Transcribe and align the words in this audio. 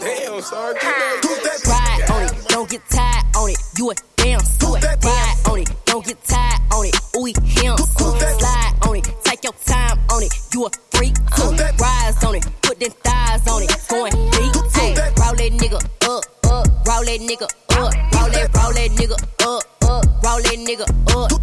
Damn, 0.00 0.40
sorry. 0.40 0.74
Ride 0.74 2.10
on 2.10 2.22
it, 2.22 2.32
don't 2.48 2.68
get 2.70 2.80
tired 2.88 3.36
on 3.36 3.50
it. 3.50 3.58
You 3.76 3.90
a 3.90 3.94
damn 4.16 4.40
suit. 4.40 4.82
Ride 4.82 5.36
on 5.50 5.58
it, 5.58 5.70
don't 5.84 6.04
get 6.04 6.22
tired 6.24 6.60
on 6.72 6.86
it. 6.86 6.96
Ooh, 7.16 7.26
him. 7.26 7.76
Slide 7.76 8.74
on 8.88 8.96
it, 8.96 9.04
take 9.24 9.44
your 9.44 9.52
time 9.64 9.98
on 10.10 10.22
it. 10.22 10.32
You 10.54 10.66
a 10.66 10.70
freak 10.90 11.14
too. 11.36 11.50
Rise 11.78 12.24
on 12.24 12.34
it, 12.36 12.46
put 12.62 12.80
them 12.80 12.90
thighs 13.02 13.46
on 13.48 13.62
it. 13.62 13.70
Going 13.88 14.12
deep 14.30 14.52
too. 14.52 14.94
Roll 15.20 15.34
that 15.36 15.52
nigga 15.52 15.76
up, 16.08 16.24
up. 16.46 16.66
Roll 16.86 17.04
that 17.04 17.20
nigga 17.20 17.42
up. 17.42 17.94
Roll 18.14 18.30
that, 18.30 18.56
roll 18.56 18.72
that 18.72 18.90
nigga 18.96 19.16
up, 19.44 19.84
up. 19.84 20.24
Roll 20.24 20.40
that 20.42 20.58
nigga 20.58 20.86
up. 21.16 21.39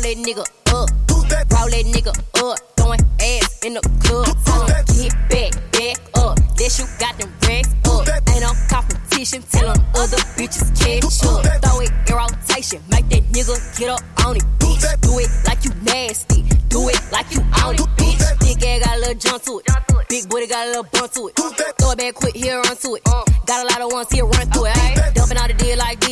Roll 0.00 0.14
that 0.14 0.24
nigga 0.24 0.40
up. 0.72 0.88
Roll 1.12 1.68
that 1.68 1.84
nigga 1.84 2.08
up. 2.40 2.58
Throwing 2.76 3.00
ass 3.20 3.60
in 3.66 3.74
the 3.74 3.84
club. 4.00 4.32
Tell 4.48 4.64
him 4.64 4.84
get 4.96 5.12
back, 5.28 5.52
back 5.76 6.00
up. 6.16 6.36
That 6.56 6.72
you 6.80 6.88
got 6.96 7.20
them 7.20 7.28
racks 7.44 7.68
up. 7.84 8.08
Ain't 8.32 8.40
no 8.40 8.56
competition. 8.72 9.42
Tell 9.52 9.68
them 9.68 9.84
other 9.92 10.16
bitches 10.40 10.72
catch 10.72 11.04
up. 11.04 11.44
Throw 11.44 11.80
it 11.84 11.92
in 12.08 12.16
rotation. 12.16 12.80
Make 12.88 13.12
that 13.12 13.28
nigga 13.28 13.60
get 13.76 13.90
up 13.90 14.00
on 14.24 14.36
it, 14.36 14.44
bitch. 14.56 14.80
Do 15.04 15.18
it 15.20 15.28
like 15.44 15.64
you 15.68 15.72
nasty. 15.84 16.48
Do 16.72 16.88
it 16.88 17.00
like 17.12 17.28
you 17.36 17.44
on 17.60 17.74
it, 17.76 17.84
bitch. 18.00 18.24
Big 18.40 18.64
ass 18.64 18.80
got 18.80 18.96
a 18.96 19.00
little 19.00 19.14
jump 19.20 19.42
to 19.44 19.60
it. 19.60 19.68
Big 20.08 20.26
booty 20.30 20.46
got 20.46 20.64
a 20.64 20.68
little 20.70 20.88
bump 20.88 21.12
to 21.12 21.28
it. 21.28 21.36
Throw 21.36 21.92
it 21.92 21.98
back 21.98 22.14
quick, 22.14 22.34
here 22.34 22.56
run 22.56 22.76
to 22.76 22.94
it. 22.96 23.04
Got 23.44 23.64
a 23.64 23.68
lot 23.68 23.82
of 23.82 23.92
ones 23.92 24.08
here, 24.10 24.24
run 24.24 24.48
through 24.48 24.72
it. 24.72 25.19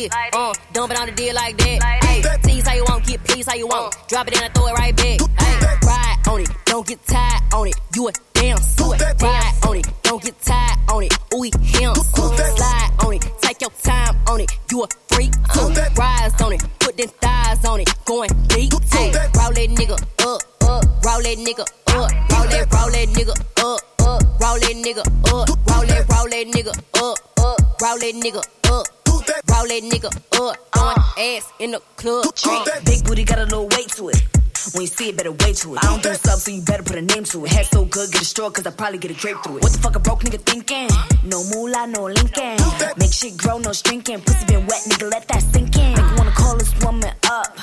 Ay. 0.07 0.29
Dumping 0.31 0.37
on 0.37 0.37
the 0.37 0.39
like 0.39 0.39
this. 0.39 0.39
Uh, 0.39 0.53
dumping 0.71 0.97
on 0.97 1.07
the 1.07 1.11
deal 1.11 1.33
like 1.35 1.57
that. 1.57 2.03
Hey, 2.03 2.21
tease 2.43 2.67
how 2.67 2.75
you 2.75 2.83
want, 2.87 3.05
get 3.05 3.23
please 3.25 3.47
how 3.47 3.55
you 3.55 3.67
want. 3.67 3.95
Drop 4.07 4.27
it 4.27 4.37
in 4.37 4.43
and 4.43 4.53
throw 4.53 4.67
it 4.67 4.73
right 4.73 4.95
back. 4.95 5.19
Hey, 5.19 5.57
ride 5.83 6.17
on 6.29 6.41
it, 6.41 6.49
don't 6.65 6.87
get 6.87 7.05
tired 7.05 7.53
on 7.53 7.67
it. 7.67 7.75
You 7.95 8.07
a 8.07 8.11
damn 8.33 8.57
suit. 8.57 9.01
Ride 9.21 9.53
on 9.67 9.77
it, 9.77 9.87
don't 10.03 10.23
get 10.23 10.41
tired 10.41 10.79
on 10.89 11.03
it. 11.03 11.13
Ooh, 11.33 11.43
him. 11.43 11.95
Slide 11.95 12.91
on 13.05 13.13
it, 13.13 13.25
take 13.41 13.61
your 13.61 13.71
time 13.81 14.15
on 14.27 14.41
it. 14.41 14.51
You 14.71 14.83
a 14.83 14.87
freak 15.09 15.31
too. 15.53 15.67
Rise 15.97 16.41
on 16.41 16.53
it, 16.53 16.63
put 16.79 16.95
them 16.95 17.09
thighs 17.19 17.65
on 17.65 17.81
it. 17.81 17.89
Going 18.05 18.29
deep 18.47 18.71
too. 18.71 19.11
Roll 19.35 19.51
that 19.51 19.69
nigga 19.75 19.99
up, 20.25 20.41
up. 20.63 20.83
Roll 21.03 21.21
that 21.21 21.37
nigga 21.37 21.61
up. 21.61 22.11
Roll 22.31 22.47
that, 22.47 22.71
roll 22.71 22.91
that 22.91 23.09
nigga 23.09 23.35
up, 23.59 23.79
up. 23.99 24.23
Roll 24.39 24.59
that 24.59 24.75
nigga 24.79 24.99
up. 24.99 25.49
Roll 25.67 25.85
that, 25.85 26.07
roll 26.07 26.29
that 26.29 26.47
nigga 26.47 26.71
up, 26.95 27.17
up. 27.39 27.81
Roll 27.81 27.99
that 27.99 28.15
nigga 28.15 28.43
up. 28.71 28.98
Roll 29.29 29.67
that 29.67 29.83
nigga 29.83 30.05
up, 30.05 30.57
throwing 30.73 30.97
ass 31.17 31.51
in 31.59 31.71
the 31.71 31.81
club. 31.97 32.25
Uh. 32.45 32.81
Big 32.85 33.03
booty 33.03 33.23
got 33.23 33.39
a 33.39 33.43
little 33.43 33.67
weight 33.67 33.89
to 33.89 34.09
it. 34.09 34.28
When 34.73 34.81
you 34.81 34.87
see 34.87 35.09
it, 35.09 35.17
better 35.17 35.31
wait 35.31 35.55
to 35.57 35.73
it. 35.73 35.83
I 35.83 35.87
don't 35.87 36.03
do 36.03 36.13
sub, 36.13 36.39
so 36.39 36.51
you 36.51 36.61
better 36.61 36.83
put 36.83 36.97
a 36.97 37.01
name 37.01 37.23
to 37.23 37.45
it. 37.45 37.51
Head 37.51 37.65
so 37.65 37.85
good, 37.85 38.11
get 38.11 38.21
a 38.21 38.25
straw, 38.25 38.49
cause 38.49 38.67
I 38.67 38.71
probably 38.71 38.99
get 38.99 39.11
a 39.11 39.13
drape 39.13 39.37
through 39.43 39.57
it. 39.57 39.63
What 39.63 39.71
the 39.71 39.79
fuck 39.79 39.95
a 39.95 39.99
broke 39.99 40.21
nigga 40.23 40.39
thinking? 40.41 40.89
No 41.23 41.43
moolah, 41.51 41.87
no 41.87 42.05
linking. 42.05 42.57
Make 42.97 43.13
shit 43.13 43.37
grow, 43.37 43.57
no 43.57 43.73
shrinking. 43.73 44.21
Pussy 44.21 44.45
been 44.45 44.67
wet, 44.67 44.81
nigga, 44.87 45.09
let 45.11 45.27
that 45.29 45.41
sink 45.41 45.75
in. 45.75 45.93
Make 45.95 46.17
wanna 46.17 46.31
call 46.31 46.57
this 46.57 46.73
woman 46.83 47.11
up. 47.29 47.55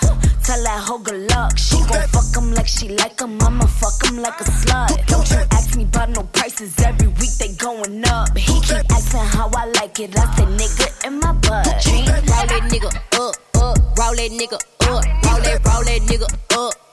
Tell 0.42 0.62
that 0.62 0.82
hoe 0.86 0.98
good 0.98 1.30
luck. 1.30 1.58
She 1.58 1.76
gon' 1.86 2.06
fuck 2.08 2.34
him 2.34 2.52
like 2.54 2.66
she 2.66 2.88
like 2.88 3.20
him. 3.20 3.41
I'ma 3.41 3.66
fuck 3.66 3.98
him 4.04 4.18
like 4.18 4.41
a 4.41 4.44
slut. 4.44 5.06
Don't 5.06 5.30
you 5.30 5.42
ask 5.52 5.76
me 5.76 5.84
about 5.84 6.10
no 6.10 6.22
prices. 6.32 6.74
Every 6.80 7.08
week 7.08 7.34
they 7.38 7.52
going 7.54 8.04
up. 8.06 8.36
He 8.36 8.54
keep 8.60 8.84
asking 8.91 9.26
how 9.36 9.50
I 9.54 9.66
like 9.78 9.98
it. 10.00 10.16
I 10.18 10.24
say 10.34 10.44
nigga 10.44 11.06
in 11.06 11.20
my 11.20 11.32
butt. 11.32 11.66
Roll 11.86 12.46
that 12.46 12.62
nigga 12.70 12.91
up, 13.14 13.36
up. 13.62 13.98
Roll 13.98 14.14
that 14.14 14.30
nigga 14.30 14.54
up. 14.54 14.86
Roll 14.86 15.41
that, 15.42 15.60
roll 15.66 15.84
that 15.84 16.00
nigga 16.06 16.28
up. 16.56 16.85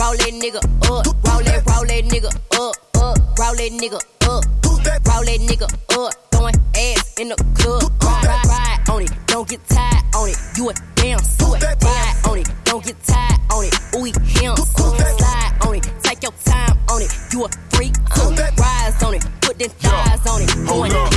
Roll 0.00 0.16
that 0.16 0.32
nigga 0.32 0.56
up. 0.56 1.04
Roll 1.28 1.42
that, 1.44 1.60
roll 1.68 1.84
that 1.84 2.04
nigga 2.08 2.32
up, 2.56 2.72
up. 2.96 3.18
Roll 3.36 3.52
that 3.52 3.68
nigga 3.68 4.00
up. 4.24 4.44
Roll 4.64 5.24
that 5.28 5.40
nigga 5.44 5.68
up. 5.98 6.14
Throwing 6.32 6.54
ass 6.74 7.20
in 7.20 7.28
the 7.28 7.36
club. 7.52 7.84
Uh, 8.00 8.08
ride, 8.24 8.46
ride 8.48 8.88
on 8.88 9.02
it, 9.02 9.12
don't 9.26 9.46
get 9.46 9.60
tired 9.68 10.02
on 10.16 10.30
it. 10.30 10.38
You 10.56 10.70
a 10.70 10.74
damn 10.94 11.18
suit. 11.18 11.60
Ride 11.60 12.16
on 12.24 12.38
it, 12.38 12.48
don't 12.64 12.82
get 12.82 12.96
tired 13.04 13.40
on 13.52 13.64
it. 13.68 13.76
Ooh, 13.94 14.04
him. 14.40 14.56
Slide 14.56 15.52
on 15.68 15.74
it, 15.74 15.84
take 16.02 16.22
your 16.22 16.32
time 16.48 16.78
on 16.88 17.02
it. 17.02 17.12
You 17.30 17.44
a 17.44 17.48
freak 17.68 17.92
too. 17.92 18.32
Rise 18.56 19.02
on 19.02 19.12
it, 19.12 19.26
put 19.42 19.58
them 19.58 19.68
thighs 19.68 20.26
on 20.26 20.40
it. 20.40 20.50
Hold 20.64 20.92
up, 20.96 21.12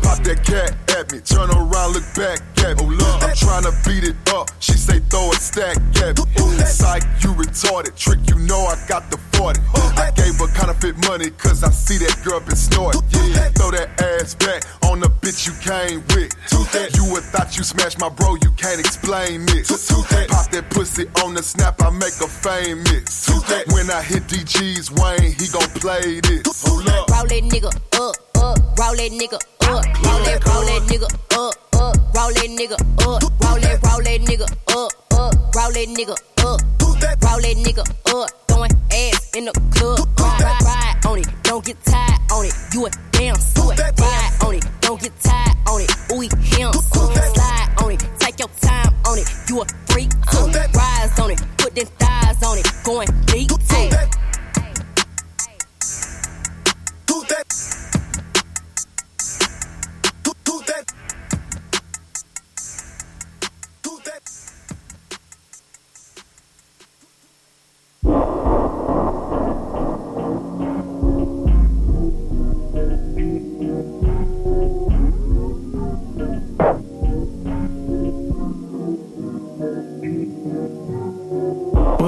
pop 0.00 0.24
that 0.24 0.40
cat 0.46 0.72
at 0.96 1.12
me. 1.12 1.20
Turn 1.20 1.50
around, 1.50 1.92
look 1.92 2.08
back 2.16 2.40
at 2.64 2.80
me. 2.80 2.97
I'm 3.40 3.62
trying 3.62 3.70
to 3.70 3.88
beat 3.88 4.04
it 4.04 4.16
up. 4.34 4.50
She 4.58 4.72
say 4.72 4.98
throw 5.10 5.30
a 5.30 5.34
stack 5.34 5.76
at 6.02 6.18
me. 6.18 6.64
Psych, 6.64 7.02
you 7.22 7.30
retarded. 7.34 7.96
Trick, 7.96 8.18
you 8.28 8.38
know 8.46 8.66
I 8.66 8.74
got 8.88 9.10
the 9.10 9.18
40. 9.38 9.60
I 9.96 10.10
gave 10.16 10.34
her 10.38 10.48
counterfeit 10.54 10.96
money 11.06 11.30
cause 11.30 11.62
I 11.62 11.70
see 11.70 11.98
that 11.98 12.18
girl 12.24 12.40
been 12.40 12.56
snorting. 12.56 13.00
Yeah, 13.12 13.48
throw 13.50 13.70
that 13.70 14.00
ass 14.02 14.34
back 14.34 14.64
on 14.90 15.00
the 15.00 15.08
bitch 15.08 15.46
you 15.46 15.54
came 15.62 16.02
with. 16.14 16.34
You 16.94 17.12
would 17.12 17.24
thought 17.24 17.56
you 17.56 17.64
smashed 17.64 18.00
my 18.00 18.08
bro, 18.08 18.34
you 18.42 18.50
can't 18.52 18.80
explain 18.80 19.46
this. 19.46 19.68
Pop 20.28 20.50
that 20.50 20.66
pussy 20.70 21.06
on 21.24 21.34
the 21.34 21.42
snap, 21.42 21.80
I 21.80 21.90
make 21.90 22.18
a 22.20 22.28
famous. 22.28 23.28
When 23.70 23.90
I 23.90 24.02
hit 24.02 24.24
DG's 24.24 24.90
Wayne, 24.90 25.32
he 25.38 25.46
gon' 25.48 25.68
play 25.78 26.20
this. 26.20 26.64
Roll 26.66 26.82
that 26.82 27.42
nigga 27.46 27.70
up, 27.94 28.16
up. 28.36 28.78
Roll 28.78 28.96
that 28.96 29.12
nigga 29.12 29.34
up. 29.34 29.42
Roll 29.62 30.24
that, 30.24 30.44
roll 30.46 30.64
that 30.66 30.82
nigga 30.88 31.08
up, 31.36 31.67
up. 31.78 31.96
Roll 32.14 32.32
that 32.32 32.50
nigga 32.58 32.74
up. 32.74 33.22
Roll 33.42 33.60
that, 33.60 33.78
roll 33.86 34.02
that 34.02 34.20
nigga 34.20 34.46
up, 34.76 34.92
up. 35.12 35.54
Roll 35.54 35.72
that 35.72 35.88
nigga 35.88 36.16
up. 36.44 36.60
Roll 37.22 37.40
that 37.40 37.56
nigga 37.56 37.84
up. 38.14 38.30
Throwing 38.48 38.72
ass 38.92 39.30
in 39.36 39.44
the 39.44 39.52
club. 39.74 40.00
Uh, 40.18 40.36
ride, 40.42 40.62
ride 40.62 41.06
on 41.06 41.18
it, 41.18 41.28
don't 41.42 41.64
get 41.64 41.82
tired 41.84 42.20
on 42.32 42.44
it. 42.44 42.54
You 42.74 42.86
a 42.86 42.90
damn 43.12 43.36
suit. 43.36 43.78
Ride 43.78 44.44
on 44.44 44.54
it, 44.54 44.64
don't 44.80 45.00
get 45.00 45.12
tired 45.20 45.56
on 45.68 45.80
it. 45.80 45.90
Ooh, 46.12 46.20
him. 46.20 46.72
Slide 46.72 47.70
on 47.82 47.92
it, 47.92 48.02
take 48.18 48.38
your 48.38 48.48
time 48.60 48.94
on 49.06 49.18
it. 49.18 49.28
You 49.48 49.62
a 49.62 49.66
freak. 49.86 50.10
Rise 50.74 51.18
on 51.18 51.30
it, 51.30 51.40
put 51.56 51.74
them 51.74 51.86
thighs 51.98 52.42
on 52.42 52.58
it. 52.58 52.66
Going 52.84 53.08
deep 53.26 53.50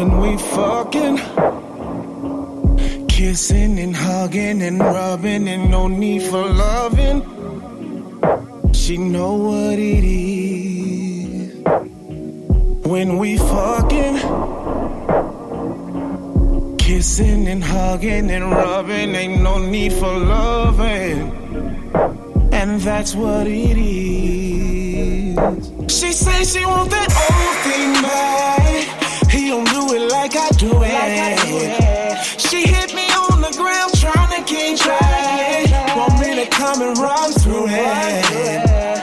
When 0.00 0.16
we 0.22 0.32
fucking 0.38 1.18
kissing 3.08 3.78
and 3.78 3.94
hugging 3.94 4.62
and 4.62 4.80
rubbing 4.80 5.46
and 5.46 5.70
no 5.70 5.88
need 5.88 6.22
for 6.22 6.42
loving. 6.48 7.20
She 8.72 8.96
know 8.96 9.34
what 9.34 9.78
it 9.78 10.02
is. 10.02 11.52
When 12.86 13.18
we 13.18 13.36
fucking 13.36 14.16
kissing 16.78 17.46
and 17.46 17.62
hugging 17.62 18.30
and 18.30 18.50
rubbing 18.50 19.14
ain't 19.14 19.42
no 19.42 19.58
need 19.58 19.92
for 19.92 20.16
loving. 20.16 21.30
And 22.54 22.80
that's 22.80 23.14
what 23.14 23.46
it 23.46 23.76
is. 23.76 25.36
She 25.92 26.12
says 26.12 26.54
she 26.54 26.64
want 26.64 26.90
that 26.90 27.10
old 27.28 27.56
thing 27.66 27.92
back. 28.02 28.99
Like 30.34 30.44
I 30.44 30.50
do 30.56 30.70
it. 30.78 32.40
She 32.40 32.66
hit 32.66 32.94
me 32.94 33.06
on 33.10 33.40
the 33.40 33.52
ground 33.56 33.92
trying 33.98 34.30
to 34.36 34.42
keep 34.44 34.78
track. 34.78 35.96
Want 35.96 36.20
me 36.20 36.34
to 36.36 36.46
come 36.50 36.82
and 36.82 36.96
run 36.98 37.32
through 37.32 37.66
it. 37.68 39.00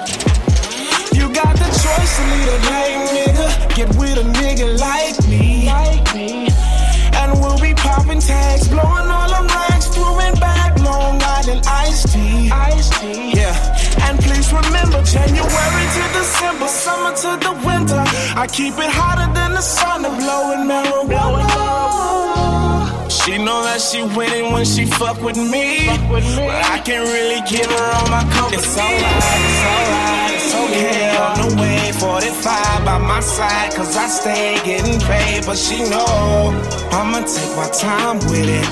You 1.13 1.29
got 1.33 1.55
the 1.57 1.69
choice 1.83 2.11
to 2.17 2.23
lead 2.31 2.47
a 2.47 2.59
lame 2.71 3.07
nigga. 3.15 3.75
Get 3.75 3.89
with 3.97 4.17
a 4.17 4.23
nigga 4.39 4.79
like 4.79 5.17
me. 5.27 5.67
And 7.15 7.39
we'll 7.41 7.59
be 7.59 7.73
popping 7.73 8.19
tags, 8.19 8.67
blowing 8.69 9.09
all 9.09 9.29
them 9.29 9.47
rags, 9.47 9.87
throwing 9.87 10.35
back 10.35 10.79
Long 10.79 11.21
Island 11.21 11.65
iced 11.67 12.13
tea. 12.13 12.47
Yeah. 12.47 13.53
And 14.07 14.19
please 14.19 14.51
remember 14.53 15.01
January 15.03 15.85
to 15.95 16.03
December, 16.13 16.67
summer 16.67 17.15
to 17.15 17.37
the. 17.43 17.56
Keep 18.53 18.73
it 18.79 18.89
hotter 18.89 19.31
than 19.33 19.51
the 19.53 19.61
sun, 19.61 20.05
I'm 20.05 20.15
blowing 20.17 20.67
marijuana. 20.67 21.47
She 23.11 23.37
know 23.37 23.61
that 23.63 23.81
she 23.81 23.97
she 23.97 24.03
winning 24.15 24.53
when 24.53 24.65
she 24.65 24.85
fuck 24.85 25.21
with 25.21 25.37
me. 25.37 25.87
But 26.09 26.23
I 26.73 26.79
can't 26.85 27.07
really 27.09 27.41
give 27.49 27.65
her 27.65 27.87
all 27.95 28.07
my 28.09 28.23
company. 28.33 28.57
It's 28.57 28.77
alright, 28.77 29.41
it's 29.47 29.63
alright, 29.73 30.31
it's 30.37 30.53
okay. 30.63 31.17
On 31.17 31.35
the 31.49 31.55
way, 31.61 31.91
45 31.91 32.85
by 32.85 32.97
my 32.99 33.19
side, 33.19 33.73
cause 33.75 33.97
I 33.97 34.07
stay 34.07 34.59
getting 34.63 34.99
paid. 35.01 35.45
But 35.45 35.57
she 35.57 35.77
know 35.89 36.53
I'ma 36.91 37.25
take 37.25 37.53
my 37.57 37.69
time 37.73 38.19
with 38.29 38.47
it. 38.47 38.67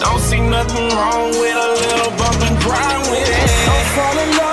Don't 0.00 0.20
see 0.20 0.40
nothing 0.40 0.88
wrong 0.96 1.30
with 1.30 1.56
a 1.56 1.68
little 1.82 2.12
bump 2.18 2.40
and 2.42 2.56
grind 2.60 3.02
with 3.10 3.28
it. 3.28 3.48
Don't 3.66 3.86
fall 3.96 4.18
in 4.18 4.30
love 4.36 4.51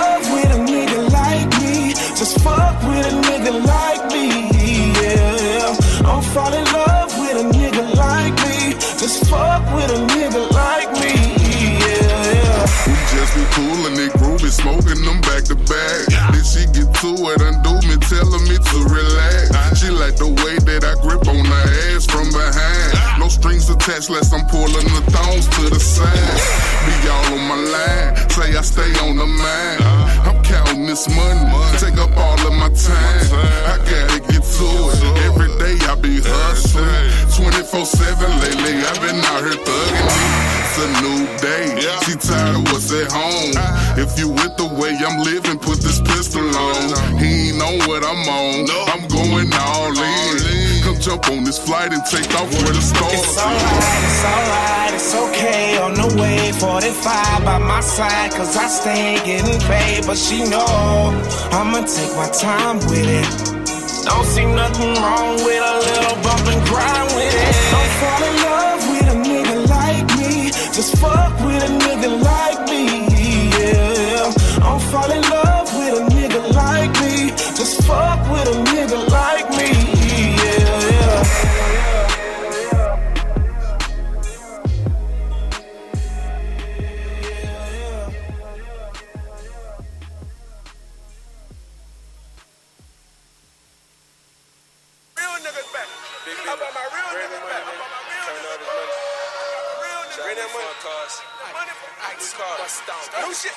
Don't 6.32 6.69
groovy, 14.50 14.82
smoking 14.82 15.04
them 15.04 15.20
back 15.22 15.44
to 15.44 15.54
back. 15.54 16.32
Then 16.32 16.44
she 16.44 16.66
get 16.66 16.92
to 17.00 17.10
it, 17.30 17.40
undo 17.40 17.74
me, 17.86 17.96
telling 18.08 18.44
me 18.44 18.56
to 18.58 18.78
relax. 18.88 19.80
She 19.80 19.90
like 19.90 20.16
the 20.16 20.28
way 20.28 20.58
that 20.58 20.84
I 20.84 20.94
grip 21.02 21.26
on 21.28 21.44
her 21.44 21.96
ass 21.96 22.06
from 22.06 22.30
behind. 22.30 23.20
No 23.20 23.28
strings 23.28 23.68
attached, 23.70 24.10
less 24.10 24.32
I'm 24.32 24.46
pulling 24.46 24.88
the 24.94 25.02
thongs 25.10 25.46
to 25.56 25.70
the 25.70 25.80
side. 25.80 26.14
Be 26.86 27.08
all 27.08 27.34
on 27.34 27.48
my 27.48 27.56
line, 27.56 28.16
say 28.30 28.56
I 28.56 28.62
stay 28.62 28.90
on 29.06 29.16
the 29.16 29.26
mind. 29.26 29.82
I'm 30.26 30.42
counting 30.42 30.86
this 30.86 31.08
money, 31.08 31.44
take 31.78 31.98
up 31.98 32.16
all 32.16 32.40
of 32.46 32.54
my 32.54 32.70
time. 32.70 33.24
I 33.66 33.76
gotta 33.78 34.20
get 34.20 34.42
to 34.42 34.68
it. 34.90 35.00
Every 35.26 35.50
day 35.58 35.76
I 35.86 35.94
be 35.94 36.20
hustling. 36.22 36.86
24 37.36 37.86
7 37.86 38.40
lately, 38.40 38.82
I've 38.84 39.00
been 39.00 39.16
out 39.16 39.42
here 39.42 39.58
thugging 39.64 40.69
a 40.80 40.88
new 41.04 41.20
day. 41.38 41.76
She 42.04 42.16
tired 42.16 42.56
of 42.56 42.64
what's 42.72 42.92
at 42.92 43.12
home. 43.12 43.52
Uh. 43.56 44.00
If 44.00 44.18
you 44.18 44.28
with 44.28 44.56
the 44.56 44.68
way 44.80 44.96
I'm 44.96 45.20
living, 45.20 45.58
put 45.58 45.80
this 45.84 46.00
pistol 46.00 46.44
on. 46.56 47.18
He 47.20 47.52
ain't 47.52 47.62
on 47.62 47.84
what 47.88 48.02
I'm 48.04 48.24
on. 48.24 48.64
No. 48.64 48.78
I'm 48.88 49.04
going 49.08 49.52
all 49.52 49.92
in. 49.92 50.82
Come 50.82 50.98
jump 50.98 51.28
on 51.28 51.44
this 51.44 51.58
flight 51.58 51.92
and 51.92 52.02
take 52.06 52.32
off 52.40 52.48
where 52.52 52.72
the 52.72 52.80
stars 52.80 53.12
It's 53.12 53.36
alright, 53.36 54.02
it's 54.08 54.24
alright, 54.24 54.92
it's 54.94 55.14
okay. 55.14 55.78
On 55.78 55.92
the 55.92 56.08
way, 56.20 56.52
45 56.52 57.44
by 57.44 57.58
my 57.58 57.80
side, 57.80 58.32
cause 58.32 58.56
I 58.56 58.66
stay 58.66 59.20
getting 59.24 59.60
paid. 59.68 60.06
But 60.06 60.16
she 60.16 60.44
know 60.48 60.64
I'ma 61.52 61.84
take 61.84 62.14
my 62.16 62.30
time 62.32 62.78
with 62.88 63.04
it. 63.04 63.28
Don't 64.06 64.24
see 64.24 64.46
nothing 64.46 64.94
wrong 64.96 65.36
with 65.44 65.62
a 65.62 65.76
little 65.86 66.16
bump 66.24 66.46
and 66.48 66.62
grind 66.66 67.08
with 67.14 67.34
it. 67.36 67.54
Don't 67.70 67.92
fall 68.00 68.29
fuck 71.00 71.40
with 71.40 71.49
Shit. 102.70 103.52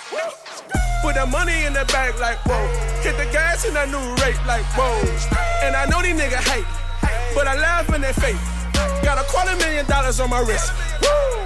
Put 1.04 1.14
the 1.16 1.26
money 1.30 1.66
in 1.66 1.74
the 1.74 1.86
bag 1.94 2.18
like 2.20 2.40
whoa. 2.50 2.66
Hit 3.06 3.18
the 3.18 3.30
gas 3.32 3.66
in 3.66 3.74
that 3.76 3.90
new 3.90 4.02
Wraith 4.18 4.42
like 4.48 4.66
whoa. 4.74 4.90
And 5.62 5.76
I 5.76 5.86
know 5.86 6.02
these 6.02 6.18
niggas 6.18 6.42
hate, 6.50 6.66
but 7.36 7.46
I 7.46 7.54
laugh 7.54 7.94
in 7.94 8.02
their 8.02 8.14
face. 8.14 8.42
Got 9.06 9.22
a 9.22 9.26
quarter 9.30 9.56
million 9.58 9.86
dollars 9.86 10.20
on 10.20 10.30
my 10.30 10.40
wrist. 10.40 10.74
Woo! 11.02 11.44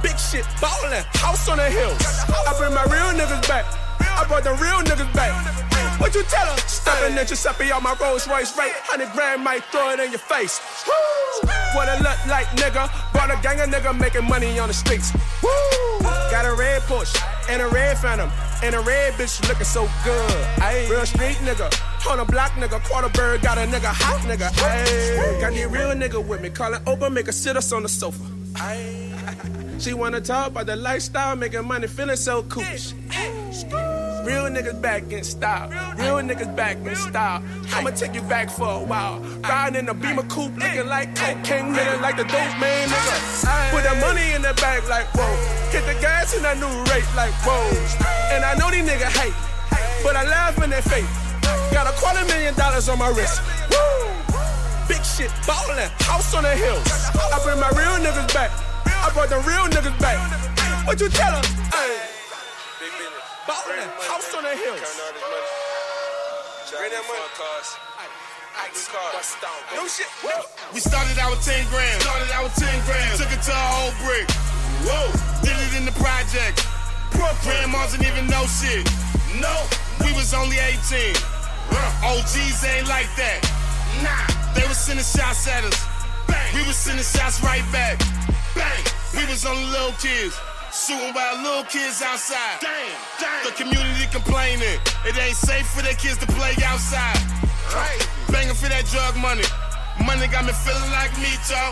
Big 0.00 0.16
shit, 0.16 0.46
ballin', 0.60 1.04
house 1.20 1.48
on 1.48 1.58
the 1.58 1.68
hills. 1.68 2.00
I 2.32 2.54
bring 2.56 2.72
my 2.72 2.84
real 2.88 3.12
niggas 3.12 3.44
back. 3.48 3.66
I 4.00 4.24
brought 4.28 4.44
the 4.44 4.54
real 4.56 4.80
niggas 4.80 5.12
back. 5.12 5.34
What 6.06 6.14
you 6.14 6.22
tell 6.22 6.46
her? 6.46 6.56
Steppin' 6.68 7.18
at 7.18 7.26
Giuseppe 7.26 7.72
on 7.72 7.82
my 7.82 7.92
Rolls 8.00 8.28
Royce 8.28 8.56
Wraith. 8.56 8.78
100 8.94 9.10
grand 9.10 9.42
might 9.42 9.64
throw 9.74 9.90
it 9.90 9.98
in 9.98 10.12
your 10.12 10.22
face. 10.22 10.62
Woo! 10.86 11.50
What 11.74 11.88
it 11.88 12.00
look 12.00 12.14
like, 12.28 12.46
nigga? 12.54 12.86
Brought 13.10 13.34
a 13.34 13.42
gang 13.42 13.58
of 13.58 13.68
nigga 13.74 13.90
making 13.98 14.22
money 14.22 14.56
on 14.60 14.68
the 14.68 14.72
streets. 14.72 15.10
Woo! 15.42 15.50
Got 16.30 16.46
a 16.46 16.54
red 16.54 16.82
Porsche 16.82 17.18
and 17.50 17.60
a 17.60 17.66
red 17.66 17.98
Phantom. 17.98 18.30
And 18.62 18.76
a 18.76 18.80
red 18.82 19.14
bitch 19.14 19.42
looking 19.48 19.64
so 19.64 19.90
good. 20.04 20.30
Ayy, 20.62 20.88
real 20.88 21.04
street 21.06 21.38
nigga. 21.42 21.74
On 22.08 22.20
a 22.20 22.24
block 22.24 22.52
nigga. 22.52 22.80
Quarter 22.84 23.08
bird 23.08 23.42
got 23.42 23.58
a 23.58 23.62
nigga 23.62 23.90
hot 23.90 24.20
nigga. 24.30 24.48
Ayy, 24.62 25.40
got 25.40 25.54
the 25.54 25.66
real 25.66 25.90
nigga 25.90 26.24
with 26.24 26.40
me. 26.40 26.50
Call 26.50 26.72
it 26.72 26.82
open, 26.86 27.14
make 27.14 27.26
her 27.26 27.32
sit 27.32 27.56
us 27.56 27.72
on 27.72 27.82
the 27.82 27.88
sofa. 27.88 28.22
Ayy. 28.52 29.05
She 29.78 29.92
wanna 29.92 30.20
talk 30.20 30.48
about 30.48 30.66
the 30.66 30.76
lifestyle, 30.76 31.36
making 31.36 31.66
money, 31.66 31.86
feeling 31.86 32.16
so 32.16 32.42
cool. 32.44 32.64
Real 34.24 34.48
niggas 34.50 34.80
back 34.80 35.12
in 35.12 35.22
style. 35.22 35.68
Real 35.96 36.16
niggas 36.16 36.56
back 36.56 36.78
in 36.78 36.96
style. 36.96 37.42
I'ma 37.72 37.90
take 37.90 38.14
you 38.14 38.22
back 38.22 38.50
for 38.50 38.68
a 38.68 38.78
while. 38.82 39.20
Riding 39.44 39.80
in 39.80 39.88
a 39.88 39.94
beamer 39.94 40.24
coupe, 40.24 40.56
looking 40.56 40.88
like 40.88 41.14
cocaine, 41.14 41.74
hitting 41.74 42.00
like 42.00 42.16
the 42.16 42.24
dope 42.24 42.58
man, 42.58 42.88
nigga. 42.88 43.70
Put 43.70 43.84
that 43.84 43.98
money 44.00 44.32
in 44.32 44.42
the 44.42 44.54
bag 44.54 44.82
like 44.88 45.06
whoa. 45.14 45.30
Hit 45.70 45.84
the 45.86 46.00
gas 46.00 46.34
in 46.34 46.44
a 46.44 46.54
new 46.56 46.72
Wraith 46.90 47.14
like 47.14 47.34
whoa. 47.46 47.70
And 48.34 48.44
I 48.44 48.54
know 48.54 48.70
these 48.70 48.82
niggas 48.82 49.14
hate, 49.14 49.36
but 50.02 50.16
I 50.16 50.24
laugh 50.24 50.60
in 50.64 50.70
their 50.70 50.82
face. 50.82 51.06
Got 51.70 51.86
a 51.86 51.92
quarter 52.00 52.24
million 52.26 52.54
dollars 52.54 52.88
on 52.88 52.98
my 52.98 53.08
wrist. 53.10 53.42
Woo! 53.70 54.10
Big 54.88 55.04
shit, 55.04 55.30
ballin', 55.46 55.90
house 56.00 56.34
on 56.34 56.42
the 56.42 56.56
hill. 56.56 56.80
I 57.30 57.38
bring 57.44 57.60
my 57.60 57.68
real 57.76 58.00
niggas 58.02 58.32
back. 58.32 58.50
I 59.04 59.10
brought 59.12 59.28
the 59.28 59.40
real 59.44 59.66
niggas 59.68 59.98
back. 60.00 60.18
What 60.86 61.00
you 61.00 61.08
tell 61.08 61.34
'em? 61.34 61.42
Ayy. 61.42 61.98
Big 62.80 62.92
business. 62.96 63.24
Ballin', 63.46 63.90
house 64.08 64.34
on 64.34 64.42
the 64.42 64.54
hills. 64.54 64.80
Count 64.80 65.00
all 65.02 65.12
this 65.12 65.22
money. 65.22 65.50
Bring 66.76 66.92
that 66.92 67.04
money, 67.06 67.30
cars. 67.38 67.68
New 68.72 68.86
car. 68.88 69.12
No 69.76 69.86
shit. 69.86 70.08
We 70.72 70.80
started 70.80 71.18
out 71.18 71.30
with 71.30 71.44
10 71.44 71.68
grams. 71.68 72.02
Started 72.02 72.30
out 72.32 72.44
with 72.44 72.56
10 72.56 72.84
grams. 72.86 73.18
Took 73.18 73.32
it 73.32 73.42
to 73.42 73.52
a 73.52 73.66
whole 73.74 73.92
brick. 74.04 74.28
Whoa. 74.86 75.12
Did 75.44 75.56
it 75.60 75.74
in 75.76 75.84
the 75.84 75.92
project. 75.92 76.64
Grandmas 77.12 77.92
didn't 77.92 78.06
even 78.06 78.26
know 78.26 78.46
shit. 78.46 78.88
No. 79.40 79.54
We 80.04 80.12
was 80.12 80.32
only 80.34 80.58
18. 80.58 81.16
OGs 82.02 82.64
ain't 82.64 82.88
like 82.88 83.08
that. 83.16 83.40
Nah. 84.02 84.26
They 84.54 84.66
was 84.66 84.78
sending 84.78 85.04
shots 85.04 85.46
at 85.46 85.64
us. 85.64 85.78
Bang. 86.26 86.54
We 86.54 86.62
was 86.66 86.76
sending 86.76 87.04
shots 87.04 87.42
right 87.42 87.64
back. 87.72 87.98
Bang. 88.54 88.84
Was 89.28 89.44
only 89.44 89.64
little 89.64 89.90
kids. 89.98 90.38
Shooting 90.72 91.12
while 91.12 91.42
little 91.42 91.64
kids 91.64 92.00
outside. 92.00 92.60
Damn, 92.60 92.94
damn. 93.18 93.44
The 93.44 93.52
community 93.58 94.06
complaining. 94.12 94.78
It 95.04 95.18
ain't 95.18 95.34
safe 95.34 95.66
for 95.66 95.82
their 95.82 95.98
kids 95.98 96.16
to 96.18 96.26
play 96.26 96.54
outside. 96.64 97.18
Crazy. 97.66 98.06
Banging 98.30 98.54
for 98.54 98.68
that 98.70 98.86
drug 98.86 99.18
money. 99.18 99.42
Money 100.06 100.30
got 100.30 100.46
me 100.46 100.54
feeling 100.62 100.90
like 100.94 101.10
me, 101.18 101.34
Joe. 101.42 101.68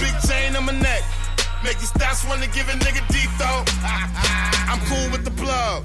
Big 0.00 0.16
chain 0.24 0.56
on 0.56 0.64
my 0.64 0.72
neck. 0.72 1.04
Make 1.62 1.78
these 1.78 1.92
stats 1.92 2.26
wanna 2.26 2.48
give 2.48 2.66
a 2.68 2.76
nigga 2.80 3.06
deep 3.12 3.30
though. 3.36 3.62
I'm 4.72 4.80
cool 4.88 5.12
with 5.12 5.24
the 5.24 5.30
plug. 5.30 5.84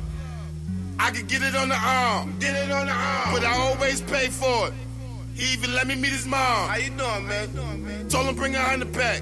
I 0.97 1.11
could 1.11 1.27
get 1.27 1.43
it 1.43 1.55
on 1.55 1.67
the 1.69 1.77
arm. 1.77 2.33
Get 2.39 2.55
it 2.55 2.71
on 2.71 2.87
the 2.87 2.93
arm. 2.93 3.33
But 3.33 3.43
I 3.43 3.53
always 3.57 4.01
pay 4.01 4.29
for 4.29 4.69
it. 4.69 4.73
He 5.35 5.53
even 5.53 5.75
let 5.75 5.87
me 5.87 5.95
meet 5.95 6.11
his 6.11 6.25
mom. 6.25 6.69
How 6.69 6.77
you 6.77 6.89
doing, 6.91 7.27
man? 7.27 7.53
doing 7.53 7.85
man 7.85 8.07
Told 8.07 8.27
him 8.27 8.35
bring 8.35 8.55
a 8.55 8.59
hundred 8.59 8.93
pack. 8.93 9.21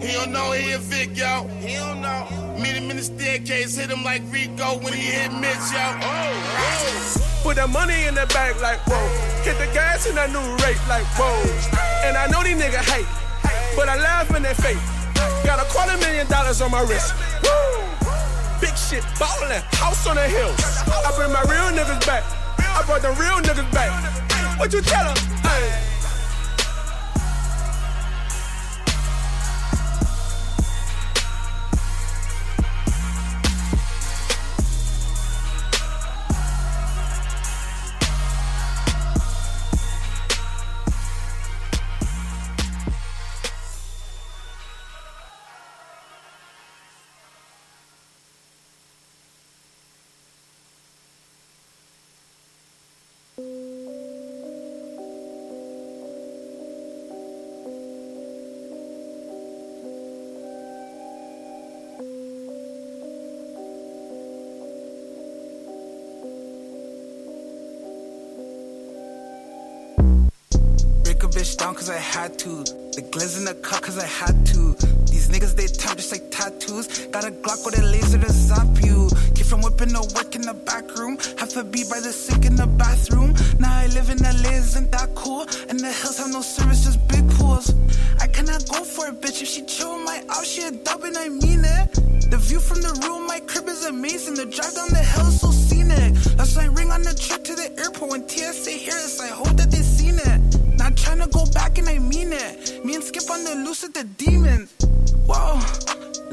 He 0.00 0.12
don't 0.12 0.32
know 0.32 0.52
he 0.52 0.72
a 0.72 0.78
Vic, 0.78 1.16
yo. 1.16 1.46
He 1.60 1.76
don't 1.76 2.00
know. 2.00 2.26
Meet 2.58 2.76
him 2.76 2.90
in 2.90 2.96
the 2.96 3.02
staircase, 3.02 3.76
hit 3.76 3.90
him 3.90 4.02
like 4.02 4.22
Rico 4.32 4.78
when 4.78 4.92
he 4.92 5.12
hit 5.12 5.32
Mitch, 5.32 5.68
yo. 5.72 5.84
Oh, 6.00 7.40
Put 7.42 7.56
that 7.56 7.68
money 7.70 8.04
in 8.06 8.14
the 8.14 8.26
bag 8.32 8.56
like 8.60 8.80
whoa. 8.86 9.00
Hit 9.44 9.56
the 9.58 9.68
gas 9.72 10.06
in 10.06 10.14
that 10.16 10.30
new 10.32 10.44
Wraith 10.60 10.80
like 10.88 11.04
whoa. 11.16 11.36
And 12.04 12.16
I 12.16 12.26
know 12.28 12.42
these 12.42 12.56
niggas 12.56 12.84
hate, 12.88 13.08
but 13.76 13.88
I 13.88 13.96
laugh 13.96 14.28
in 14.36 14.42
their 14.42 14.54
face. 14.54 14.80
Got 15.44 15.60
a 15.60 15.68
quarter 15.72 15.96
million 15.98 16.26
dollars 16.28 16.60
on 16.60 16.70
my 16.70 16.80
wrist. 16.82 17.14
Woo! 17.44 17.84
Big 18.60 18.76
shit, 18.76 19.04
ballin', 19.18 19.60
house 19.72 20.06
on 20.06 20.16
the 20.16 20.28
hill. 20.28 20.52
I 20.88 21.12
bring 21.16 21.32
my 21.32 21.40
real 21.48 21.72
niggas 21.72 22.04
back. 22.06 22.24
I 22.60 22.82
brought 22.84 23.02
the 23.02 23.12
real 23.16 23.40
niggas 23.40 23.68
back. 23.72 23.92
What 24.58 24.72
you 24.72 24.82
tell 24.82 25.08
'em? 25.08 25.16
Ayy. 25.44 25.99
Cause 71.80 71.88
I 71.88 71.96
had 71.96 72.38
to. 72.40 72.62
The 72.92 73.00
glizz 73.10 73.38
in 73.38 73.46
the 73.46 73.54
cup 73.54 73.80
cause 73.80 73.96
I 73.96 74.04
had 74.04 74.44
to. 74.52 74.76
These 75.10 75.30
niggas, 75.30 75.56
they 75.56 75.66
time 75.66 75.96
just 75.96 76.12
like 76.12 76.30
tattoos. 76.30 77.06
Got 77.06 77.24
a 77.24 77.30
Glock 77.30 77.64
with 77.64 77.78
a 77.78 77.82
laser 77.82 78.18
to 78.18 78.30
zap 78.30 78.68
you. 78.84 79.08
Keep 79.34 79.46
from 79.46 79.62
whipping 79.62 79.90
no 79.90 80.02
work 80.14 80.34
in 80.34 80.42
the 80.42 80.52
back 80.52 80.84
room. 80.98 81.16
Have 81.38 81.48
to 81.56 81.64
be 81.64 81.84
by 81.88 82.00
the 82.00 82.12
sink 82.12 82.44
in 82.44 82.56
the 82.56 82.66
bathroom. 82.66 83.32
Now 83.58 83.72
I 83.72 83.86
live 83.96 84.10
in 84.10 84.18
LA, 84.18 84.60
isn't 84.60 84.92
that 84.92 85.14
cool? 85.14 85.46
And 85.70 85.80
the 85.80 85.90
hills 85.90 86.18
have 86.18 86.30
no 86.30 86.42
service, 86.42 86.84
just 86.84 87.00
big 87.08 87.26
pools. 87.30 87.72
I 88.20 88.26
cannot 88.26 88.68
go 88.68 88.84
for 88.84 89.08
a 89.08 89.12
bitch 89.12 89.40
if 89.40 89.48
she 89.48 89.64
chill 89.64 89.98
my 90.00 90.22
out, 90.28 90.44
she 90.44 90.60
a 90.64 90.70
dub 90.70 91.02
and 91.04 91.16
I 91.16 91.30
mean 91.30 91.64
it. 91.64 91.88
The 92.30 92.36
view 92.36 92.60
from 92.60 92.82
the 92.82 92.92
room, 93.06 93.26
my 93.26 93.40
crib 93.40 93.68
is 93.68 93.86
amazing. 93.86 94.34
The 94.34 94.44
drive 94.44 94.74
down 94.74 94.90
the 94.90 95.04
hill 95.12 95.28
is 95.28 95.40
so 95.40 95.50
scenic. 95.50 96.12
Why 96.36 96.64
I 96.64 96.66
ring 96.66 96.90
on 96.90 97.00
the 97.00 97.14
trip 97.14 97.42
to 97.44 97.54
the 97.54 97.72
airport 97.80 98.10
when 98.10 98.28
TSA 98.28 98.70
hears. 98.72 99.18
I 99.18 99.28
hope 99.28 99.56
that 99.56 99.70
they. 99.70 99.89
To 101.20 101.26
go 101.26 101.44
back 101.52 101.76
and 101.76 101.86
I 101.86 101.98
mean 101.98 102.32
it. 102.32 102.82
Me 102.82 102.94
and 102.94 103.04
Skip 103.04 103.30
on 103.30 103.44
the 103.44 103.54
loose 103.54 103.82
with 103.82 103.92
the 103.92 104.04
demons. 104.04 104.72
Whoa, 105.26 105.60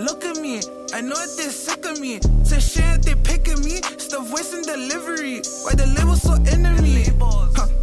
look 0.02 0.24
at 0.24 0.38
me. 0.38 0.62
I 0.94 1.02
know 1.02 1.16
that 1.16 1.36
they're 1.36 1.50
sick 1.50 1.84
of 1.84 2.00
me. 2.00 2.22
Say 2.46 2.60
shit 2.60 2.86
that 2.86 3.04
they 3.04 3.16
picking 3.16 3.62
me. 3.66 3.82
It's 3.92 4.08
the 4.08 4.20
voice 4.20 4.54
and 4.54 4.64
delivery. 4.64 5.42
Why 5.64 5.74
the 5.76 5.88
label's 5.88 6.22
so 6.22 6.38
me? 6.82 7.04
Huh. 7.20 7.77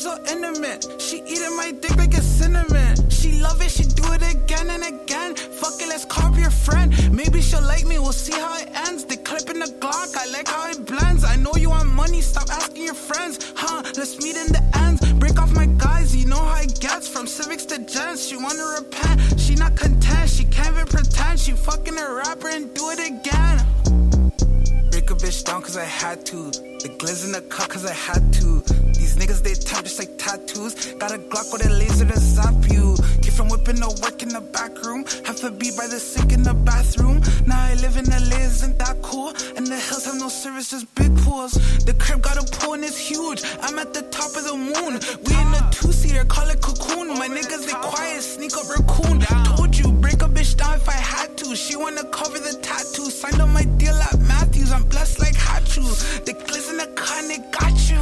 So 0.00 0.16
intimate. 0.32 0.86
She 0.98 1.18
eating 1.26 1.54
my 1.58 1.72
dick 1.72 1.94
like 1.96 2.14
a 2.14 2.22
cinnamon. 2.22 3.10
She 3.10 3.32
love 3.32 3.60
it, 3.60 3.70
she 3.70 3.84
do 3.84 4.10
it 4.14 4.22
again 4.22 4.70
and 4.70 4.82
again. 4.82 5.34
Fuck 5.34 5.74
it, 5.78 5.88
let's 5.90 6.06
copy 6.06 6.40
your 6.40 6.50
friend. 6.50 6.90
Maybe 7.14 7.42
she'll 7.42 7.60
like 7.60 7.84
me, 7.84 7.98
we'll 7.98 8.12
see 8.12 8.32
how 8.32 8.56
it 8.56 8.70
ends. 8.88 9.04
They 9.04 9.18
clip 9.18 9.50
in 9.50 9.58
the 9.58 9.66
Glock, 9.66 10.16
I 10.16 10.24
like 10.30 10.48
how 10.48 10.70
it 10.70 10.86
blends. 10.86 11.22
I 11.22 11.36
know 11.36 11.52
you 11.54 11.68
want 11.68 11.90
money, 11.90 12.22
stop 12.22 12.48
asking 12.48 12.84
your 12.84 12.94
friends. 12.94 13.52
Huh, 13.54 13.82
let's 13.94 14.16
meet 14.24 14.36
in 14.36 14.46
the 14.46 14.64
ends. 14.78 15.00
Break 15.18 15.38
off 15.38 15.52
my 15.52 15.66
guys, 15.66 16.16
you 16.16 16.26
know 16.26 16.42
how 16.42 16.62
it 16.62 16.80
gets. 16.80 17.06
From 17.06 17.26
civics 17.26 17.66
to 17.66 17.84
gents, 17.84 18.26
she 18.26 18.38
wanna 18.38 18.64
repent. 18.78 19.38
She 19.38 19.54
not 19.54 19.76
content, 19.76 20.30
she 20.30 20.44
can't 20.44 20.76
even 20.76 20.86
pretend. 20.86 21.38
She 21.38 21.52
fucking 21.52 21.98
a 21.98 22.14
rapper 22.14 22.48
and 22.48 22.72
do 22.72 22.88
it 22.88 23.00
again. 23.00 24.09
A 25.10 25.12
bitch 25.12 25.42
down 25.42 25.60
cause 25.60 25.76
I 25.76 25.84
had 25.84 26.24
to. 26.26 26.52
The 26.52 26.94
glizz 26.98 27.24
in 27.24 27.32
the 27.32 27.40
cup 27.40 27.70
cause 27.70 27.84
I 27.84 27.92
had 27.92 28.32
to. 28.34 28.62
These 28.94 29.16
niggas, 29.16 29.42
they 29.42 29.54
time 29.54 29.82
just 29.82 29.98
like 29.98 30.16
tattoos. 30.18 30.94
Got 31.00 31.10
a 31.10 31.18
Glock 31.18 31.52
with 31.52 31.66
a 31.66 31.70
laser 31.70 32.04
to 32.04 32.16
zap 32.16 32.54
you. 32.70 32.94
Keep 33.20 33.32
from 33.32 33.48
whipping 33.48 33.80
no 33.80 33.88
work 34.02 34.22
in 34.22 34.28
the 34.28 34.40
back 34.40 34.70
room. 34.84 35.04
Have 35.26 35.34
to 35.40 35.50
be 35.50 35.72
by 35.76 35.88
the 35.88 35.98
sink 35.98 36.32
in 36.32 36.44
the 36.44 36.54
bathroom. 36.54 37.20
Now 37.44 37.60
I 37.60 37.74
live 37.82 37.96
in 37.96 38.06
LA, 38.06 38.38
isn't 38.38 38.78
that 38.78 39.02
cool? 39.02 39.34
And 39.56 39.66
the 39.66 39.80
hills 39.80 40.04
have 40.04 40.14
no 40.14 40.28
service, 40.28 40.70
just 40.70 40.86
big 40.94 41.10
pools. 41.18 41.58
The 41.84 41.94
crib 41.94 42.22
got 42.22 42.38
a 42.38 42.46
pool 42.58 42.74
and 42.74 42.84
it's 42.84 42.96
huge. 42.96 43.42
I'm 43.62 43.80
at 43.80 43.92
the 43.92 44.02
top 44.14 44.30
of 44.36 44.44
the 44.46 44.54
moon. 44.54 45.00
We 45.26 45.34
in 45.34 45.50
a 45.58 45.70
two 45.72 45.90
seater, 45.90 46.24
call 46.24 46.48
it 46.50 46.62
cocoon. 46.62 47.08
My 47.18 47.26
niggas, 47.26 47.66
they 47.66 47.74
quiet, 47.82 48.22
sneak 48.22 48.56
up 48.56 48.70
raccoon. 48.70 49.18
Told 49.56 49.76
you, 49.76 49.90
down 50.60 50.74
if 50.74 50.88
I 50.88 51.00
had 51.14 51.36
to. 51.38 51.56
She 51.56 51.74
wanna 51.76 52.04
cover 52.04 52.38
the 52.38 52.54
tattoo. 52.60 53.08
Signed 53.10 53.40
on 53.40 53.52
my 53.52 53.64
deal 53.80 53.94
at 53.94 54.18
Matthews. 54.20 54.70
I'm 54.72 54.84
blessed 54.84 55.18
like 55.18 55.34
Hachu. 55.34 55.84
The 56.26 56.32
glitz 56.34 56.70
in 56.70 56.76
the 56.76 56.88
car, 57.00 57.22
they 57.30 57.40
got 57.58 57.76
you. 57.90 58.00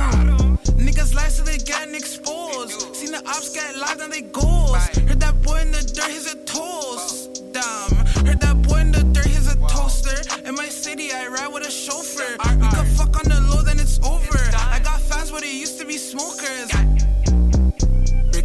Niggas 0.84 1.14
lie 1.14 1.28
so 1.28 1.42
they 1.44 1.58
getting 1.58 1.94
exposed. 1.94 2.96
Seen 2.96 3.12
the 3.12 3.22
ops 3.32 3.50
get 3.54 3.76
live 3.76 4.00
and 4.00 4.12
they 4.12 4.22
goals. 4.22 4.82
Heard 5.08 5.20
that 5.20 5.40
boy 5.42 5.60
in 5.60 5.70
the 5.70 5.82
dirt, 5.94 6.10
he's 6.10 6.26
a 6.34 6.36
toast. 6.44 7.42
Damn. 7.52 8.26
Heard 8.26 8.40
that 8.40 8.58
boy 8.66 8.80
in 8.80 8.92
the 8.92 9.04
dirt, 9.14 9.26
he's 9.26 9.48
a 9.54 9.56
toaster. 9.74 10.18
In 10.46 10.54
my 10.54 10.68
city, 10.68 11.12
I 11.12 11.28
ride 11.28 11.52
with 11.54 11.66
a 11.66 11.70
chauffeur. 11.70 12.32
We 12.62 12.68
could 12.76 12.90
fuck 12.98 13.14
on 13.20 13.26
the 13.32 13.40
low, 13.50 13.62
then 13.62 13.78
it's 13.78 13.98
over. 14.04 14.38
I 14.76 14.80
got 14.82 15.00
fans, 15.00 15.30
but 15.30 15.42
they 15.42 15.54
used 15.64 15.78
to 15.80 15.86
be 15.86 15.96
smokers. 15.96 16.68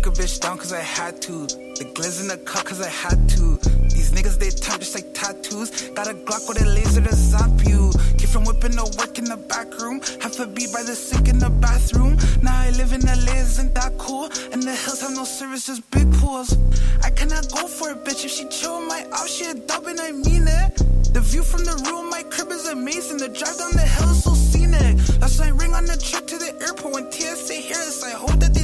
A 0.04 0.06
bitch 0.08 0.42
down 0.42 0.58
cause 0.58 0.74
I 0.74 0.82
had 0.82 1.22
to. 1.22 1.48
The 1.80 1.90
glizz 1.96 2.20
in 2.20 2.28
the 2.28 2.36
cup 2.36 2.66
cause 2.66 2.82
I 2.82 2.90
had 2.90 3.30
to. 3.30 3.56
These 3.88 4.12
niggas, 4.12 4.38
they 4.38 4.50
time 4.50 4.80
just 4.80 4.96
like 4.96 5.14
tattoos. 5.14 5.70
Got 5.92 6.10
a 6.10 6.14
Glock 6.14 6.50
with 6.50 6.62
a 6.62 6.66
laser 6.66 7.00
to 7.00 7.16
zap 7.16 7.50
you. 7.64 7.90
Keep 8.18 8.28
from 8.28 8.44
whipping 8.44 8.76
no 8.76 8.84
work 9.00 9.18
in 9.18 9.24
the 9.24 9.38
back 9.38 9.72
room. 9.80 10.02
Have 10.20 10.34
to 10.34 10.46
be 10.48 10.68
by 10.74 10.84
the 10.84 10.94
sink 10.94 11.30
in 11.30 11.40
the 11.40 11.50
bathroom. 11.50 12.18
Now 12.42 12.60
I 12.60 12.72
live 12.72 12.92
in 12.92 13.00
LA, 13.00 13.48
isn't 13.48 13.74
that 13.76 13.98
cool? 13.98 14.26
And 14.52 14.62
the 14.62 14.76
hills 14.76 15.00
have 15.00 15.16
no 15.16 15.24
service, 15.24 15.68
just 15.68 15.90
big 15.90 16.12
pools. 16.20 16.58
I 17.02 17.10
cannot 17.10 17.50
go 17.54 17.66
for 17.66 17.92
a 17.92 17.96
bitch 17.96 18.26
if 18.26 18.32
she 18.32 18.46
chill 18.50 18.82
my 18.82 19.08
out, 19.14 19.30
she 19.30 19.46
a 19.46 19.54
dub 19.54 19.86
and 19.88 20.02
I 20.02 20.12
mean 20.12 20.48
it. 20.50 20.84
The 21.14 21.22
view 21.22 21.44
from 21.44 21.64
the 21.64 21.76
room, 21.88 22.10
my 22.10 22.24
crib 22.24 22.52
is 22.52 22.68
amazing. 22.68 23.20
The 23.20 23.30
drive 23.30 23.58
down 23.58 23.72
the 23.72 23.88
hill 23.88 24.10
is 24.10 24.24
so 24.24 24.34
scenic. 24.34 25.00
Why 25.22 25.48
I 25.48 25.50
ring 25.52 25.74
on 25.74 25.86
the 25.86 25.96
trip 25.96 26.28
to 26.28 26.38
the 26.38 26.52
airport 26.62 26.94
when 26.94 27.12
TSA 27.12 27.54
hears. 27.54 28.04
I 28.04 28.12
hope 28.12 28.40
that 28.42 28.54
they. 28.54 28.63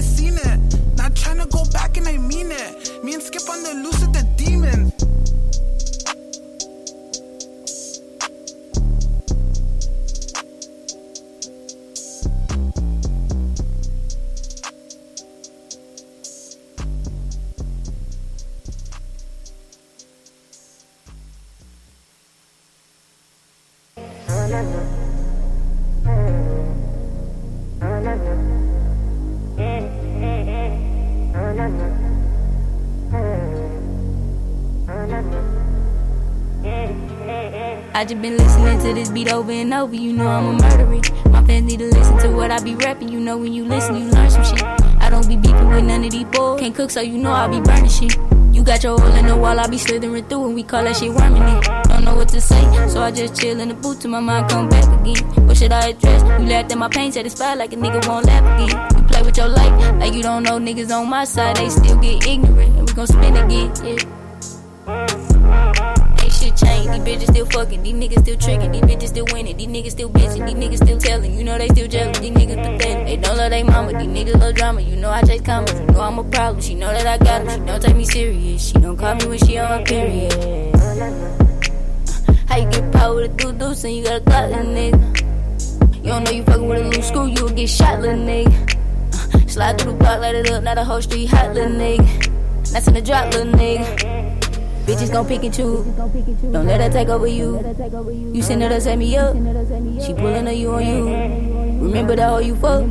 Not 1.09 1.17
trying 1.17 1.39
to 1.39 1.47
go 1.47 1.65
back 1.71 1.97
and 1.97 2.07
I 2.07 2.17
mean 2.17 2.51
it. 2.51 3.03
Me 3.03 3.15
and 3.15 3.23
Skip 3.23 3.49
on 3.49 3.63
the 3.63 3.73
loose 3.73 3.99
with 4.01 4.13
the 4.13 4.21
demons. 4.37 5.18
I 37.99 38.05
just 38.05 38.21
been 38.21 38.37
listening 38.37 38.79
to 38.79 38.93
this 38.93 39.09
beat 39.09 39.29
over 39.29 39.51
and 39.51 39.73
over. 39.73 39.93
You 39.93 40.13
know 40.13 40.25
I'm 40.25 40.45
a 40.45 40.53
murderer. 40.53 41.01
My 41.31 41.43
fans 41.43 41.65
need 41.65 41.79
to 41.79 41.87
listen 41.87 42.17
to 42.19 42.29
what 42.29 42.49
I 42.49 42.63
be 42.63 42.73
rapping. 42.75 43.09
You 43.09 43.19
know 43.19 43.37
when 43.37 43.51
you 43.51 43.65
listen, 43.65 43.97
you 43.97 44.05
learn 44.05 44.29
some 44.29 44.45
shit. 44.45 44.63
I 44.63 45.09
don't 45.09 45.27
be 45.27 45.35
beefing 45.35 45.67
with 45.67 45.83
none 45.83 46.05
of 46.05 46.11
these 46.11 46.23
boys. 46.23 46.61
Can't 46.61 46.73
cook, 46.73 46.91
so 46.91 47.01
you 47.01 47.17
know 47.17 47.33
I 47.33 47.49
be 47.49 47.59
burning 47.59 47.89
shit. 47.89 48.15
You 48.53 48.63
got 48.63 48.85
your 48.85 48.97
hole 48.97 49.13
in 49.15 49.25
the 49.25 49.35
wall, 49.35 49.59
I 49.59 49.67
be 49.67 49.77
slithering 49.77 50.23
through, 50.29 50.45
and 50.45 50.55
we 50.55 50.63
call 50.63 50.85
that 50.85 50.95
shit 50.95 51.11
worming 51.11 51.43
it. 51.43 51.65
Don't 51.89 52.05
know 52.05 52.15
what 52.15 52.29
to 52.29 52.39
say, 52.39 52.61
so 52.87 53.01
I 53.01 53.11
just 53.11 53.35
chill 53.35 53.59
in 53.59 53.67
the 53.67 53.73
booth 53.73 53.99
till 53.99 54.11
my 54.11 54.21
mind 54.21 54.49
come 54.49 54.69
back 54.69 54.85
again. 54.85 55.45
What 55.45 55.57
should 55.57 55.73
I 55.73 55.89
address? 55.89 56.21
You 56.39 56.47
laughed 56.47 56.71
at 56.71 56.77
my 56.77 56.87
pain, 56.87 57.11
satisfied 57.11 57.55
like 57.55 57.73
a 57.73 57.75
nigga 57.75 58.07
won't 58.07 58.25
laugh 58.27 58.61
again. 58.61 58.95
You 58.95 59.07
play 59.09 59.23
with 59.23 59.35
your 59.35 59.49
life 59.49 59.95
like 59.99 60.13
you 60.13 60.23
don't 60.23 60.43
know 60.43 60.57
niggas 60.57 60.89
on 60.89 61.09
my 61.09 61.25
side, 61.25 61.57
they 61.57 61.67
still 61.67 61.97
get 61.97 62.25
ignorant, 62.25 62.77
and 62.77 62.87
we 62.87 62.93
gon' 62.93 63.07
spin 63.07 63.35
again. 63.35 63.73
Yeah. 63.83 64.18
These 66.91 67.03
bitches 67.03 67.31
still 67.31 67.45
fucking. 67.45 67.83
These 67.83 67.93
niggas 67.93 68.19
still 68.19 68.37
tricking. 68.37 68.71
These 68.71 68.81
bitches 68.81 69.07
still 69.09 69.25
winning. 69.31 69.57
These 69.57 69.67
niggas 69.67 69.91
still 69.91 70.09
bitching. 70.09 70.45
These 70.45 70.55
niggas 70.55 70.83
still 70.83 70.97
telling. 70.97 71.37
You 71.37 71.43
know 71.43 71.57
they 71.57 71.67
still 71.69 71.87
jealous. 71.87 72.19
These 72.19 72.31
niggas 72.31 72.55
pathetic. 72.55 73.05
They 73.05 73.17
don't 73.17 73.37
love 73.37 73.51
they 73.51 73.63
mama. 73.63 73.91
These 73.93 74.07
niggas 74.07 74.39
love 74.39 74.55
drama. 74.55 74.81
You 74.81 74.95
know 74.95 75.09
I 75.09 75.21
chase 75.23 75.41
commas. 75.41 75.79
You 75.79 75.85
know 75.87 76.01
I'm 76.01 76.19
a 76.19 76.23
problem. 76.23 76.61
She 76.61 76.75
know 76.75 76.91
that 76.91 77.07
I 77.07 77.17
got 77.17 77.45
them. 77.45 77.59
She 77.59 77.65
don't 77.65 77.81
take 77.81 77.95
me 77.95 78.05
serious. 78.05 78.67
She 78.67 78.73
don't 78.73 78.97
call 78.97 79.15
me 79.15 79.27
when 79.27 79.37
she 79.39 79.57
on 79.57 79.79
her 79.79 79.85
period. 79.85 80.75
How 82.49 82.57
you 82.57 82.69
get 82.71 82.91
power 82.91 83.15
with 83.15 83.31
a 83.31 83.33
doo 83.35 83.53
deuce 83.53 83.83
and 83.83 83.95
you 83.95 84.03
got 84.03 84.21
a 84.21 84.23
clock, 84.25 84.49
little 84.49 84.65
nigga? 84.65 85.19
You 85.97 86.05
don't 86.05 86.23
know 86.23 86.31
you 86.31 86.43
fucking 86.43 86.67
with 86.67 86.81
a 86.81 86.89
loose 86.89 87.07
screw, 87.07 87.27
you 87.27 87.43
will 87.43 87.51
get 87.51 87.69
shot, 87.69 88.01
little 88.01 88.17
nigga. 88.17 88.75
Uh, 89.35 89.47
Slide 89.47 89.79
through 89.79 89.91
the 89.91 89.97
block, 89.99 90.21
light 90.21 90.33
it 90.33 90.49
up, 90.49 90.63
now 90.63 90.73
the 90.73 90.83
whole 90.83 91.01
street 91.01 91.27
hot, 91.27 91.53
little 91.53 91.71
nigga. 91.71 92.71
That's 92.71 92.87
in 92.87 92.95
the 92.95 93.01
drop, 93.01 93.31
little 93.33 93.53
nigga. 93.53 94.18
Bitches 94.89 95.13
gon' 95.13 95.27
pick 95.27 95.43
and 95.43 95.53
choose. 95.53 95.85
Don't 96.51 96.65
let 96.65 96.81
her 96.81 96.89
take 96.89 97.09
over 97.09 97.27
you. 97.27 97.61
You 98.33 98.41
send 98.41 98.63
her 98.63 98.69
to 98.69 98.81
set 98.81 98.97
me 98.97 99.15
up. 99.17 99.35
She 100.01 100.15
pulling 100.15 100.47
a 100.47 100.51
you 100.51 100.71
on 100.71 100.81
you. 100.81 101.05
Remember 101.85 102.15
that 102.15 102.27
hoe 102.27 102.39
you 102.39 102.55
fuck? 102.55 102.81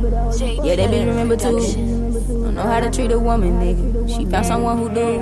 Yeah, 0.63 0.77
that 0.77 0.89
bitch 0.91 1.05
remember 1.05 1.35
too. 1.35 1.59
Don't 1.59 2.55
know 2.55 2.63
how 2.63 2.79
to 2.79 2.89
treat 2.89 3.11
a 3.11 3.19
woman, 3.19 3.59
nigga. 3.59 4.07
She 4.15 4.25
found 4.25 4.45
someone 4.45 4.77
who 4.77 4.87
do. 4.87 5.19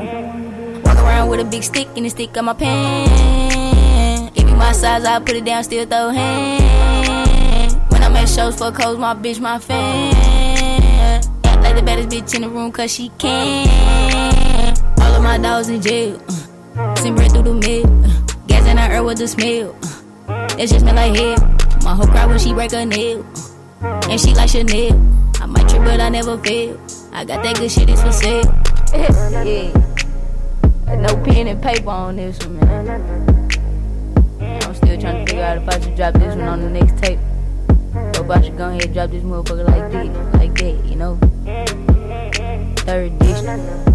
Walk 0.86 0.98
around 0.98 1.29
with 1.29 1.39
a 1.39 1.46
big 1.46 1.63
stick 1.63 1.88
and 1.96 2.05
a 2.05 2.12
stick 2.12 2.38
on 2.38 2.46
my 2.46 2.53
pants. 2.53 4.38
Give 4.38 4.46
me 4.46 4.53
my 4.53 4.72
size, 4.72 5.03
I 5.03 5.17
put 5.17 5.36
it 5.36 5.46
down, 5.46 5.63
still 5.63 5.88
throw 5.88 6.10
hands. 6.10 7.74
When 7.89 8.03
I 8.03 8.10
make 8.10 8.27
shows 8.27 8.55
for 8.55 8.72
codes, 8.72 9.00
my 9.00 9.15
bitch, 9.15 9.39
my 9.39 9.57
fan. 9.57 10.13
Act 11.43 11.63
like 11.63 11.75
the 11.75 11.81
baddest 11.81 12.10
bitch 12.10 12.36
in 12.36 12.43
the 12.43 12.50
room, 12.50 12.72
cause 12.72 12.93
she 12.93 13.10
can. 13.17 13.67
All 15.00 15.15
of 15.15 15.24
my 15.24 15.39
dogs 15.39 15.69
in 15.69 15.81
jail. 15.81 16.22
Uh, 16.29 16.46
Simmering 17.07 17.29
through 17.29 17.43
the 17.43 17.53
mail. 17.53 17.87
Uh, 18.03 18.09
gas 18.47 18.67
in 18.67 18.75
her 18.75 18.95
ear 18.95 19.01
with 19.01 19.17
the 19.17 19.29
smell. 19.29 19.73
Uh, 20.27 20.45
that 20.57 20.67
shit 20.67 20.81
smell 20.81 20.93
like 20.93 21.15
hell. 21.15 21.37
My 21.81 21.95
whole 21.95 22.05
cry 22.05 22.25
when 22.25 22.37
she 22.37 22.51
break 22.51 22.73
a 22.73 22.85
nail. 22.85 23.25
Uh, 23.81 24.01
and 24.11 24.19
she 24.19 24.35
like 24.35 24.49
Chanel. 24.49 24.91
I 25.39 25.45
might 25.45 25.69
trip, 25.69 25.85
but 25.85 26.01
I 26.01 26.09
never 26.09 26.37
fail. 26.39 26.77
I 27.13 27.23
got 27.23 27.43
that 27.43 27.55
good 27.55 27.71
shit, 27.71 27.89
it's 27.89 28.01
for 28.01 28.11
sale. 28.11 28.43
yeah. 29.47 29.71
No 30.97 31.15
pen 31.23 31.47
and 31.47 31.63
paper 31.63 31.89
on 31.89 32.17
this 32.17 32.45
one, 32.45 32.59
man. 32.59 32.89
I'm 34.41 34.75
still 34.75 34.99
trying 34.99 35.25
to 35.25 35.31
figure 35.31 35.45
out 35.45 35.59
if 35.59 35.69
I 35.69 35.79
should 35.79 35.95
drop 35.95 36.13
this 36.15 36.35
one 36.35 36.41
on 36.41 36.59
the 36.59 36.69
next 36.69 36.97
tape. 37.01 37.19
Or 37.95 38.09
if 38.09 38.29
I 38.29 38.41
should 38.41 38.57
go 38.57 38.67
ahead 38.67 38.83
and 38.83 38.93
drop 38.93 39.11
this 39.11 39.23
motherfucker 39.23 39.65
like 39.65 39.91
this, 39.93 40.09
like 40.33 40.53
that, 40.55 40.85
you 40.85 40.97
know? 40.97 41.17
third 42.83 43.13
edition. 43.13 43.87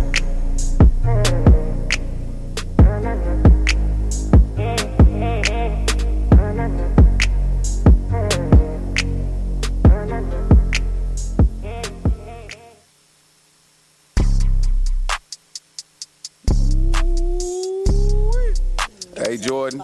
Hey 19.33 19.39
Jordan, 19.39 19.81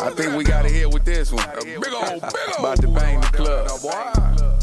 I 0.00 0.10
think 0.14 0.36
we 0.36 0.44
gotta 0.44 0.68
hit 0.68 0.88
with 0.94 1.04
this 1.04 1.32
one. 1.32 1.44
Big 1.60 1.74
old, 1.76 1.82
big 1.82 1.92
old. 1.92 2.22
About 2.56 2.80
to 2.80 2.86
bang 2.86 3.20
the 3.20 3.26
club. 3.26 3.68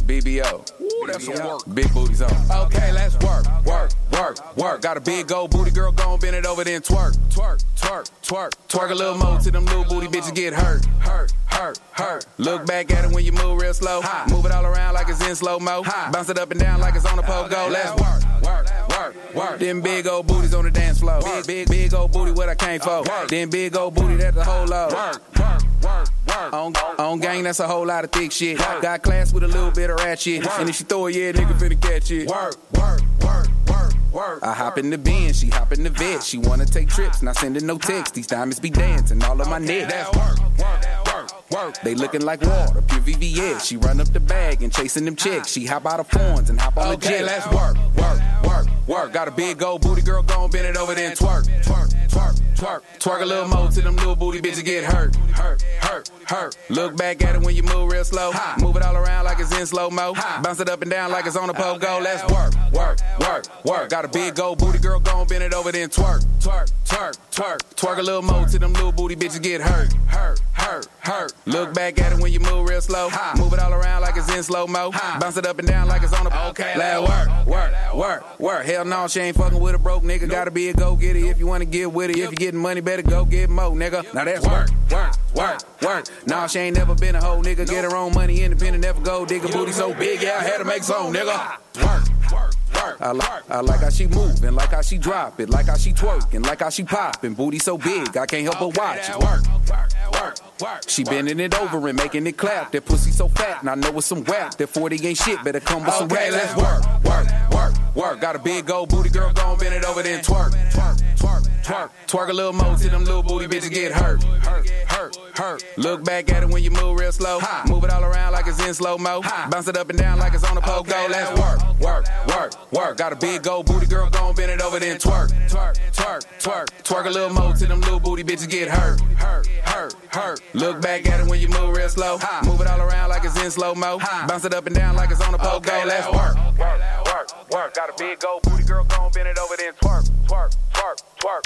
BBO. 0.07 0.78
That's 1.07 1.25
some 1.25 1.45
work. 1.45 1.61
Big 1.73 1.93
booties 1.93 2.21
on. 2.21 2.31
Okay, 2.65 2.91
let's 2.91 3.15
work, 3.17 3.45
work, 3.65 3.91
work, 4.11 4.57
work. 4.57 4.81
Got 4.81 4.97
a 4.97 5.01
big 5.01 5.31
old 5.31 5.51
booty 5.51 5.71
girl, 5.71 5.91
gon' 5.91 6.19
bend 6.19 6.35
it 6.35 6.45
over 6.45 6.63
then 6.63 6.81
twerk, 6.81 7.17
twerk, 7.29 7.63
twerk, 7.75 8.09
twerk. 8.23 8.51
Twerk 8.67 8.91
a 8.91 8.95
little 8.95 9.17
more 9.17 9.39
till 9.39 9.51
them 9.51 9.65
little 9.65 9.85
booty 9.85 10.07
bitches 10.07 10.35
get 10.35 10.53
hurt, 10.53 10.85
hurt, 10.99 11.33
hurt, 11.45 11.79
hurt. 11.91 12.25
Look 12.37 12.65
back 12.65 12.91
at 12.91 13.05
it 13.05 13.11
when 13.11 13.25
you 13.25 13.31
move 13.31 13.61
real 13.61 13.73
slow. 13.73 14.01
Move 14.29 14.45
it 14.45 14.51
all 14.51 14.65
around 14.65 14.93
like 14.93 15.09
it's 15.09 15.25
in 15.25 15.35
slow 15.35 15.59
mo. 15.59 15.83
Bounce 16.11 16.29
it 16.29 16.37
up 16.37 16.51
and 16.51 16.59
down 16.59 16.79
like 16.79 16.95
it's 16.95 17.05
on 17.05 17.19
a 17.19 17.23
pogo. 17.23 17.69
Let's 17.71 17.91
work, 17.99 18.43
work, 18.43 18.89
work, 18.89 19.35
work. 19.35 19.59
Them 19.59 19.81
big 19.81 20.07
old 20.07 20.27
booties 20.27 20.53
on 20.53 20.65
the 20.65 20.71
dance 20.71 20.99
floor. 20.99 21.19
Big, 21.21 21.47
big, 21.47 21.69
big 21.69 21.93
old 21.93 22.11
booty 22.11 22.31
what 22.31 22.49
I 22.49 22.55
came 22.55 22.79
for. 22.79 23.03
Them 23.27 23.49
big 23.49 23.75
old 23.75 23.95
booty 23.95 24.15
that's 24.15 24.35
the 24.35 24.43
whole 24.43 24.65
load. 24.65 24.93
Work, 24.93 25.37
work, 25.39 25.61
work, 25.83 26.09
work. 26.27 26.53
On, 26.53 26.75
on 26.75 27.19
gang, 27.19 27.43
that's 27.43 27.59
a 27.59 27.67
whole 27.67 27.85
lot 27.85 28.03
of 28.03 28.11
thick 28.11 28.31
shit. 28.31 28.57
Got 28.57 29.01
class 29.01 29.33
with 29.33 29.43
a 29.43 29.47
little 29.47 29.71
bit 29.71 29.89
of 29.89 29.97
ratchet. 29.99 30.45
And 30.59 30.69
if 30.69 30.75
she 30.75 30.83
throw 30.89 31.05
it, 31.05 31.15
yeah, 31.15 31.31
nigga 31.31 31.53
finna 31.57 31.79
catch 31.79 32.11
it. 32.11 32.27
Work, 32.27 32.55
work, 32.73 33.01
work, 33.21 33.47
work, 33.67 33.93
work. 34.11 34.43
I 34.43 34.53
hop 34.53 34.77
in 34.79 34.89
the 34.89 34.97
bin, 34.97 35.31
she 35.33 35.47
hop 35.47 35.71
in 35.71 35.83
the 35.83 35.89
vet. 35.91 36.23
She 36.23 36.39
wanna 36.39 36.65
take 36.65 36.89
trips, 36.89 37.21
not 37.21 37.37
sending 37.37 37.65
no 37.65 37.77
texts. 37.77 38.15
These 38.15 38.27
diamonds 38.27 38.59
be 38.59 38.71
dancing 38.71 39.23
all 39.23 39.39
of 39.39 39.47
my 39.47 39.59
neck. 39.59 39.89
That's 39.89 40.17
work, 40.17 40.39
work, 40.57 41.05
work, 41.13 41.51
work. 41.51 41.81
They 41.83 41.93
looking 41.93 42.21
like 42.21 42.41
water, 42.41 42.81
pure 42.81 43.01
VVS. 43.01 43.65
She 43.65 43.77
run 43.77 44.01
up 44.01 44.11
the 44.11 44.19
bag 44.19 44.63
and 44.63 44.73
chasing 44.73 45.05
them 45.05 45.15
chicks. 45.15 45.51
She 45.51 45.65
hop 45.65 45.85
out 45.85 45.99
of 45.99 46.07
phones 46.07 46.49
and 46.49 46.59
hop 46.59 46.77
on 46.77 46.89
the 46.89 46.97
jet. 46.97 47.23
Let's 47.23 47.45
work, 47.53 47.77
work, 47.95 48.19
work, 48.43 48.67
work. 48.89 49.13
Got 49.13 49.27
a 49.27 49.31
big 49.31 49.61
old 49.61 49.81
booty 49.81 50.01
girl, 50.01 50.23
gon' 50.23 50.49
bend 50.49 50.65
it 50.65 50.75
over 50.75 50.95
then 50.95 51.15
twerk, 51.15 51.45
twerk, 51.63 51.93
twerk, 52.09 52.41
twerk. 52.55 52.81
Twerk 52.97 53.21
a 53.21 53.25
little 53.25 53.47
more 53.47 53.69
till 53.69 53.83
them 53.83 53.95
little 53.95 54.15
booty 54.15 54.41
bitches 54.41 54.65
get 54.65 54.83
hurt, 54.83 55.15
hurt, 55.15 55.61
hurt, 55.81 56.09
hurt. 56.25 56.57
Look 56.69 56.97
back 56.97 57.23
at 57.23 57.35
it 57.35 57.41
when 57.41 57.55
you 57.55 57.63
move 57.63 57.91
real 57.91 58.03
slow. 58.03 58.31
Move 58.59 58.75
it 58.75 58.83
all 58.83 58.95
around 58.95 59.25
like 59.25 59.39
it's 59.39 59.55
in 59.57 59.65
slow 59.65 59.89
mo. 59.89 60.13
Bounce 60.43 60.59
it 60.59 60.69
up 60.69 60.81
and 60.81 60.91
down 60.91 61.11
like 61.11 61.25
it's 61.25 61.37
on 61.37 61.49
a 61.49 61.53
pogo. 61.53 62.01
Let's 62.01 62.23
work, 62.33 62.53
work, 62.73 62.99
work, 63.19 63.45
work. 63.63 63.89
Got 63.89 64.05
a 64.05 64.09
big 64.09 64.39
old 64.39 64.57
booty 64.57 64.79
girl, 64.79 64.99
gon' 64.99 65.27
bend 65.27 65.43
it 65.43 65.53
over 65.53 65.71
then 65.71 65.89
twerk, 65.89 66.25
twerk, 66.39 66.71
twerk, 66.83 67.17
twerk. 67.31 67.59
Twerk 67.75 67.99
a 67.99 68.01
little 68.01 68.23
more 68.23 68.45
till 68.45 68.59
them 68.59 68.73
little 68.73 68.91
booty 68.91 69.15
bitches 69.15 69.41
get 69.41 69.61
hurt, 69.61 69.93
hurt, 70.07 70.41
hurt, 70.53 70.87
hurt. 70.99 71.33
Look 71.45 71.73
back 71.73 71.99
at 72.01 72.11
it 72.11 72.19
when 72.19 72.31
you 72.33 72.39
move 72.39 72.67
real 72.67 72.81
slow. 72.81 73.09
Move 73.37 73.53
it 73.53 73.59
all 73.59 73.73
around 73.73 74.01
like 74.01 74.17
it's 74.17 74.33
in 74.33 74.43
slow 74.43 74.67
mo. 74.67 74.91
Bounce 75.19 75.37
it 75.37 75.45
up 75.45 75.59
and 75.59 75.67
down 75.67 75.87
like 75.87 76.03
it's 76.03 76.13
on 76.13 76.27
a 76.27 76.49
okay. 76.49 76.77
Let 76.77 77.01
work, 77.01 77.47
work, 77.47 77.93
work, 77.93 78.39
work. 78.39 78.65
Hell 78.79 78.85
no, 78.85 79.07
she 79.09 79.19
ain't 79.19 79.35
fucking 79.35 79.59
with 79.59 79.75
a 79.75 79.77
broke 79.77 80.03
nigga. 80.03 80.29
Gotta 80.29 80.51
be 80.51 80.69
a 80.69 80.73
go 80.73 80.95
getter 80.95 81.19
if 81.19 81.37
you 81.37 81.45
wanna 81.45 81.65
get 81.65 81.91
with 81.91 82.11
it. 82.11 82.17
If 82.17 82.31
you 82.31 82.37
getting 82.37 82.61
money, 82.61 82.79
better 82.79 83.01
go 83.01 83.25
get 83.25 83.49
more, 83.49 83.71
nigga. 83.71 84.13
Now 84.13 84.23
that's 84.23 84.47
work, 84.47 84.69
work, 84.89 85.15
work, 85.35 85.81
work. 85.81 86.05
Nah, 86.25 86.47
she 86.47 86.59
ain't 86.59 86.77
never 86.77 86.95
been 86.95 87.13
a 87.15 87.21
hoe, 87.21 87.41
nigga. 87.41 87.67
Get 87.67 87.83
her 87.83 87.93
own 87.93 88.13
money, 88.13 88.41
independent, 88.41 88.81
never 88.81 89.01
go 89.01 89.25
dig 89.25 89.41
digger. 89.41 89.51
Booty 89.51 89.73
so 89.73 89.93
big, 89.93 90.21
yeah, 90.21 90.37
I 90.39 90.43
had 90.43 90.59
to 90.59 90.63
make 90.63 90.83
some, 90.83 91.11
nigga. 91.11 91.57
Work, 91.83 92.53
work. 92.73 93.01
I 93.01 93.11
like, 93.11 93.51
I 93.51 93.59
like 93.59 93.81
how 93.81 93.89
she 93.89 94.07
move 94.07 94.41
and 94.45 94.55
like 94.55 94.69
how 94.69 94.81
she 94.81 94.97
drop 94.97 95.41
it, 95.41 95.49
like 95.49 95.65
how 95.65 95.75
she 95.75 95.91
twerk 95.91 96.33
and 96.33 96.45
like 96.45 96.61
how 96.61 96.69
she 96.69 96.85
pop 96.85 97.21
and 97.25 97.35
booty 97.35 97.59
so 97.59 97.77
big 97.77 98.15
I 98.15 98.25
can't 98.27 98.43
help 98.43 98.59
but 98.59 98.77
watch 98.77 99.09
it. 99.09 99.19
Work, 99.19 99.43
work, 99.67 100.13
work. 100.13 100.48
She 100.87 101.03
bending 101.03 101.39
it 101.39 101.57
over 101.59 101.87
and 101.87 101.97
making 101.97 102.27
it 102.27 102.37
clap. 102.37 102.71
That 102.71 102.85
pussy 102.85 103.11
so 103.11 103.29
fat 103.29 103.61
and 103.61 103.69
I 103.69 103.75
know 103.75 103.97
it's 103.97 104.07
some 104.07 104.23
whack. 104.23 104.57
That 104.57 104.67
40 104.67 105.07
ain't 105.07 105.17
shit, 105.17 105.43
better 105.43 105.59
come 105.59 105.85
with 105.85 105.93
some 105.93 106.07
rap. 106.09 106.31
Let's 106.31 106.55
work, 106.55 107.03
work, 107.03 107.51
work, 107.51 107.95
work. 107.95 108.21
Got 108.21 108.35
a 108.35 108.39
big 108.39 108.69
old 108.69 108.89
booty 108.89 109.09
girl, 109.09 109.31
gon' 109.33 109.57
bend 109.57 109.73
it 109.73 109.85
over 109.85 110.03
then 110.03 110.21
twerk, 110.21 110.51
twerk, 110.71 110.97
twerk, 111.15 111.49
twerk. 111.63 111.89
Twerk 112.07 112.29
a 112.29 112.33
little 112.33 112.53
more 112.53 112.75
till 112.75 112.89
them 112.89 113.05
little 113.05 113.23
booty 113.23 113.47
bitches 113.47 113.71
get 113.71 113.91
hurt, 113.91 114.23
hurt, 114.23 114.69
hurt, 114.87 115.15
hurt. 115.37 115.65
Look 115.77 116.03
back 116.03 116.31
at 116.31 116.43
it 116.43 116.49
when 116.49 116.63
you 116.63 116.71
move 116.71 116.99
real 116.99 117.11
slow. 117.11 117.39
Move 117.67 117.83
it 117.83 117.91
all 117.91 118.03
around 118.03 118.33
like 118.33 118.47
it's 118.47 118.65
in 118.65 118.73
slow 118.73 118.97
mo. 118.97 119.21
Bounce 119.49 119.67
it 119.67 119.77
up 119.77 119.89
and 119.89 119.97
down 119.97 120.19
like 120.19 120.33
it's 120.33 120.43
on 120.43 120.57
a 120.57 120.61
pogo. 120.61 121.09
Let's 121.09 121.39
work, 121.39 121.79
work, 121.79 122.05
work, 122.27 122.71
work. 122.71 122.97
Got 122.97 123.13
a 123.13 123.15
big 123.15 123.47
old 123.47 123.65
booty 123.65 123.85
girl, 123.85 124.09
gon' 124.09 124.35
bend 124.35 124.51
it 124.51 124.61
over 124.61 124.79
then 124.79 124.97
twerk, 124.97 125.29
twerk, 125.49 125.75
twerk, 125.93 126.21
twerk. 126.39 126.67
Twerk 126.83 127.05
a 127.05 127.09
little 127.09 127.29
more 127.29 127.53
till 127.53 127.67
them 127.67 127.81
little 127.81 127.99
booty 127.99 128.23
bitches 128.23 128.49
get 128.49 128.67
hurt, 128.67 128.99
hurt, 129.15 129.47
hurt, 129.63 129.93
hurt. 130.09 130.41
Look 130.53 130.81
back 130.81 131.05
at 131.07 131.19
it 131.19 131.27
when 131.27 131.39
you 131.39 131.47
move 131.49 131.75
real 131.75 131.89
slow. 131.89 132.17
Move 132.43 132.61
it 132.61 132.67
all 132.67 132.79
around 132.81 133.09
like 133.09 133.23
it's 133.23 133.39
in 133.41 133.51
slow 133.51 133.75
mo. 133.75 133.99
Bounce 134.27 134.45
it 134.45 134.53
up 134.53 134.65
and 134.65 134.75
down 134.75 134.95
like 134.95 135.11
it's 135.11 135.21
on 135.21 135.33
a 135.33 135.37
pogo. 135.37 135.85
Let's 135.85 136.07
work, 136.07 136.35
work, 136.57 137.05
work, 137.05 137.51
work. 137.51 137.73
Got 137.75 137.89
a 137.89 137.93
big 137.97 138.23
old 138.25 138.41
booty 138.43 138.63
girl, 138.63 138.83
gon' 138.85 139.11
bend 139.11 139.27
it 139.27 139.37
over 139.37 139.55
then 139.57 139.73
twerk, 139.73 140.09
twerk, 140.27 140.55
twerk, 140.73 140.97
twerk. 141.19 141.43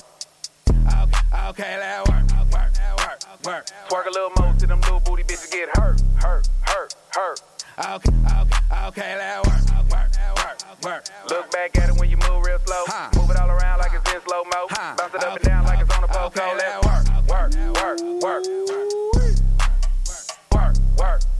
Okay, 1.03 1.47
okay, 1.49 1.77
let 1.79 2.07
work, 2.07 2.31
work, 2.51 2.71
work, 2.97 3.45
work. 3.45 3.65
Twerk 3.89 4.05
a 4.07 4.11
little 4.11 4.31
more 4.39 4.53
till 4.57 4.69
them 4.69 4.81
little 4.81 4.99
booty 5.01 5.23
bitches 5.23 5.51
get 5.51 5.69
hurt, 5.77 6.01
hurt, 6.15 6.47
hurt, 6.61 6.95
hurt. 7.11 7.41
Okay, 7.79 8.11
okay, 8.39 8.85
okay, 8.87 9.15
let 9.17 9.45
work, 9.45 9.91
work, 9.91 10.11
work, 10.37 10.83
work. 10.83 11.03
Look 11.29 11.51
back 11.51 11.77
at 11.77 11.89
it 11.89 11.99
when 11.99 12.09
you 12.09 12.17
move 12.17 12.45
real 12.45 12.59
slow. 12.65 12.83
Move 13.15 13.29
it 13.31 13.37
all 13.37 13.49
around 13.49 13.79
like 13.79 13.91
it's 13.93 14.13
in 14.13 14.21
slow 14.21 14.43
mo. 14.45 14.67
Bounce 14.69 15.13
it 15.13 15.23
up 15.23 15.35
and 15.35 15.43
down 15.43 15.65
like 15.65 15.81
it's 15.81 15.97
on 15.97 16.03
a 16.03 16.07
pogo. 16.07 16.57
Let's 16.57 16.85
work, 16.85 17.27
work, 17.27 17.53
work, 17.75 18.23
work. 18.23 18.43
Work, 18.43 18.92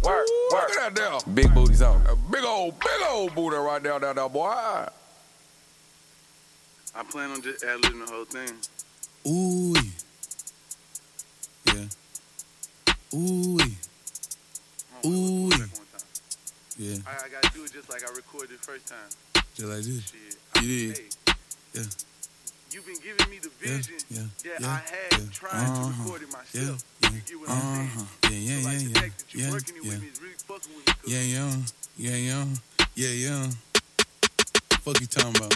work, 0.03 0.15
work, 0.15 0.27
work. 0.51 0.69
Look 0.69 0.77
at 0.79 0.95
that 0.95 1.23
there. 1.23 1.33
Big 1.33 1.53
booties 1.53 1.81
on. 1.81 2.05
A 2.07 2.15
big 2.15 2.43
old, 2.43 2.79
big 2.79 3.07
old 3.09 3.35
booty 3.35 3.57
right 3.57 3.81
down 3.81 4.01
there, 4.01 4.13
there, 4.13 4.29
boy. 4.29 4.49
I 6.95 7.03
plan 7.09 7.31
on 7.31 7.41
just 7.41 7.63
ad 7.63 7.81
libbing 7.81 8.05
the 8.05 8.13
whole 8.13 8.25
thing. 8.25 8.53
Ooh. 9.27 9.75
Yeah. 11.65 13.17
Ooh. 13.17 13.59
Ooh. 15.05 15.49
Yeah. 16.77 16.97
I, 17.05 17.25
I 17.25 17.29
gotta 17.29 17.53
do 17.53 17.63
it 17.63 17.73
just 17.73 17.89
like 17.89 18.03
I 18.07 18.11
recorded 18.15 18.49
the 18.49 18.63
first 18.63 18.87
time. 18.87 19.43
Just 19.55 19.67
like 19.69 19.77
this. 19.77 20.11
Shit. 20.11 20.63
You 20.63 20.93
did. 20.93 20.97
Hey, 20.97 21.33
Yeah. 21.73 21.83
You've 22.73 22.85
been 22.85 22.99
giving 23.03 23.29
me 23.29 23.37
the 23.39 23.51
Yeah, 23.61 23.77
vision 23.77 23.95
yeah, 24.09 24.21
that 24.43 24.61
yeah, 24.61 24.67
I 24.67 24.81
had 24.81 25.11
yeah. 25.11 25.29
trying 25.31 25.69
Uh-huh. 25.69 25.93
to 25.93 26.03
record 26.03 26.21
it 26.23 26.29
Yeah, 26.29 26.37
myself. 26.37 26.83
yeah. 27.01 27.09
You 27.09 27.21
get 27.21 27.39
what 27.39 27.49
I'm 27.49 27.61
saying? 27.61 27.89
Uh-huh. 27.93 28.05
Yeah, 28.23 28.37
yeah, 28.37 28.61
so 28.61 28.67
like 28.67 28.73
yeah, 28.73 28.83
the 28.83 28.93
yeah. 28.93 29.01
fact 29.01 29.17
that 29.19 29.33
you're 29.33 29.43
Yeah, 29.43 29.51
working 29.51 29.75
it 29.77 29.83
yeah. 29.83 29.89
with 29.93 30.01
me 30.01 30.07
is 30.07 30.21
really 30.21 30.39
fucking 30.47 30.73
with 30.75 30.87
me. 30.87 30.93
Yeah, 31.13 31.23
yeah. 31.33 31.51
Yeah, 31.97 32.17
yeah. 32.17 32.45
Yeah, 32.95 33.13
yeah. 33.25 33.49
Fuck 34.83 34.99
you 34.99 35.07
talking 35.07 35.35
about? 35.37 35.53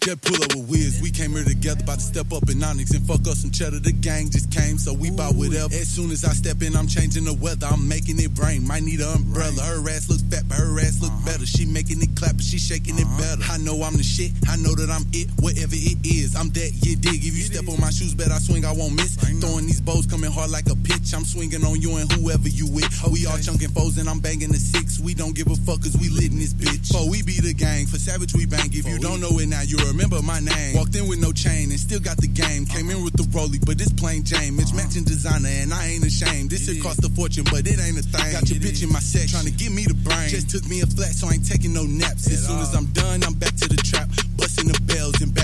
Just 0.00 0.22
pull 0.22 0.42
up 0.42 0.54
with 0.54 0.70
Wiz. 0.70 1.00
We 1.02 1.10
came 1.10 1.32
here 1.32 1.44
together, 1.44 1.82
about 1.82 1.98
to 1.98 2.04
step 2.04 2.32
up 2.32 2.48
in 2.48 2.62
Onyx 2.62 2.92
and 2.92 3.04
fuck 3.06 3.26
up 3.26 3.36
some 3.36 3.50
cheddar. 3.50 3.80
The 3.80 3.92
gang 3.92 4.30
just 4.30 4.50
came, 4.50 4.78
so 4.78 4.94
we 4.94 5.10
bought 5.10 5.34
whatever. 5.34 5.74
As 5.74 5.88
soon 5.88 6.10
as 6.10 6.24
I 6.24 6.32
step 6.32 6.62
in, 6.62 6.76
I'm 6.76 6.86
changing 6.86 7.24
the 7.24 7.34
weather. 7.34 7.66
I'm 7.66 7.86
making 7.88 8.18
it 8.20 8.30
rain. 8.38 8.66
Might 8.66 8.84
need 8.84 9.00
an 9.00 9.12
umbrella. 9.12 9.60
Her 9.60 9.82
ass 9.90 10.08
looks 10.08 10.22
fat, 10.22 10.48
but 10.48 10.56
her 10.56 10.80
ass 10.80 11.02
look 11.02 11.12
better. 11.26 11.44
She 11.44 11.66
making 11.66 12.00
it 12.00 12.14
clap, 12.16 12.36
but 12.36 12.44
she 12.44 12.58
shaking 12.58 12.96
it 12.96 13.10
better. 13.18 13.42
I 13.50 13.58
know 13.58 13.82
I'm 13.82 13.96
the 13.98 14.02
shit. 14.06 14.32
I 14.48 14.56
know 14.56 14.72
that 14.78 14.88
I'm 14.88 15.04
it. 15.12 15.28
Whatever 15.42 15.74
it 15.74 15.98
is, 16.06 16.36
I'm 16.36 16.48
that. 16.56 16.70
You 16.86 16.96
dig? 16.96 17.20
If 17.20 17.36
you 17.36 17.44
step 17.44 17.68
on 17.68 17.80
my 17.80 17.90
shoes, 17.90 18.14
bet 18.14 18.30
I 18.30 18.38
swing. 18.38 18.64
I 18.64 18.72
won't 18.72 18.94
miss. 18.94 19.16
Throwing 19.16 19.66
these 19.66 19.80
bows 19.80 20.06
coming 20.06 20.30
hard 20.30 20.50
like 20.50 20.70
a 20.70 20.76
pitch. 20.76 21.12
I'm 21.12 21.24
swinging 21.24 21.64
on 21.64 21.80
you 21.80 21.96
and 21.96 22.10
whoever 22.12 22.48
you 22.48 22.66
with. 22.66 22.88
We 23.10 23.26
all 23.26 23.38
chunking 23.38 23.70
foes 23.70 23.98
and 23.98 24.08
I'm 24.08 24.20
banging 24.20 24.50
the 24.50 24.58
six. 24.58 24.98
We 24.98 25.14
don't 25.14 25.34
give 25.34 25.50
a 25.50 25.56
fuck 25.66 25.82
'cause 25.82 25.96
we 25.98 26.08
lit 26.08 26.32
in 26.32 26.38
this 26.38 26.54
bitch. 26.54 26.90
For 26.90 27.08
we 27.08 27.22
be 27.22 27.40
the 27.40 27.52
gang. 27.52 27.86
For 27.86 27.98
Savage 27.98 28.34
we 28.34 28.46
bang. 28.46 28.72
If 28.72 28.86
you 28.86 28.98
don't 28.98 29.20
know 29.20 29.38
it 29.38 29.46
now, 29.46 29.62
you 29.62 29.76
remember 29.88 30.20
my 30.22 30.40
name. 30.40 30.76
Walked 30.76 30.94
in 30.94 31.08
with 31.08 31.20
no 31.20 31.32
chain 31.32 31.70
and 31.70 31.80
still 31.80 32.00
got 32.00 32.16
the 32.18 32.28
game. 32.28 32.66
Came 32.66 32.90
in 32.90 33.02
with 33.02 33.16
the 33.16 33.24
rollie, 33.32 33.58
but 33.64 33.80
it's 33.80 33.92
plain 33.92 34.22
Jane. 34.22 34.56
Mitch 34.56 34.72
matching 34.74 35.04
designer 35.04 35.48
and 35.48 35.72
I 35.72 35.96
ain't 35.96 36.04
ashamed. 36.04 36.50
This 36.50 36.66
shit 36.66 36.82
cost 36.82 37.04
a 37.04 37.08
fortune, 37.08 37.44
but 37.50 37.66
it 37.66 37.80
ain't 37.80 37.98
a 37.98 38.04
thing. 38.04 38.32
Got 38.32 38.48
your 38.50 38.60
bitch 38.60 38.82
in 38.84 38.92
my 38.92 39.00
sex, 39.00 39.32
trying 39.32 39.48
to 39.48 39.54
give 39.56 39.72
me 39.72 39.84
the 39.84 39.94
brain. 39.94 40.28
Just 40.28 40.50
took 40.50 40.68
me 40.68 40.80
a 40.80 40.86
flat, 40.86 41.16
so 41.16 41.28
I 41.28 41.40
ain't 41.40 41.48
taking 41.48 41.72
no 41.72 41.84
naps. 41.84 42.28
As 42.28 42.46
soon 42.46 42.60
as 42.60 42.74
I'm 42.74 42.86
done, 42.92 43.24
I'm 43.24 43.34
back 43.34 43.56
to 43.56 43.68
the 43.68 43.80
trap. 43.80 44.08
Busting 44.36 44.68
the 44.68 44.78
bells 44.86 45.20
and 45.20 45.34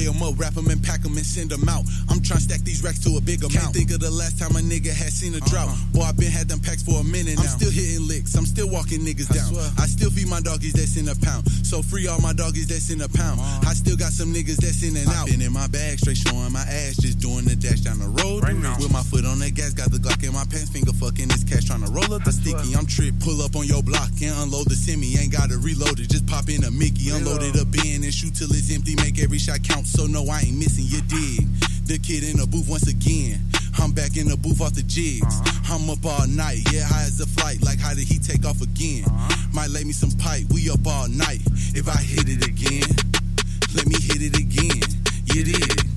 weigh 0.00 0.08
'em 0.08 0.22
up, 0.22 0.38
wrap 0.38 0.56
'em 0.56 0.68
and 0.68 0.82
pack 0.82 1.04
'em 1.04 1.16
and 1.16 1.26
send 1.26 1.52
'em 1.52 1.68
out. 1.68 1.84
I'm 2.08 2.20
tryna 2.20 2.40
stack 2.40 2.62
these 2.62 2.82
racks 2.82 2.98
to 3.00 3.16
a 3.16 3.20
big 3.20 3.40
amount. 3.40 3.54
Can't 3.54 3.74
think 3.74 3.90
of 3.90 4.00
the 4.00 4.10
last 4.10 4.38
time 4.38 4.56
a 4.56 4.60
nigga 4.60 4.92
had 4.92 5.12
seen 5.12 5.34
a 5.34 5.38
uh-uh. 5.38 5.48
drought. 5.48 5.68
Boy, 5.92 6.02
I 6.02 6.12
been 6.12 6.30
had 6.30 6.48
them 6.48 6.60
packs 6.60 6.82
for 6.82 7.00
a 7.00 7.04
minute 7.04 7.36
now. 7.36 7.44
I'm 7.44 7.48
still 7.48 7.70
hitting 7.70 8.06
licks, 8.06 8.34
I'm 8.34 8.46
still 8.46 8.68
walking 8.68 9.00
niggas 9.00 9.28
down. 9.32 9.54
I 9.78 9.86
still 9.86 10.10
feed 10.10 10.28
my 10.28 10.40
doggies 10.40 10.72
that's 10.72 10.96
in 10.96 11.08
a 11.08 11.14
pound. 11.14 11.50
So 11.64 11.82
free 11.82 12.06
all 12.06 12.20
my 12.20 12.32
doggies 12.32 12.66
that's 12.66 12.90
in 12.90 13.00
a 13.02 13.08
pound. 13.08 13.40
Uh-huh. 13.40 13.70
I 13.70 13.74
still 13.74 13.96
got 13.96 14.12
some 14.12 14.32
niggas 14.32 14.56
that's 14.56 14.82
in 14.82 14.96
and 14.96 15.08
out. 15.08 15.26
Been 15.26 15.42
in 15.42 15.52
my 15.52 15.66
bag, 15.68 15.98
straight 15.98 16.16
showing 16.16 16.52
my 16.52 16.62
ass, 16.62 16.96
just 16.96 17.18
doing 17.18 17.44
the 17.44 17.56
dash 17.56 17.80
down 17.80 17.98
the 17.98 18.08
road. 18.08 18.42
Right 18.42 18.56
now. 18.56 18.76
With 18.78 18.92
my 18.92 19.02
foot 19.02 19.24
on 19.24 19.38
the 19.38 19.50
gas, 19.50 19.74
got 19.74 19.90
the 19.90 19.98
Glock 19.98 20.22
in 20.24 20.32
my 20.32 20.44
pants, 20.44 20.70
finger 20.70 20.92
fucking 20.92 21.28
this 21.28 21.44
cash, 21.44 21.64
trying 21.64 21.84
to 21.84 21.90
roll 21.90 22.12
up 22.14 22.24
the 22.24 22.32
sticky. 22.32 22.74
I'm 22.74 22.86
trip, 22.86 23.14
pull 23.20 23.42
up 23.42 23.56
on 23.56 23.66
your 23.66 23.82
block 23.82 24.10
and 24.22 24.34
unload 24.42 24.68
the 24.68 24.74
semi. 24.76 25.16
Ain't 25.18 25.32
gotta 25.32 25.58
reload 25.58 26.00
it, 26.00 26.08
just 26.08 26.26
pop 26.26 26.48
in 26.48 26.64
a 26.64 26.70
Mickey, 26.70 27.10
unload 27.10 27.42
it 27.42 27.56
up 27.56 27.68
in 27.84 28.02
and 28.04 28.14
shoot 28.14 28.34
till 28.34 28.50
it's 28.50 28.70
empty. 28.72 28.94
Make 28.96 29.18
every 29.20 29.38
shot 29.38 29.62
count, 29.62 29.86
so 29.90 30.06
no, 30.06 30.24
I 30.30 30.40
ain't 30.46 30.56
missing. 30.56 30.86
You 30.86 31.02
dig? 31.02 31.46
The 31.86 31.98
kid 31.98 32.22
in 32.22 32.36
the 32.38 32.46
booth 32.46 32.68
once 32.68 32.86
again. 32.86 33.40
I'm 33.78 33.92
back 33.92 34.16
in 34.16 34.28
the 34.28 34.36
booth 34.36 34.60
off 34.60 34.74
the 34.74 34.82
jigs. 34.82 35.26
Uh-huh. 35.26 35.74
I'm 35.74 35.90
up 35.90 36.04
all 36.06 36.26
night, 36.28 36.60
yeah, 36.72 36.84
high 36.86 37.02
as 37.02 37.20
a 37.20 37.26
flight. 37.26 37.62
Like, 37.62 37.80
how 37.80 37.94
did 37.94 38.06
he 38.06 38.18
take 38.18 38.46
off 38.46 38.62
again? 38.62 39.04
Uh-huh. 39.06 39.48
Might 39.52 39.70
lay 39.70 39.84
me 39.84 39.92
some 39.92 40.12
pipe, 40.12 40.46
we 40.50 40.70
up 40.70 40.86
all 40.86 41.08
night. 41.08 41.42
If 41.74 41.88
I 41.88 41.98
hit 41.98 42.28
it 42.28 42.46
again, 42.46 42.86
let 43.74 43.86
me 43.86 43.96
hit 43.98 44.22
it 44.22 44.38
again. 44.38 44.86
You 45.34 45.44
dig? 45.44 45.89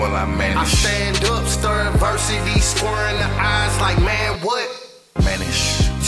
Well 0.00 0.14
I'm 0.14 0.36
managed. 0.36 0.58
I 0.58 0.64
stand 0.64 1.24
up, 1.26 1.46
stir 1.46 1.88
adversity, 1.92 2.58
squaring 2.60 3.18
the 3.18 3.30
eyes 3.38 3.78
like 3.80 3.98
man. 4.00 4.19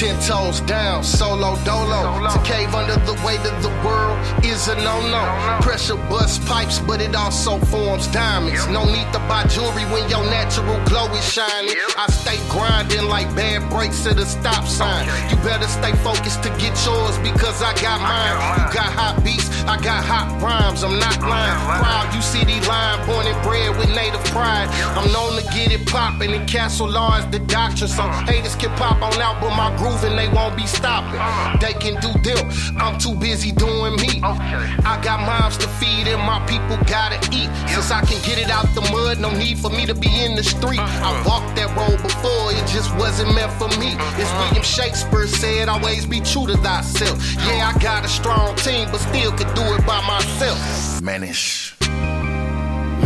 Ten 0.02 0.18
toes 0.18 0.58
down, 0.62 1.04
solo 1.04 1.54
dolo. 1.64 2.26
To 2.26 2.42
cave 2.42 2.74
under 2.74 2.98
the 3.06 3.14
weight 3.24 3.38
of 3.46 3.62
the 3.62 3.70
world 3.86 4.18
is 4.42 4.66
a 4.66 4.74
no 4.74 4.98
no. 5.14 5.22
Pressure 5.62 5.94
bust 6.10 6.44
pipes, 6.44 6.80
but 6.80 7.00
it 7.00 7.14
also 7.14 7.58
forms 7.70 8.08
diamonds. 8.08 8.66
No 8.66 8.84
need 8.84 9.06
to 9.12 9.20
buy 9.30 9.46
jewelry 9.46 9.84
when 9.94 10.02
your 10.10 10.24
natural 10.24 10.82
glow 10.86 11.06
is 11.14 11.22
shining. 11.32 11.76
I 11.96 12.10
stay 12.10 12.38
grinding 12.50 13.06
like 13.06 13.32
bad 13.36 13.70
brakes 13.70 14.04
at 14.04 14.18
a 14.18 14.26
stop 14.26 14.66
sign. 14.66 15.06
You 15.30 15.36
better 15.36 15.68
stay 15.68 15.92
focused 16.02 16.42
to 16.42 16.50
get 16.58 16.74
yours 16.84 17.16
because 17.22 17.62
I 17.62 17.72
got 17.80 18.00
mine. 18.02 18.34
You 18.58 18.74
got 18.74 18.90
hot 18.98 19.22
beats, 19.22 19.46
I 19.70 19.78
got 19.80 20.02
hot 20.02 20.42
rhymes. 20.42 20.82
I'm 20.82 20.98
not 20.98 21.20
lying. 21.22 21.54
Proud, 21.78 22.12
you 22.12 22.22
city 22.22 22.58
line, 22.66 23.06
born 23.06 23.24
and 23.28 23.40
bred 23.46 23.78
with 23.78 23.94
native 23.94 24.24
pride. 24.34 24.66
I'm 24.98 25.06
known 25.12 25.38
to 25.38 25.44
get 25.54 25.70
it 25.70 25.86
poppin' 25.86 26.34
in 26.34 26.44
Castle 26.46 26.90
Law 26.90 27.18
is 27.18 27.26
the 27.30 27.38
doctrine. 27.38 27.86
So 27.86 28.02
haters 28.26 28.56
can 28.56 28.74
pop 28.76 29.00
on 29.00 29.14
out, 29.22 29.40
but 29.40 29.54
my 29.54 29.70
groove 29.78 29.91
and 30.04 30.18
they 30.18 30.28
won't 30.28 30.56
be 30.56 30.66
stopping. 30.66 31.20
They 31.60 31.74
can 31.74 32.00
do 32.00 32.12
them. 32.24 32.48
I'm 32.76 32.98
too 32.98 33.14
busy 33.14 33.52
doing 33.52 33.96
me. 33.96 34.20
I 34.22 35.00
got 35.02 35.20
moms 35.20 35.56
to 35.58 35.68
feed 35.68 36.08
and 36.08 36.20
my 36.22 36.40
people 36.46 36.76
gotta 36.86 37.16
eat. 37.30 37.50
Since 37.68 37.90
I 37.90 38.00
can 38.00 38.20
get 38.24 38.38
it 38.38 38.50
out 38.50 38.66
the 38.74 38.80
mud, 38.92 39.20
no 39.20 39.30
need 39.30 39.58
for 39.58 39.70
me 39.70 39.86
to 39.86 39.94
be 39.94 40.10
in 40.24 40.34
the 40.34 40.42
street. 40.42 40.80
Uh-huh. 40.80 41.08
I 41.08 41.28
walked 41.28 41.56
that 41.56 41.70
road 41.76 42.02
before, 42.02 42.52
it 42.52 42.66
just 42.68 42.94
wasn't 42.96 43.34
meant 43.34 43.52
for 43.52 43.68
me. 43.78 43.92
Uh-huh. 43.92 44.22
As 44.22 44.30
William 44.40 44.64
Shakespeare 44.64 45.26
said, 45.26 45.68
always 45.68 46.06
be 46.06 46.20
true 46.20 46.46
to 46.46 46.56
thyself. 46.58 47.18
Yeah, 47.46 47.72
I 47.74 47.78
got 47.78 48.04
a 48.04 48.08
strong 48.08 48.56
team, 48.56 48.88
but 48.90 48.98
still 48.98 49.32
could 49.32 49.52
do 49.54 49.62
it 49.74 49.86
by 49.86 50.00
myself. 50.06 50.58
Manish. 51.00 51.78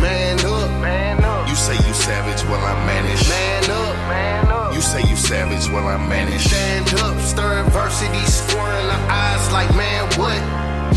Man 0.01 0.38
up. 0.44 0.70
Man 0.81 1.25
up. 1.25 1.49
You 1.49 1.55
say 1.55 1.75
you 1.75 1.94
savage, 1.94 2.42
well 2.49 2.61
I'm 2.61 2.87
managed. 2.87 3.29
Man 3.29 3.70
up. 3.70 3.96
Man 4.09 4.40
up. 4.40 4.45
You 4.77 4.83
say 4.83 5.01
you 5.09 5.17
savage, 5.17 5.71
well 5.71 5.89
I'm 5.89 6.07
managed. 6.07 6.51
Stand 6.51 6.93
up, 7.01 7.19
stir 7.23 7.65
adversity, 7.65 8.23
squaring 8.27 8.87
the 8.89 9.01
eyes 9.09 9.51
like 9.51 9.75
man 9.75 10.05
what? 10.19 10.37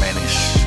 Manish. 0.02 0.66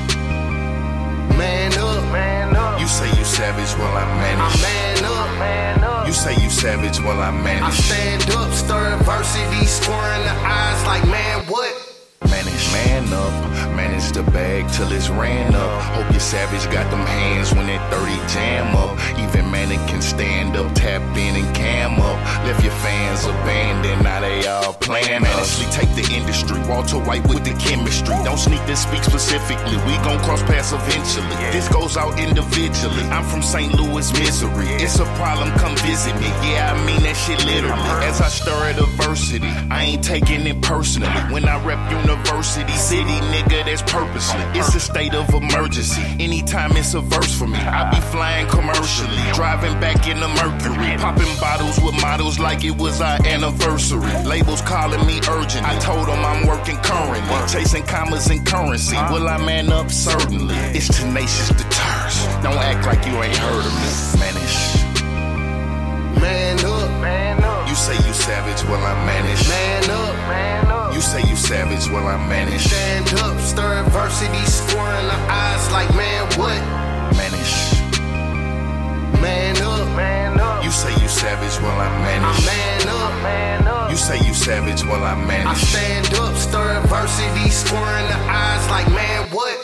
Man 1.37 1.75
up. 1.75 2.03
Man 2.11 2.57
up. 2.57 2.81
You 2.81 2.88
say 2.88 3.09
you 3.11 3.25
savage, 3.27 3.79
well 3.79 3.94
I'm 3.94 4.09
managed. 4.16 4.62
man 4.62 5.05
up. 5.05 5.38
Man 5.38 5.85
up. 5.85 6.07
You 6.07 6.14
say 6.14 6.42
you 6.42 6.48
savage, 6.48 7.01
well 7.01 7.20
I'm 7.20 7.44
managed. 7.44 7.64
I 7.64 7.70
stand 7.83 8.31
up, 8.31 8.51
stir 8.55 8.94
adversity, 8.96 9.66
squaring 9.66 10.22
the 10.22 10.33
eyes 10.33 10.83
like 10.87 11.07
man 11.07 11.44
what? 11.48 11.91
Manage, 12.30 12.72
man 12.72 13.12
up, 13.12 13.32
manage 13.76 14.12
the 14.12 14.22
bag 14.30 14.70
till 14.72 14.90
it's 14.92 15.08
ran 15.08 15.54
up. 15.54 15.82
Hope 15.94 16.11
your 16.11 16.20
savage 16.20 16.64
got 16.72 16.90
them 16.90 17.04
hands 17.06 17.52
when 17.54 17.66
that 17.66 17.82
30 17.92 18.12
jam 18.32 18.74
up. 18.76 18.98
Even 19.18 19.50
mannequin 19.50 20.02
stand 20.02 20.56
up, 20.56 20.72
tap 20.74 21.02
in 21.16 21.37
and 21.37 21.56
cam 21.56 22.00
up. 22.00 22.18
Left 22.44 22.62
your 22.62 22.72
fans 22.85 23.24
abandoned, 23.24 24.02
now 24.02 24.20
they 24.20 24.46
all 24.46 24.72
playing 24.74 25.22
Managely 25.22 25.66
take 25.72 25.90
the 25.94 26.06
industry, 26.14 26.58
Walter 26.68 26.98
White 26.98 27.26
with 27.28 27.44
the 27.44 27.54
chemistry. 27.54 28.14
Don't 28.24 28.38
sneak 28.38 28.64
this 28.66 28.82
speak 28.82 29.04
specifically, 29.04 29.76
we 29.87 29.94
gon' 30.02 30.18
cross 30.24 30.42
paths 30.42 30.72
eventually. 30.72 31.37
This 31.52 31.68
goes 31.68 31.96
out 31.96 32.18
individually. 32.18 33.02
I'm 33.11 33.24
from 33.24 33.42
St. 33.42 33.72
Louis, 33.74 34.12
Missouri. 34.12 34.68
It's 34.82 34.98
a 34.98 35.04
problem, 35.16 35.50
come 35.58 35.76
visit 35.78 36.14
me. 36.16 36.28
Yeah, 36.48 36.74
I 36.74 36.87
mean 36.87 37.02
that 37.02 37.16
shit 37.16 37.44
literally. 37.44 38.06
As 38.06 38.20
I 38.20 38.28
stir 38.28 38.70
adversity, 38.70 39.48
I 39.70 39.85
ain't 39.85 40.04
taking 40.04 40.46
it 40.46 40.61
personally. 40.62 41.11
When 41.32 41.44
I 41.44 41.62
rep 41.64 41.82
University 42.12 42.72
City, 42.72 43.16
nigga, 43.33 43.64
that's 43.64 43.81
purposely. 43.81 44.42
It's 44.53 44.75
a 44.75 44.81
state 44.81 45.14
of 45.14 45.33
emergency. 45.33 46.03
Anytime 46.22 46.77
it's 46.77 46.92
a 46.92 47.01
verse 47.01 47.33
for 47.33 47.46
me, 47.46 47.57
I 47.57 47.90
be 47.90 48.01
flying 48.12 48.46
commercially. 48.48 49.16
Driving 49.33 49.81
back 49.81 50.07
in 50.07 50.20
the 50.20 50.29
Mercury. 50.29 50.98
Popping 50.98 51.35
bottles 51.40 51.81
with 51.81 51.94
models 52.03 52.38
like 52.38 52.64
it 52.64 52.77
was 52.77 53.01
our 53.01 53.16
anniversary. 53.27 54.12
Labels 54.25 54.61
calling 54.61 55.07
me 55.07 55.20
urgent. 55.31 55.66
I 55.66 55.79
told 55.79 56.07
them 56.07 56.22
I'm 56.22 56.46
working 56.46 56.77
currently. 56.85 57.48
Chasing 57.48 57.85
commas 57.85 58.27
and 58.29 58.46
currency. 58.46 58.96
Will 59.11 59.27
I 59.27 59.38
man 59.38 59.72
up? 59.72 59.90
Certainly. 59.90 60.55
It's 60.77 60.88
tenacious 60.88 61.48
deters. 61.48 62.16
Don't 62.44 62.61
act 62.61 62.85
like 62.85 63.07
you 63.07 63.22
ain't 63.22 63.37
heard 63.37 63.64
of 63.64 63.72
me. 63.72 63.88
Manish. 64.20 64.61
Man 66.20 66.59
up. 66.59 66.90
Man 67.01 67.42
up. 67.42 67.68
You 67.68 67.75
say 67.75 67.94
you 67.94 68.12
savage, 68.12 68.62
well 68.68 68.85
I'm 68.85 69.07
managed. 69.07 69.48
Man 69.48 69.90
up. 69.90 70.14
Man 70.29 70.66
up. 70.66 70.71
You 70.92 71.00
say 71.00 71.22
you 71.28 71.37
savage, 71.37 71.90
well 71.90 72.07
I'm 72.07 72.28
managed. 72.28 72.68
Stand 72.68 73.09
up, 73.20 73.40
stir 73.40 73.83
adversity, 73.85 74.44
squaring 74.44 75.07
the 75.07 75.18
eyes 75.33 75.64
like 75.72 75.88
man 75.96 76.26
what? 76.38 76.61
Manish. 77.16 77.81
Man 79.20 79.57
up. 79.62 79.88
Man 79.96 80.38
up. 80.38 80.62
You 80.62 80.70
say 80.70 80.92
you 81.00 81.09
savage, 81.09 81.61
well 81.62 81.81
I'm 81.81 82.02
managed. 82.02 82.46
man 82.46 82.88
up. 82.88 83.22
Man 83.22 83.66
up. 83.66 83.90
You 83.90 83.96
say 83.96 84.18
you 84.26 84.35
savage, 84.35 84.85
well 84.85 85.02
I'm 85.02 85.26
managed. 85.26 85.48
I 85.48 85.55
stand 85.55 86.14
up, 86.14 86.37
stir 86.37 86.81
adversity, 86.83 87.48
squaring 87.48 88.09
the 88.09 88.20
eyes 88.28 88.68
like 88.68 88.88
man 88.92 89.28
what? 89.31 89.57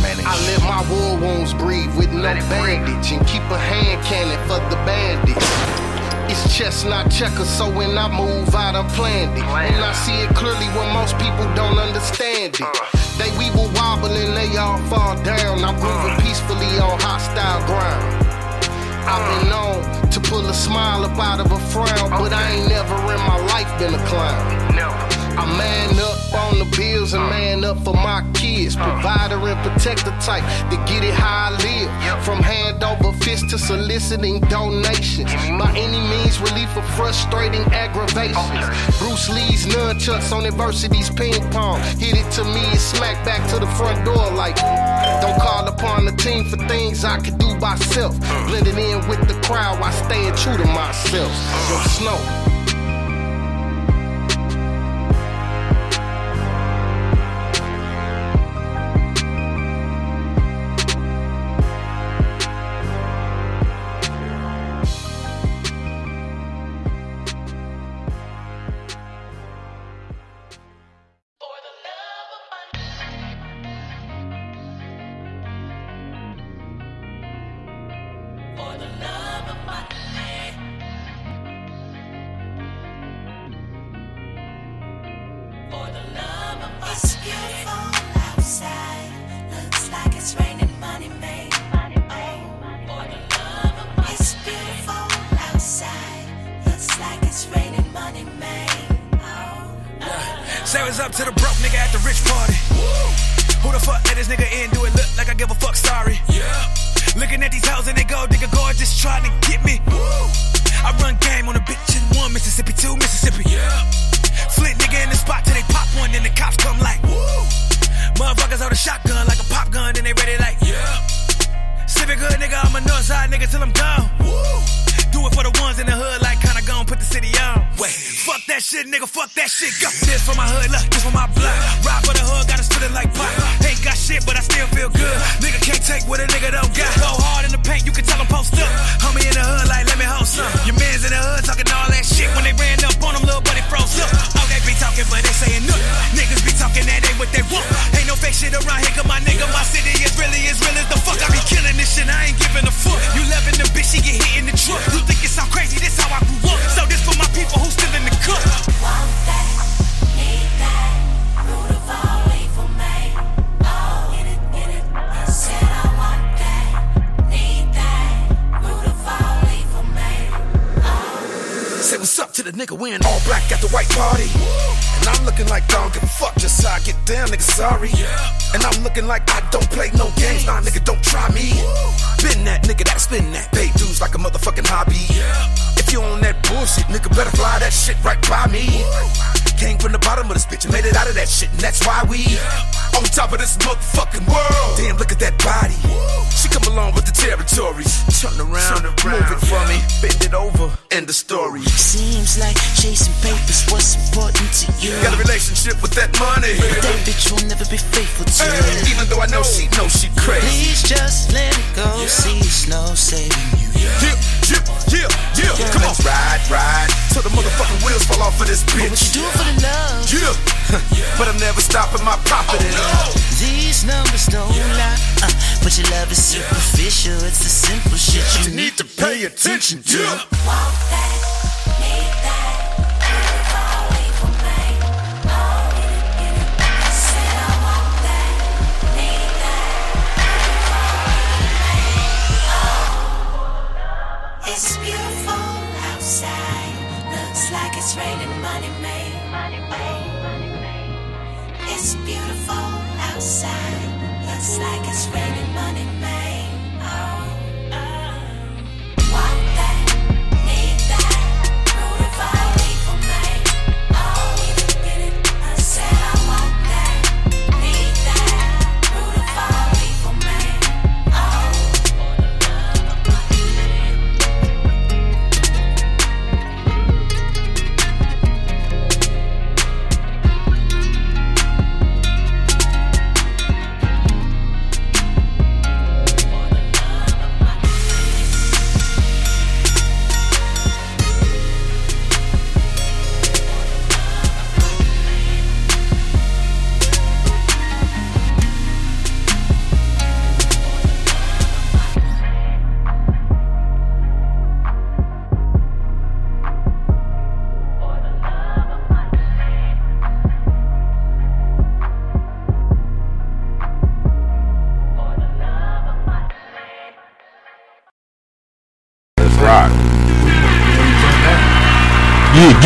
Manage. 0.00 0.24
I 0.24 0.34
let 0.48 0.60
my 0.62 0.80
war 0.90 1.18
wounds 1.20 1.52
breathe 1.54 1.94
with 1.98 2.10
no 2.10 2.22
bandage 2.48 3.12
and 3.12 3.26
keep 3.26 3.42
a 3.52 3.58
hand 3.58 4.02
cannon 4.06 4.40
for 4.48 4.58
the 4.70 4.76
bandits. 4.86 5.89
It's 6.30 6.56
chestnut 6.56 7.10
checkers, 7.10 7.50
so 7.50 7.68
when 7.68 7.98
I 7.98 8.06
move, 8.06 8.54
I 8.54 8.70
done 8.70 8.88
planned 8.90 9.36
it. 9.36 9.42
And 9.42 9.82
I 9.82 9.92
see 9.92 10.14
it 10.14 10.30
clearly 10.30 10.70
when 10.78 10.94
most 10.94 11.18
people 11.18 11.42
don't 11.58 11.76
understand 11.76 12.54
it. 12.54 12.62
Uh. 12.62 12.70
They 13.18 13.30
we 13.36 13.50
will 13.50 13.66
wobble 13.74 14.14
and 14.14 14.36
they 14.38 14.56
all 14.56 14.78
fall 14.86 15.20
down. 15.24 15.58
I'm 15.64 15.74
uh. 15.74 15.82
moving 15.82 16.16
peacefully 16.24 16.70
on 16.78 17.00
hostile 17.02 17.66
ground. 17.66 18.06
Uh. 18.22 19.10
I've 19.10 19.26
been 19.26 19.48
known 19.50 20.10
to 20.10 20.20
pull 20.20 20.46
a 20.46 20.54
smile 20.54 21.04
up 21.04 21.18
out 21.18 21.40
of 21.40 21.50
a 21.50 21.58
frown, 21.58 22.10
but 22.10 22.32
I 22.32 22.52
ain't 22.52 22.68
never 22.68 22.94
in 22.94 23.20
my 23.26 23.38
life 23.50 23.70
been 23.80 23.92
a 23.92 24.06
clown. 24.06 25.09
I 25.40 25.46
man 25.56 25.98
up 25.98 26.34
on 26.34 26.58
the 26.58 26.68
bills 26.76 27.14
and 27.14 27.24
man 27.30 27.64
up 27.64 27.82
for 27.82 27.94
my 27.94 28.20
kids. 28.34 28.76
Provider 28.76 29.36
and 29.36 29.58
protector 29.64 30.12
type 30.20 30.44
to 30.68 30.76
get 30.84 31.02
it 31.02 31.14
how 31.14 31.48
I 31.48 31.56
live. 31.64 32.24
From 32.24 32.42
hand 32.42 32.84
over 32.84 33.16
fist 33.24 33.48
to 33.50 33.58
soliciting 33.58 34.40
donations. 34.52 35.32
By 35.32 35.72
any 35.74 35.96
means, 36.12 36.38
relief 36.40 36.76
of 36.76 36.84
frustrating 36.94 37.64
aggravations. 37.72 38.98
Bruce 38.98 39.30
Lee's 39.30 39.64
nunchucks 39.64 40.30
on 40.30 40.44
adversity's 40.44 41.08
ping 41.08 41.40
pong. 41.50 41.80
Hit 41.96 42.16
it 42.20 42.30
to 42.32 42.44
me 42.44 42.60
and 42.60 42.78
smack 42.78 43.24
back 43.24 43.40
to 43.48 43.58
the 43.58 43.70
front 43.78 44.04
door 44.04 44.30
like. 44.32 44.56
Don't 45.22 45.40
call 45.40 45.66
upon 45.66 46.04
the 46.04 46.12
team 46.12 46.44
for 46.44 46.58
things 46.68 47.02
I 47.02 47.18
could 47.18 47.38
do 47.38 47.56
myself. 47.56 48.18
Blending 48.48 48.76
in 48.76 49.08
with 49.08 49.26
the 49.26 49.40
crowd 49.48 49.80
while 49.80 49.92
staying 50.04 50.34
true 50.36 50.58
to 50.58 50.66
myself. 50.66 51.32
Yo, 51.70 51.78
Snow. 51.88 52.49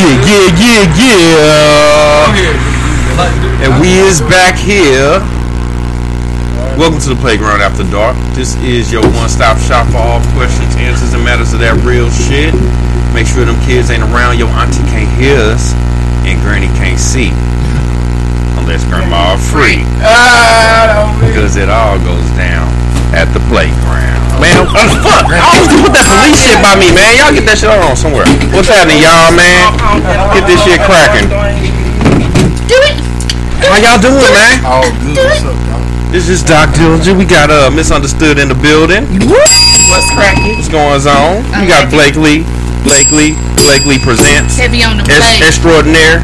Yeah, 0.04 0.20
yeah, 0.20 0.52
yeah, 0.60 1.00
yeah. 2.28 2.28
And 3.64 3.72
we 3.80 3.88
is 4.04 4.20
back 4.20 4.52
here. 4.52 5.16
Welcome 6.76 7.00
to 7.08 7.08
the 7.08 7.16
Playground 7.16 7.62
After 7.62 7.88
Dark. 7.88 8.12
This 8.36 8.54
is 8.60 8.92
your 8.92 9.00
one-stop 9.16 9.56
shop 9.64 9.88
for 9.88 9.96
all 9.96 10.20
questions, 10.36 10.76
answers, 10.76 11.14
and 11.14 11.24
matters 11.24 11.54
of 11.54 11.60
that 11.64 11.80
real 11.88 12.12
shit. 12.12 12.52
Make 13.16 13.24
sure 13.24 13.48
them 13.48 13.56
kids 13.64 13.88
ain't 13.88 14.04
around. 14.12 14.36
Your 14.36 14.52
auntie 14.52 14.84
can't 14.92 15.08
hear 15.16 15.40
us, 15.40 15.72
and 16.28 16.36
granny 16.44 16.68
can't 16.76 17.00
see. 17.00 17.32
Unless 18.60 18.84
grandma 18.84 19.40
free. 19.40 19.88
Because 21.24 21.56
it 21.56 21.72
all 21.72 21.96
goes 22.04 22.28
down 22.36 22.68
at 23.16 23.32
the 23.32 23.40
playground 23.48 24.23
man. 24.40 24.64
Oh, 24.64 24.88
fuck! 25.02 25.26
I 25.30 25.40
always 25.42 25.70
put 25.82 25.92
that 25.94 26.06
police 26.06 26.38
shit 26.40 26.58
by 26.62 26.74
me, 26.78 26.90
man. 26.94 27.18
Y'all 27.18 27.34
get 27.34 27.46
that 27.50 27.58
shit 27.58 27.70
on 27.70 27.94
somewhere. 27.94 28.26
What's 28.54 28.70
happening, 28.70 29.02
y'all, 29.02 29.34
man? 29.34 29.74
Get 30.34 30.44
this 30.46 30.60
shit 30.62 30.80
cracking. 30.82 31.30
Do 32.66 32.78
it. 32.88 32.96
How 33.64 33.80
y'all 33.80 34.00
doing, 34.00 34.20
man? 34.32 34.60
Oh, 34.64 34.84
good. 35.14 35.40
This 36.14 36.28
is 36.28 36.46
Doc 36.46 36.70
Dillinger. 36.78 37.18
We 37.18 37.24
got 37.24 37.50
uh, 37.50 37.70
Misunderstood 37.74 38.38
in 38.38 38.46
the 38.46 38.54
building. 38.54 39.02
What's 39.90 40.08
cracking? 40.14 40.54
What's 40.54 40.70
going 40.70 41.02
on? 41.02 41.42
We 41.58 41.66
got 41.66 41.90
Blakely. 41.90 42.46
Blakely. 42.86 43.34
Blakely 43.58 43.98
presents. 43.98 44.54
Heavy 44.54 44.84
on 44.84 44.98
the 44.98 45.04
blade. 45.04 45.42
Extraordinaire. 45.42 46.20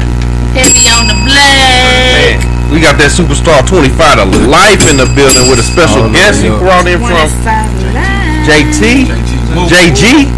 Heavy 0.53 0.87
on 0.93 1.11
the 1.11 1.17
blade. 1.27 2.39
Man. 2.39 2.60
We 2.71 2.79
got 2.79 2.95
that 3.03 3.11
superstar 3.11 3.59
25 3.67 3.99
to 3.99 4.47
life 4.47 4.79
in 4.87 4.95
the 4.95 5.03
building 5.11 5.51
with 5.51 5.59
a 5.59 5.67
special 5.67 6.07
oh, 6.07 6.15
guest 6.15 6.39
you 6.39 6.55
brought 6.55 6.87
in 6.87 7.03
from 7.03 7.27
JT? 8.47 9.11
JG? 9.67 10.31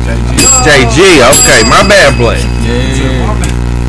JG, 0.65 0.97
okay, 1.29 1.61
my 1.69 1.85
bad, 1.85 2.17
Blake. 2.17 2.41
Yeah. 2.65 3.29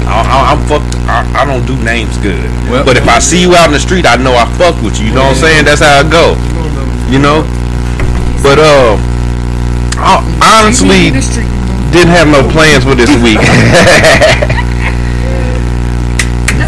I, 0.05 0.53
am 0.53 0.61
fucked. 0.69 0.93
I, 1.09 1.25
I, 1.33 1.43
don't 1.49 1.65
do 1.65 1.73
names 1.83 2.21
good. 2.21 2.45
Well, 2.69 2.85
but 2.85 3.01
if 3.01 3.09
I 3.09 3.19
see 3.19 3.41
you 3.41 3.57
out 3.57 3.73
in 3.73 3.73
the 3.73 3.81
street, 3.81 4.05
I 4.05 4.21
know 4.21 4.37
I 4.37 4.45
fuck 4.61 4.77
with 4.85 5.01
you. 5.01 5.09
You 5.09 5.15
know 5.17 5.25
what 5.25 5.41
I'm 5.41 5.65
saying? 5.65 5.65
That's 5.65 5.81
how 5.81 6.05
I 6.05 6.05
go. 6.05 6.37
You 7.09 7.25
know? 7.25 7.49
But, 8.45 8.61
uh, 8.61 9.01
I 9.97 10.61
honestly 10.61 11.09
didn't 11.97 12.13
have 12.13 12.29
no 12.29 12.45
plans 12.53 12.85
for 12.85 12.95
this 12.95 13.09
week. 13.25 13.41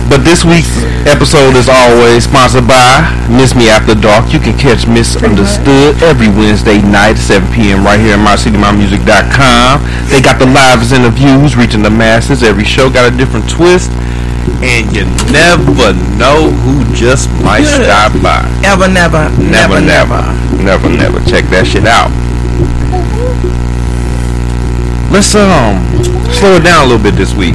But 0.06 0.22
this 0.22 0.46
week's 0.46 0.70
episode 1.10 1.58
is 1.58 1.66
always 1.68 2.24
sponsored 2.24 2.66
by 2.66 3.02
Miss 3.26 3.54
Me 3.58 3.68
After 3.68 3.94
Dark. 3.94 4.32
You 4.32 4.38
can 4.38 4.56
catch 4.56 4.86
Misunderstood 4.86 5.98
every 6.02 6.28
Wednesday 6.30 6.78
night 6.78 7.18
at 7.18 7.26
7 7.42 7.42
p.m. 7.52 7.82
right 7.82 7.98
here 7.98 8.14
at 8.14 8.22
mycitymymusic.com. 8.22 9.82
They 10.08 10.22
got 10.22 10.38
the 10.38 10.46
live 10.46 10.80
interviews 10.94 11.56
reaching 11.56 11.82
the 11.82 11.90
masses. 11.90 12.44
Every 12.44 12.64
show 12.64 12.88
got 12.88 13.12
a 13.12 13.16
different 13.16 13.50
twist. 13.50 13.90
And 14.62 14.86
you 14.94 15.04
never 15.34 15.90
know 16.16 16.54
who 16.62 16.86
just 16.94 17.28
might 17.42 17.66
stop 17.66 18.14
by. 18.22 18.46
Ever, 18.62 18.86
never, 18.86 19.26
Never, 19.42 19.82
never, 19.82 20.22
never, 20.62 20.88
never. 20.88 21.18
Check 21.26 21.50
that 21.50 21.66
shit 21.66 21.84
out. 21.84 22.14
Let's 25.10 25.34
um 25.34 25.82
slow 26.30 26.56
it 26.56 26.64
down 26.64 26.86
a 26.86 26.88
little 26.88 27.02
bit 27.02 27.18
this 27.18 27.34
week. 27.34 27.54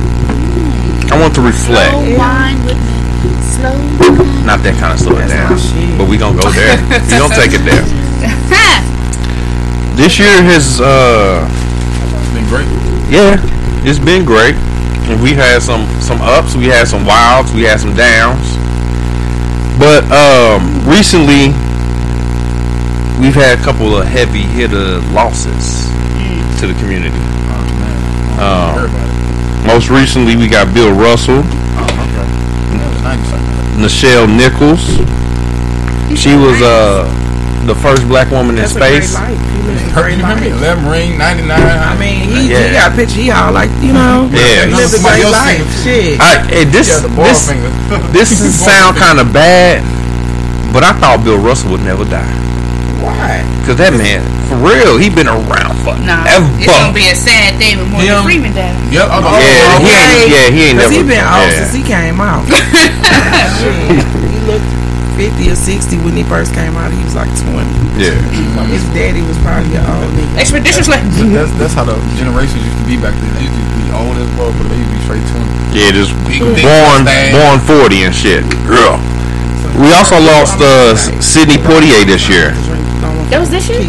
I 1.21 1.29
want 1.29 1.35
to 1.37 1.45
reflect. 1.45 1.93
wine 2.17 2.57
with 2.65 2.81
me. 2.81 2.97
Slow. 3.45 3.77
Not 4.41 4.65
that 4.65 4.73
kind 4.81 4.89
of 4.89 4.97
slow 4.97 5.21
it 5.21 5.29
down, 5.29 5.53
but 5.93 6.09
we 6.09 6.17
gonna 6.17 6.33
go 6.33 6.49
there. 6.49 6.73
we 6.81 7.13
gonna 7.13 7.29
take 7.37 7.53
it 7.53 7.61
there. 7.61 7.85
This 9.93 10.17
year 10.17 10.41
has 10.41 10.81
uh 10.81 11.45
been 12.33 12.49
great. 12.49 12.65
Yeah, 13.13 13.37
it's 13.85 14.01
been 14.01 14.25
great. 14.25 14.57
And 15.13 15.21
we 15.21 15.37
had 15.37 15.61
some 15.61 15.85
some 16.01 16.17
ups, 16.25 16.57
we 16.57 16.65
had 16.65 16.89
some 16.89 17.05
wilds, 17.05 17.53
we 17.53 17.69
had 17.69 17.77
some 17.77 17.93
downs. 17.93 18.57
But 19.77 20.01
um 20.09 20.81
recently 20.89 21.53
we've 23.21 23.37
had 23.37 23.61
a 23.61 23.61
couple 23.61 23.93
of 23.93 24.09
heavy 24.09 24.41
hitter 24.41 25.05
losses 25.13 25.85
to 26.57 26.65
the 26.65 26.73
community. 26.81 27.21
Um, 28.41 28.89
most 29.65 29.89
recently 29.89 30.35
we 30.35 30.47
got 30.47 30.73
Bill 30.73 30.91
Russell, 30.93 31.41
Nichelle 33.77 34.27
Nichols. 34.29 34.81
She 36.19 36.35
was 36.35 36.61
uh 36.61 37.07
the 37.65 37.75
first 37.75 38.07
black 38.07 38.31
woman 38.31 38.57
in 38.57 38.65
That's 38.65 38.75
a 38.75 38.79
great 38.79 39.03
space. 39.05 39.13
life. 39.13 39.37
He 39.37 39.61
lives 39.69 39.85
a 39.85 39.93
great 39.93 40.17
life. 40.17 40.41
11 40.41 40.89
ring, 40.89 41.17
99. 41.17 41.61
I 41.61 41.93
mean, 41.93 42.25
he, 42.33 42.49
yeah. 42.49 42.65
he 42.67 42.73
got 42.73 42.91
a 42.91 42.95
picture. 42.95 43.21
He 43.21 43.29
all 43.29 43.53
like, 43.53 43.69
you 43.85 43.93
know, 43.93 44.25
Yeah. 44.33 44.65
he 44.65 44.73
lived 44.73 44.97
a 44.97 45.01
great 45.05 45.29
life. 45.29 45.61
Shit. 45.85 46.17
I, 46.19 46.41
hey, 46.49 46.65
this 46.65 46.89
Yeah, 46.89 47.05
this 47.21 47.53
this 48.17 48.29
is 48.41 48.57
sound 48.65 48.97
kind 48.97 49.19
of 49.21 49.31
bad, 49.31 49.85
but 50.73 50.83
I 50.83 50.93
thought 50.99 51.21
Bill 51.23 51.37
Russell 51.37 51.71
would 51.71 51.85
never 51.85 52.03
die. 52.03 52.25
Why? 53.61 53.67
Cause 53.69 53.77
that 53.77 53.93
man, 53.93 54.25
for 54.49 54.57
real, 54.57 54.97
he 54.97 55.07
been 55.13 55.29
around 55.29 55.77
for 55.85 55.93
Nah, 56.01 56.25
ever. 56.25 56.49
it's 56.57 56.65
gonna 56.67 56.93
be 56.93 57.05
a 57.09 57.15
sad 57.15 57.61
day 57.61 57.77
when 57.77 57.93
Morgan 57.93 58.17
Freeman 58.25 58.53
died. 58.57 58.73
Yep, 58.89 59.05
I'm 59.13 59.21
Oh, 59.21 59.37
Yeah, 59.37 59.77
he 59.77 59.93
ain't. 59.93 60.01
okay. 60.01 60.25
Yeah, 60.33 60.47
he 60.49 60.61
ain't 60.73 60.77
Cause 60.81 60.89
never. 60.89 60.97
he 60.97 61.09
been 61.13 61.21
off 61.25 61.45
yeah. 61.45 61.57
since 61.61 61.73
he 61.77 61.83
came 61.85 62.17
out. 62.19 62.43
He 63.61 64.39
looked 64.49 64.65
50 65.21 65.53
or 65.53 65.55
60 65.55 66.01
when 66.01 66.17
he 66.17 66.23
first 66.25 66.53
came 66.57 66.73
out. 66.81 66.89
He 66.89 66.97
was 67.05 67.13
like 67.13 67.29
20. 67.29 67.61
Yeah. 68.01 68.17
His 68.73 68.81
daddy 68.97 69.21
was 69.21 69.37
probably 69.45 69.69
an 69.77 69.85
old 69.85 70.09
nigga. 70.17 70.41
Expeditiously. 70.41 70.97
That's, 71.29 71.53
that's 71.61 71.75
how 71.77 71.85
the 71.85 71.93
generations 72.17 72.57
used 72.65 72.79
to 72.81 72.85
be 72.89 72.97
back 72.97 73.13
then. 73.13 73.29
They 73.37 73.45
used 73.45 73.53
to 73.53 73.77
be 73.77 73.85
old 73.93 74.17
as 74.17 74.31
well, 74.33 74.49
but 74.57 74.65
they 74.73 74.81
used 74.81 74.89
to 74.89 74.97
be 74.97 75.01
straight 75.05 75.25
20. 75.29 75.77
Yeah, 75.77 75.93
just 75.93 76.09
Big 76.25 76.41
dick 76.57 76.65
born 76.65 77.05
mustache. 77.05 77.31
born 77.37 77.57
forty 77.61 78.01
and 78.01 78.15
shit. 78.15 78.41
Girl. 78.65 78.97
We 79.77 79.93
also 79.93 80.17
lost 80.19 80.57
uh 80.59 80.97
Sidney 81.21 81.61
Poitier 81.61 82.01
this 82.03 82.25
year. 82.27 82.51
That 83.31 83.39
was 83.39 83.49
this 83.49 83.67
year? 83.71 83.79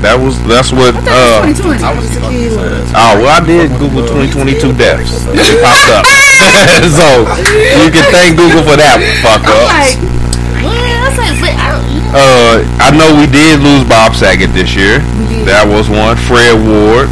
That 0.00 0.16
was 0.16 0.36
that's 0.48 0.72
what 0.72 0.96
uh 1.08 1.44
2020. 1.44 1.84
oh 2.96 3.12
well 3.20 3.32
I 3.32 3.40
did 3.44 3.68
Google 3.76 4.04
2022 4.08 4.72
deaths. 4.76 5.24
It 5.32 5.60
popped 5.60 5.88
up. 5.92 6.04
so 7.00 7.24
you 7.76 7.88
can 7.92 8.04
thank 8.12 8.36
Google 8.40 8.64
for 8.64 8.76
that 8.80 9.00
fuck 9.20 9.44
I'm 9.44 9.52
up. 9.52 9.68
like, 9.68 9.96
I 10.00 11.08
said, 11.12 11.32
but 11.40 11.52
I 11.56 11.66
don't. 11.76 11.84
Uh, 12.16 12.64
I 12.80 12.88
know 12.96 13.12
we 13.20 13.28
did 13.28 13.60
lose 13.60 13.84
Bob 13.88 14.16
Saget 14.16 14.52
this 14.56 14.72
year. 14.72 15.00
That 15.44 15.68
was 15.68 15.88
one. 15.92 16.16
Fred 16.16 16.56
Ward, 16.56 17.08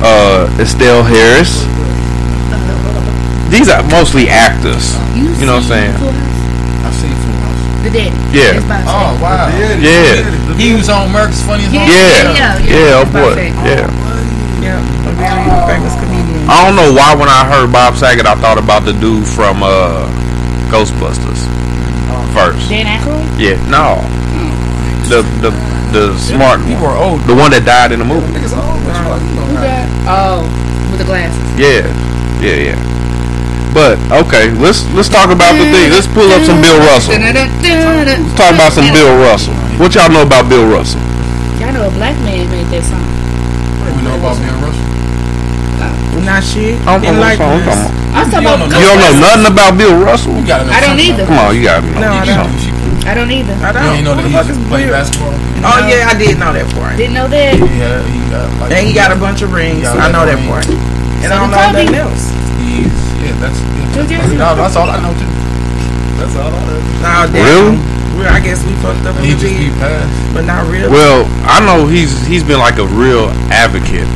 uh, 0.00 0.48
Estelle 0.60 1.04
Harris. 1.04 1.68
These 3.52 3.68
are 3.68 3.84
mostly 3.92 4.28
actors. 4.28 4.96
You 5.14 5.44
know 5.46 5.60
what 5.60 5.68
I'm 5.70 5.92
saying? 5.92 5.94
I've 6.82 6.96
seen 6.96 7.12
Full 7.12 7.38
House. 7.44 7.62
The 7.84 7.90
daddy. 7.92 8.16
Yeah. 8.32 8.56
That's 8.56 8.64
Bob 8.64 8.84
Oh, 8.88 9.12
Saget. 9.12 9.20
wow. 9.20 9.46
Yeah. 9.84 10.56
He 10.56 10.72
was 10.72 10.88
on 10.88 11.10
America's 11.12 11.42
Funniest 11.44 11.68
Home. 11.76 11.84
yeah, 11.84 12.32
Yeah. 12.32 12.58
yeah, 12.64 12.64
Yeah, 12.64 13.00
oh 13.00 13.04
boy. 13.12 13.12
Bob 13.12 13.36
Saget. 13.36 13.54
Yeah. 13.68 13.86
Yeah, 14.64 14.80
a 14.80 15.12
very 15.20 15.44
famous 15.68 15.92
comedian. 16.00 16.48
I 16.48 16.64
don't 16.64 16.76
know 16.76 16.88
why 16.96 17.12
when 17.14 17.28
I 17.28 17.44
heard 17.44 17.68
Bob 17.70 17.96
Saget, 18.00 18.24
I 18.24 18.34
thought 18.40 18.56
about 18.56 18.84
the 18.88 18.92
dude 18.96 19.28
from 19.28 19.60
uh, 19.62 20.08
Ghostbusters 20.72 21.44
first. 22.32 22.66
Dan 22.72 22.88
Aykroyd? 22.88 23.28
Yeah, 23.38 23.60
no. 23.68 24.00
The 25.12 25.20
the 25.44 25.52
the 25.92 26.16
smart 26.18 26.64
People 26.64 26.86
are 26.88 26.96
old. 26.96 27.20
the 27.28 27.34
one 27.36 27.50
that 27.52 27.62
died 27.68 27.92
in 27.92 27.98
the 28.00 28.08
movie. 28.08 28.24
Who 28.32 29.54
died? 29.60 29.84
Oh, 30.08 30.42
with 30.90 30.98
the 30.98 31.04
glasses. 31.04 31.36
Yeah, 31.60 31.84
yeah, 32.40 32.72
yeah. 32.72 32.78
But 33.74 33.98
okay, 34.22 34.54
let's 34.62 34.86
let's 34.94 35.10
talk 35.10 35.34
about 35.34 35.58
the 35.58 35.66
thing. 35.74 35.90
Let's 35.90 36.06
pull 36.06 36.30
up 36.30 36.46
some 36.46 36.62
Bill 36.62 36.78
Russell. 36.86 37.18
Let's 37.18 38.34
talk 38.38 38.54
about 38.54 38.70
some 38.70 38.86
Bill 38.94 39.10
Russell. 39.18 39.54
What 39.82 39.94
y'all 39.98 40.06
know 40.10 40.22
about 40.22 40.46
Bill 40.48 40.62
Russell? 40.70 41.02
Y'all 41.58 41.74
know 41.74 41.90
a 41.90 41.94
black 41.98 42.14
man 42.22 42.46
made 42.54 42.70
that 42.70 42.86
song. 42.86 43.02
We 43.82 43.98
know 44.06 44.14
about 44.14 44.38
Bill 44.38 44.54
Russell. 44.62 44.86
Not 46.24 46.40
shit. 46.40 46.80
I'm, 46.88 47.02
Didn't 47.04 47.20
like 47.20 47.36
I'm- 47.36 47.60
this. 47.60 47.68
I'm- 47.68 47.92
I'm 48.14 48.30
talking 48.30 48.46
You 48.48 48.54
about. 48.54 48.70
don't 48.70 48.80
you 48.80 48.86
don't 48.86 49.00
know 49.02 49.12
nothing 49.20 49.46
about 49.50 49.76
Bill 49.76 49.94
Russell? 50.00 50.32
You 50.38 50.46
gotta 50.46 50.64
know 50.64 50.72
I 50.72 50.80
don't 50.80 50.96
either. 51.02 51.26
Come 51.26 51.36
on, 51.36 51.50
you 51.52 51.62
got 51.66 51.82
me. 51.84 51.90
No, 51.98 52.14
I 52.14 52.24
don't. 52.24 53.04
I 53.04 53.12
don't 53.12 53.28
either. 53.30 53.52
I 53.60 53.72
don't. 53.74 53.84
ain't 53.98 54.04
know 54.06 54.14
that 54.14 54.22
Who 54.22 54.28
he 54.30 54.32
the 54.32 54.38
fuck 54.38 54.46
used 54.48 54.56
is 54.56 54.64
to 54.64 54.70
play 54.70 54.82
Bill? 54.86 54.94
basketball. 54.94 55.34
Oh 55.66 55.78
yeah, 55.90 56.08
I 56.08 56.14
did 56.16 56.38
know 56.38 56.52
that 56.54 56.64
part. 56.78 56.96
Didn't 56.96 57.12
know 57.18 57.26
that. 57.28 57.58
Yeah, 57.58 58.00
he 58.06 58.18
got 58.30 58.46
like. 58.62 58.70
And 58.72 58.86
he 58.86 58.92
got 58.94 59.10
a 59.12 59.18
bunch 59.18 59.42
of 59.42 59.52
rings. 59.52 59.82
Yeah, 59.82 59.98
I 59.98 60.08
know 60.14 60.24
that 60.24 60.38
part. 60.48 60.64
And 60.64 61.28
So 61.28 61.34
I 61.34 61.36
don't 61.42 61.50
know 61.50 61.60
nothing 61.74 61.92
else. 61.98 62.22
He's, 62.64 62.88
yeah, 63.24 63.34
that's. 63.40 63.58
New 63.96 64.04
Jersey. 64.06 64.36
No, 64.36 64.52
that's 64.54 64.76
all 64.76 64.88
I 64.90 65.00
know 65.00 65.12
too. 65.16 65.30
That's 66.20 66.36
all 66.36 66.52
I 66.52 66.60
know. 66.68 66.80
Nah, 67.00 67.26
damn. 67.32 67.42
Really? 67.42 67.76
Well, 68.14 68.30
I 68.30 68.38
guess 68.38 68.62
we 68.62 68.70
fucked 68.78 69.02
up 69.10 69.16
a 69.18 69.20
He 69.26 69.34
little 69.34 69.42
just 69.42 69.58
keep 69.58 69.74
bit, 69.74 69.82
pass. 69.82 70.06
but 70.30 70.46
not 70.46 70.62
really. 70.70 70.86
Well, 70.86 71.26
I 71.50 71.58
know 71.66 71.86
he's 71.90 72.14
he's 72.30 72.44
been 72.46 72.62
like 72.62 72.78
a 72.78 72.86
real 72.86 73.26
advocate. 73.50 74.06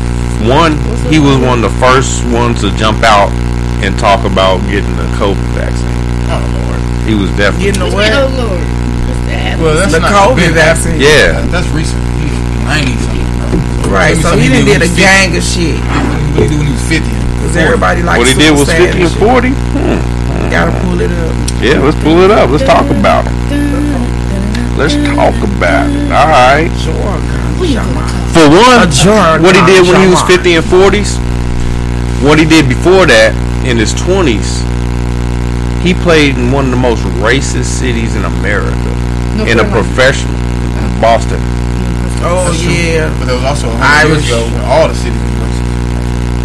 One, 0.47 0.79
he 1.11 1.18
was 1.18 1.35
one 1.42 1.59
of 1.59 1.66
the 1.66 1.75
first 1.83 2.23
ones 2.31 2.62
to 2.62 2.71
jump 2.79 3.03
out 3.03 3.35
and 3.83 3.99
talk 3.99 4.23
about 4.23 4.62
getting 4.71 4.94
the 4.94 5.09
COVID 5.18 5.42
vaccine. 5.59 5.90
Oh 6.31 6.38
Lord. 6.38 6.79
He 7.11 7.18
was 7.18 7.27
definitely 7.35 7.75
Getting 7.75 7.83
Oh 7.83 7.90
away. 7.90 8.07
Lord. 8.14 8.62
What's 8.62 9.25
that? 9.35 9.59
Well, 9.59 9.75
that's 9.75 9.90
The 9.90 9.99
not 9.99 10.14
COVID 10.14 10.55
vaccine. 10.55 11.01
Yeah. 11.03 11.42
That, 11.42 11.51
that's 11.51 11.68
recent. 11.75 11.99
He 12.23 12.31
was 12.31 12.38
90 12.71 12.94
something. 13.03 13.90
Right, 13.90 14.14
so 14.14 14.31
something 14.31 14.47
he 14.47 14.53
done 14.53 14.62
when 14.62 14.79
did 14.79 14.85
a 14.85 14.87
was 14.87 14.94
50. 14.94 15.03
gang 15.03 15.29
of 15.35 15.42
shit. 15.42 15.78
What 16.39 16.47
did 16.47 16.55
he 16.55 16.55
did 16.55 16.59
when 16.62 16.66
he 16.70 16.74
was 16.78 16.87
50. 16.87 17.18
Cause 17.49 17.57
everybody 17.57 18.03
likes 18.05 18.20
what 18.20 18.28
he 18.28 18.36
did 18.36 18.53
was 18.53 18.68
fifty 18.68 19.09
and 19.09 19.14
forty. 19.16 19.57
Hmm. 19.72 20.05
Gotta 20.53 20.72
pull 20.84 21.01
it 21.01 21.09
up. 21.09 21.32
Yeah, 21.64 21.80
let's 21.80 21.96
pull 22.05 22.20
it 22.20 22.30
up. 22.30 22.53
Let's 22.53 22.64
talk 22.64 22.84
about 22.92 23.24
it. 23.24 23.32
Let's 24.76 24.94
talk 25.16 25.32
about 25.40 25.88
it. 25.88 26.12
All 26.12 26.28
right. 26.28 26.68
For 28.36 28.46
one, 28.53 28.84
what 29.42 29.57
he 29.57 29.64
did 29.64 29.88
when 29.88 29.99
he 29.99 30.07
was 30.07 30.22
50 30.22 30.55
and 30.55 30.64
40s, 30.64 31.18
what 32.22 32.38
he 32.38 32.44
did 32.44 32.68
before 32.68 33.09
that 33.09 33.34
in 33.66 33.76
his 33.80 33.90
20s, 33.96 34.62
he 35.82 35.94
played 35.96 36.38
in 36.38 36.53
one 36.53 36.66
of 36.66 36.70
the 36.70 36.78
most 36.78 37.03
racist 37.18 37.80
cities 37.80 38.14
in 38.14 38.22
America, 38.28 38.76
North 39.34 39.49
in 39.49 39.59
a 39.59 39.66
professional, 39.66 40.36
Boston. 41.01 41.40
Oh 42.22 42.46
That's 42.46 42.62
true. 42.62 42.70
yeah. 42.70 43.11
But 43.18 43.26
there 43.26 43.34
was 43.34 43.44
also 43.44 43.66
a 43.70 43.78
Irish. 43.82 44.30
years 44.30 44.38
ago 44.38 44.46
when 44.46 44.62
all 44.62 44.86
the 44.86 44.94
cities 44.94 45.14
were 45.18 45.18
racist. 45.18 45.18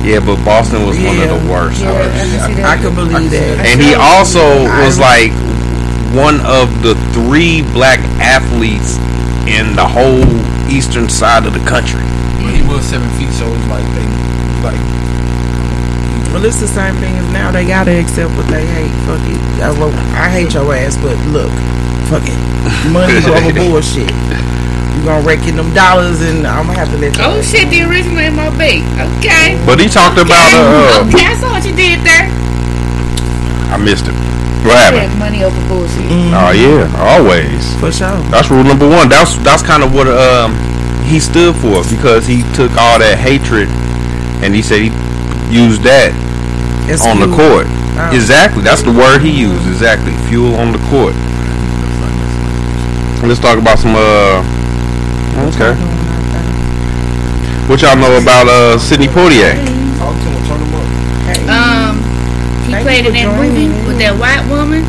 Yeah, 0.04 0.20
but 0.20 0.36
Boston 0.44 0.84
was 0.86 1.00
one 1.00 1.16
of 1.16 1.32
the 1.32 1.42
worst. 1.48 1.80
Yeah, 1.82 1.96
I 1.96 2.52
can. 2.52 2.66
I 2.66 2.76
could 2.76 2.96
believe 2.96 3.32
that. 3.32 3.64
And 3.64 3.80
he 3.80 3.96
also 3.96 4.68
was 4.84 5.00
like 5.00 5.32
one 6.12 6.44
of 6.44 6.68
the 6.84 6.94
three 7.16 7.64
black 7.72 8.04
athletes 8.20 9.00
in 9.48 9.76
the 9.80 9.88
whole 9.88 10.28
eastern 10.68 11.08
side 11.08 11.48
of 11.48 11.56
the 11.56 11.64
country. 11.64 12.04
But 12.44 12.52
he 12.52 12.62
was 12.68 12.84
seven 12.84 13.08
feet, 13.16 13.32
so 13.32 13.48
it's 13.48 13.68
like 13.72 13.88
they 13.96 14.04
like 14.60 14.80
Well, 16.36 16.44
it's 16.44 16.60
the 16.60 16.68
same 16.68 17.00
thing 17.00 17.16
as 17.16 17.28
now. 17.32 17.52
They 17.56 17.64
gotta 17.64 17.96
accept 17.96 18.36
what 18.36 18.48
they 18.52 18.68
hate. 18.68 18.92
Fuck 19.08 19.24
it. 19.24 19.40
I, 19.64 19.72
wrote, 19.80 19.96
I 20.20 20.28
hate 20.28 20.52
your 20.54 20.68
ass, 20.76 21.00
but 21.00 21.16
look, 21.32 21.52
fuck 22.12 22.28
it. 22.28 22.40
Money's 22.92 23.24
over 23.32 23.56
bullshit. 23.56 24.12
You 24.96 25.04
gonna 25.06 25.26
rake 25.26 25.44
in 25.48 25.56
them 25.56 25.74
dollars, 25.74 26.22
and 26.22 26.46
I'm 26.46 26.68
gonna 26.68 26.78
have 26.78 26.90
to 26.92 26.98
let. 26.98 27.18
You. 27.18 27.24
Oh 27.26 27.42
shit, 27.42 27.70
the 27.70 27.82
original 27.84 28.22
MOB. 28.32 28.62
Okay. 29.20 29.58
But 29.66 29.80
he 29.80 29.90
talked 29.90 30.18
about 30.22 30.54
Okay. 30.54 30.62
uh, 30.62 31.08
okay, 31.10 31.26
I 31.28 31.36
saw 31.36 31.52
what 31.52 31.66
you 31.66 31.76
did 31.76 32.00
there. 32.06 32.30
I 33.74 33.78
missed 33.78 34.06
it. 34.06 34.14
What 34.64 34.78
happened? 34.80 35.12
Yeah, 35.12 35.20
money 35.20 35.44
over 35.44 35.60
bullshit. 35.68 36.08
Oh 36.32 36.54
yeah, 36.56 36.88
always. 36.96 37.76
For 37.82 37.92
sure. 37.92 38.16
That's 38.32 38.50
rule 38.50 38.64
number 38.64 38.88
one. 38.88 39.10
That's 39.10 39.36
that's 39.44 39.62
kind 39.62 39.84
of 39.84 39.94
what 39.94 40.08
um 40.08 40.56
he 41.04 41.20
stood 41.20 41.56
for 41.58 41.84
because 41.92 42.26
he 42.26 42.48
took 42.56 42.72
all 42.80 42.96
that 43.00 43.20
hatred 43.20 43.68
and 44.40 44.56
he 44.56 44.62
said 44.62 44.80
he 44.80 44.90
used 45.52 45.84
that 45.84 46.16
As 46.88 47.04
on 47.04 47.20
the 47.20 47.28
court. 47.28 47.68
Oh. 48.00 48.16
Exactly. 48.16 48.64
That's 48.64 48.84
the 48.84 48.94
word 48.94 49.20
he 49.20 49.32
used. 49.36 49.68
Exactly. 49.68 50.14
Fuel 50.32 50.56
on 50.56 50.72
the 50.72 50.80
court. 50.88 51.12
Let's 53.28 53.40
talk 53.40 53.58
about 53.58 53.80
some 53.80 53.96
uh 53.96 54.44
okay. 55.54 55.74
What 57.70 57.82
y'all 57.82 57.96
know 57.96 58.18
about 58.20 58.48
uh 58.48 58.78
Sidney 58.78 59.08
Poitier? 59.08 59.56
Um, 61.48 61.98
he 62.68 62.72
Thank 62.72 62.84
played 62.84 63.06
you 63.06 63.12
in 63.12 63.16
for 63.16 63.20
that 63.20 63.40
movie 63.40 63.68
joining. 63.68 63.88
with 63.88 63.98
that 64.00 64.16
white 64.20 64.44
woman. 64.52 64.84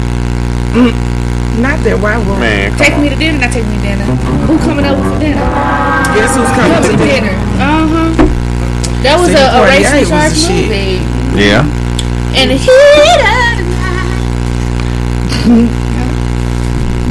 Not 1.63 1.79
that 1.87 1.99
white 2.03 2.19
woman. 2.27 2.41
Man, 2.43 2.71
come 2.75 2.79
Take 2.83 2.99
me 2.99 3.09
to 3.11 3.17
dinner. 3.17 3.39
Not 3.39 3.51
take 3.55 3.67
me 3.67 3.77
to 3.79 3.83
dinner. 3.83 4.05
Who 4.51 4.59
coming 4.59 4.85
over 4.87 5.03
for 5.03 5.19
dinner? 5.23 5.39
Guess 6.19 6.35
who's 6.35 6.51
coming 6.59 6.83
to 6.83 6.95
dinner? 6.99 7.35
Uh 7.63 7.87
huh. 7.87 8.11
That 9.07 9.19
was 9.23 9.31
Sidney 9.31 9.43
a, 9.43 9.47
a 9.55 9.63
Poitier 9.63 9.71
racially 9.71 10.03
was 10.03 10.11
the 10.11 10.15
charged 10.15 10.39
shit. 10.43 10.67
movie. 10.67 10.99
Yeah. 11.39 11.63
And 12.35 12.51
the 12.51 12.59
heat 12.59 13.21
of 13.23 13.55
the 13.63 13.65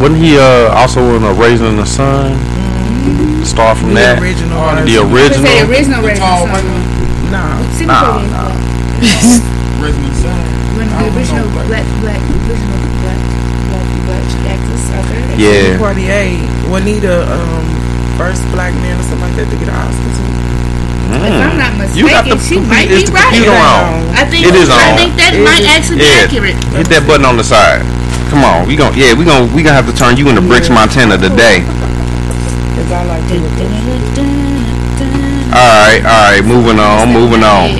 Wasn't 0.01 0.19
he 0.19 0.37
uh 0.37 0.71
also 0.75 0.99
in 1.15 1.23
a 1.23 1.31
Raisin 1.33 1.67
in 1.67 1.77
the 1.77 1.85
Sun? 1.85 2.35
Star 3.43 3.75
from 3.75 3.91
The 3.93 3.99
that. 3.99 4.21
original 4.23 4.55
The 4.87 4.95
original. 5.03 5.43
The 5.43 5.67
original 5.67 6.01
The 6.01 6.15
tall 6.15 6.47
racial 6.47 6.55
white 6.55 6.63
song. 6.63 7.31
No. 7.33 7.43
Sidney 7.75 7.91
Nah, 7.91 8.23
Poitier. 8.23 8.51
Resident 9.83 10.15
Son. 10.23 10.39
One 10.79 10.87
of 10.87 10.95
the 10.95 11.07
original 11.11 11.45
black, 11.67 11.85
black, 11.99 12.21
original 12.47 12.79
black, 13.03 13.19
black, 13.67 13.87
black 14.07 14.25
actors 14.47 14.83
out 14.95 15.03
there. 15.11 15.35
Yeah. 15.35 15.75
Poitier, 15.75 16.39
Juanita, 16.71 17.27
um, 17.27 17.63
first 18.15 18.41
black 18.55 18.71
man 18.79 18.95
or 18.95 19.03
something 19.03 19.27
like 19.27 19.35
that 19.35 19.47
to 19.51 19.57
get 19.59 19.67
an 19.67 19.75
Oscar 19.75 20.11
too. 20.15 20.31
If 21.13 21.19
I'm 21.19 21.59
not 21.59 21.75
mistaken, 21.77 21.99
You 21.99 22.05
got 22.09 22.23
the 22.25 22.37
she 22.39 22.57
might 22.63 22.87
be 22.87 23.03
the 23.03 23.11
right. 23.11 23.27
computer 23.35 23.51
on? 23.51 24.07
I 24.15 24.23
think 24.25 24.47
It 24.47 24.55
is 24.55 24.71
I 24.71 24.91
on. 24.91 24.97
think 24.97 25.11
that 25.19 25.35
Is 25.35 25.43
might 25.45 25.61
it? 25.67 25.75
actually 25.75 25.99
be 25.99 26.07
Yeah. 26.09 26.23
accurate. 26.25 26.57
Hit 26.73 26.87
that 26.89 27.03
button 27.05 27.27
on 27.27 27.35
the 27.37 27.43
side. 27.43 27.83
Come 28.31 28.41
on, 28.47 28.65
we 28.65 28.73
gon' 28.79 28.95
yeah, 28.97 29.13
we 29.13 29.25
gon' 29.27 29.51
we 29.53 29.61
gonna 29.61 29.75
have 29.77 29.85
to 29.85 29.93
turn 29.93 30.17
you 30.17 30.25
into 30.31 30.41
Bricks 30.41 30.69
Montana 30.71 31.19
today. 31.21 31.61
Cause 32.93 33.09
I 33.09 33.09
like 33.09 33.25
to 33.25 33.41
look 33.41 33.57
Alright, 35.49 36.05
alright, 36.05 36.45
moving 36.45 36.77
on, 36.77 37.09
moving 37.09 37.41
on. 37.41 37.73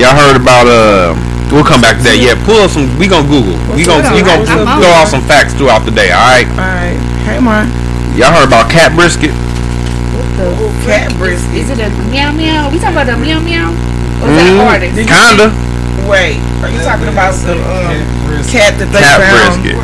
Y'all 0.00 0.16
heard 0.16 0.32
about 0.32 0.64
uh 0.64 1.12
we'll 1.52 1.60
come 1.60 1.84
back 1.84 2.00
to 2.00 2.08
that. 2.08 2.16
Yeah, 2.16 2.32
pull 2.48 2.64
up 2.64 2.72
some 2.72 2.88
we 2.96 3.04
gonna 3.04 3.28
Google. 3.28 3.60
We 3.76 3.84
gonna 3.84 4.08
we 4.16 4.24
gonna 4.24 4.48
I'm 4.48 4.64
throw 4.80 4.88
out 4.96 5.12
some 5.12 5.20
facts 5.28 5.52
throughout 5.52 5.84
the 5.84 5.92
day, 5.92 6.08
alright? 6.08 6.48
Alright. 6.56 6.96
Hey 7.28 7.36
man. 7.36 7.68
Y'all 8.16 8.32
heard 8.32 8.48
about 8.48 8.72
cat 8.72 8.96
brisket? 8.96 9.28
What 10.16 10.24
the 10.40 10.56
cat 10.88 11.12
brisket. 11.20 11.52
Is 11.52 11.68
it 11.68 11.76
a 11.76 11.92
meow 12.08 12.32
meow? 12.32 12.72
We 12.72 12.80
talking 12.80 12.96
about 12.96 13.12
the 13.12 13.20
meow 13.20 13.44
meow? 13.44 13.76
Or 14.24 14.32
is 14.32 14.40
Mm, 14.40 14.56
that 14.56 14.72
artist? 14.72 14.96
kinda. 15.04 15.52
Wait, 16.08 16.40
are 16.64 16.72
you 16.72 16.80
talking 16.80 17.12
about 17.12 17.36
the 17.44 17.60
um, 17.60 17.92
cat 18.48 18.72
that 18.80 18.88
they 18.88 19.04
found? 19.04 19.20
Cat 19.20 19.36
found? 19.36 19.60
brisket. 19.68 19.76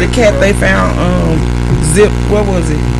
The 0.00 0.08
cat 0.16 0.32
they 0.40 0.56
found 0.56 0.96
um 0.96 1.36
zip. 1.92 2.08
What 2.32 2.48
was 2.48 2.72
it? 2.72 2.93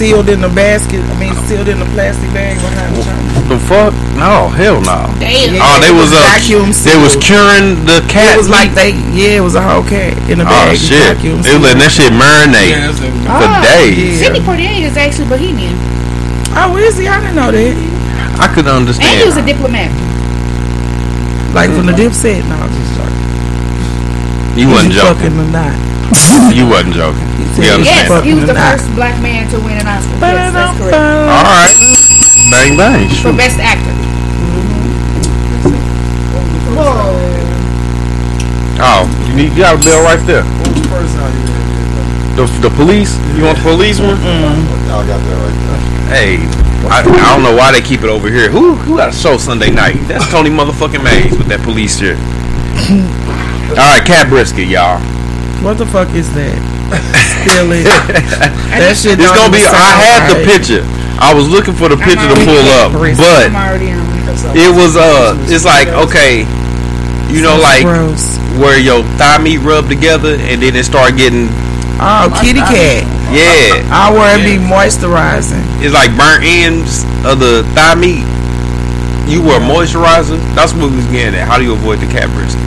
Sealed 0.00 0.32
in 0.32 0.40
the 0.40 0.48
basket. 0.48 1.04
I 1.04 1.14
mean, 1.20 1.36
sealed 1.44 1.68
in 1.68 1.76
the 1.76 1.84
plastic 1.92 2.32
bag 2.32 2.56
behind 2.56 2.96
the 2.96 3.04
shop. 3.04 3.20
The 3.52 3.58
fuck? 3.68 3.92
No, 4.16 4.48
hell 4.48 4.80
no. 4.80 5.04
Damn. 5.20 5.52
Yeah, 5.52 5.60
Oh, 5.60 5.76
they 5.76 5.92
it 5.92 5.96
was 6.00 6.08
uh, 6.08 6.24
vacuum 6.24 6.72
they 6.88 6.96
was 6.96 7.20
curing 7.20 7.84
the 7.84 8.00
cat. 8.08 8.32
It 8.32 8.40
was 8.40 8.48
like 8.48 8.72
they, 8.72 8.96
yeah, 9.12 9.36
it 9.36 9.44
was 9.44 9.60
a 9.60 9.62
whole 9.62 9.84
cat 9.84 10.16
in 10.32 10.40
a 10.40 10.48
Oh 10.48 10.72
bag. 10.72 10.80
shit! 10.80 10.96
vacuum 11.20 11.44
They 11.44 11.52
was 11.52 11.68
letting 11.68 11.84
that 11.84 11.92
shit 11.92 12.08
marinate 12.16 12.72
Yeah, 12.72 12.88
that's 12.88 12.96
for 12.96 13.12
Oh, 13.28 13.60
days. 13.60 14.24
Sidney 14.24 14.40
Poitier 14.40 14.72
is 14.88 14.96
actually 14.96 15.28
Bahamian. 15.28 15.76
Oh, 16.56 16.80
is 16.80 16.96
he? 16.96 17.04
I 17.04 17.20
didn't 17.20 17.36
know 17.36 17.52
that. 17.52 17.76
I 18.40 18.48
could 18.56 18.72
understand. 18.72 19.04
And 19.04 19.20
he 19.20 19.28
was 19.28 19.36
a 19.36 19.44
diplomat. 19.44 19.92
Like 21.52 21.68
from 21.76 21.84
the 21.84 21.92
Dipset. 21.92 22.40
No, 22.48 22.56
I'm 22.56 22.72
just 22.72 22.96
joking. 22.96 23.20
You 24.56 24.66
wasn't 24.72 24.96
joking. 24.96 25.36
fucking 25.36 25.44
or 25.44 25.50
not? 25.52 25.76
You 26.56 26.64
wasn't 26.72 26.96
joking. 26.96 27.29
We 27.60 27.66
said- 27.66 27.84
Yes, 27.84 28.24
he 28.24 28.32
was 28.34 28.46
the 28.46 28.54
first 28.56 28.88
black 28.96 29.20
man 29.22 29.48
to 29.50 29.58
win 29.60 29.76
an 29.76 29.86
Oscar. 29.86 30.16
Yes, 30.20 30.52
that's 30.52 30.78
correct. 30.78 30.96
All 30.96 31.44
right. 31.44 31.76
Bang 32.50 32.76
bang. 32.76 33.08
For 33.08 33.30
Shoot. 33.30 33.36
best 33.36 33.58
actor. 33.60 33.94
Whoa. 36.74 37.16
Oh, 38.82 39.04
you 39.28 39.34
need 39.36 39.52
you 39.52 39.58
got 39.62 39.76
a 39.76 39.84
bell 39.84 40.02
right 40.02 40.20
there. 40.26 40.42
The, 42.36 42.46
the 42.62 42.70
police? 42.76 43.18
You 43.36 43.44
want 43.44 43.58
the 43.58 43.64
police 43.64 44.00
one? 44.00 44.16
Y'all 44.88 45.04
got 45.04 45.20
that 45.20 45.36
right 45.36 45.58
there. 45.68 45.80
Hey, 46.08 46.38
I, 46.88 47.02
I 47.04 47.34
don't 47.34 47.42
know 47.42 47.54
why 47.54 47.72
they 47.72 47.82
keep 47.82 48.00
it 48.02 48.08
over 48.08 48.30
here. 48.30 48.48
Who 48.48 48.74
who 48.74 48.96
got 48.96 49.10
a 49.10 49.12
show 49.12 49.36
Sunday 49.36 49.70
night? 49.70 49.96
That's 50.08 50.26
Tony 50.30 50.48
motherfucking 50.50 51.04
Mays 51.04 51.36
with 51.36 51.48
that 51.48 51.60
police 51.62 51.98
shit. 52.00 52.16
All 53.70 53.76
right, 53.76 54.04
cat 54.06 54.28
brisket, 54.28 54.66
y'all. 54.68 54.98
What 55.62 55.76
the 55.78 55.86
fuck 55.86 56.08
is 56.14 56.32
that? 56.34 56.79
Spill 57.40 57.70
it. 57.72 57.84
that 58.76 58.94
shit. 58.98 59.16
It's 59.18 59.30
gonna 59.30 59.52
be. 59.52 59.62
I 59.62 59.70
sound 59.70 59.94
had 60.02 60.22
the 60.34 60.38
picture. 60.44 60.82
I 61.20 61.34
was 61.36 61.46
looking 61.48 61.76
for 61.76 61.88
the 61.92 61.96
picture 62.00 62.24
to 62.26 62.38
pull 62.48 62.64
up, 62.80 62.92
brisket. 62.96 63.20
but 63.20 63.52
I'm 63.52 63.56
already 63.56 63.92
on 63.92 64.00
it. 64.08 64.56
it 64.56 64.72
was 64.72 64.96
uh, 64.96 65.36
it's 65.52 65.68
like 65.68 65.88
okay, 66.08 66.48
you 67.28 67.44
know, 67.44 67.60
like 67.60 67.84
where 68.56 68.80
your 68.80 69.04
thigh 69.20 69.38
meat 69.38 69.60
rub 69.60 69.86
together 69.88 70.34
and 70.40 70.60
then 70.62 70.74
it 70.74 70.84
start 70.84 71.16
getting 71.16 71.48
Oh, 72.00 72.32
kitty 72.40 72.64
cat. 72.64 73.04
yeah, 73.28 73.84
I 73.92 74.08
wear 74.08 74.32
it 74.40 74.44
be 74.48 74.56
moisturizing. 74.56 75.60
it's 75.84 75.92
like 75.92 76.08
burnt 76.16 76.40
ends 76.48 77.04
of 77.28 77.36
the 77.38 77.60
thigh 77.76 77.94
meat. 77.94 78.24
You 79.28 79.44
wear 79.44 79.60
moisturizer. 79.60 80.40
That's 80.56 80.72
what 80.72 80.90
we 80.90 80.96
was 80.96 81.06
getting 81.12 81.38
at. 81.38 81.46
How 81.46 81.58
do 81.60 81.62
you 81.68 81.74
avoid 81.76 82.00
the 82.00 82.08
cat 82.08 82.26
brisket? 82.34 82.58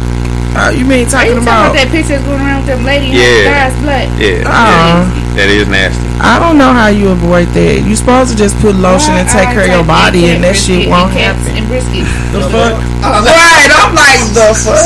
Oh, 0.56 0.70
you 0.70 0.86
mean 0.86 1.10
Are 1.10 1.26
you 1.26 1.34
talking 1.34 1.42
talking 1.42 1.44
about 1.50 1.74
about? 1.74 1.82
that 1.82 1.90
picture 1.90 2.14
that's 2.14 2.26
going 2.30 2.38
around 2.38 2.62
with 2.62 2.78
them 2.78 2.86
lady 2.86 3.10
Yeah. 3.10 3.26
and 3.26 3.58
guy's 3.58 3.76
blood? 3.82 4.06
Yeah, 4.22 4.46
oh. 4.46 4.54
yeah, 4.54 5.34
that 5.34 5.50
is 5.50 5.66
nasty. 5.66 6.06
I 6.22 6.38
don't 6.38 6.62
know 6.62 6.70
how 6.70 6.94
you 6.94 7.10
avoid 7.10 7.50
that. 7.58 7.82
You 7.82 7.98
supposed 7.98 8.30
to 8.32 8.38
just 8.38 8.54
put 8.62 8.78
lotion 8.78 9.18
and 9.18 9.26
take 9.26 9.50
care 9.50 9.66
of 9.66 9.74
your 9.74 9.84
body, 9.84 10.30
and 10.30 10.46
that 10.46 10.54
shit 10.54 10.86
won't 10.88 11.10
happen. 11.10 11.42
And 11.58 11.66
brisket. 11.66 12.06
The 12.32 12.46
fuck? 12.54 12.78
Right, 13.02 13.70
I'm 13.74 13.98
like 13.98 14.22
the 14.38 14.54
fuck. 14.54 14.78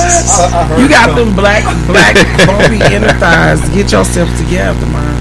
You 0.80 0.88
got 0.88 1.13
them 1.20 1.36
black, 1.36 1.68
black, 1.86 2.15
bumpy 2.47 2.80
inner 2.88 3.11
thighs. 3.20 3.59
Get 3.76 3.91
yourself 3.91 4.32
together, 4.39 4.88
man. 4.88 5.15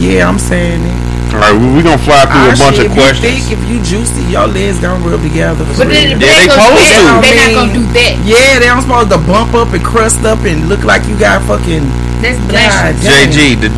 Yeah, 0.00 0.24
I'm 0.24 0.38
saying 0.40 0.80
it. 0.80 0.98
All 1.40 1.48
right, 1.48 1.56
we, 1.56 1.66
we 1.72 1.80
gonna 1.80 1.96
fly 2.04 2.28
through 2.28 2.52
a 2.52 2.56
bunch 2.60 2.76
of 2.76 2.84
if 2.84 2.92
you 2.92 3.00
questions. 3.00 3.24
thick, 3.24 3.56
if 3.56 3.60
you 3.64 3.80
juicy, 3.80 4.20
your 4.28 4.44
legs 4.46 4.76
gonna 4.78 5.00
rub 5.00 5.24
together. 5.24 5.64
for 5.72 5.84
But 5.84 5.88
then 5.88 6.20
real. 6.20 6.28
Yeah, 6.28 6.36
they 6.36 6.46
gonna- 6.52 6.60
supposed 6.68 6.84
they're, 6.84 7.00
to. 7.00 7.20
they're 7.24 7.40
not 7.40 7.50
gonna 7.56 7.72
do 7.80 7.84
that. 7.96 8.12
Yeah, 8.28 8.58
they 8.60 8.68
don't 8.68 8.84
supposed 8.84 9.08
to 9.08 9.18
bump 9.24 9.56
up 9.56 9.72
and 9.72 9.80
crust 9.82 10.20
up 10.28 10.44
and 10.44 10.68
look 10.68 10.84
like 10.84 11.08
you 11.08 11.16
got 11.16 11.40
fucking. 11.48 11.88
That's 12.20 12.36
God 12.52 12.52
blushing. 12.52 13.00
damn. 13.00 13.32
JG, 13.32 13.56
the, 13.56 13.68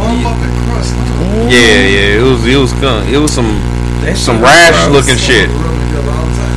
yeah, 1.46 1.86
yeah, 1.86 2.18
it 2.18 2.24
was 2.26 2.42
it 2.44 2.58
was 2.58 2.72
it 3.06 3.18
was 3.22 3.30
some 3.32 3.46
That 4.02 4.18
some 4.18 4.42
rash 4.42 4.74
gross. 4.90 5.06
looking 5.06 5.18
shit. 5.22 5.46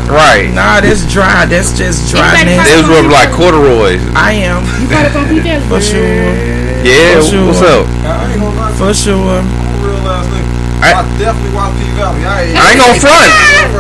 Right. 0.09 0.49
Nah, 0.53 0.81
that's 0.81 1.05
dry. 1.11 1.45
That's 1.45 1.77
just 1.77 2.09
dry. 2.09 2.41
Anybody 2.41 2.57
nasty. 2.57 2.73
They 2.73 2.77
was 2.81 2.89
rubbing 2.89 3.11
like 3.13 3.29
corduroys. 3.33 4.01
I 4.17 4.33
am 4.49 4.61
You 4.81 4.87
probably 4.89 5.13
gonna 5.13 5.29
be 5.29 5.39
there. 5.45 5.61
for 5.69 5.81
sure. 5.81 6.33
Yeah, 6.85 7.21
For 7.21 7.29
sure. 7.29 7.45
what's 7.45 7.61
up? 7.61 7.85
I 8.05 8.31
ain't 8.33 8.41
gonna 8.41 8.57
lie 8.57 8.69
to 8.69 8.77
For 8.77 8.93
sure. 8.93 9.41
I'm 9.41 9.49
I- 10.85 11.01
I, 11.01 11.03
definitely 11.17 11.53
watch 11.57 11.73
P 11.79 11.89
Valley. 11.97 12.21
I 12.25 12.45
ain't, 12.45 12.57
I 12.57 12.63
ain't 12.73 12.79
gonna 12.79 12.99
front. 13.01 13.29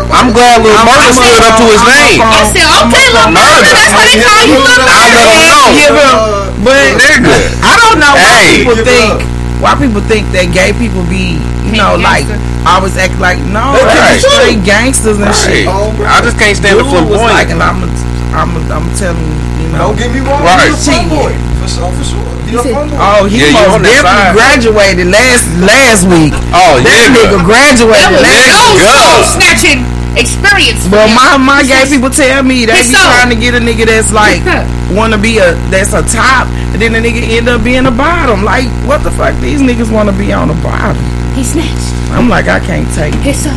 I'm 0.09 0.29
glad 0.33 0.61
Lil 0.65 0.73
I'm- 0.73 0.85
Murder 0.89 1.11
stood 1.13 1.41
up 1.45 1.53
to 1.61 1.65
his 1.69 1.81
I'm 1.81 1.93
name. 1.93 2.19
I 2.25 2.41
said, 2.49 2.67
okay, 2.85 3.05
little 3.13 3.31
murder. 3.35 3.59
That's 3.61 3.93
why 3.93 4.05
they 4.09 4.19
call 4.25 4.43
you 4.49 4.57
little 4.59 4.87
I 4.89 5.05
let 5.13 5.27
him 5.29 5.43
know. 5.45 5.65
Give 5.75 5.93
him, 5.95 6.15
but 6.65 6.83
Nigga. 6.97 7.35
I 7.61 7.73
don't 7.77 7.97
know 8.01 8.13
why 8.17 8.41
people 8.57 8.77
think 8.81 9.13
why 9.63 9.71
people 9.79 10.01
think 10.03 10.27
that 10.35 10.51
gay 10.51 10.75
people 10.75 10.99
be 11.07 11.39
you 11.63 11.79
know 11.79 11.95
like 11.95 12.27
always 12.67 12.97
act 12.99 13.15
like 13.23 13.39
no 13.55 13.71
Right. 13.71 14.19
they're 14.19 14.19
straight 14.19 14.61
gangsters 14.67 15.15
and 15.21 15.31
Right. 15.31 15.63
shit. 15.63 15.67
I 15.69 16.19
just 16.21 16.35
can't 16.37 16.57
stand 16.59 16.75
the 16.79 16.83
Dude 16.83 17.07
was 17.07 17.21
like, 17.23 17.47
flamboyant. 17.47 17.55
and 17.55 17.61
I'm, 17.63 17.79
I'm, 18.35 18.51
I'm 18.83 18.87
telling 18.99 19.21
you, 19.23 19.37
you 19.63 19.67
know. 19.71 19.95
Don't 19.95 19.97
get 19.97 20.11
me 20.11 20.19
wrong. 20.19 20.43
Right. 20.43 20.67
He's 20.67 20.83
a 20.87 20.91
fun 20.91 21.07
boy. 21.07 21.31
For 21.63 21.67
sure, 21.71 21.91
for 21.95 22.03
sure. 22.03 22.34
He's 22.63 22.71
a. 22.71 22.79
Oh, 22.95 23.25
he 23.27 23.43
Yeah, 23.43 23.51
you 23.51 23.67
most 23.67 23.83
definitely 23.83 23.99
side. 23.99 24.33
graduated 24.37 25.07
last 25.11 25.43
last 25.59 26.01
week. 26.07 26.33
Oh, 26.55 26.79
that 26.79 27.09
yeah. 27.11 27.15
nigga 27.15 27.37
graduated 27.43 28.21
last 28.23 28.55
week. 28.71 28.79
go. 28.79 28.93
soul 28.95 29.21
snatching 29.35 29.79
experience. 30.15 30.87
Well, 30.87 31.11
my 31.11 31.35
my 31.35 31.61
He 31.61 31.67
gay 31.75 31.83
says- 31.83 31.91
people 31.91 32.09
tell 32.09 32.43
me 32.43 32.63
they 32.65 32.71
be 32.79 32.95
soul. 32.95 33.03
trying 33.03 33.29
to 33.29 33.35
get 33.35 33.51
a 33.55 33.59
nigga 33.59 33.85
that's 33.85 34.11
like 34.15 34.39
wanna 34.95 35.17
be 35.19 35.37
a 35.43 35.53
that's 35.73 35.91
a 35.91 36.01
top, 36.07 36.47
and 36.71 36.79
then 36.79 36.93
the 36.95 37.01
nigga 37.03 37.19
end 37.35 37.49
up 37.51 37.63
being 37.63 37.85
a 37.85 37.91
bottom. 37.91 38.43
Like 38.43 38.69
what 38.87 39.03
the 39.03 39.11
fuck? 39.11 39.35
These 39.43 39.59
niggas 39.61 39.91
wanna 39.91 40.13
be 40.15 40.31
on 40.31 40.47
the 40.47 40.57
bottom. 40.63 40.95
He 41.35 41.43
snatched. 41.43 41.91
I'm 42.15 42.29
like, 42.29 42.47
I 42.47 42.59
can't 42.63 42.87
take 42.95 43.11
it. 43.13 43.21
His 43.27 43.43
soul. 43.43 43.51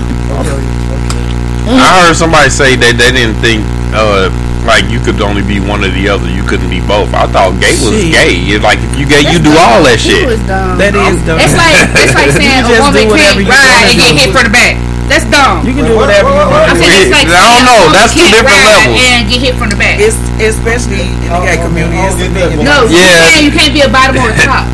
I 1.68 2.06
heard 2.06 2.16
somebody 2.16 2.48
say 2.50 2.74
that 2.76 2.96
they 2.96 3.12
didn't 3.12 3.36
think 3.44 3.60
uh 3.92 4.32
like 4.68 4.84
you 4.92 5.00
could 5.00 5.16
only 5.24 5.40
be 5.42 5.58
one 5.58 5.80
or 5.82 5.88
the 5.90 6.06
other. 6.12 6.28
You 6.28 6.44
couldn't 6.44 6.68
be 6.68 6.84
both. 6.84 7.08
I 7.16 7.24
thought 7.26 7.56
gay 7.58 7.72
was 7.80 7.96
Shit. 7.96 8.12
gay. 8.12 8.36
It's 8.52 8.60
like 8.62 8.78
if 8.84 8.92
you 9.00 9.08
gay, 9.08 9.24
you 9.24 9.40
do 9.40 9.50
all 9.56 9.80
that 9.88 9.96
He 9.96 10.12
shit. 10.12 10.28
was 10.28 10.38
dumb. 10.44 10.76
That 10.76 10.92
is 10.92 11.16
dumb. 11.24 11.40
It's 11.40 11.56
like 11.56 11.74
it's 11.96 12.12
like 12.14 12.30
saying 12.38 12.68
You 12.68 12.68
a 12.68 12.76
just 12.76 12.84
woman 12.84 13.08
whatever 13.08 13.40
can't 13.40 13.48
you 13.48 13.48
ride 13.48 13.72
wanna 13.72 13.90
and 13.90 13.98
get 13.98 14.12
do. 14.12 14.20
hit 14.20 14.28
from 14.36 14.44
the 14.46 14.52
back. 14.54 14.74
That's 15.08 15.24
dumb. 15.32 15.64
You 15.64 15.72
can 15.72 15.88
do 15.88 15.96
whatever 15.96 16.28
you 16.28 16.36
want. 16.52 16.68
I 16.68 16.76
said 16.76 16.92
it's 17.00 17.08
like 17.08 17.24
I 17.32 17.40
don't 17.40 17.64
a 17.64 17.68
know. 17.68 17.80
woman 17.88 17.96
That's 17.96 18.12
two 18.12 18.20
can't 18.28 18.44
different 18.44 18.60
ride 18.60 18.92
levels. 18.92 19.00
And 19.08 19.20
get 19.32 19.40
hit 19.40 19.54
from 19.56 19.68
the 19.72 19.78
back. 19.80 19.96
It's 20.04 20.20
especially 20.36 21.00
in 21.08 21.32
the 21.32 21.40
gay 21.48 21.56
community. 21.64 21.96
It's 22.04 22.18
the 22.20 22.28
men. 22.28 22.48
no, 22.60 22.84
Yeah. 22.92 23.08
you 23.08 23.24
saying 23.24 23.44
you 23.48 23.52
can't 23.56 23.72
be 23.72 23.80
a 23.82 23.90
bottom 23.90 24.20
or 24.20 24.28
a 24.28 24.36
top. 24.44 24.68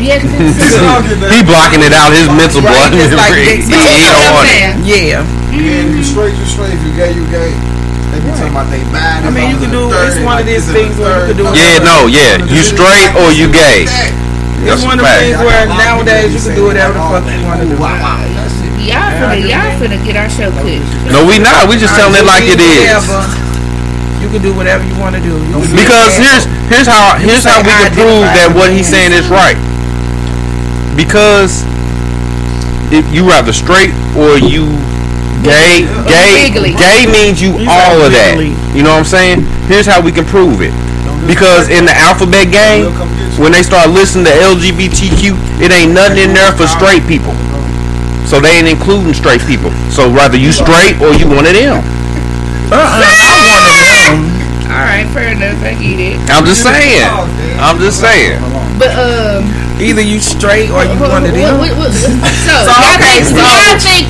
Yeah, 0.00 0.16
'cause 0.20 0.32
it's- 0.32 1.32
He 1.36 1.40
blocking 1.44 1.80
it 1.84 1.92
out 1.92 2.08
his 2.12 2.24
mental 2.32 2.60
blood 2.64 2.92
It's 2.96 3.12
like 3.12 3.36
memory. 3.36 3.44
Dixie. 3.60 3.72
He 3.72 3.80
You 3.80 3.88
ain't 3.88 4.16
know 4.16 4.32
what 4.32 4.32
I'm 4.32 4.44
it. 4.44 4.48
saying? 4.48 4.76
Yeah. 4.84 4.96
Yeah, 4.96 5.20
you 5.52 5.60
mm-hmm. 5.60 6.02
straight, 6.04 6.34
you 6.36 6.46
straight. 6.48 6.72
If 6.72 6.80
you 6.84 6.92
gay, 6.96 7.12
you 7.12 7.24
gay. 7.28 7.52
They 8.10 8.18
be 8.18 8.30
talking 8.34 8.50
about 8.50 8.66
they 8.70 8.82
bad. 8.90 9.22
I 9.22 9.30
mean, 9.30 9.54
you 9.54 9.58
can 9.62 9.70
do. 9.70 9.86
It's 9.94 10.18
one 10.26 10.42
of 10.42 10.46
these 10.46 10.66
things 10.66 10.98
where 10.98 11.30
you 11.30 11.34
can 11.34 11.36
do. 11.38 11.44
Yeah, 11.54 11.78
no, 11.78 12.10
yeah. 12.10 12.42
You 12.42 12.62
straight 12.66 13.14
or 13.22 13.30
you 13.30 13.46
gay. 13.46 13.86
That's 13.86 14.82
It's 14.82 14.84
one 14.84 14.98
of 14.98 15.06
the 15.06 15.14
things 15.22 15.38
where 15.40 15.64
nowadays 15.70 16.34
you 16.34 16.42
can 16.42 16.52
do 16.58 16.64
whatever 16.68 16.92
the 16.98 17.04
fuck 17.06 17.24
you 17.24 17.46
want 17.46 17.62
to 17.62 17.68
do. 17.70 17.78
Y'all 17.78 19.12
finna, 19.14 19.38
y'all 19.46 19.72
finna 19.78 19.98
get 20.04 20.16
our 20.18 20.28
show 20.28 20.50
cooked. 20.50 20.84
No, 21.12 21.22
we 21.24 21.38
not. 21.38 21.70
We 21.70 21.78
just 21.78 21.94
telling 21.94 22.18
it 22.18 22.26
like 22.26 22.44
it 22.44 22.60
is. 22.60 23.06
You 24.20 24.28
can 24.28 24.42
do 24.42 24.52
whatever 24.52 24.84
you 24.84 24.92
want 25.00 25.16
to 25.16 25.22
do. 25.22 25.32
You 25.32 25.64
can 25.64 25.70
be 25.70 25.86
Because 25.86 26.12
here's 26.18 26.44
here's 26.68 26.88
how 26.90 27.16
here's 27.16 27.44
how 27.46 27.64
we 27.64 27.72
can 27.72 27.94
prove 27.94 28.26
that 28.36 28.52
what 28.52 28.68
he's 28.68 28.88
saying 28.88 29.16
is 29.16 29.30
right. 29.32 29.56
Because 30.92 31.64
if 32.92 33.06
you 33.14 33.24
rather 33.24 33.52
straight 33.54 33.94
or 34.12 34.36
you 34.36 34.68
gay, 35.42 35.84
gay, 36.06 36.50
Wiggly. 36.50 36.72
gay 36.76 37.06
means 37.08 37.40
you 37.40 37.56
He's 37.56 37.68
all 37.68 38.00
of 38.04 38.12
that. 38.12 38.36
You 38.74 38.82
know 38.82 38.92
what 38.96 39.04
I'm 39.04 39.08
saying? 39.08 39.42
Here's 39.66 39.86
how 39.86 40.00
we 40.02 40.12
can 40.12 40.24
prove 40.28 40.60
it. 40.62 40.72
Because 41.28 41.68
in 41.68 41.84
the 41.84 41.92
alphabet 41.94 42.48
game, 42.50 42.90
when 43.38 43.52
they 43.52 43.62
start 43.62 43.90
listening 43.92 44.24
to 44.28 44.34
LGBTQ, 44.40 45.36
it 45.60 45.70
ain't 45.72 45.92
nothing 45.92 46.18
in 46.28 46.32
there 46.32 46.52
for 46.56 46.64
straight 46.66 47.04
people. 47.06 47.32
So 48.24 48.38
they 48.40 48.62
ain't 48.62 48.68
including 48.68 49.12
straight 49.12 49.42
people. 49.44 49.70
So 49.92 50.08
rather 50.10 50.36
you 50.38 50.52
straight 50.52 50.96
or 51.02 51.12
you 51.16 51.26
one 51.28 51.44
of 51.44 51.54
them. 51.56 51.82
Uh-uh, 52.70 53.02
I'm 53.02 53.40
one 53.50 53.64
of 53.66 53.82
them. 53.82 54.14
All 54.70 54.78
right, 54.86 55.06
fair 55.10 55.34
enough. 55.34 55.58
I 55.66 55.74
get 55.74 55.98
it. 55.98 56.16
I'm 56.30 56.46
just 56.46 56.62
saying. 56.62 57.02
I'm 57.58 57.78
just 57.82 57.98
saying. 58.00 58.38
But 58.78 58.94
um, 58.96 59.44
Either 59.82 60.00
you 60.00 60.20
straight 60.22 60.70
or 60.70 60.84
you 60.86 60.94
one 61.00 61.26
of 61.26 61.34
them. 61.34 61.58
what, 61.58 61.74
what, 61.74 61.90
what, 61.90 61.92
so, 61.92 62.06
So, 62.64 62.70
y'all 62.70 62.94
okay, 62.96 63.18
think, 63.20 63.34
so- 63.34 63.42
y'all 63.42 63.76
think 63.82 64.06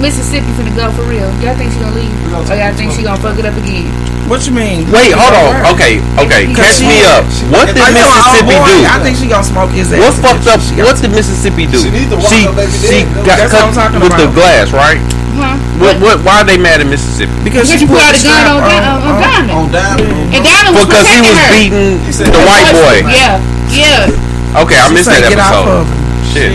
Mississippi 0.00 0.46
finna 0.54 0.74
go 0.76 0.92
for 0.92 1.04
real? 1.08 1.26
Y'all 1.40 1.56
think 1.56 1.72
she 1.72 1.80
gonna 1.80 1.96
leave, 1.96 2.12
or 2.36 2.44
oh, 2.44 2.54
y'all 2.54 2.74
think 2.76 2.92
she 2.92 3.02
gonna 3.02 3.18
fuck 3.20 3.38
it 3.40 3.46
up 3.48 3.56
again? 3.56 3.88
What 4.28 4.42
you 4.44 4.52
mean? 4.52 4.84
Wait, 4.90 5.14
hold 5.14 5.32
on. 5.32 5.70
Okay, 5.72 6.02
okay. 6.18 6.50
Catch 6.52 6.82
me 6.82 6.98
up. 7.06 7.22
What 7.48 7.70
did 7.70 7.78
Are 7.78 7.88
you 7.94 8.02
talking 8.02 8.10
about 8.10 8.34
Mississippi 8.34 8.58
boy? 8.58 8.74
do? 8.74 8.90
I 8.90 8.98
think 9.00 9.14
she 9.16 9.26
gonna 9.30 9.46
smoke 9.46 9.70
his 9.70 9.88
ass. 9.94 10.02
What 10.02 10.14
fucked 10.18 10.46
up? 10.50 10.60
What 10.82 10.98
did 10.98 11.12
Mississippi 11.14 11.64
do? 11.70 11.78
She 11.80 11.90
need 11.94 12.10
to 12.10 12.18
She 12.26 12.42
baby 12.50 12.74
she 12.74 13.06
got 13.22 13.38
That's 13.40 13.54
what 13.54 13.62
I'm 13.62 13.72
cut 13.72 13.94
talking 13.94 14.00
with 14.02 14.16
the 14.18 14.28
glass, 14.34 14.74
right? 14.74 14.98
Huh? 15.38 15.56
What 15.78 15.94
what? 16.02 16.16
Why 16.26 16.42
are 16.42 16.46
they 16.48 16.58
mad 16.58 16.80
at 16.82 16.88
Mississippi? 16.90 17.30
Because 17.46 17.68
Because 17.70 17.76
she 17.76 17.84
you 17.84 17.88
put 17.88 18.00
put 18.02 18.08
out 18.08 18.16
a 18.16 18.22
gun 18.24 18.44
on, 18.50 18.58
on, 18.66 18.82
on, 18.82 18.98
on. 19.04 19.16
Diamond. 19.22 19.52
On 19.52 19.66
diamond. 19.70 20.12
And 20.34 20.40
Diamond 20.42 20.72
was 20.74 20.86
Because 20.90 21.06
he 21.06 21.20
was 21.22 21.36
her. 21.36 21.50
beating 21.54 21.92
the 22.34 22.42
white 22.48 22.68
boy. 22.72 22.96
Yeah, 23.06 23.36
yeah, 23.70 24.60
Okay, 24.64 24.80
I 24.80 24.88
She 24.88 24.94
missed 24.96 25.12
say, 25.12 25.20
that 25.22 25.28
get 25.30 25.38
off 25.38 25.54
episode. 25.54 25.70
of 25.70 25.86
him. 25.86 26.26
Shit. 26.32 26.50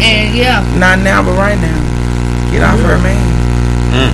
and 0.00 0.26
yeah. 0.32 0.62
Not 0.78 1.02
now, 1.04 1.20
but 1.26 1.34
right 1.36 1.58
now. 1.58 1.89
Get 2.50 2.66
off 2.66 2.82
her 2.82 2.98
man. 2.98 3.22
Mm. 3.94 4.12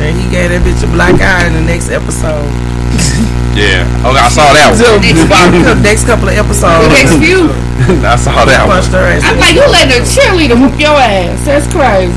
And 0.00 0.16
he 0.16 0.26
gave 0.32 0.50
that 0.50 0.64
bitch 0.64 0.80
a 0.84 0.90
black 0.90 1.20
eye 1.20 1.46
in 1.46 1.52
the 1.52 1.64
next 1.64 1.88
episode. 1.88 2.48
Yeah. 3.54 3.86
Okay, 4.02 4.18
I 4.18 4.26
saw 4.34 4.50
that 4.50 4.74
one. 4.74 4.98
about 5.30 5.54
the 5.54 5.78
next 5.78 6.10
couple 6.10 6.26
of 6.26 6.34
episodes. 6.34 6.90
The 6.90 6.90
next 6.90 7.14
few. 7.22 7.54
I 8.02 8.18
saw 8.18 8.42
that 8.42 8.66
one. 8.66 8.82
Punched 8.82 8.90
her 8.90 9.06
ass. 9.06 9.22
I'm 9.22 9.38
like, 9.38 9.54
you 9.54 9.62
letting 9.70 9.94
a 9.94 10.02
cheerleader 10.02 10.58
whoop 10.58 10.74
your 10.74 10.98
ass. 10.98 11.38
That's 11.46 11.70
crazy. 11.70 12.10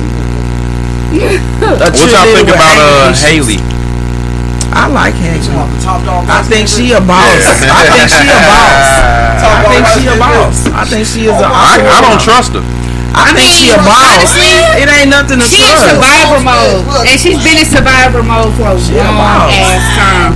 What 1.14 1.94
y'all 1.94 2.26
think 2.34 2.50
about 2.50 2.82
uh. 2.82 3.14
Haley? 3.14 3.62
I 4.74 4.90
like 4.90 5.14
Haley. 5.14 5.46
The 5.46 5.78
top 5.86 6.02
dog. 6.10 6.26
I 6.26 6.42
think 6.42 6.66
she 6.66 6.98
a 6.98 7.02
boss. 7.06 7.38
I 7.70 7.86
think 7.86 8.10
she 8.10 8.26
a 8.26 8.42
boss. 8.42 8.82
I 9.46 9.62
think 9.70 9.86
she 9.94 10.04
a 10.10 10.18
boss. 10.18 10.58
I 10.74 10.84
think 10.90 11.04
she 11.06 11.22
is 11.30 11.38
a. 11.38 11.46
I, 11.46 11.86
I 11.86 12.02
don't 12.02 12.18
trust 12.18 12.58
her. 12.58 12.66
I 13.18 13.34
think 13.34 13.50
she 13.50 13.68
a 13.74 13.78
mean, 13.78 13.86
boss. 13.90 14.30
honestly, 14.30 14.54
it 14.78 14.88
ain't 14.88 15.10
nothing 15.10 15.40
to 15.42 15.48
She 15.50 15.58
in 15.62 15.74
trust. 15.74 15.98
survivor 15.98 16.40
mode, 16.46 16.86
and 17.10 17.18
she's 17.18 17.40
been 17.42 17.58
in 17.58 17.66
survivor 17.68 18.22
mode 18.22 18.54
for 18.56 18.70
a 18.70 18.78
a 18.78 19.10
long 19.10 19.18
boss. 19.18 19.54
ass 19.54 19.86
time. 19.98 20.32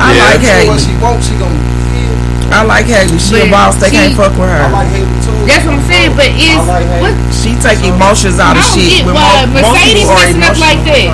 I 0.00 0.10
Yeah. 0.16 0.24
like 0.24 0.40
What 0.40 0.48
Haley. 0.48 0.78
she 0.80 0.92
want, 0.98 1.18
she 1.22 1.34
gonna 1.38 1.54
feel. 1.92 2.14
I 2.50 2.62
like 2.64 2.86
Haley. 2.86 3.18
She 3.18 3.34
a 3.40 3.46
boss. 3.50 3.76
They 3.76 3.90
she- 3.90 3.96
can't 3.96 4.16
fuck 4.16 4.32
with 4.34 4.48
her. 4.48 4.58
I 4.58 4.66
her. 4.66 4.72
like 4.72 4.88
Haley 4.90 5.14
too. 5.22 5.36
That's 5.46 5.64
what 5.68 5.74
I'm 5.78 5.84
saying. 5.86 6.12
But 6.16 6.28
is 6.34 6.56
like 6.66 6.88
what 7.02 7.14
She 7.30 7.54
take 7.60 7.80
emotions 7.84 8.40
out 8.40 8.56
I 8.56 8.60
of 8.60 8.66
don't 8.66 8.74
shit. 8.74 8.90
get 8.90 9.06
When 9.06 9.14
why 9.14 9.44
Mercedes 9.46 10.08
people 10.08 10.16
are 10.16 10.32
messing 10.34 10.42
up 10.42 10.56
like 10.58 10.80
that. 10.88 11.12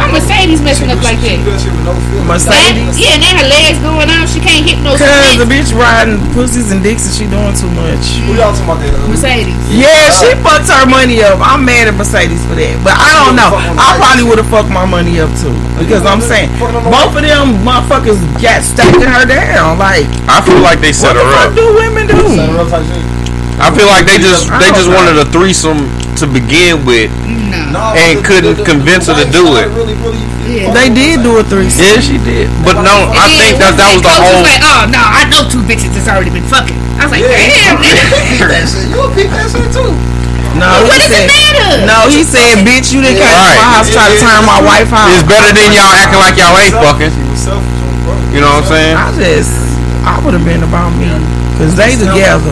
Why 0.00 0.08
Mercedes 0.16 0.64
messing 0.64 0.88
up 0.88 0.96
like 1.04 1.20
that? 1.20 1.36
She 1.36 1.44
good 1.44 1.60
shit 1.60 1.72
with 1.76 1.84
no 1.84 1.92
Mercedes. 2.24 2.96
yeah, 2.96 3.14
and 3.16 3.20
then 3.20 3.34
her 3.36 3.48
legs 3.52 3.76
going 3.84 4.08
out. 4.08 4.24
She 4.32 4.40
can't 4.40 4.64
hit 4.64 4.80
no 4.80 4.96
Cause 4.96 5.36
the 5.36 5.44
bitch 5.44 5.76
riding 5.76 6.16
pussies 6.32 6.72
and 6.72 6.80
dicks 6.80 7.04
and 7.04 7.12
she 7.12 7.28
doing 7.28 7.52
too 7.52 7.68
much. 7.76 8.16
Who 8.24 8.32
y'all 8.40 8.56
talking 8.56 8.64
about 8.64 8.80
that? 8.80 8.96
uh, 8.96 9.12
Mercedes. 9.12 9.52
Yeah, 9.68 10.08
she 10.16 10.32
fucked 10.40 10.72
her 10.72 10.88
money 10.88 11.20
up. 11.20 11.36
I'm 11.44 11.68
mad 11.68 11.92
at 11.92 11.96
Mercedes 12.00 12.40
for 12.48 12.56
that. 12.56 12.80
But 12.80 12.96
I 12.96 13.12
don't 13.20 13.36
know. 13.36 13.52
I 13.52 14.00
probably 14.00 14.24
would 14.24 14.40
have 14.40 14.48
fucked 14.48 14.72
my 14.72 14.88
money 14.88 15.20
up 15.20 15.28
too. 15.36 15.52
Because 15.76 16.00
I'm 16.08 16.24
saying 16.24 16.48
both 16.58 17.12
of 17.12 17.20
them 17.20 17.60
motherfuckers 17.60 18.16
got 18.40 18.64
stacking 18.64 19.04
her 19.04 19.28
down. 19.28 19.76
Like 19.76 20.08
I 20.24 20.40
feel 20.40 20.64
like 20.64 20.80
they 20.80 20.96
set 20.96 21.12
what 21.12 21.20
the 21.20 21.28
her 21.28 21.36
fuck 21.36 21.50
up. 21.52 21.60
do 21.60 21.66
women 21.76 22.04
do? 22.08 22.16
Set 22.32 22.48
her 22.48 22.64
up. 22.64 22.72
I 23.60 23.68
feel 23.76 23.84
like 23.92 24.08
they 24.08 24.16
just 24.16 24.48
they 24.48 24.72
just 24.72 24.88
wanted 24.88 25.20
a 25.20 25.28
threesome 25.28 25.84
to 26.16 26.24
begin 26.24 26.84
with, 26.88 27.12
No. 27.50 27.70
Nah, 27.74 27.94
And 27.98 28.18
but 28.18 28.24
couldn't 28.26 28.56
the- 28.56 28.62
the- 28.62 28.70
convince 28.70 29.06
the 29.06 29.14
her 29.14 29.24
to 29.24 29.30
do 29.30 29.44
it. 29.58 29.66
Really, 29.74 29.94
really 30.00 30.18
Yeah. 30.50 30.74
They 30.74 30.88
did 30.90 31.22
do 31.22 31.38
a 31.38 31.44
threesome. 31.46 31.82
Yeah, 31.84 32.00
she 32.02 32.18
did. 32.22 32.50
But 32.66 32.82
no, 32.82 33.06
And 33.10 33.18
I 33.18 33.26
then 33.30 33.38
think 33.38 33.54
that 33.62 33.74
that 33.78 33.90
was 33.94 34.02
the 34.02 34.10
coach 34.10 34.26
whole. 34.26 34.42
like, 34.42 34.62
oh 34.66 34.82
no, 34.90 34.98
I 34.98 35.22
know 35.30 35.46
two 35.46 35.62
bitches 35.62 35.94
that's 35.94 36.10
already 36.10 36.30
been 36.34 36.46
fucking. 36.50 36.74
I 36.98 37.06
was 37.06 37.12
like, 37.14 37.22
damn, 37.22 37.78
nigga. 37.78 38.02
that. 38.50 38.66
You 38.90 38.98
a 39.02 39.08
peep 39.14 39.30
that 39.30 39.46
shit 39.50 39.70
too. 39.70 39.94
No, 40.58 40.66
What 40.82 40.98
he 40.98 41.06
does 41.06 41.14
said. 41.14 41.22
it 41.22 41.30
matter? 41.30 41.86
No, 41.86 42.10
he 42.10 42.26
said, 42.26 42.66
"Bitch, 42.66 42.90
you 42.90 42.98
didn't 42.98 43.22
come 43.22 43.30
to 43.30 43.38
my 43.46 43.54
house 43.70 43.86
trying 43.94 44.10
to 44.10 44.18
turn 44.18 44.42
my 44.42 44.58
wife 44.58 44.90
out." 44.90 45.06
It's 45.14 45.22
better 45.22 45.54
than 45.54 45.70
y'all 45.70 45.94
acting 45.94 46.18
like 46.18 46.34
y'all 46.34 46.58
ain't 46.58 46.74
fucking. 46.74 47.14
She 47.14 47.22
was 47.30 47.38
selfish 47.38 47.82
on 47.86 47.94
bro. 48.02 48.18
You 48.34 48.42
know 48.42 48.58
what 48.58 48.66
I'm 48.66 48.74
saying? 48.74 48.94
I 48.98 49.08
just, 49.14 49.54
I 50.02 50.18
would 50.26 50.34
have 50.34 50.42
been 50.42 50.66
about 50.66 50.90
me, 50.98 51.06
cause 51.54 51.78
they 51.78 51.94
together, 51.94 52.50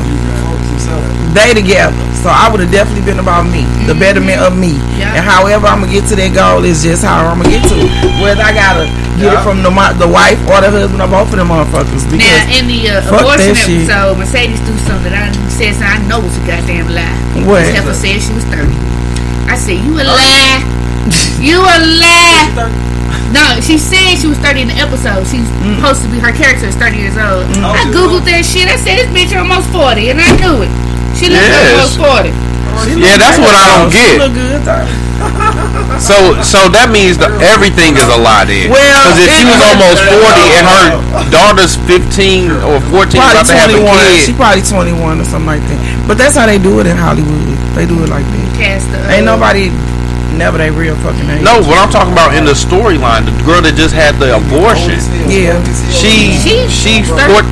they 1.34 1.55
together. 1.59 1.99
So 2.28 2.36
I 2.36 2.52
would 2.52 2.60
have 2.60 2.68
definitely 2.68 3.08
been 3.08 3.24
about 3.24 3.48
me, 3.48 3.64
the 3.88 3.96
betterment 3.96 4.44
of 4.44 4.52
me. 4.52 4.76
Yeah. 5.00 5.16
And 5.16 5.24
however 5.24 5.64
I'm 5.64 5.80
gonna 5.80 5.88
get 5.96 6.04
to 6.12 6.16
that 6.20 6.36
goal 6.36 6.60
is 6.60 6.84
just 6.84 7.00
how 7.00 7.24
I'm 7.24 7.40
gonna 7.40 7.56
get 7.56 7.64
to 7.72 7.76
it. 7.80 7.88
Whether 8.20 8.44
I 8.44 8.52
gotta 8.52 8.84
get 9.16 9.32
it 9.32 9.40
from 9.40 9.64
the 9.64 9.72
the 9.96 10.04
wife 10.04 10.36
or 10.44 10.60
the 10.60 10.68
husband 10.68 11.00
or 11.00 11.08
both 11.08 11.32
of 11.32 11.40
them 11.40 11.48
motherfuckers. 11.48 12.04
Now, 12.12 12.52
in 12.52 12.68
the 12.68 13.00
uh, 13.00 13.08
abortion 13.16 13.56
episode, 13.56 14.20
Mercedes 14.20 14.60
threw 14.68 14.76
something 14.84 15.08
that 15.08 15.32
I 15.32 15.48
said 15.48 15.72
something 15.72 15.88
I 15.88 16.04
know 16.04 16.20
was 16.20 16.36
a 16.36 16.44
goddamn 16.44 16.92
lie. 16.92 17.16
What? 17.48 17.64
Heifer 17.64 17.96
said 17.96 18.20
she 18.20 18.36
was 18.36 18.44
30. 18.52 18.76
I 19.48 19.56
said, 19.56 19.80
you 19.80 19.96
a 19.96 20.04
lie. 20.04 20.60
you 21.40 21.64
a 21.64 21.76
lie. 21.96 22.68
No, 23.32 23.56
she 23.64 23.80
said 23.80 24.20
she 24.20 24.28
was 24.28 24.36
30 24.44 24.68
in 24.68 24.68
the 24.68 24.76
episode. 24.76 25.24
She's 25.24 25.48
Mm. 25.64 25.80
supposed 25.80 26.04
to 26.04 26.08
be, 26.12 26.20
her 26.20 26.32
character 26.36 26.68
is 26.68 26.76
30 26.76 27.00
years 27.00 27.16
old. 27.16 27.48
I 27.64 27.88
Oh, 27.88 27.96
Googled 27.96 28.28
that 28.28 28.44
shit. 28.44 28.68
I 28.68 28.76
said, 28.76 29.00
this 29.00 29.08
bitch 29.16 29.32
almost 29.32 29.72
40, 29.72 30.12
and 30.12 30.20
I 30.20 30.28
knew 30.36 30.60
it. 30.68 30.72
She 31.16 31.28
looked 31.30 31.46
Yes. 31.48 31.96
almost 31.96 31.96
40. 31.96 32.32
she 32.84 32.90
Yeah, 33.00 33.16
that's 33.16 33.38
what 33.40 33.54
I 33.54 33.64
don't 33.72 33.88
though. 33.88 33.96
She 33.96 34.04
get. 34.04 34.18
look 34.20 34.34
good 34.34 34.61
though. 34.66 34.86
So 35.98 36.14
so 36.46 36.70
that 36.78 36.94
means 36.94 37.18
that 37.18 37.34
everything 37.42 37.98
is 37.98 38.06
a 38.06 38.14
lie 38.14 38.46
then. 38.46 38.70
Well, 38.70 38.78
Because 38.78 39.18
if 39.18 39.30
she 39.34 39.42
was 39.50 39.59
almost 39.66 39.98
40 40.06 40.46
and 40.54 40.64
her 40.70 40.86
daughter's 41.34 41.74
15 41.90 42.54
or 42.62 42.78
14 42.94 43.18
Probably 43.18 43.34
about 43.34 43.46
to 43.50 43.56
have 43.59 43.70
a 43.74 43.82
21. 43.82 44.22
She 44.22 44.30
probably 44.30 44.62
21 44.62 45.18
or 45.18 45.26
something 45.26 45.50
like 45.59 45.64
that. 45.66 45.80
But 46.06 46.22
that's 46.22 46.38
how 46.38 46.46
they 46.46 46.62
do 46.62 46.78
it 46.78 46.86
in 46.86 46.94
Hollywood. 46.94 47.34
They 47.74 47.82
do 47.82 47.98
it 48.06 48.11
like 48.14 48.22
that. 48.22 48.46
Cast 48.54 48.86
the, 48.94 49.02
Ain't 49.11 49.26
nobody 49.26 49.74
never 50.38 50.54
they 50.54 50.70
real 50.70 50.94
fucking 51.02 51.26
age. 51.34 51.42
no, 51.42 51.59
what 51.66 51.82
I'm 51.82 51.90
talking 51.90 52.14
about 52.14 52.30
in 52.38 52.46
the 52.46 52.54
storyline, 52.54 53.26
the 53.26 53.34
girl 53.42 53.59
that 53.59 53.74
just 53.74 53.90
had 53.90 54.22
the 54.22 54.38
abortion, 54.38 55.02
Yeah. 55.26 55.59
she 55.90 56.38
She- 56.38 56.70
she 56.70 56.92
thir- 57.02 57.26
four, 57.26 57.42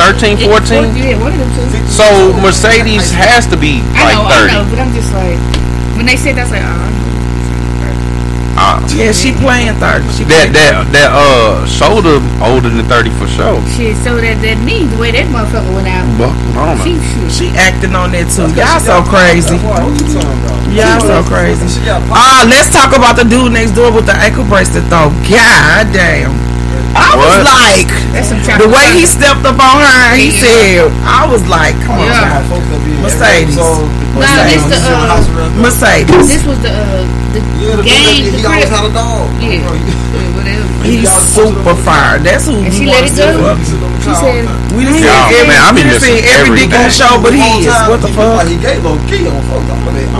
13, 0.00 0.40
14. 0.48 0.96
Yeah, 0.96 1.20
one 1.20 1.36
of 1.36 1.38
them 1.38 1.50
two. 1.52 1.68
So 1.92 2.32
Mercedes 2.40 3.12
has 3.12 3.44
to 3.52 3.56
be 3.60 3.84
I 3.92 4.16
like 4.16 4.16
know, 4.16 4.32
30. 4.32 4.48
I 4.48 4.56
know, 4.56 4.64
but 4.72 4.78
I'm 4.80 4.92
just 4.96 5.12
like, 5.12 5.36
when 6.00 6.08
they 6.08 6.16
said 6.16 6.40
that's 6.40 6.48
like, 6.50 6.64
oh, 6.64 6.88
Uh, 8.60 8.76
Yeah, 8.92 9.12
she 9.12 9.32
playing 9.32 9.72
thirty. 9.80 10.04
She 10.12 10.24
that 10.28 10.52
that 10.52 10.84
that 10.92 11.08
uh 11.16 11.64
shoulder 11.64 12.20
older 12.44 12.68
than 12.68 12.84
thirty 12.84 13.08
for 13.16 13.24
sure. 13.24 13.56
Shit, 13.72 13.96
so 14.04 14.20
that 14.20 14.36
that 14.44 14.58
knee, 14.66 14.84
the 14.84 14.98
way 15.00 15.12
that 15.16 15.24
motherfucker 15.32 15.70
went 15.72 15.88
out. 15.88 16.04
But 16.20 16.34
I 16.58 16.76
don't 16.76 16.76
know. 16.76 16.84
She. 16.84 17.00
She 17.30 17.46
acting 17.56 17.94
on 17.96 18.12
that 18.12 18.28
too. 18.28 18.50
Y'all 18.52 18.82
so 18.82 19.00
crazy. 19.06 19.56
Y'all 20.76 21.00
so 21.00 21.24
crazy. 21.24 21.64
Ah, 22.12 22.44
let's 22.50 22.68
talk 22.68 22.92
about 22.92 23.16
the 23.16 23.24
dude 23.24 23.52
next 23.54 23.72
door 23.72 23.88
with 23.94 24.04
the 24.04 24.16
ankle 24.18 24.44
bracelet 24.44 24.84
though. 24.92 25.08
God 25.30 25.86
damn. 25.94 26.34
I 26.94 27.14
was 27.14 27.36
like, 27.46 27.88
the 28.58 28.68
way 28.70 28.86
he 28.98 29.06
stepped 29.06 29.46
up 29.46 29.58
on 29.58 29.78
her, 29.82 30.16
he 30.16 30.30
said, 30.30 30.90
I 31.06 31.26
was 31.30 31.46
like, 31.46 31.74
come 31.86 31.98
on, 32.02 32.06
Yeah. 32.06 32.42
child. 32.42 32.62
Mercedes. 33.02 33.56
Nah, 33.56 34.42
this 34.44 34.64
the 34.66 34.76
uh, 34.90 35.48
Mercedes. 35.62 36.26
this 36.28 36.42
was 36.44 36.58
the 36.60 36.74
uh, 36.74 37.06
the 37.32 37.40
game, 37.86 38.34
the 38.34 38.42
crib. 38.42 38.66
Yeah, 38.66 39.54
yeah, 39.54 39.70
whatever. 40.34 40.66
He's 40.84 41.08
super 41.30 41.74
fire. 41.76 42.18
That's 42.18 42.46
who 42.46 42.56
And 42.58 42.64
we 42.66 42.70
she 42.74 42.86
let 42.86 43.04
it 43.06 43.14
to 43.14 43.38
go. 43.38 43.54
See. 44.00 44.10
She 44.10 44.14
said, 44.16 44.48
We 44.72 44.88
done 44.88 44.96
Y'all, 44.96 45.28
seen 45.28 45.44
every, 45.44 45.52
man, 45.52 45.60
I 45.60 45.70
be 45.76 45.82
we 45.84 45.92
seen 46.00 46.20
every 46.24 46.56
dick 46.56 46.72
on 46.72 46.88
the 46.88 46.92
show, 46.92 47.12
but 47.20 47.32
his. 47.36 47.68
What 47.86 48.00
the 48.00 48.10
fuck? 48.12 48.48
He 48.48 48.56
gave 48.56 48.80
little 48.80 49.00
key 49.06 49.28
on 49.28 49.40
folks. 49.46 49.70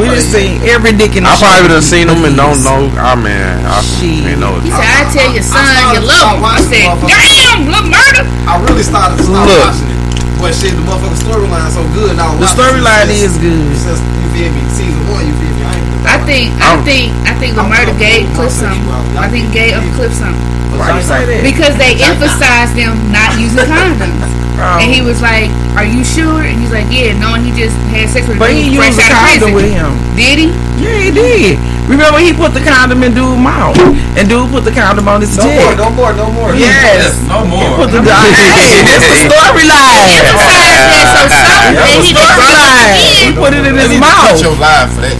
We 0.00 0.08
done 0.08 0.22
seen 0.22 0.60
every 0.64 0.92
dick 0.96 1.16
in 1.16 1.24
the 1.24 1.32
I 1.32 1.36
probably 1.36 1.68
done 1.68 1.84
seen 1.84 2.08
them 2.08 2.24
and 2.24 2.36
don't 2.36 2.60
know. 2.64 2.88
I 2.96 3.12
mean, 3.16 3.36
I 3.36 3.80
ain't 4.00 4.40
know. 4.40 4.56
he 4.60 4.68
it. 4.68 4.76
said, 4.76 4.88
I 4.88 5.02
tell 5.12 5.28
your 5.28 5.44
son 5.44 5.64
you 5.92 6.00
love 6.00 6.36
him. 6.36 6.44
I 6.44 6.60
said, 6.64 6.88
damn, 7.04 7.68
look 7.68 7.86
murder. 7.88 8.24
I 8.48 8.56
really 8.64 8.84
started 8.84 9.20
to 9.20 9.24
start 9.24 9.44
Look. 9.44 9.60
watching 9.60 9.92
it. 9.92 10.00
But 10.40 10.56
shit, 10.56 10.72
the 10.72 10.80
motherfucking 10.88 11.20
storyline 11.20 11.68
is 11.68 11.76
so 11.76 11.84
good 11.92 12.16
now. 12.16 12.32
The 12.40 12.48
storyline 12.48 13.12
is 13.12 13.36
good. 13.36 13.76
Since, 13.76 14.00
you 14.00 14.28
feel 14.32 14.50
me? 14.56 14.62
Season 14.72 15.04
one, 15.12 15.26
you 15.28 15.36
feel 15.36 15.52
me? 15.52 15.79
I 16.10 16.18
ain't 16.18 16.22
I 16.22 16.26
think, 16.26 16.46
I 16.58 16.74
think, 16.82 17.06
I 17.30 17.32
think 17.38 17.52
the 17.54 17.62
murder 17.66 17.94
gave 17.98 18.26
Cliff 18.34 18.50
something. 18.50 18.82
I 19.14 19.30
think 19.30 19.52
Gay 19.54 19.72
up 19.74 19.84
Cliff 19.94 20.10
something. 20.12 20.42
Why 20.74 20.98
you 20.98 21.02
say 21.06 21.22
that? 21.26 21.42
Because 21.46 21.74
they 21.78 21.94
emphasized 22.02 22.74
them 22.74 22.94
not 23.14 23.34
using 23.38 23.62
condoms. 23.70 24.26
Oh. 24.60 24.76
And 24.82 24.92
he 24.92 25.00
was 25.00 25.18
like, 25.24 25.48
Are 25.78 25.86
you 25.88 26.04
sure? 26.04 26.44
And 26.44 26.60
he's 26.60 26.68
like, 26.74 26.84
Yeah, 26.92 27.16
knowing 27.16 27.42
he 27.48 27.52
just 27.56 27.72
had 27.94 28.06
sex 28.12 28.28
with 28.28 28.36
a 28.36 28.40
But 28.42 28.52
dude 28.52 28.70
he 28.70 28.76
fresh 28.76 28.92
used 28.92 29.00
a 29.02 29.08
condom 29.08 29.50
with 29.56 29.66
him. 29.72 29.88
Did 30.18 30.36
he? 30.36 30.48
Yeah, 30.78 30.98
he 31.00 31.10
did. 31.10 31.54
Remember 31.88 32.20
he 32.22 32.30
put 32.36 32.52
the 32.54 32.60
condom 32.62 33.02
in 33.02 33.10
dude's 33.16 33.40
mouth, 33.40 33.74
and 34.14 34.28
dude 34.30 34.46
put 34.54 34.62
the 34.62 34.70
condom 34.70 35.08
on 35.10 35.24
his 35.24 35.32
No 35.34 35.48
more, 35.48 35.72
dick. 35.74 35.80
no 35.80 35.88
more, 35.96 36.12
no 36.14 36.28
more. 36.30 36.52
Yes. 36.54 37.18
No 37.26 37.42
He 37.42 37.50
more. 37.50 37.72
put 37.82 37.90
the 37.90 37.98
hey, 38.06 38.84
this 38.86 39.00
the 39.00 39.16
storyline. 39.26 40.06
Emphasized 40.22 40.86
that 40.92 41.06
so 41.08 41.18
something 41.18 41.44
That's 41.74 41.74
that 41.74 41.90
the 41.90 42.04
he 42.04 42.12
just 42.14 42.14
brought 42.14 42.36
up 42.36 42.84
storyline. 42.86 42.94
He 43.16 43.28
put 43.34 43.50
it 43.56 43.64
in 43.64 43.74
his 43.74 43.90
Cut 43.96 44.06
mouth. 44.06 44.38
your 44.44 44.54
live 44.60 44.88
for 44.94 45.02
that 45.08 45.16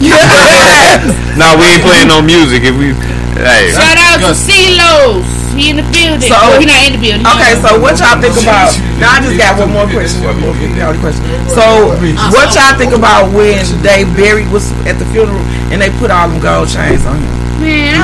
shit. 0.00 1.36
Nah, 1.36 1.56
we 1.56 1.64
ain't 1.76 1.84
playing 1.84 2.08
no 2.08 2.20
music. 2.24 2.64
If 2.64 2.74
we, 2.76 2.96
hey, 3.36 3.70
Shout 3.72 3.96
out 4.00 4.18
to 4.24 4.32
CeeLo's. 4.32 5.28
He 5.54 5.70
in 5.74 5.76
the 5.82 5.86
building. 5.90 6.22
So- 6.22 6.38
well, 6.38 6.60
he 6.62 6.66
not 6.66 6.86
in 6.86 6.94
the 6.94 7.02
building. 7.02 7.26
Okay, 7.26 7.58
so 7.58 7.74
what 7.82 7.98
y'all 7.98 8.16
think 8.22 8.38
about? 8.38 8.70
Now 9.02 9.18
I 9.18 9.20
just 9.20 9.36
got 9.36 9.58
one 9.58 9.72
more 9.74 9.88
question. 9.90 10.22
One 10.22 10.38
more 10.40 10.54
question. 10.54 11.26
So 11.50 11.90
what 12.30 12.54
y'all 12.54 12.78
think 12.78 12.94
about 12.94 13.34
when 13.34 13.60
they 13.82 14.04
buried 14.14 14.48
was 14.54 14.70
at 14.86 14.98
the 14.98 15.06
funeral 15.10 15.42
and 15.74 15.82
they 15.82 15.90
put 15.98 16.10
all 16.10 16.28
them 16.28 16.40
gold 16.40 16.68
chains 16.70 17.04
on 17.04 17.18
him? 17.18 17.39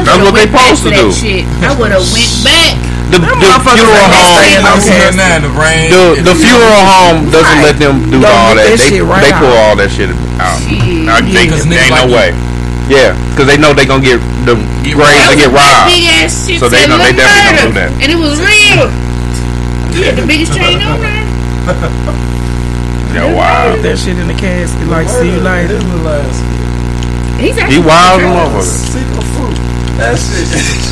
Man, 0.07 0.23
I 0.23 0.23
That's 0.23 0.23
would've 0.23 0.31
what 0.31 0.39
they 0.39 0.47
went 0.47 0.55
back 0.55 0.79
supposed 0.79 0.87
to 0.87 0.91
do. 0.95 1.07
Shit. 1.11 1.43
I 1.67 1.75
would 1.75 1.91
have 1.91 2.07
went 2.15 2.31
back. 2.47 2.73
the, 3.11 3.19
the 3.19 3.27
motherfuckers 3.27 3.83
funeral 3.83 4.07
home. 4.07 4.39
staying 4.39 4.63
on 4.63 4.79
Right 4.79 4.87
campus. 4.87 5.17
now 5.19 5.33
in 5.37 5.43
the 5.43 5.55
rain. 5.59 5.87
The, 5.91 6.05
the 6.31 6.35
funeral 6.39 6.83
home 6.87 7.19
doesn't 7.35 7.59
Right. 7.59 7.67
let 7.71 7.77
them 7.83 7.95
do 8.11 8.23
Don't 8.23 8.31
all 8.31 8.55
that. 8.55 8.71
that 8.71 8.79
They 8.79 8.99
shit 8.99 9.03
right 9.03 9.23
they 9.27 9.35
pull 9.35 9.51
out. 9.51 9.63
all 9.67 9.75
that 9.83 9.91
shit 9.91 10.11
out. 10.39 10.59
Shit. 10.63 10.79
Nah, 11.07 11.19
they, 11.23 11.47
Because 11.51 11.67
there 11.67 11.83
ain't 11.83 11.95
no 11.99 12.07
like 12.07 12.35
way. 12.35 12.47
Yeah, 12.87 13.19
because 13.35 13.51
they 13.51 13.59
know 13.59 13.75
they 13.75 13.83
gonna 13.83 13.99
get 13.99 14.23
the 14.47 14.55
graves. 14.95 15.27
They 15.27 15.43
get 15.43 15.51
robbed. 15.51 15.91
Big 15.91 16.07
ass 16.23 16.47
shit. 16.47 16.63
So 16.63 16.71
they 16.71 16.87
know 16.87 17.03
they 17.03 17.11
definitely 17.11 17.51
Murder. 17.51 17.59
gonna 17.59 17.75
do 17.75 17.79
that. 17.83 17.91
And 17.99 18.09
it 18.15 18.19
was 18.21 18.39
real. 18.39 18.87
He 19.91 20.07
had 20.07 20.15
the 20.15 20.23
biggest 20.27 20.55
chain 20.55 20.79
on 20.87 21.03
there. 21.03 21.27
Yeah, 23.17 23.33
wow. 23.35 23.73
Put 23.75 23.83
that 23.83 23.97
shit 23.99 24.19
in 24.21 24.29
the 24.29 24.37
casket. 24.39 24.87
Like 24.87 25.09
see 25.09 25.33
you 25.35 25.41
later. 25.43 25.81
He's 27.41 27.57
He 27.57 27.61
actually 27.61 27.81
wild 27.85 28.21
as 28.21 28.29
a 28.29 28.33
motherfucker. 28.33 29.06
That 29.97 30.15
shit. 30.21 30.47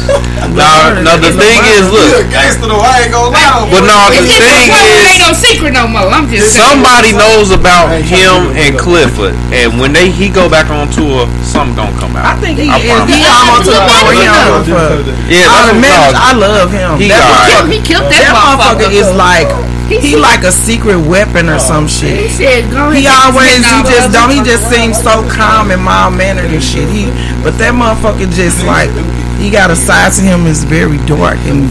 Now, 0.55 0.93
now 1.01 1.17
the 1.19 1.33
thing 1.35 1.59
is, 1.75 1.89
You 1.89 1.97
a 1.99 2.21
look. 2.21 2.29
gangster 2.31 2.69
though. 2.69 2.79
I 2.79 3.09
ain't 3.09 3.11
gonna 3.11 3.33
lie. 3.35 3.67
But 3.73 3.83
no, 3.89 3.97
the 4.13 4.21
It's 4.23 4.37
just 4.37 4.45
thing 4.45 4.69
a 4.69 4.77
point. 4.77 4.87
It 4.93 5.03
ain't 5.17 5.25
no 5.25 5.33
secret 5.35 5.73
no 5.75 5.85
more. 5.89 6.07
I'm 6.13 6.29
just 6.29 6.53
saying. 6.55 6.61
somebody 6.79 7.11
knows 7.17 7.51
about 7.51 7.91
him 8.05 8.53
and 8.55 8.77
Clifford, 8.79 9.33
and 9.51 9.81
when 9.81 9.91
they 9.97 10.13
he 10.13 10.29
go 10.29 10.47
back 10.47 10.69
on 10.71 10.93
tour, 10.93 11.25
something 11.43 11.75
gonna 11.75 11.97
come 11.99 12.15
out. 12.15 12.23
I 12.29 12.37
out. 12.37 12.45
think 12.45 12.61
he 12.61 12.69
I 12.71 12.79
is. 12.79 12.93
He 13.09 13.25
almost 13.27 13.67
to 13.67 13.73
the 13.75 13.83
point 13.83 14.03
where 14.07 14.17
he 14.21 14.27
don't 14.29 14.63
give 14.69 14.77
a. 14.79 14.89
Yeah, 15.27 15.49
I, 15.49 15.73
that's 15.73 15.73
what 15.73 15.81
man, 15.81 16.13
I 16.15 16.31
love 16.37 16.69
him. 16.71 16.91
He 17.01 17.09
that 17.11 17.25
alright. 17.25 17.65
motherfucker, 17.65 17.73
He 17.73 17.79
killed 17.83 18.07
that 18.13 18.21
that 18.21 18.35
motherfucker 18.37 18.93
motherfucker. 18.93 19.01
is 19.01 19.09
like 19.17 19.49
He 19.89 20.01
he 20.01 20.17
like 20.17 20.45
a 20.45 20.53
secret 20.53 20.97
weapon 20.97 21.49
or 21.49 21.59
some 21.59 21.87
shit. 21.87 22.17
He 22.17 22.29
shit. 22.29 22.65
said, 22.65 22.71
go 22.73 22.89
ahead. 22.89 22.97
He 22.97 23.05
always 23.05 23.61
he 23.61 23.79
just 23.85 24.17
don't 24.17 24.33
he 24.33 24.41
just 24.41 24.65
seems 24.73 24.97
so 24.97 25.21
calm 25.29 25.71
and 25.71 25.83
mild 25.83 26.17
mannered 26.17 26.49
and 26.49 26.65
shit. 26.65 26.89
He 26.89 27.13
but 27.45 27.61
that 27.61 27.77
motherfucker 27.77 28.25
just 28.33 28.65
like 28.65 28.89
he 29.37 29.53
got 29.53 29.69
a 29.69 29.77
side 29.77 30.13
to 30.17 30.23
him 30.25 30.49
is 30.49 30.65
very 30.65 30.97
dark 31.05 31.37
and 31.45 31.69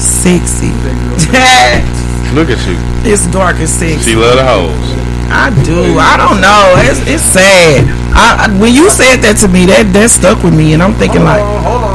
sexy. 0.00 0.72
look 2.32 2.48
at 2.48 2.58
you. 2.64 2.80
it's 3.04 3.28
dark 3.28 3.60
and 3.60 3.68
sexy. 3.68 4.12
She 4.12 4.16
love 4.16 4.40
the 4.40 4.44
hoes. 4.44 5.04
I 5.28 5.50
do. 5.64 5.98
I 5.98 6.16
don't 6.16 6.40
know. 6.40 6.78
It's, 6.84 7.00
it's 7.08 7.24
sad. 7.24 7.84
I, 8.14 8.46
I 8.46 8.60
when 8.60 8.72
you 8.72 8.88
said 8.88 9.20
that 9.24 9.36
to 9.44 9.48
me, 9.48 9.66
that 9.66 9.92
that 9.92 10.08
stuck 10.08 10.42
with 10.44 10.54
me, 10.54 10.72
and 10.72 10.82
I'm 10.82 10.94
thinking 10.94 11.24
like, 11.24 11.44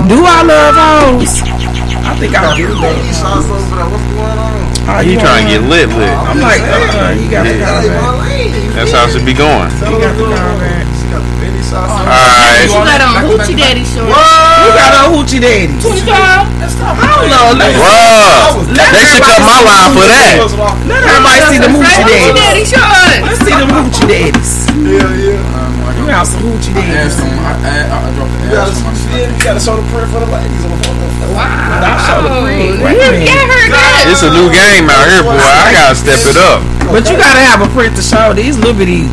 do 0.10 0.22
I 0.22 0.46
love 0.46 0.76
hoes? 0.78 1.42
I 2.06 2.14
think 2.18 2.36
I 2.36 2.54
do. 2.54 2.70
You 2.70 3.14
saw 3.14 3.42
something, 3.42 3.80
what's 3.90 4.06
going 4.14 4.38
on? 4.38 4.69
How 4.90 5.06
He 5.06 5.14
you 5.14 5.20
trying 5.22 5.46
to 5.46 5.52
get 5.54 5.62
want- 5.62 5.70
lit, 5.70 5.88
lit. 5.94 6.10
I'm 6.10 6.40
like, 6.42 6.62
uh, 6.66 7.14
he 7.14 7.30
got 7.30 7.46
the 7.46 7.56
Yeah. 7.62 8.02
comment. 8.02 8.74
That's 8.76 8.92
how 8.92 9.06
it 9.06 9.12
should 9.14 9.26
be 9.26 9.34
going. 9.38 9.70
He 9.70 9.86
got 10.02 10.18
the 10.18 10.26
comment. 10.34 10.88
All 11.70 11.78
You 11.78 12.74
right. 12.82 12.98
got 12.98 13.02
on 13.06 13.30
Hoochie 13.30 13.54
Daddy 13.56 13.86
shorts. 13.86 14.10
Who 14.10 14.68
got 14.74 14.90
a 14.90 15.14
hoochie 15.14 15.38
daddy? 15.40 15.70
Twenty 15.78 16.02
five. 16.02 16.50
Hold 16.50 17.30
on, 17.30 17.58
let, 17.62 17.70
Bruh, 17.78 18.66
let 18.74 18.90
they 18.90 19.06
should 19.06 19.22
cut 19.22 19.38
my 19.46 19.62
line 19.62 19.94
for 19.94 20.06
that. 20.10 20.42
let 20.90 20.98
everybody 20.98 21.42
see 21.54 21.60
the 21.62 21.70
hoochie 21.70 21.86
Hoochie 21.86 22.34
daddies. 22.34 22.42
Daddy 22.42 22.64
shorts. 22.66 23.22
Let's 23.22 23.42
see 23.46 23.54
them 23.54 23.70
hoochie 23.70 24.08
daddies. 24.10 24.52
Yeah, 24.82 25.14
yeah. 25.14 25.94
You 26.00 26.04
got 26.10 26.26
some 26.26 26.42
hoochie 26.42 26.74
daddies. 26.74 27.14
asked. 27.14 27.22
I, 27.22 27.54
I, 27.62 27.86
I 27.86 28.10
dropped 28.18 28.34
the 28.34 28.58
ass 28.58 28.82
on 28.82 28.90
my 28.90 28.90
gotta, 28.90 28.98
shit. 28.98 29.30
you 29.30 29.44
gotta 29.46 29.60
show 29.62 29.76
the 29.78 29.86
print 29.94 30.10
for 30.10 30.20
the 30.26 30.30
ladies 30.34 30.64
on 30.66 30.72
the 30.74 30.80
phone. 30.88 30.98
I'll 31.40 32.00
show 32.02 32.20
the 32.26 32.30
print. 32.42 32.82
Wait 32.82 32.98
a 32.98 32.98
Yeah, 32.98 33.12
minute. 33.14 33.30
yeah, 33.30 33.36
I 33.36 33.46
heard 33.46 33.72
that. 33.78 34.10
It's 34.10 34.24
a 34.26 34.32
new 34.34 34.50
game 34.50 34.79
out 34.88 35.10
here, 35.10 35.24
boy. 35.26 35.36
I 35.36 35.74
gotta 35.74 35.98
step 35.98 36.22
it 36.30 36.38
up. 36.38 36.62
But 36.88 37.10
you 37.10 37.18
gotta 37.18 37.42
have 37.44 37.60
a 37.66 37.70
print 37.74 37.96
to 37.98 38.02
show 38.02 38.32
these 38.34 38.56
little 38.58 38.74
bitty. 38.80 39.10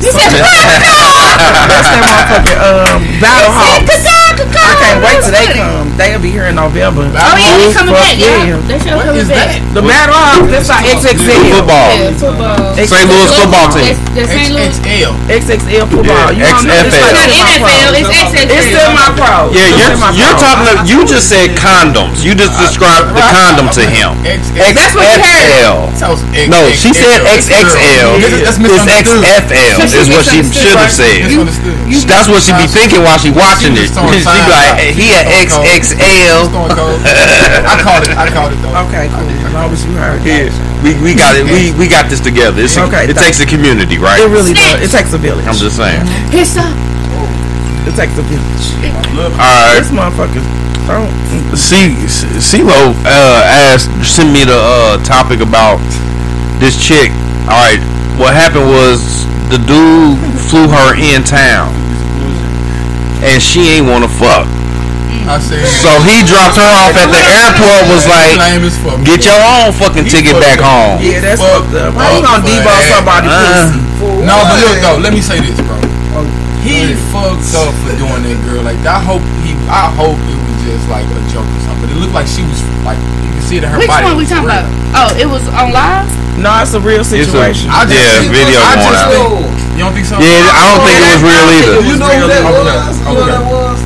You 0.00 0.08
said, 0.16 0.32
That's 0.32 1.88
that 1.92 2.00
motherfucking 2.00 2.56
um, 2.56 3.04
battle 3.20 3.52
hawk. 3.52 3.84
"Caca, 3.84 4.48
caca." 4.48 4.64
I 4.64 4.74
can't 4.80 5.00
wait 5.04 5.20
till 5.20 5.34
they 5.36 5.48
come. 5.52 5.92
They'll 6.00 6.16
be 6.24 6.32
here 6.32 6.48
in 6.48 6.56
November. 6.56 7.04
Oh 7.12 7.36
yeah, 7.36 7.60
they 7.60 7.68
coming 7.76 7.92
back. 7.92 8.16
Yeah, 8.16 8.56
they 8.64 8.80
show 8.80 8.96
coming 8.96 9.28
back. 9.28 9.60
The 9.76 9.84
battle 9.84 10.16
hawk. 10.16 10.48
That's 10.48 10.72
our 10.72 10.80
XXL. 10.80 11.52
Football. 11.52 11.92
Yeah, 11.92 12.16
football. 12.16 12.56
St. 12.80 13.04
Louis 13.12 13.28
football 13.28 13.68
team. 13.76 13.92
That's, 13.92 14.00
that's 14.16 14.32
St. 14.32 14.50
Louis. 14.56 14.72
XXL. 14.72 15.12
XXL 15.28 15.84
football. 15.92 16.28
You 16.32 16.48
XFL. 16.48 16.80
it's 16.80 16.96
Not 16.96 17.28
NFL. 17.28 17.92
It's 17.92 18.08
XXL. 18.08 18.48
It's 18.48 18.72
XXL. 18.72 18.80
semi-pro. 18.80 19.52
Yeah, 19.52 19.68
you're, 19.76 19.92
you're 20.16 20.36
talking. 20.40 20.64
To, 20.64 20.74
you 20.88 21.04
just 21.04 21.28
said 21.28 21.52
condoms. 21.60 22.24
You 22.24 22.32
just 22.32 22.56
described 22.56 23.12
the 23.12 23.20
condom 23.36 23.68
to 23.76 23.84
him. 23.84 24.16
That's 24.24 24.96
what 24.96 25.04
you 25.12 25.20
heard. 25.20 26.48
No, 26.48 26.72
she 26.72 26.96
said 26.96 27.20
XXL. 27.28 28.16
That's 28.16 28.56
It's 28.56 28.60
misunderstood. 28.64 29.89
XFL. 29.90 30.00
Is 30.00 30.08
what 30.10 30.24
she 30.24 30.38
should 30.46 30.78
have 30.78 30.92
said. 30.92 31.26
Misunderstood. 31.26 31.76
That's 32.06 32.28
what 32.30 32.40
she 32.46 32.52
be 32.54 32.66
thinking 32.70 33.02
while 33.02 33.18
she 33.18 33.30
watching 33.34 33.74
it. 33.74 33.90
She 34.00 34.06
was 34.06 34.22
She 34.22 34.38
be 34.38 34.52
like, 34.54 34.94
he 34.94 35.06
a. 35.12 35.20
XXL. 35.42 36.46
I 36.50 37.74
called 37.82 38.04
it. 38.06 38.14
I 38.14 38.26
called 38.30 38.52
it 38.54 38.60
though. 38.62 38.86
Okay, 38.86 39.06
cool. 39.10 39.26
As 39.26 39.52
long 39.52 39.68
as 39.70 39.82
you 39.84 39.92
heard. 39.98 40.22
Yeah, 40.22 40.50
we, 40.82 40.94
we 41.02 41.12
got 41.14 41.34
it. 41.36 41.44
We 41.44 41.74
we 41.76 41.86
got 41.90 42.08
this 42.08 42.20
together. 42.22 42.62
It's 42.62 42.76
a, 42.78 42.86
Okay, 42.86 43.10
it 43.10 43.16
takes 43.16 43.40
a 43.40 43.46
community, 43.46 43.98
right? 43.98 44.22
It 44.22 44.30
really 44.30 44.54
does. 44.54 44.80
It 44.80 44.90
takes 44.90 45.12
a 45.12 45.18
village. 45.18 45.46
I'm 45.46 45.58
just 45.58 45.76
saying. 45.76 46.00
Piss 46.30 46.56
up. 46.56 46.70
It 47.86 47.94
takes 47.96 48.14
a 48.18 48.24
village. 48.24 48.64
All 49.18 49.34
right. 49.36 49.80
This 49.80 49.90
motherfucker. 49.90 50.42
Don't. 50.86 51.10
CeeLo 51.54 52.94
uh, 53.06 53.42
asked, 53.46 53.90
sent 54.02 54.32
me 54.32 54.44
the 54.44 54.58
uh, 54.58 55.02
topic 55.04 55.40
about 55.40 55.78
this 56.58 56.74
chick. 56.74 57.10
All 57.46 57.58
right, 57.58 57.80
what 58.18 58.34
happened 58.34 58.66
was 58.66 59.24
the 59.50 59.58
dude 59.66 60.16
flew 60.46 60.70
her 60.70 60.94
in 60.94 61.26
town, 61.26 61.74
and 63.26 63.42
she 63.42 63.78
ain't 63.78 63.86
wanna 63.90 64.08
fuck. 64.08 64.46
So 65.30 65.90
he 66.06 66.22
dropped 66.26 66.58
her 66.58 66.70
off 66.70 66.94
at 66.98 67.10
the 67.10 67.22
airport. 67.22 67.86
Was 67.90 68.06
like, 68.06 68.38
get 69.06 69.26
your 69.26 69.38
own 69.38 69.70
fucking 69.74 70.06
ticket 70.06 70.38
back 70.38 70.58
home. 70.58 70.98
Yeah, 71.02 71.20
that's 71.22 71.42
fucked 71.42 71.74
up. 71.74 71.94
How 71.94 72.14
you 72.14 72.22
gonna 72.22 72.42
debone 72.42 72.82
somebody 72.90 73.26
uh. 73.30 73.74
No, 74.26 74.38
but 74.46 74.58
look 74.58 74.78
though, 74.82 74.98
let 75.02 75.12
me 75.12 75.20
say 75.20 75.38
this, 75.42 75.58
bro. 75.60 75.78
He 76.62 76.94
fucked 77.10 77.50
up 77.58 77.74
for 77.82 77.94
doing 77.98 78.22
that 78.26 78.38
girl. 78.46 78.62
Like 78.62 78.78
I 78.86 79.02
hope 79.02 79.22
he, 79.42 79.54
I 79.66 79.90
hope 79.94 80.18
it 80.18 80.38
was 80.38 80.58
just 80.62 80.86
like 80.90 81.06
a 81.08 81.20
joke 81.30 81.46
or 81.46 81.60
something. 81.66 81.88
But 81.88 81.94
it 81.94 81.98
looked 81.98 82.14
like 82.14 82.28
she 82.28 82.42
was 82.46 82.60
like 82.84 82.98
you 83.26 83.30
can 83.34 83.42
see 83.42 83.56
it 83.58 83.64
in 83.64 83.70
her 83.70 83.78
Which 83.78 83.88
body. 83.88 84.06
Which 84.06 84.14
one 84.14 84.18
we 84.18 84.26
talking 84.26 84.50
about? 84.50 84.66
Oh, 84.94 85.10
it 85.16 85.26
was 85.26 85.42
on 85.50 85.72
live. 85.72 86.19
No, 86.38 86.52
it's 86.62 86.74
a 86.74 86.80
real 86.80 87.02
situation. 87.02 87.68
A, 87.72 87.82
I 87.82 87.88
just 87.88 87.98
yeah, 87.98 88.30
video 88.30 88.60
I 88.62 88.78
going 88.78 88.94
out. 88.94 89.42
You 89.74 89.82
don't 89.82 89.94
think 89.96 90.06
so? 90.06 90.20
Yeah, 90.20 90.44
I 90.52 90.62
don't 90.70 90.82
think 90.84 91.00
it 91.00 91.08
was 91.10 91.22
real 91.24 91.46
either. 91.50 91.80
You 91.82 91.96
know 91.96 92.12
who 92.12 92.28
that 92.28 92.44
was? 92.46 92.94
You 93.00 93.16
know 93.16 93.26
that 93.26 93.44
was? 93.48 93.78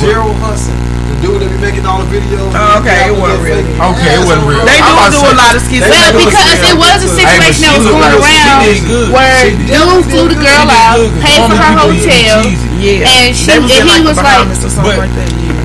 Gerald 0.00 0.36
Hudson. 0.40 0.72
The 1.10 1.16
dude 1.20 1.44
that 1.44 1.52
be 1.52 1.60
making 1.60 1.84
all 1.84 2.00
the 2.00 2.08
videos. 2.08 2.48
Oh, 2.56 2.80
okay, 2.80 3.12
it 3.12 3.16
wasn't 3.16 3.44
real. 3.44 3.60
Okay, 3.60 4.16
it 4.16 4.24
wasn't 4.24 4.48
real. 4.48 4.64
They 4.64 4.80
do 4.80 4.92
do 5.12 5.20
a 5.20 5.36
lot 5.36 5.52
of 5.52 5.60
skits. 5.60 5.84
Well, 5.84 6.12
because 6.16 6.60
it 6.64 6.76
was 6.80 7.04
a 7.04 7.10
situation 7.12 7.68
that 7.68 7.76
was 7.76 7.84
going 7.84 8.16
around 8.16 8.64
where 9.12 9.52
dude 9.68 10.08
flew 10.08 10.32
the 10.32 10.40
girl 10.40 10.68
out, 10.72 11.04
paid 11.20 11.44
for 11.44 11.56
her 11.56 11.72
hotel, 11.84 12.48
and 12.48 13.36
she 13.36 13.52
and 13.52 13.68
he 13.68 14.00
was 14.00 14.16
like. 14.16 14.48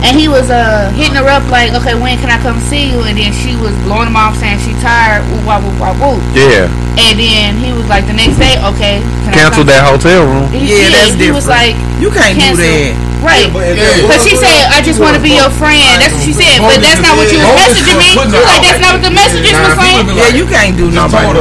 And 0.06 0.14
he 0.14 0.30
was 0.30 0.54
uh, 0.54 0.94
hitting 0.94 1.18
her 1.18 1.26
up 1.26 1.42
like, 1.50 1.74
okay, 1.74 1.98
when 1.98 2.14
can 2.22 2.30
I 2.30 2.38
come 2.38 2.62
see 2.70 2.94
you? 2.94 3.02
And 3.10 3.18
then 3.18 3.34
she 3.34 3.58
was 3.58 3.74
blowing 3.82 4.06
him 4.06 4.16
off 4.16 4.38
saying 4.38 4.62
she 4.62 4.78
tired. 4.78 5.26
Ooh, 5.34 5.42
wah, 5.42 5.58
woo, 5.58 5.74
wah, 5.82 5.98
woo. 5.98 6.22
Yeah. 6.38 6.70
And 7.02 7.18
then 7.18 7.58
he 7.58 7.74
was 7.74 7.90
like, 7.90 8.06
the 8.06 8.14
next 8.14 8.38
day, 8.38 8.54
okay. 8.70 9.02
Cancel 9.34 9.66
that 9.66 9.82
hotel 9.82 10.30
room. 10.30 10.46
He, 10.54 10.70
yeah, 10.70 10.86
yeah, 10.86 10.90
that's 10.94 11.18
he 11.18 11.26
different. 11.26 11.42
was 11.42 11.50
like, 11.50 11.74
you 11.98 12.14
can't 12.14 12.38
cancel. 12.38 12.62
do 12.62 12.70
that. 12.70 13.15
Right. 13.26 13.50
Because 13.50 14.22
she 14.22 14.38
said, 14.38 14.70
I 14.70 14.86
just 14.86 15.02
want 15.02 15.18
to 15.18 15.22
be 15.22 15.34
your 15.34 15.50
friend. 15.50 15.82
That's 15.98 16.14
what 16.14 16.22
she 16.22 16.32
said. 16.38 16.62
But 16.62 16.78
that's 16.78 17.02
not 17.02 17.18
what 17.18 17.34
you 17.34 17.42
was 17.42 17.58
messaging 17.58 17.98
me. 17.98 18.14
Like, 18.22 18.62
that's 18.62 18.78
not 18.78 19.02
what 19.02 19.04
the 19.04 19.10
messages 19.10 19.58
were 19.58 19.74
saying. 19.82 20.14
Yeah, 20.14 20.30
you 20.30 20.46
can't 20.46 20.78
do 20.78 20.94
nobody. 20.94 21.34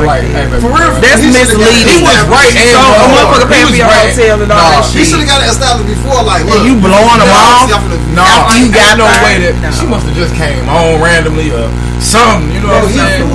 For 0.64 0.72
real. 0.72 0.96
That's 1.04 1.20
misleading. 1.20 1.84
He 1.84 2.00
was 2.00 2.24
right 2.32 2.48
and 2.56 2.72
So, 2.72 2.80
a 2.80 3.06
motherfucker 3.12 3.48
paying 3.52 3.68
for 3.68 3.76
your 3.76 3.92
hotel 3.92 4.40
and 4.40 4.48
all 4.48 4.80
that 4.80 4.88
shit. 4.88 5.04
You 5.04 5.06
should 5.12 5.20
have 5.22 5.30
got 5.30 5.40
it 5.44 5.52
established 5.52 5.92
before. 5.92 6.24
Like, 6.24 6.48
look. 6.48 6.64
You 6.64 6.80
blowing 6.80 7.20
them 7.20 7.30
off? 7.36 7.68
No. 8.16 8.24
You 8.56 8.72
got 8.72 8.96
no 8.96 9.04
way 9.20 9.44
that. 9.44 9.76
She 9.76 9.84
must 9.84 10.08
have 10.08 10.16
just 10.16 10.32
came 10.34 10.64
home 10.64 11.04
randomly 11.04 11.52
or 11.52 11.68
something. 12.00 12.48
You 12.48 12.64
know 12.64 12.72
what 12.72 12.88
I'm 12.88 12.96
saying? 12.96 13.28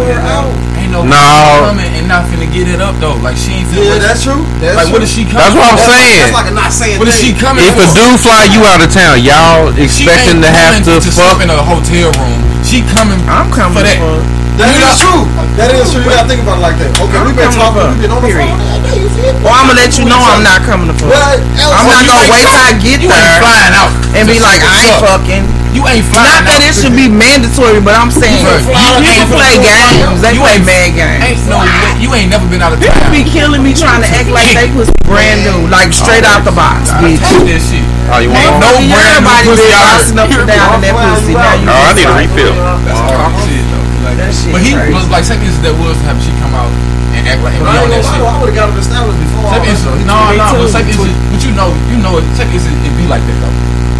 you 0.89 0.97
know, 0.97 1.05
now, 1.05 1.69
coming 1.69 1.85
and 1.93 2.09
not 2.09 2.25
finna 2.25 2.49
get 2.49 2.65
it 2.65 2.81
up 2.81 2.97
though. 2.97 3.13
Like 3.21 3.37
she 3.37 3.61
ain't. 3.61 3.69
Yeah, 3.77 4.01
that's 4.01 4.25
true. 4.25 4.41
That's 4.57 4.73
like, 4.73 4.89
true. 4.89 4.97
what 4.97 5.05
is 5.05 5.13
she 5.13 5.21
coming? 5.21 5.45
That's 5.45 5.53
what 5.53 5.69
I'm 5.69 5.77
that's 5.77 5.85
saying. 5.85 6.33
That's 6.33 6.33
like 6.33 6.49
a 6.49 6.55
not 6.57 6.73
saying. 6.73 6.97
What 6.97 7.05
thing. 7.05 7.13
is 7.13 7.21
she 7.21 7.31
coming? 7.37 7.61
If 7.61 7.77
for? 7.77 7.85
a 7.85 7.93
dude 7.93 8.17
fly 8.17 8.49
you 8.49 8.65
out 8.65 8.81
of 8.81 8.89
town, 8.89 9.21
y'all 9.21 9.69
expecting 9.77 10.41
to 10.41 10.49
have 10.49 10.81
to, 10.89 10.97
to 10.97 11.11
fuck 11.13 11.45
in 11.45 11.53
a 11.53 11.61
hotel 11.61 12.09
room 12.17 12.48
she 12.69 12.85
coming. 12.85 13.17
I'm 13.25 13.49
coming 13.49 13.73
for 13.73 13.81
that. 13.81 13.97
For 13.97 14.21
that 14.61 14.69
is 14.69 14.77
not, 14.77 15.01
true. 15.01 15.25
That 15.57 15.73
is 15.73 15.89
true. 15.89 16.05
You 16.05 16.13
gotta 16.13 16.29
think 16.29 16.45
about 16.45 16.61
it 16.61 16.69
like 16.69 16.77
that. 16.77 16.93
Okay, 17.01 17.17
we've 17.25 17.33
been 17.33 17.49
talking. 17.49 17.81
We've 17.97 18.05
been 18.05 18.13
on 18.13 18.21
the 18.21 18.29
Period. 18.29 18.45
phone. 18.45 19.41
Well, 19.41 19.57
I'm 19.57 19.73
gonna 19.73 19.81
let 19.81 19.97
you 19.97 20.05
know 20.05 20.21
I'm 20.21 20.45
not 20.45 20.61
coming 20.61 20.85
to 20.85 20.93
fuck. 20.93 21.09
Well, 21.09 21.33
I'm 21.73 21.89
not 21.89 22.05
gonna 22.05 22.29
wait 22.29 22.45
till 22.45 22.61
I 22.61 22.77
get 22.77 23.01
you 23.01 23.09
there. 23.09 23.41
Flying 23.41 23.73
out 23.73 23.89
and 24.13 24.29
be 24.29 24.37
like 24.37 24.61
I 24.61 24.85
ain't 24.85 25.01
fucking. 25.01 25.43
You 25.73 25.81
ain't 25.89 26.05
flying. 26.13 26.45
Not 26.45 26.45
that 26.45 26.61
it 26.61 26.77
should 26.77 26.93
be 26.93 27.09
mandatory, 27.09 27.81
but 27.81 27.97
I'm 27.97 28.13
saying 28.13 28.41
you, 28.41 28.53
you 29.01 29.17
can 29.17 29.29
play 29.33 29.57
games. 29.57 30.21
They 30.21 30.37
play 30.37 30.61
mad 30.61 30.93
games. 30.93 31.25
Ain't 31.25 31.41
no, 31.49 31.61
you 31.97 32.09
ain't 32.13 32.29
never 32.29 32.45
been 32.49 32.61
out 32.61 32.73
of 32.73 32.81
town. 32.81 32.93
People 32.93 33.13
be 33.13 33.25
killing 33.25 33.65
me 33.65 33.73
trying 33.73 34.05
to 34.05 34.09
act 34.13 34.29
like 34.29 34.49
they 34.53 34.69
was 34.77 34.93
brand 35.09 35.41
new, 35.41 35.65
like 35.73 35.89
straight 35.89 36.25
out 36.25 36.45
the 36.45 36.53
box, 36.53 36.93
bitch. 37.01 37.17
That 37.21 37.61
shit. 37.65 37.85
Oh, 38.09 38.17
you 38.17 38.33
want 38.33 38.59
no 38.61 38.81
brand 38.89 39.21
new 39.21 39.29
pussy? 39.45 39.69
Everybody 39.69 39.87
bouncing 39.87 40.19
up 40.19 40.29
and 40.33 40.49
down 40.49 40.69
in 40.75 40.81
that 40.83 40.95
pussy. 40.97 41.33
Now 41.37 41.53
you. 41.53 41.69
Oh, 41.69 41.85
I 41.85 41.93
need 41.93 42.09
a 42.09 42.15
refill. 42.17 42.58
That's 42.83 42.99
hard 42.99 43.33
shit 43.47 43.63
though. 43.71 43.87
Like, 44.03 44.17
that 44.19 44.31
shit 44.31 44.51
but 44.51 44.61
he 44.63 44.71
crazy. 44.75 44.95
was 44.95 45.07
like 45.11 45.23
second 45.27 45.47
instance 45.47 45.65
that 45.65 45.75
was 45.75 45.95
have 46.07 46.19
she 46.23 46.31
come 46.39 46.55
out 46.55 46.71
and 47.15 47.23
act 47.27 47.41
like 47.43 47.55
on 47.59 47.67
that 47.89 48.03
shit. 48.03 48.19
I 48.19 48.35
would 48.39 48.51
have 48.51 48.57
got 48.57 48.71
him 48.71 48.77
established 48.79 49.19
before. 49.19 49.49
Second 49.51 49.69
instance, 49.69 50.03
no, 50.07 50.17
no, 50.35 50.47
but 50.55 50.69
second 50.71 50.91
instance, 50.93 51.15
but 51.31 51.41
you 51.43 51.51
know, 51.55 51.69
you 51.91 51.97
know, 51.99 52.19
second 52.35 52.55
instance 52.55 52.77
it 52.83 52.93
be 52.95 53.05
like 53.09 53.23
that 53.25 53.37
though. 53.43 53.55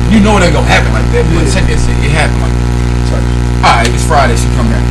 You 0.10 0.20
know 0.24 0.38
it 0.40 0.46
ain't 0.48 0.56
gonna 0.56 0.68
happen 0.68 0.92
like 0.96 1.08
that, 1.14 1.24
but 1.30 1.46
second 1.48 1.72
instance 1.74 2.00
it 2.02 2.12
happened 2.12 2.42
like 2.42 2.56
that. 2.56 2.70
All 3.60 3.76
right, 3.76 3.92
it's 3.92 4.08
Friday. 4.08 4.40
She 4.40 4.48
come 4.56 4.72
back, 4.72 4.86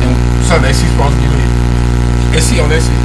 and 0.00 0.16
Sunday 0.48 0.72
she's 0.72 0.88
supposed 0.96 1.12
to 1.12 1.20
be, 1.20 1.28
me. 1.28 1.44
And 2.32 2.40
she 2.40 2.56
on 2.56 2.72
that 2.72 2.80
shit. 2.80 2.96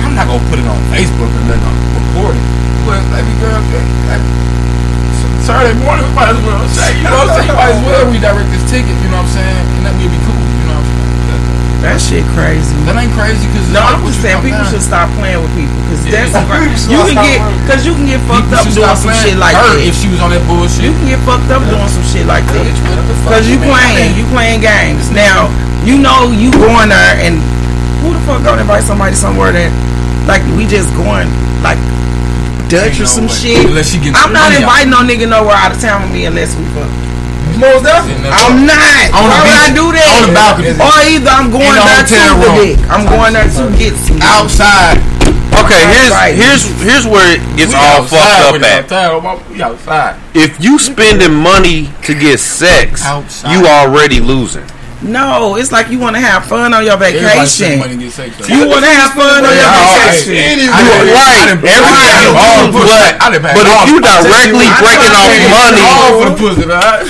I'm 0.00 0.16
not 0.16 0.24
gonna 0.24 0.40
put 0.48 0.56
it 0.56 0.64
on 0.64 0.80
Facebook 0.88 1.28
or 1.28 1.44
nothing. 1.44 1.68
I'm 1.68 1.76
recording. 2.00 2.40
But 2.88 3.04
every 3.12 3.36
girl, 3.40 3.60
Saturday 5.44 5.76
morning, 5.76 6.08
we 6.08 6.12
might 6.16 6.32
as 6.32 6.40
well. 6.40 6.56
Say, 6.72 6.96
you 6.96 7.04
know 7.04 7.20
what 7.20 7.28
I'm 7.28 7.36
saying? 7.36 7.52
You 7.52 7.56
might 7.60 7.76
as 7.76 7.82
well 7.84 8.04
redirect 8.08 8.48
this 8.48 8.64
ticket, 8.64 8.96
you 9.04 9.12
know 9.12 9.20
what 9.20 9.28
I'm 9.28 9.36
saying? 9.36 9.64
And 9.76 9.82
that 9.84 9.92
would 10.00 10.08
be 10.08 10.20
cool, 10.24 10.40
you 10.40 10.64
know 10.64 10.80
what 10.80 10.88
I'm 10.88 10.88
saying? 10.88 11.84
That 11.84 12.00
shit 12.00 12.24
crazy. 12.32 12.72
That 12.88 12.96
ain't 12.96 13.12
crazy 13.12 13.44
because 13.52 13.68
no, 13.68 13.84
I'm 13.84 14.00
just 14.08 14.24
saying 14.24 14.40
people 14.40 14.64
down. 14.64 14.72
should 14.72 14.80
stop 14.80 15.12
playing 15.20 15.36
with 15.44 15.52
people 15.52 15.76
because 15.84 16.00
yeah, 16.08 16.24
that's 16.24 16.48
right. 16.48 16.72
you 16.88 16.96
can 17.12 17.20
get 17.20 17.44
because 17.60 17.84
you 17.84 17.92
can 17.92 18.08
get 18.08 18.24
fucked 18.24 18.48
people 18.48 18.88
up 18.88 18.96
doing 18.96 18.96
some 18.96 19.12
shit 19.20 19.36
like 19.36 19.52
that. 19.52 19.84
If 19.84 19.92
she 19.92 20.08
was 20.08 20.24
on 20.24 20.32
that 20.32 20.40
bullshit, 20.48 20.80
you 20.80 20.96
can 20.96 21.12
get 21.12 21.20
fucked 21.28 21.52
up 21.52 21.60
yeah. 21.60 21.76
doing 21.76 21.90
some 21.92 22.06
shit 22.08 22.24
like 22.24 22.48
that 22.56 22.64
because 23.20 23.44
you 23.44 23.60
playing, 23.60 24.16
you 24.16 24.24
playing 24.32 24.64
games. 24.64 25.12
Now 25.12 25.52
you 25.84 26.00
know 26.00 26.32
you 26.32 26.48
going 26.56 26.88
there 26.88 27.20
and 27.20 27.36
who 28.00 28.16
the 28.16 28.20
fuck 28.24 28.40
gonna 28.40 28.64
invite 28.64 28.88
somebody 28.88 29.12
somewhere 29.12 29.52
that 29.52 29.68
like 30.24 30.40
we 30.56 30.64
just 30.64 30.88
going 30.96 31.28
like 31.60 31.76
Dutch 32.74 32.98
or 32.98 33.06
some 33.06 33.30
shit. 33.30 33.62
Unless 33.62 33.94
you 33.94 34.02
get 34.02 34.18
I'm 34.18 34.34
not 34.34 34.50
inviting 34.50 34.90
no 34.90 35.06
nigga 35.06 35.30
nowhere 35.30 35.54
out 35.54 35.70
of 35.70 35.78
town 35.78 36.02
with 36.02 36.12
me 36.12 36.26
unless 36.26 36.58
we 36.58 36.66
fuck. 36.74 36.90
Most 37.54 37.86
definitely. 37.86 38.34
I'm 38.34 38.66
not. 38.66 39.14
On 39.14 39.30
Why 39.30 39.38
would 39.46 39.62
I 39.62 39.70
do 39.70 39.86
that? 39.94 40.10
On 40.10 40.22
the 40.26 40.34
balcony. 40.34 40.74
Or 40.74 40.94
either 41.06 41.30
I'm 41.30 41.48
going 41.54 41.70
there 41.70 42.02
to 42.02 42.18
the 42.42 42.50
dick. 42.58 42.76
I'm 42.90 43.06
going 43.06 43.32
there 43.38 43.46
to 43.46 43.64
get 43.78 43.94
some. 43.94 44.18
Outside. 44.18 44.98
Okay, 45.54 45.86
here's 45.86 46.10
here's 46.34 46.64
here's 46.82 47.06
where 47.06 47.38
it 47.38 47.40
gets 47.56 47.70
we 47.70 47.78
all 47.78 48.02
fucked 48.02 48.58
up 48.58 48.62
at. 48.62 48.90
If 50.34 50.58
you 50.58 50.78
spending 50.78 51.32
money 51.32 51.90
to 52.02 52.12
get 52.18 52.40
sex, 52.40 53.04
outside. 53.04 53.54
you 53.54 53.66
already 53.66 54.18
losing. 54.18 54.66
No, 55.04 55.56
it's 55.56 55.70
like 55.70 55.92
you 55.92 55.98
want 56.00 56.16
to 56.16 56.22
have 56.24 56.48
fun 56.48 56.72
on 56.72 56.82
your 56.84 56.96
vacation. 56.96 57.76
You 57.76 58.64
want 58.64 58.82
to 58.82 58.90
have 58.90 59.12
fun 59.12 59.44
on 59.44 59.52
your 59.52 59.68
vacation. 59.68 60.32
Anyway, 60.32 60.72
you 60.72 61.12
right. 61.12 61.52
Everybody, 61.52 62.32
all 62.32 62.72
but, 62.72 62.88
but 63.44 63.68
if 63.68 63.92
you 63.92 64.00
directly 64.00 64.64
breaking 64.80 65.12
off 65.12 65.28
money, 65.52 65.84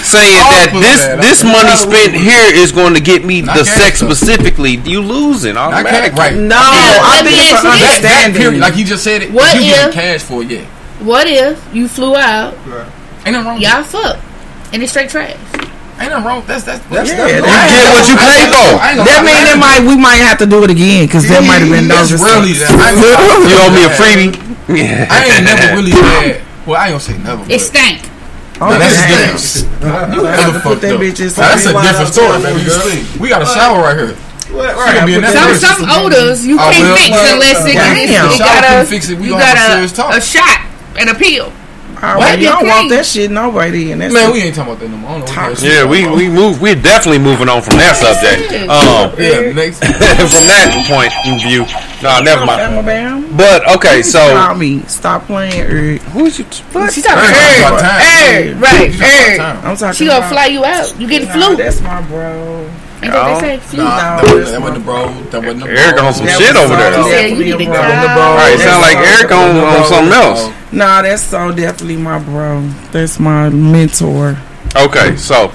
saying 0.02 0.42
that 0.50 0.74
this 0.74 1.06
this 1.22 1.40
money 1.46 1.70
spent 1.78 2.18
here 2.18 2.50
is 2.50 2.72
going 2.72 2.94
to 2.94 3.00
get 3.00 3.24
me 3.24 3.40
the 3.40 3.64
sex 3.64 4.00
specifically, 4.00 4.76
you 4.84 5.00
losing 5.00 5.56
automatically. 5.56 6.18
Right. 6.18 6.36
No, 6.36 6.58
I 6.58 7.22
think 7.22 7.38
it's 7.38 7.64
understanding. 7.64 8.60
Like 8.60 8.76
you 8.76 8.84
just 8.84 9.04
said, 9.04 9.22
it. 9.22 9.32
What 9.32 9.54
you 9.54 9.72
if 9.72 9.94
cash 9.94 10.22
for? 10.22 10.42
Yeah. 10.42 10.66
What 11.00 11.26
if 11.28 11.62
you 11.74 11.88
flew 11.88 12.16
out? 12.16 12.54
Ain't 13.24 13.32
nothing 13.32 13.46
wrong. 13.46 13.60
Y'all 13.60 13.82
fuck, 13.84 14.18
and 14.72 14.82
it's 14.82 14.90
straight 14.90 15.10
trash. 15.10 15.38
Ain't 16.04 16.12
nothing 16.12 16.28
wrong. 16.28 16.44
That's 16.44 16.68
that's. 16.68 16.84
that's 16.92 17.08
yeah, 17.08 17.40
that's, 17.40 17.72
you 17.72 17.80
get 17.80 17.88
what 17.96 18.04
you 18.12 18.16
pay 18.20 18.44
for. 18.52 18.76
That 19.08 19.24
mean 19.24 19.40
that 19.48 19.56
might 19.56 19.80
we 19.80 19.96
might 19.96 20.20
have 20.20 20.36
to 20.44 20.46
do 20.46 20.60
it 20.60 20.68
again 20.68 21.08
because 21.08 21.24
that 21.32 21.40
might 21.48 21.64
have 21.64 21.72
been 21.72 21.88
dollars. 21.88 22.12
Really, 22.20 22.52
you 22.52 23.56
owe 23.56 23.72
me 23.72 23.88
a 23.88 23.92
freebie. 23.96 24.36
Yeah. 24.68 25.08
I 25.08 25.24
ain't 25.32 25.48
never 25.48 25.80
really 25.80 25.96
had. 25.96 26.44
Well, 26.68 26.76
I 26.76 26.92
don't 26.92 27.00
say 27.00 27.16
never. 27.16 27.40
It 27.48 27.64
stank. 27.64 28.04
Oh, 28.60 28.68
no, 28.68 28.76
that's. 28.76 29.64
You 29.64 30.28
have 30.28 30.52
to 30.52 30.60
put 30.60 30.84
that 30.84 31.00
bitch 31.00 31.24
in. 31.24 31.32
That's 31.32 31.64
a 31.64 31.72
different 31.72 32.12
story, 32.12 32.36
baby 32.44 32.68
girl. 32.68 32.84
We 33.16 33.32
got 33.32 33.40
a 33.40 33.48
shower 33.48 33.80
right 33.80 33.96
here. 33.96 34.12
What, 34.52 34.76
right. 34.76 35.08
Some 35.32 35.56
some 35.56 35.82
odors 35.88 36.46
you 36.46 36.60
oh, 36.60 36.68
can't 36.68 36.92
fix 37.00 37.16
unless 37.32 37.64
it, 37.64 37.74
it, 37.74 37.80
got 37.80 38.60
a 38.62 39.16
you 39.24 39.32
got 39.34 39.56
a, 39.56 40.16
a 40.16 40.20
shot 40.20 40.68
and 41.00 41.08
a 41.08 41.14
pill. 41.16 41.50
I 42.04 42.16
already, 42.16 42.44
y'all 42.44 42.60
want 42.60 42.90
that 42.90 43.06
shit 43.06 43.32
and 43.32 43.40
in. 43.40 43.98
That's 43.98 44.12
Man, 44.12 44.32
we 44.32 44.44
ain't 44.44 44.54
talking 44.54 44.76
about 44.76 44.80
that 44.84 44.92
no 44.92 45.00
more. 45.00 45.24
yeah, 45.64 45.88
we 45.88 46.04
we 46.04 46.28
move. 46.28 46.60
We're 46.60 46.76
definitely 46.76 47.24
moving 47.24 47.48
on 47.48 47.64
from 47.64 47.80
that 47.80 47.96
subject. 47.96 48.52
Um, 48.68 49.08
yeah, 49.16 49.56
next 49.56 49.80
from 50.28 50.44
that 50.52 50.68
point 50.84 51.12
of 51.24 51.40
view. 51.40 51.64
No, 52.04 52.20
never 52.20 52.44
mind. 52.44 53.32
But 53.36 53.64
okay, 53.80 54.02
so 54.02 54.20
call 54.36 54.54
me. 54.54 54.84
Stop 54.84 55.24
playing, 55.24 55.98
Who's 56.12 56.38
you? 56.38 56.44
What? 56.76 56.92
She 56.92 57.00
talking 57.00 57.24
about 57.24 57.80
time. 57.80 58.60
Right? 58.60 58.92
Eric, 59.00 59.40
I'm 59.40 59.76
talking. 59.76 59.96
She 59.96 60.04
gonna 60.04 60.28
fly 60.28 60.52
you 60.52 60.64
out. 60.64 60.92
You 61.00 61.08
getting 61.08 61.28
the 61.28 61.32
flu. 61.32 61.56
That's 61.56 61.80
my 61.80 62.04
bro. 62.04 62.68
They 63.00 63.08
oh. 63.12 63.40
say 63.40 63.58
flu. 63.58 63.84
No, 63.84 63.84
that, 63.84 64.60
wasn't 64.60 64.74
the 64.76 64.80
bro. 64.80 65.08
That 65.32 65.44
was 65.44 65.56
the 65.56 65.64
bro. 65.64 65.72
Eric 65.72 66.00
on 66.00 66.12
some 66.12 66.24
that 66.24 66.40
shit 66.40 66.56
over 66.56 66.76
there. 66.76 67.28
He 67.28 67.48
you 67.48 67.56
need 67.56 67.68
to 67.68 67.76
All 67.76 68.36
right, 68.36 68.56
sound 68.60 68.80
like 68.80 69.00
Eric 69.00 69.32
on, 69.32 69.56
on 69.56 69.84
something 69.88 70.12
else. 70.12 70.52
Nah, 70.74 71.02
that's 71.02 71.22
so 71.22 71.52
definitely 71.54 71.96
my 71.96 72.18
bro. 72.18 72.66
That's 72.90 73.20
my 73.20 73.48
mentor. 73.48 74.36
Okay, 74.74 75.14
so 75.16 75.52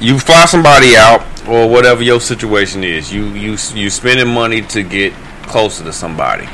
you 0.00 0.18
fly 0.18 0.44
somebody 0.44 0.96
out 0.96 1.22
or 1.48 1.66
whatever 1.66 2.02
your 2.02 2.20
situation 2.20 2.84
is. 2.84 3.10
You 3.10 3.24
you 3.28 3.56
you 3.74 3.88
spending 3.88 4.28
money 4.28 4.60
to 4.62 4.82
get 4.82 5.14
closer 5.44 5.82
to 5.84 5.94
somebody, 5.94 6.46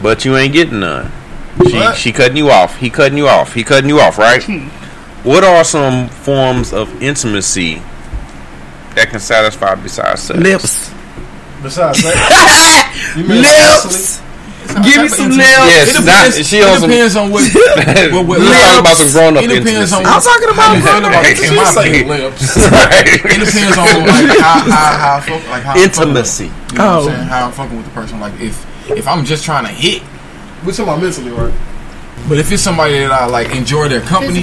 but 0.00 0.24
you 0.24 0.36
ain't 0.36 0.52
getting 0.52 0.78
none. 0.78 1.10
She 1.66 1.76
what? 1.76 1.96
she 1.96 2.12
cutting 2.12 2.36
you 2.36 2.50
off. 2.50 2.76
He 2.76 2.90
cutting 2.90 3.18
you 3.18 3.26
off. 3.26 3.52
He 3.52 3.64
cutting 3.64 3.88
you 3.88 3.98
off. 3.98 4.16
Right. 4.16 4.42
Hmm. 4.44 4.68
what 5.28 5.42
are 5.42 5.64
some 5.64 6.08
forms 6.08 6.72
of 6.72 7.02
intimacy 7.02 7.82
that 8.94 9.08
can 9.08 9.18
satisfy 9.18 9.74
besides 9.74 10.22
sex? 10.22 10.38
Lips. 10.38 10.90
Besides 11.60 11.98
sex. 11.98 13.16
lips. 13.16 14.29
Cecily? 14.70 14.84
Give 14.90 15.02
me 15.02 15.08
some 15.10 15.30
nails. 15.34 15.66
Yes, 15.66 15.90
it 15.90 16.04
that- 16.06 16.30
depends, 16.30 16.48
she 16.48 16.56
it 16.58 16.68
on 16.70 16.78
some- 16.80 16.90
depends 16.90 17.14
on 17.16 17.26
what. 17.30 17.42
what, 18.14 18.22
what 18.26 18.36
We 18.40 18.46
talking 18.46 18.80
about 18.80 18.96
some 18.96 19.10
grown-up 19.10 19.42
It 19.44 19.48
depends 19.50 19.90
on. 19.92 20.00
intimacy. 20.00 20.14
I'm 20.14 20.22
talking 20.22 20.50
about 20.50 20.66
how 20.66 20.74
you 20.74 20.82
feel 20.86 21.02
about 21.10 21.24
in 21.26 21.54
my 21.58 21.70
opinion. 21.70 22.06
lips. 22.08 22.42
It 23.30 23.38
depends 23.44 23.76
on 23.78 23.86
like 24.06 24.38
how 24.38 24.56
how 24.70 24.92
how 24.96 25.14
I 25.16 25.20
fuck, 25.20 25.42
like 25.50 25.62
how 25.66 25.72
I'm 25.74 25.90
fucking 25.90 26.14
with- 26.14 26.22
Intimacy. 26.22 26.44
You 26.46 26.50
know 26.50 26.62
what 26.62 26.80
Oh. 26.80 26.98
I'm 26.98 27.04
saying? 27.10 27.28
How 27.28 27.46
I'm 27.46 27.52
fucking 27.52 27.76
with 27.76 27.86
the 27.86 27.94
person. 27.94 28.16
Like 28.20 28.34
if 28.40 28.54
if 28.90 29.06
I'm 29.06 29.24
just 29.24 29.44
trying 29.44 29.64
to 29.66 29.72
hit, 29.72 30.02
We 30.64 30.72
talking 30.72 30.84
about 30.90 31.02
mentally, 31.02 31.30
right? 31.30 31.54
but 32.28 32.38
if 32.38 32.52
it's 32.52 32.62
somebody 32.62 32.98
that 33.00 33.12
I 33.12 33.26
like 33.26 33.54
enjoy 33.54 33.88
their 33.88 34.02
company, 34.02 34.42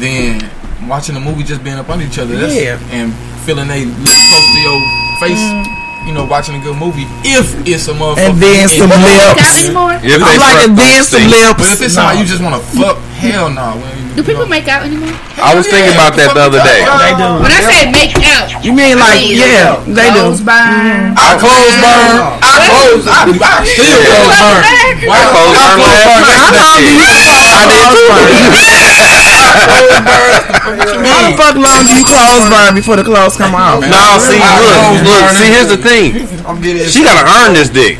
then 0.00 0.40
watching 0.88 1.14
the 1.14 1.20
movie 1.20 1.42
just 1.44 1.62
being 1.62 1.76
up 1.76 1.88
under 1.90 2.04
each 2.06 2.18
other, 2.18 2.34
that's, 2.36 2.54
Yeah. 2.54 2.78
and 2.90 3.12
feeling 3.44 3.68
they 3.68 3.84
lips 3.84 4.22
close 4.30 4.48
to 4.54 4.60
your 4.60 4.78
face. 5.20 5.38
Mm. 5.38 5.81
You 6.06 6.12
know, 6.12 6.24
watching 6.26 6.56
a 6.56 6.62
good 6.62 6.76
movie. 6.76 7.06
If 7.22 7.54
it's 7.66 7.86
a 7.86 7.94
motherfucker, 7.94 8.34
And 8.34 8.42
then 8.42 8.66
some 8.68 8.90
lips. 8.90 9.38
Got 9.38 9.54
anymore? 9.64 9.94
If 10.02 10.18
I'm 10.18 10.38
like 10.42 10.66
a 10.66 10.68
then 10.74 11.00
some 11.06 11.24
lips. 11.30 11.54
But 11.56 11.68
if 11.72 11.80
it's 11.82 11.94
somebody 11.94 12.18
you 12.18 12.26
just 12.26 12.42
want 12.42 12.58
to 12.58 12.62
fuck, 12.74 12.98
hell 13.22 13.48
no. 13.48 13.78
Do 14.12 14.20
people 14.20 14.44
make 14.44 14.68
out 14.68 14.84
anymore? 14.84 15.14
I 15.40 15.56
was 15.56 15.64
thinking 15.64 15.94
about 15.96 16.12
that 16.20 16.36
the 16.36 16.42
other 16.44 16.60
day. 16.60 16.84
They 16.84 17.12
do. 17.16 17.28
When 17.40 17.48
I 17.48 17.60
say 17.64 17.88
make 17.88 18.12
out, 18.28 18.52
You 18.60 18.76
mean 18.76 19.00
like 19.00 19.24
yeah, 19.24 19.80
they 19.88 20.12
do. 20.12 20.28
clothes 20.28 20.44
burn. 20.44 21.16
I 21.16 21.32
close 21.40 21.72
burn. 21.80 22.20
I 22.44 22.54
close. 22.68 23.08
I, 23.08 23.24
I 23.32 23.64
still 23.64 23.96
close 24.04 24.36
burn. 24.36 24.62
I 25.08 25.20
closed 25.32 25.56
I 25.56 25.64
her 25.64 25.76
close 25.80 25.96
last 25.96 26.12
burn. 26.12 26.28
night. 26.28 26.44
How 26.44 26.50
long 26.60 26.76
do 26.76 26.92
you 26.92 27.00
I 27.00 27.64
did 27.72 27.86
too. 27.88 29.31
How 29.52 31.28
the 31.28 31.36
fuck 31.36 31.54
long 31.56 31.84
do 31.84 31.92
you 31.94 32.04
clothes 32.04 32.48
burn 32.48 32.74
before 32.74 32.96
the 32.96 33.04
clothes 33.04 33.36
come 33.36 33.54
off? 33.54 33.82
No, 33.84 34.18
see, 34.22 34.38
look, 34.40 35.04
look, 35.04 35.24
see, 35.36 35.48
here's 35.52 35.68
the 35.68 35.80
thing. 35.80 36.26
She 36.88 37.02
gotta 37.04 37.24
earn 37.26 37.54
this 37.54 37.68
dick. 37.68 37.98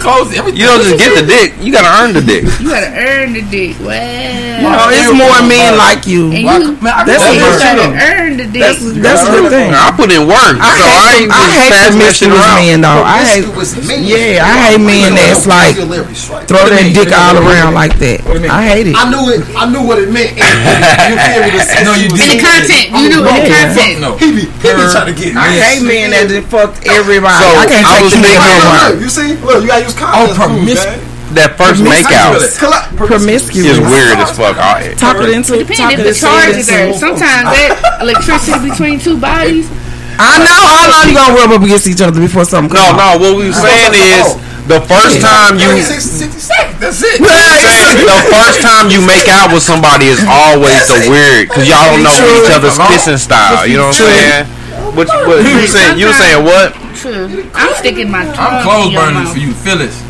Clothes. 0.00 0.32
You 0.34 0.64
don't 0.66 0.80
just 0.82 0.98
get 0.98 1.12
the 1.18 1.26
dick. 1.26 1.54
You 1.60 1.72
gotta 1.72 1.90
earn 2.02 2.12
the 2.14 2.22
dick. 2.24 2.44
You 2.60 2.70
gotta 2.72 2.90
earn 2.96 3.32
the 3.34 3.42
dick. 3.42 3.76
Wow. 3.80 3.92
You 3.92 4.70
know, 4.70 4.88
it's 4.88 5.12
more 5.12 5.40
men 5.44 5.76
like 5.76 6.06
you. 6.06 6.32
And 6.32 6.44
Well, 6.44 6.60
you, 6.62 6.72
man, 6.80 6.94
I 6.94 7.04
That's 7.04 7.20
close 7.22 7.36
you 7.36 7.44
a 7.44 7.50
burn. 7.50 7.60
gotta 7.60 7.88
earn 8.14 8.32
the 8.38 8.46
dick. 8.48 8.62
That's 8.62 8.80
that's 9.02 9.22
a 9.28 9.50
thing. 9.50 9.70
I 9.74 9.92
put 9.92 10.08
in 10.12 10.24
work, 10.26 10.56
I 10.62 10.70
so 10.78 10.84
I 10.86 10.96
hate, 11.12 11.22
ain't 11.24 11.32
I 11.32 11.42
just 11.44 11.58
hate 11.58 11.72
passing 11.74 12.00
that 12.00 12.14
shit 12.16 12.30
around. 12.32 12.56
men 12.64 12.80
though. 12.80 13.02
I 13.04 13.20
hate, 13.28 13.44
yeah, 14.06 14.44
I 14.46 14.52
hate 14.72 14.80
men 14.80 15.14
that's 15.14 15.44
like 15.46 15.74
throw 16.48 16.64
that 16.70 16.86
dick 16.94 17.10
all 17.12 17.36
around 17.36 17.74
like 17.74 17.98
that. 18.00 18.24
I 18.48 18.62
hate 18.64 18.88
it. 18.88 18.96
I 18.96 19.04
knew 19.10 19.24
it. 19.34 19.42
I 19.56 19.68
knew 19.68 19.82
what 19.84 19.98
it 20.00 20.08
meant. 20.10 20.32
You 20.54 21.16
feel 21.18 21.40
me? 21.44 21.50
No, 21.84 21.92
you 21.98 22.06
in 22.08 22.14
the 22.14 22.18
didn't. 22.18 22.44
content. 22.44 22.86
You 22.94 23.04
knew 23.10 23.20
in 23.22 23.34
the 23.34 23.44
Yeah. 23.44 23.66
content. 23.66 23.94
No. 24.00 24.10
He 24.16 24.26
be, 24.32 24.44
he 24.46 24.68
be 24.74 24.84
trying 24.94 25.10
to 25.10 25.16
get 25.16 25.36
I 25.36 25.50
me. 25.50 25.58
hate 25.60 25.82
men 25.82 26.06
that 26.14 26.28
just 26.30 26.48
fucked 26.48 26.86
everybody. 26.86 27.42
So, 27.42 27.48
I 27.58 27.64
can't 27.66 27.86
I 27.86 27.92
take 27.98 28.04
was 28.04 28.12
the 28.14 28.20
thinking- 28.22 28.40
nigga. 28.40 28.90
Look, 28.90 29.00
you 29.02 29.10
see? 29.10 29.30
Look, 29.42 29.58
you 29.62 29.68
gotta 29.68 29.84
use 29.84 29.96
Oh, 29.98 30.30
condoms. 30.30 30.34
promiscuous. 30.36 31.12
That 31.34 31.58
first 31.58 31.82
makeout 31.82 32.38
Promiscuous. 32.96 33.66
is 33.66 33.80
weird 33.80 34.18
as 34.22 34.30
fuck. 34.38 34.54
I, 34.56 34.94
Talk 34.94 35.16
it 35.18 35.30
into 35.30 35.58
Depending 35.58 35.76
talk 35.76 35.92
if 35.94 35.98
it 35.98 36.02
the 36.04 36.08
into 36.14 36.20
charge 36.20 36.54
is 36.56 36.66
there. 36.68 36.94
Sometimes 36.94 37.50
that 37.50 37.98
electricity 38.06 38.70
between 38.70 39.00
two 39.00 39.16
bodies. 39.18 39.66
I 40.16 40.38
know 40.38 40.46
how 40.46 40.86
long 40.94 41.08
you 41.10 41.14
gonna 41.18 41.34
rub 41.34 41.50
up 41.58 41.62
against 41.66 41.88
each 41.88 42.00
other 42.00 42.20
before 42.20 42.44
something 42.44 42.70
no, 42.72 42.78
comes 42.94 42.98
no. 43.02 43.18
What 43.18 43.36
we 43.36 43.46
were 43.50 43.52
saying 43.52 43.94
is 43.98 44.38
the 44.64 44.80
first 44.88 45.20
time 45.20 45.60
you, 45.60 45.68
That's 46.80 47.00
it. 47.04 47.20
the 47.20 48.20
first 48.32 48.58
time 48.64 48.88
you 48.90 49.04
make 49.04 49.28
out 49.28 49.52
with 49.52 49.62
somebody 49.62 50.06
is 50.08 50.24
always 50.24 50.88
the 50.88 51.06
weird 51.08 51.48
because 51.48 51.68
y'all 51.68 51.92
don't 51.92 52.02
know 52.04 52.16
each 52.40 52.50
other's 52.52 52.78
kissing 52.88 53.18
style. 53.20 53.66
You 53.66 53.78
know 53.78 53.88
what 53.92 54.00
I'm 54.00 54.08
saying? 54.08 54.46
What, 54.96 55.06
you- 55.08 55.26
what 55.26 55.44
you 55.44 55.66
saying? 55.66 55.98
You 55.98 56.12
saying 56.12 56.44
what? 56.44 56.72
True. 56.96 57.44
I'm 57.54 57.74
sticking 57.76 58.10
my 58.10 58.24
tongue 58.32 58.38
I'm 58.38 58.62
close 58.64 58.94
burning 58.94 59.26
for 59.28 59.38
you, 59.38 59.52
Phyllis. 59.52 60.00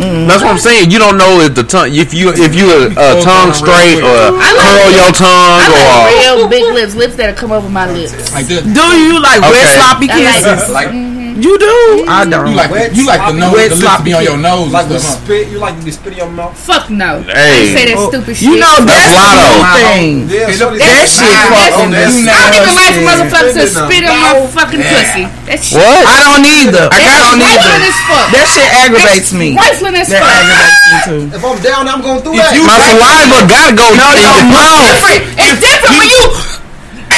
Mm. 0.00 0.24
That's 0.26 0.40
what 0.40 0.52
I'm 0.52 0.58
saying. 0.58 0.90
You 0.90 0.98
don't 0.98 1.18
know 1.18 1.40
if 1.44 1.54
the 1.54 1.62
tongue, 1.62 1.92
if 1.92 2.14
you 2.14 2.32
if 2.32 2.54
you 2.56 2.72
a, 2.72 2.88
a 2.88 3.20
tongue 3.20 3.52
straight 3.52 4.00
or 4.00 4.32
I 4.32 4.48
like- 4.56 4.64
curl 4.64 4.90
your 4.96 5.12
tongue 5.12 5.60
I 5.60 5.68
or 5.68 5.76
like 5.76 6.16
real 6.24 6.48
big 6.48 6.64
lips, 6.72 6.94
lips 6.96 7.16
that'll 7.16 7.36
come 7.36 7.52
over 7.52 7.68
my 7.68 7.84
lips. 7.92 8.16
Like 8.32 8.46
this. 8.46 8.64
Do 8.64 8.80
you 8.96 9.20
like 9.20 9.42
wet 9.44 9.60
Okay. 9.60 9.76
sloppy 9.76 10.08
I 10.08 10.16
like 10.16 10.40
kisses? 10.40 10.72
Like 10.72 10.88
mm-hmm. 10.88 11.19
You 11.40 11.56
do. 11.58 12.04
I 12.08 12.26
don't. 12.28 12.50
you 12.50 12.56
like 12.56 12.68
the, 12.70 12.92
you 12.92 13.06
like 13.06 13.22
the 13.24 13.32
nose, 13.38 13.52
Wet 13.56 13.68
the 13.70 13.76
lips 13.76 13.80
sloppy 13.80 14.04
be 14.04 14.14
on 14.14 14.22
your 14.24 14.36
nose. 14.36 14.68
Like 14.70 14.84
and 14.86 14.92
with 14.94 15.02
stuff, 15.02 15.18
huh? 15.18 15.24
spit, 15.24 15.48
you 15.48 15.58
like 15.58 15.76
to 15.78 15.84
be 15.84 15.90
spit 15.90 16.12
in 16.12 16.18
your 16.20 16.30
mouth. 16.30 16.52
Fuck 16.58 16.90
no. 16.90 17.22
Hey. 17.24 17.64
You 17.64 17.76
say 17.76 17.84
that 17.88 17.96
Oh, 17.96 18.08
stupid 18.12 18.34
shit. 18.36 18.44
You 18.44 18.54
know 18.60 18.74
that's 18.84 18.92
That's 18.92 19.08
the 19.08 19.16
lotto. 19.16 19.48
new 19.48 19.80
thing. 19.80 20.12
Yeah, 20.28 20.52
shorty 20.52 20.78
That 20.84 21.06
shit 21.08 21.32
Nah, 21.32 21.48
fucking 21.48 21.90
that's- 21.96 22.12
I 22.28 22.48
don't 22.50 22.60
even 22.60 22.76
like 22.76 22.92
nasty. 22.92 23.04
motherfuckers 23.08 23.54
to 23.56 23.64
Spit 23.64 23.72
spit 23.88 24.02
in 24.04 24.10
on 24.10 24.20
my 24.20 24.32
mouth. 24.36 24.52
fucking 24.52 24.82
pussy. 24.84 25.24
That 25.48 25.58
shit. 25.64 25.76
what? 25.80 26.02
I 26.04 26.18
don't 26.28 26.44
either. 26.44 26.84
I 26.92 26.98
That's 27.00 27.20
don't 27.24 27.40
either. 27.40 27.56
trifling 27.56 27.88
as 27.88 27.98
fuck. 28.10 28.26
That 28.36 28.46
shit 28.52 28.68
aggravates 28.84 29.30
me. 29.32 29.48
Trifling 29.56 29.96
as 29.96 30.08
That 30.12 30.20
aggravates 30.20 30.76
me 30.84 30.96
too. 31.08 31.22
If 31.36 31.42
I'm 31.46 31.58
down, 31.64 31.82
I'm 31.88 32.02
going 32.04 32.20
through 32.20 32.36
If 32.36 32.44
that. 32.44 32.52
you 32.58 32.62
My 32.68 32.76
saliva 32.84 33.38
gotta 33.48 33.72
go 33.78 33.86
No, 33.96 34.06
in 34.12 34.18
no, 34.18 34.28
your 34.28 34.40
mouth. 34.50 34.98
It's 35.40 35.56
different 35.62 35.94
when 35.96 36.08
you. 36.12 36.24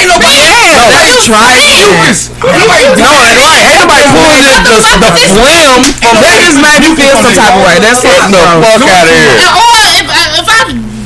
Ain't 0.02 0.10
nobody. 0.10 0.34
Yeah, 0.34 0.90
that's 0.90 1.22
trifling. 1.22 2.10
Ain't 2.42 2.58
nobody 2.58 2.84
No, 2.90 3.06
doing 3.06 3.38
right. 3.38 3.62
Ain't 3.62 3.78
nobody 3.86 4.06
pulling 4.10 4.42
the, 4.42 4.58
the, 4.66 4.76
the 4.98 5.10
phlegm 5.30 5.82
from 6.02 6.16
That 6.18 6.42
just 6.42 6.58
made 6.58 6.80
me 6.82 6.90
feel 6.98 7.14
some 7.22 7.30
type 7.38 7.54
of 7.54 7.62
way. 7.62 7.78
That's 7.78 8.02
Get 8.02 8.18
the 8.26 8.42
fuck 8.66 8.82
out 8.82 9.06
of 9.06 9.14
here. 9.14 9.38
Or 9.46 9.78
if 9.94 10.08
I, 10.10 10.24
if 10.42 10.48
I 10.50 10.60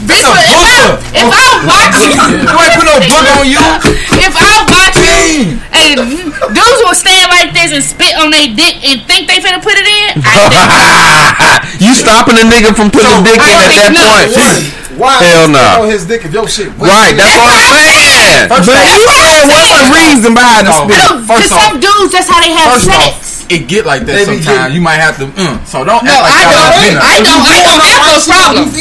That's 0.09 0.25
a 0.25 0.33
if 0.33 0.65
I, 0.65 0.97
if 1.13 1.29
I 1.29 1.45
watch 1.69 1.93
You 2.41 2.57
ain't 2.57 2.73
put 2.73 2.87
no 2.89 2.97
book 3.05 3.27
on 3.37 3.45
you. 3.45 3.61
if 4.17 4.33
I 4.33 4.65
watch 4.65 4.97
you 4.97 5.61
and 5.77 6.01
dudes 6.57 6.81
will 6.81 6.97
stand 6.97 7.29
like 7.29 7.53
this 7.53 7.69
and 7.77 7.85
spit 7.85 8.17
on 8.17 8.31
their 8.33 8.49
dick 8.49 8.81
and 8.81 9.05
think 9.05 9.29
they 9.29 9.45
finna 9.45 9.61
put 9.61 9.77
it 9.77 9.85
in, 9.85 10.25
I 10.25 11.61
think 11.69 11.85
you 11.85 11.93
stopping 11.93 12.41
a 12.41 12.45
nigga 12.49 12.73
from 12.73 12.89
putting 12.89 13.13
a 13.13 13.21
dick 13.21 13.37
in 13.37 13.57
at 13.61 13.73
that 13.77 13.93
no. 13.93 14.09
point. 14.33 14.73
Why 14.97 15.21
Hell 15.21 15.45
spit 15.45 15.61
no. 15.61 15.83
on 15.85 15.89
his 15.93 16.09
dick 16.09 16.25
if 16.25 16.33
your 16.33 16.49
shit? 16.49 16.73
Right, 16.81 17.13
that's 17.13 17.37
what 17.37 17.53
I'm 17.53 17.69
saying. 17.77 18.16
But 18.49 18.67
you 18.67 18.75
said 18.75 19.47
what's 19.47 19.71
the 19.71 19.83
reason 19.95 20.35
behind 20.35 20.67
the 20.67 20.73
spit? 20.73 20.99
to 20.99 21.23
First 21.27 21.53
off- 21.53 21.63
some 21.71 21.81
dudes 21.81 22.13
that's 22.13 22.29
how 22.29 22.41
they 22.41 22.51
have 22.53 22.81
sex. 22.83 22.91
off, 22.91 23.36
it 23.49 23.69
get 23.69 23.87
like 23.87 24.03
that 24.07 24.17
They 24.21 24.25
sometimes. 24.27 24.75
You 24.75 24.81
might 24.81 24.99
have 25.01 25.17
to. 25.19 25.27
Mm, 25.27 25.63
so 25.67 25.85
don't 25.85 26.03
No, 26.05 26.11
act 26.13 26.23
like 26.23 26.35
I 26.35 26.43
y'all 26.43 26.71
don't. 26.73 26.99
I 27.03 27.17
don't. 27.23 27.43
I 27.47 27.59
don't 27.63 27.83
have 27.87 28.03
those 28.07 28.27
problems. 28.27 28.73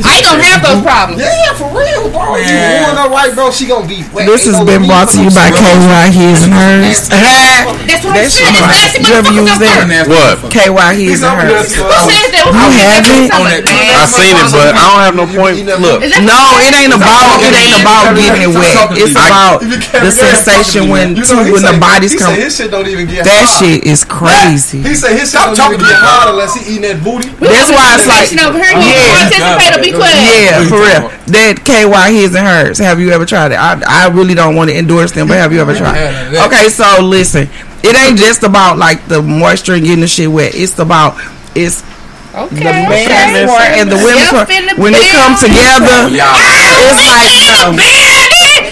I 0.00 0.16
don't 0.24 0.40
have 0.40 0.60
those 0.64 0.80
problems. 0.82 1.20
Yeah, 1.20 1.52
for 1.56 1.68
real, 1.76 2.08
bro. 2.10 2.36
You 2.40 2.48
Man. 2.48 2.88
doing 2.88 2.96
her 2.96 3.08
right, 3.12 3.32
bro. 3.36 3.50
She 3.52 3.68
gonna 3.68 3.84
be 3.86 4.00
wet. 4.16 4.24
This 4.26 4.48
has 4.48 4.56
been 4.64 4.84
brought 4.88 5.12
to 5.12 5.18
you 5.20 5.28
no 5.28 5.36
by 5.36 5.52
scrub. 5.52 5.60
KY 5.60 6.06
His 6.16 6.40
and 6.48 6.52
Hers. 6.56 7.08
That's 7.08 8.04
what 8.04 8.16
I'm 8.16 8.24
That 8.24 8.32
saying. 8.32 8.32
shit 8.32 8.48
It's 8.48 8.60
right. 8.64 8.72
nasty 8.80 8.98
You 9.04 9.12
ever 9.14 9.28
motherfuckers 9.28 9.40
use 9.40 9.50
out 9.50 9.60
that? 9.60 9.88
there. 9.88 10.06
What? 10.08 10.34
KY 10.50 10.90
His 11.04 11.20
and 11.20 11.36
Hers. 11.36 11.68
Who 11.76 11.84
said 12.08 12.28
that? 12.32 12.44
You 12.48 12.88
haven't? 12.88 13.28
I 13.30 14.06
seen 14.08 14.36
it, 14.36 14.48
but 14.52 14.72
I 14.72 14.84
don't 14.88 15.02
have 15.04 15.16
no 15.16 15.26
point. 15.28 15.60
Look, 15.68 16.00
No, 16.24 16.40
it 16.64 16.72
ain't 16.74 16.94
about 16.96 17.40
it 17.44 17.52
ain't 17.52 17.76
about 17.84 18.16
getting 18.16 18.52
wet. 18.56 18.76
It's 18.96 19.12
about 19.12 19.60
the 19.60 20.10
sensation 20.10 20.88
when 20.88 21.14
two 21.14 21.36
when 21.52 21.62
the 21.62 21.76
say- 21.76 21.78
bodies 21.78 22.12
he 22.12 22.18
come. 22.18 22.34
His 22.34 22.56
shit 22.56 22.70
don't 22.70 22.86
even 22.88 23.06
get 23.06 23.24
That 23.24 23.44
shit 23.60 23.84
is 23.84 24.04
crazy. 24.10 24.82
He 24.82 24.94
said 24.98 25.14
his 25.14 25.30
shit 25.30 25.38
Stop 25.40 25.54
don't 25.54 25.56
talking 25.56 25.78
get 25.78 25.88
to 25.88 26.02
hot 26.02 26.28
unless 26.28 26.58
he 26.58 26.74
eating 26.74 26.82
that 26.90 26.98
booty. 27.06 27.30
That's 27.38 27.70
why 27.70 27.94
it's 27.94 28.10
like 28.10 28.26
Listen 28.34 28.42
over 28.42 28.58
here. 28.58 28.74
You 28.74 28.90
Yeah. 28.90 29.22
anticipator. 29.30 29.78
Be 29.80 29.92
quiet. 29.94 30.18
Yeah, 30.18 30.66
for 30.66 30.82
real. 30.82 31.02
That 31.30 31.62
KY 31.64 32.12
his 32.12 32.34
and 32.34 32.44
hers. 32.46 32.78
Have 32.82 32.98
you 32.98 33.10
ever 33.14 33.24
tried 33.24 33.52
it? 33.52 33.58
I, 33.62 33.80
I 33.86 34.08
really 34.10 34.34
don't 34.34 34.54
want 34.58 34.68
to 34.70 34.76
endorse 34.76 35.12
them, 35.12 35.28
but 35.28 35.38
have 35.38 35.52
you 35.54 35.60
ever 35.62 35.74
tried? 35.74 36.34
Okay, 36.50 36.68
so 36.68 36.98
listen, 37.00 37.48
it 37.82 37.94
ain't 37.96 38.18
just 38.18 38.42
about 38.42 38.76
like 38.76 39.06
the 39.06 39.22
moisture 39.22 39.74
and 39.74 39.84
getting 39.84 40.00
the 40.02 40.08
shit 40.10 40.30
wet. 40.30 40.54
It's 40.54 40.78
about 40.78 41.16
it's 41.54 41.82
Okay. 42.30 42.62
the 42.62 42.62
man's 42.62 43.50
part 43.50 43.74
and 43.74 43.90
the 43.90 43.98
women's 43.98 44.30
part. 44.30 44.46
When 44.78 44.92
they 44.94 45.02
come 45.18 45.34
together, 45.34 46.06
it's 46.14 47.02
like 47.10 47.34
um, 47.66 47.74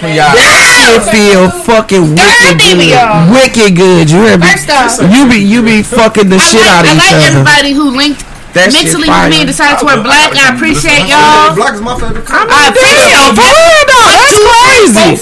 That 0.03 0.63
shit 0.79 1.03
feel 1.11 1.51
fucking 1.67 2.15
wicked 2.15 2.59
good. 2.63 2.95
Wicked 3.35 3.75
good. 3.77 4.07
You 4.11 4.23
hear 4.25 4.39
me? 4.39 4.47
First 4.47 4.71
off, 4.71 4.99
You 5.11 5.29
be 5.29 5.37
you 5.43 5.63
be 5.63 5.83
fucking 5.83 6.29
the 6.31 6.37
I 6.39 6.47
shit 6.47 6.61
like, 6.63 6.71
out 6.71 6.85
of 6.85 6.91
I 6.91 6.95
each 6.95 6.99
like 7.03 7.15
other. 7.15 7.39
everybody 7.43 7.73
who 7.73 7.85
linked 7.97 8.23
That 8.57 8.73
mentally 8.73 9.07
with 9.07 9.13
fire. 9.13 9.29
me 9.29 9.45
decided 9.45 9.77
to 9.81 9.85
wear 9.85 10.01
black. 10.01 10.33
I 10.33 10.57
appreciate 10.57 11.05
y'all. 11.05 11.53
Black 11.53 11.77
is 11.77 11.85
my 11.85 11.93
favorite 12.01 12.25
color. 12.25 12.49
I 12.49 12.73
Damn, 12.73 13.37
for 13.37 13.45
real 13.45 13.85
though, 13.85 14.09
that's 14.09 14.41
crazy. 14.41 15.21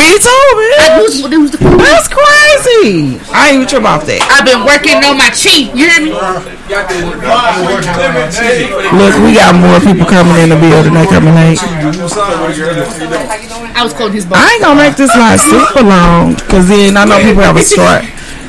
Me 0.00 0.10
too, 0.16 0.32
I, 0.32 0.88
man. 0.88 0.96
who's, 0.96 1.20
who's 1.28 1.50
the, 1.52 1.60
That's 1.60 2.08
crazy. 2.08 3.20
I 3.30 3.52
ain't 3.52 3.62
even 3.62 3.68
sure 3.68 3.84
about 3.84 4.08
that. 4.08 4.24
I've 4.32 4.48
been 4.48 4.64
working 4.64 4.96
on 5.04 5.20
my 5.20 5.28
cheek. 5.30 5.76
You 5.76 5.92
hear 5.92 6.00
me? 6.00 6.16
Look, 8.96 9.14
we 9.20 9.36
got 9.36 9.52
more 9.54 9.76
people 9.84 10.08
coming 10.08 10.40
in 10.40 10.48
the 10.48 10.56
building. 10.56 10.96
They 10.96 11.04
coming 11.06 11.36
late. 11.36 11.60
I 13.76 13.80
was 13.84 13.92
quoting 13.92 14.16
his 14.16 14.24
book. 14.24 14.40
I 14.40 14.56
ain't 14.56 14.62
gonna 14.64 14.80
make 14.80 14.96
this 14.96 15.12
line 15.14 15.36
super 15.38 15.84
long, 15.84 16.34
cause 16.48 16.66
then 16.68 16.96
I 16.96 17.04
know 17.04 17.20
people 17.20 17.44
have 17.44 17.60
a 17.60 17.64
short. 17.76 18.02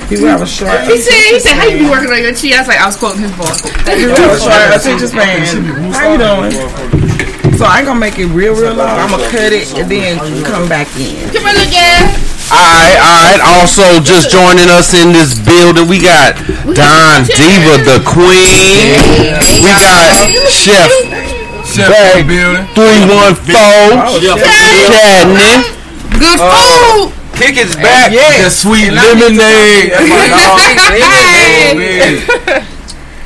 People 0.10 0.28
have 0.30 0.42
a 0.42 0.46
short. 0.48 0.86
He 0.86 1.02
said, 1.02 1.14
he 1.34 1.40
said, 1.40 1.54
how 1.58 1.66
you 1.66 1.80
be 1.86 1.90
working 1.90 2.12
on 2.14 2.22
your 2.22 2.34
cheek? 2.34 2.54
I 2.54 2.62
was 2.62 2.68
like, 2.70 2.78
I 2.80 2.86
was 2.86 2.96
quoting 2.98 3.26
his 3.26 3.34
book. 3.34 3.58
People 3.90 4.14
have 4.14 4.38
a 4.38 4.40
short 4.40 4.70
attention 4.78 5.08
span. 5.10 5.42
How 5.94 6.14
you 6.14 6.20
doing? 6.22 6.54
So 7.58 7.64
I 7.66 7.80
ain't 7.82 7.88
gonna 7.88 8.00
make 8.04 8.20
it 8.20 8.28
real, 8.36 8.54
real 8.54 8.76
long. 8.76 9.00
I'm 9.00 9.10
gonna 9.10 9.26
cut 9.32 9.50
it 9.56 9.72
and 9.80 9.90
then 9.90 10.20
come 10.44 10.68
back 10.70 10.92
in. 11.00 11.16
Come 11.34 11.48
on, 11.48 11.56
again. 11.58 12.12
Alright, 12.52 13.00
alright. 13.02 13.42
Also, 13.42 13.82
just 14.06 14.30
joining 14.30 14.70
us 14.70 14.94
in 14.94 15.10
this 15.16 15.34
building, 15.40 15.88
we 15.90 15.98
got 15.98 16.36
Don 16.70 17.26
Diva, 17.26 17.82
the 17.82 17.98
Queen. 18.06 18.94
We 19.64 19.72
got 19.74 20.30
Chef 20.52 20.86
Chef 21.66 21.90
Bag 21.90 22.22
in 22.22 22.28
the 22.28 22.36
building. 22.36 22.66
314. 22.78 24.38
Chadney. 24.86 25.66
Good 26.22 26.38
Uh, 26.38 26.46
food. 26.54 27.25
Kick 27.36 27.58
is 27.58 27.76
back. 27.76 28.12
The 28.12 28.50
sweet 28.50 28.92
lemonade. 28.92 29.92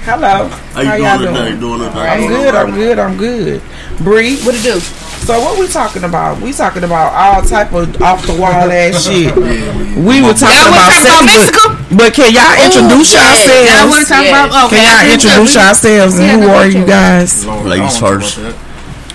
Hello. 0.05 0.47
How 0.73 0.81
you 0.81 1.03
y'all 1.03 1.17
doing 1.19 1.35
today? 1.35 1.59
Doing 1.59 1.79
today? 1.79 1.99
I'm 1.99 2.27
good. 2.27 2.55
I'm 2.55 2.71
good. 2.73 2.99
I'm 2.99 3.17
good. 3.17 3.61
Bree, 3.99 4.37
what 4.41 4.55
it 4.55 4.63
do? 4.63 4.79
So 4.79 5.39
what 5.39 5.59
we 5.59 5.67
talking 5.67 6.03
about? 6.05 6.41
We 6.41 6.53
talking 6.53 6.83
about 6.83 7.13
all 7.13 7.41
type 7.43 7.71
of 7.73 8.01
off 8.01 8.25
the 8.25 8.33
wall 8.33 8.49
ass 8.71 9.05
shit. 9.05 9.35
We 9.35 10.21
were 10.25 10.33
talking 10.33 10.57
Y'all 10.57 10.73
about 10.73 10.89
wanna 10.89 11.21
about 11.21 11.29
sex, 11.29 11.51
but, 11.53 11.97
but 11.97 12.13
can 12.15 12.33
y'all 12.33 12.55
introduce 12.65 13.13
Ooh, 13.13 13.17
yeah. 13.19 13.29
yourselves? 13.29 13.69
Y'all 13.69 13.89
wanna 13.89 14.05
about- 14.49 14.65
okay, 14.73 14.77
can 14.77 14.87
y'all 14.89 15.13
introduce 15.13 15.53
tell 15.53 15.65
yourselves 15.67 16.13
and 16.17 16.25
Yeah, 16.25 16.39
who 16.39 16.49
are 16.49 16.63
ahead. 16.65 16.73
you 16.73 16.85
guys? 16.87 17.45
Ladies 17.45 17.99
first. 17.99 18.39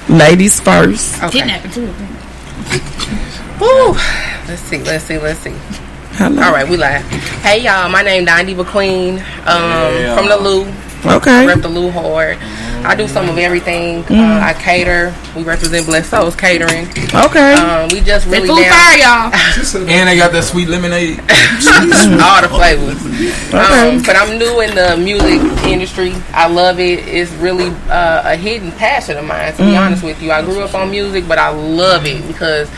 Ladies 0.08 0.60
first. 0.60 1.20
Kidnapping 1.32 1.70
too. 1.72 1.90
Woo. 3.60 3.92
Let's 4.48 4.60
see, 4.62 4.78
let's 4.82 5.04
see, 5.04 5.18
let's 5.18 5.40
see. 5.40 5.54
Hello. 6.16 6.42
All 6.42 6.52
right, 6.52 6.68
we 6.68 6.76
live. 6.76 7.02
Hey 7.42 7.62
y'all, 7.62 7.88
my 7.88 8.02
name 8.02 8.24
Don 8.24 8.44
Diva 8.46 8.64
Queen. 8.64 9.18
Um, 9.46 9.94
Yeah. 9.94 10.16
from 10.16 10.28
the 10.28 10.36
Lou. 10.36 10.66
Okay. 11.06 11.42
I 11.42 11.46
rep 11.46 11.60
the 11.60 11.68
Lou 11.68 11.90
hard. 11.90 12.38
I 12.86 12.94
do 12.94 13.06
some 13.08 13.28
of 13.28 13.38
everything. 13.38 14.04
Mm. 14.04 14.18
Uh, 14.18 14.44
I 14.44 14.52
cater. 14.54 15.14
We 15.36 15.42
represent 15.42 15.86
Blessed 15.86 16.10
Souls 16.10 16.34
Catering. 16.36 16.86
Okay. 17.14 17.54
Um, 17.54 17.88
we 17.90 18.00
just 18.00 18.28
That 18.30 18.42
really 18.42 18.48
food 18.48 18.62
down- 18.62 19.30
fire, 19.32 19.82
y'all. 19.82 19.88
And 19.90 20.08
they 20.08 20.16
got 20.16 20.32
that 20.32 20.44
sweet 20.44 20.68
lemonade. 20.68 21.18
all 22.20 22.40
the 22.42 22.48
flavors. 22.48 23.00
Okay. 23.48 23.96
Um, 23.96 24.02
but 24.02 24.16
I'm 24.16 24.38
new 24.38 24.60
in 24.60 24.74
the 24.74 24.96
music 24.96 25.40
industry. 25.64 26.14
I 26.32 26.46
love 26.48 26.78
it. 26.80 27.00
It's 27.06 27.30
really 27.32 27.68
uh, 27.90 28.22
a 28.24 28.36
hidden 28.36 28.72
passion 28.72 29.16
of 29.18 29.24
mine, 29.24 29.52
to 29.52 29.58
be 29.58 29.72
Mm. 29.72 29.80
honest 29.86 30.02
with 30.02 30.20
you. 30.22 30.32
I 30.32 30.42
grew 30.42 30.60
up 30.62 30.74
on 30.74 30.90
music, 30.90 31.26
but 31.28 31.38
I 31.38 31.48
love 31.50 32.06
it 32.06 32.26
because 32.26 32.68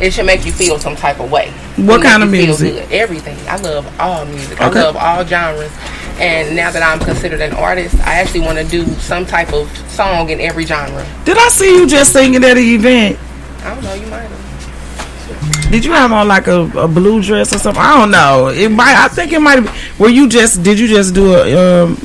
it 0.00 0.12
should 0.12 0.26
make 0.26 0.44
you 0.44 0.52
feel 0.52 0.78
some 0.78 0.96
type 0.96 1.20
of 1.20 1.30
way. 1.30 1.50
What 1.76 2.02
kind 2.02 2.22
of 2.22 2.30
music? 2.30 2.90
Everything. 2.90 3.36
I 3.48 3.56
love 3.56 4.00
all 4.00 4.24
music. 4.24 4.60
Okay. 4.60 4.80
I 4.80 4.82
love 4.82 4.96
all 4.96 5.24
genres. 5.24 5.72
And 6.18 6.54
now 6.54 6.70
that 6.70 6.82
I'm 6.82 7.00
considered 7.04 7.40
an 7.40 7.52
artist, 7.52 7.96
I 8.00 8.14
actually 8.20 8.42
want 8.42 8.58
to 8.58 8.64
do 8.64 8.86
some 8.94 9.26
type 9.26 9.52
of 9.52 9.68
song 9.90 10.30
in 10.30 10.40
every 10.40 10.64
genre. 10.64 11.04
Did 11.24 11.38
I 11.38 11.48
see 11.48 11.76
you 11.76 11.86
just 11.86 12.12
singing 12.12 12.44
at 12.44 12.56
an 12.56 12.58
event? 12.58 13.18
I 13.62 13.74
don't 13.74 13.82
know. 13.82 13.94
You 13.94 14.06
might 14.06 14.20
have. 14.20 15.70
Did 15.70 15.84
you 15.84 15.92
have 15.92 16.12
on 16.12 16.28
like 16.28 16.46
a, 16.46 16.60
a 16.78 16.86
blue 16.86 17.22
dress 17.22 17.52
or 17.52 17.58
something? 17.58 17.82
I 17.82 17.98
don't 17.98 18.10
know. 18.10 18.48
It 18.48 18.70
might. 18.70 18.94
I 18.96 19.08
think 19.08 19.32
it 19.32 19.40
might. 19.40 19.64
have 19.64 19.98
Were 19.98 20.08
you 20.08 20.28
just? 20.28 20.62
Did 20.62 20.78
you 20.78 20.86
just 20.86 21.14
do 21.14 21.34
a 21.34 21.82
um 21.84 21.96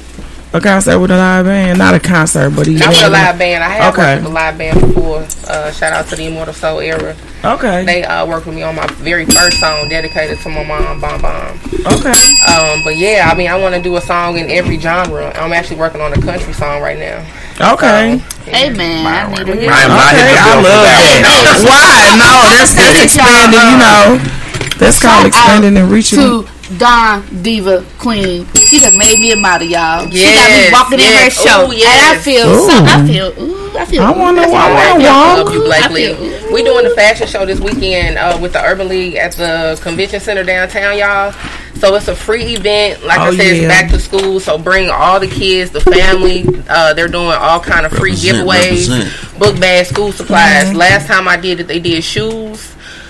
a 0.52 0.60
concert 0.60 1.00
with 1.00 1.12
a 1.12 1.18
live 1.18 1.46
band? 1.46 1.78
Not 1.78 1.94
a 1.94 2.00
concert, 2.00 2.50
but 2.52 2.68
Not 2.68 2.90
with 2.90 3.04
a 3.06 3.10
live 3.10 3.38
band. 3.38 3.64
I 3.64 3.70
have 3.70 3.94
Okay. 3.94 4.16
worked 4.16 4.24
with 4.24 4.32
a 4.32 4.34
live 4.34 4.58
band 4.58 4.82
before. 4.82 5.26
Uh, 5.48 5.72
shout 5.72 5.94
out 5.94 6.08
to 6.08 6.16
the 6.16 6.26
Immortal 6.26 6.54
Soul 6.54 6.80
era. 6.80 7.16
Okay. 7.46 7.86
They 7.86 8.04
uh, 8.04 8.26
worked 8.26 8.46
with 8.48 8.56
me 8.56 8.64
on 8.64 8.76
my 8.76 8.88
very 8.98 9.26
first 9.26 9.60
song 9.60 9.88
dedicated 9.90 10.40
to 10.40 10.50
my 10.50 10.64
mom, 10.64 11.00
Bomb 11.00 11.22
Bomb. 11.22 11.60
Okay. 11.86 12.22
Um, 12.48 12.82
but 12.84 12.98
yeah, 12.98 13.30
I 13.32 13.36
mean, 13.38 13.50
I 13.50 13.56
want 13.56 13.76
to 13.76 13.82
do 13.82 13.96
a 13.96 14.02
song 14.02 14.38
in 14.38 14.50
every 14.50 14.80
genre. 14.80 15.32
I'm 15.36 15.54
actually 15.54 15.78
working 15.78 16.02
on 16.02 16.12
a 16.14 16.22
country 16.22 16.52
song 16.54 16.82
right 16.82 16.98
now. 16.98 17.26
Okay. 17.74 18.18
Hey 18.46 18.72
man, 18.74 19.06
I 19.06 19.30
need 19.30 19.46
to 19.46 19.56
hear 19.56 19.70
I 19.72 19.84
I 19.84 20.56
love 20.56 20.64
that. 20.66 21.60
Why? 21.62 22.16
No, 22.18 22.50
that's 22.58 22.74
that's 22.74 23.04
expanding. 23.04 23.60
You 23.60 23.78
know, 23.78 24.78
that's 24.80 25.00
called 25.00 25.28
expanding 25.28 25.78
and 25.78 25.92
reaching. 25.92 26.48
To 26.70 26.78
Don 26.78 27.42
Diva 27.44 27.86
Queen. 27.98 28.46
She 28.56 28.80
just 28.80 28.98
made 28.98 29.20
me 29.20 29.32
a 29.32 29.36
model, 29.36 29.68
y'all. 29.68 30.04
she 30.10 30.18
got 30.24 30.50
me 30.50 30.70
Yes, 30.70 30.74
walking 30.74 31.00
in 31.00 31.06
her 31.06 31.30
show, 31.30 31.68
Ooh, 31.68 31.72
and 31.72 31.82
I 31.84 32.18
feel 32.22 32.48
Ooh. 32.48 32.68
so. 32.70 32.84
I 32.86 33.08
feel. 33.08 33.44
Ooh, 33.44 33.78
I 33.78 33.86
feel. 33.86 34.02
I 34.04 34.12
wanna 34.12 34.42
that's 34.42 34.52
walk, 34.52 34.64
I 34.66 34.92
wanna 34.94 35.04
I 35.06 35.36
walk. 35.38 35.46
love 35.46 35.54
you, 35.54 35.62
Blake 35.64 35.84
I 35.84 35.90
Lee. 35.94 36.54
We 36.54 36.64
doing 36.64 36.84
the 36.84 36.92
fashion 36.96 37.28
show 37.28 37.46
this 37.46 37.60
weekend 37.60 38.18
uh, 38.18 38.38
with 38.42 38.54
the 38.54 38.64
Urban 38.64 38.88
League 38.88 39.16
at 39.16 39.34
the 39.34 39.80
convention 39.82 40.20
center 40.20 40.44
downtown, 40.44 40.98
y'all. 40.98 41.32
So 41.76 41.96
it's 41.96 42.10
a 42.10 42.16
free 42.16 42.56
event. 42.56 43.04
Like 43.06 43.20
I 43.20 43.28
Oh, 43.30 43.32
said, 43.32 43.46
it's 43.46 43.68
back 43.68 43.90
to 43.92 44.00
school. 44.00 44.40
So 44.42 44.58
bring 44.58 44.90
all 44.90 45.20
the 45.20 45.28
kids, 45.28 45.72
the 45.72 45.80
family. 45.82 46.46
Uh, 46.68 46.94
they're 46.94 47.08
doing 47.08 47.28
all 47.30 47.60
kind 47.62 47.86
of 47.86 47.94
free 47.94 48.12
Represent, 48.12 48.48
giveaways, 48.48 48.90
represent. 48.90 49.40
book 49.40 49.60
bags, 49.62 49.88
school 49.90 50.12
supplies. 50.12 50.66
Mm-hmm. 50.66 50.78
Last 50.78 51.08
time 51.08 51.28
I 51.28 51.38
did 51.38 51.62
it, 51.62 51.68
they 51.68 51.80
did 51.80 52.04
shoes. 52.04 52.69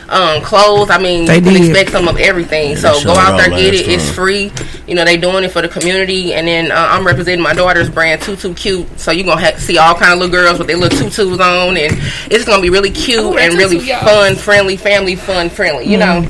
Um, 0.10 0.42
clothes. 0.42 0.90
I 0.90 0.98
mean, 0.98 1.26
They 1.26 1.36
you 1.36 1.42
can 1.42 1.56
expect 1.58 1.92
some 1.92 2.08
of 2.08 2.18
everything. 2.18 2.72
Yeah, 2.72 2.94
so 2.94 3.04
go 3.04 3.12
out 3.12 3.38
there, 3.38 3.50
get 3.50 3.74
last 3.74 3.82
it. 3.82 3.90
It's 3.90 4.10
free. 4.10 4.52
You 4.88 4.96
know, 4.96 5.06
they 5.06 5.18
doing 5.18 5.44
it 5.44 5.52
for 5.52 5.62
the 5.62 5.68
community. 5.68 6.34
And 6.34 6.48
then 6.48 6.72
uh, 6.72 6.76
I'm 6.92 7.06
representing 7.06 7.44
my 7.44 7.54
daughter's 7.54 7.90
brand, 7.90 8.22
Too 8.22 8.36
Too 8.36 8.54
Cute. 8.56 9.00
So 9.00 9.12
you're 9.12 9.26
gonna 9.26 9.40
ha- 9.40 9.58
see 9.58 9.78
all 9.78 9.94
kind 9.94 10.14
of 10.14 10.20
little 10.20 10.34
girls 10.34 10.58
with 10.58 10.68
their 10.68 10.78
little 10.78 10.98
tutus 11.10 11.40
on, 11.40 11.78
and 11.78 11.94
it's 12.32 12.46
gonna 12.46 12.62
be 12.62 12.70
really 12.72 12.90
cute 12.92 13.20
Ooh, 13.24 13.34
that 13.34 13.50
and 13.50 13.54
really 13.58 13.78
tutu, 13.78 13.90
y'all. 13.92 14.00
fun, 14.04 14.36
friendly, 14.36 14.78
family 14.78 15.16
fun, 15.16 15.50
friendly. 15.50 15.86
You 15.86 15.98
know, 15.98 16.26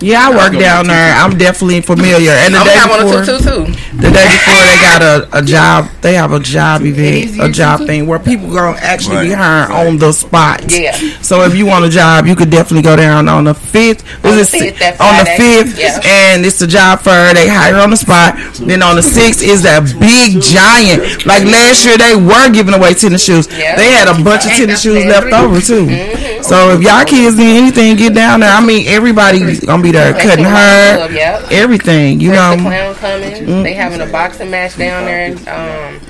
Yeah, 0.00 0.28
I 0.28 0.36
work 0.36 0.58
down 0.58 0.86
there. 0.86 1.14
I'm 1.14 1.36
definitely 1.36 1.80
familiar. 1.82 2.30
And 2.32 2.54
the 2.54 2.58
I'm 2.58 2.66
day 2.66 2.72
have 2.74 2.90
one 2.90 3.04
before, 3.04 3.20
of 3.20 3.26
tutu 3.26 3.44
too. 3.44 3.96
the 3.96 4.10
day 4.10 4.26
before 4.32 4.62
they 4.64 4.78
got 4.80 5.02
a, 5.02 5.28
a 5.38 5.42
job. 5.42 5.86
They 6.00 6.14
have 6.14 6.32
a 6.32 6.40
job 6.40 6.82
event, 6.82 7.38
a 7.40 7.50
job 7.52 7.86
thing 7.86 8.06
where 8.06 8.18
people 8.18 8.48
gonna 8.52 8.78
actually 8.80 9.28
be 9.28 9.32
hired 9.32 9.70
on 9.70 9.98
the 9.98 10.12
spot. 10.12 10.64
Yeah. 10.72 10.92
So 11.20 11.42
if 11.42 11.54
you 11.54 11.66
want 11.66 11.84
a 11.84 11.90
job, 11.90 12.26
you 12.26 12.34
could 12.34 12.50
definitely 12.50 12.82
go 12.82 12.96
down 12.96 13.28
on 13.28 13.44
the 13.44 13.54
fifth. 13.54 14.04
On 14.24 14.32
the 14.32 14.40
Is 14.40 14.54
it 14.54 14.74
5th, 14.76 15.00
on 15.00 15.16
the 15.18 15.30
fifth, 15.36 15.78
Yeah. 15.78 16.00
and 16.04 16.44
it's 16.46 16.58
the 16.58 16.66
job 16.66 17.00
fair. 17.00 17.34
They 17.34 17.48
hire 17.48 17.76
on 17.76 17.90
the 17.90 17.96
spot. 17.96 18.36
Then 18.58 18.82
on 18.82 18.96
the 18.96 19.02
sixth 19.02 19.42
is 19.42 19.62
that 19.64 19.84
big 20.00 20.40
giant. 20.40 21.26
Like 21.26 21.44
last 21.44 21.84
year, 21.84 21.98
they 21.98 22.16
were 22.16 22.48
giving 22.50 22.74
away 22.74 22.94
tennis 22.94 23.24
shoes. 23.24 23.46
Yeah. 23.50 23.76
They 23.76 23.90
had 23.90 24.08
a 24.08 24.22
bunch 24.24 24.46
of 24.46 24.52
tennis 24.52 24.80
shoes 24.82 25.04
left 25.04 25.32
over 25.32 25.60
too. 25.60 25.86
Mm-hmm. 25.86 26.29
So 26.42 26.70
if 26.70 26.82
y'all 26.82 27.04
kids 27.04 27.36
need 27.36 27.56
anything, 27.58 27.96
get 27.96 28.14
down 28.14 28.40
there. 28.40 28.50
I 28.50 28.64
mean, 28.64 28.86
everybody's 28.88 29.60
gonna 29.60 29.82
be 29.82 29.92
there 29.92 30.12
cutting 30.12 30.44
come 30.44 30.54
hair, 30.54 31.40
everything. 31.50 32.20
You 32.20 32.30
Fresh 32.30 32.56
the 32.56 32.62
know. 32.62 32.68
clown 32.68 32.94
coming. 32.96 33.46
Mm. 33.46 33.62
They 33.62 33.74
having 33.74 34.00
a 34.00 34.06
boxing 34.10 34.50
match 34.50 34.76
down 34.76 35.04
there. 35.04 35.30
Um, 35.30 36.00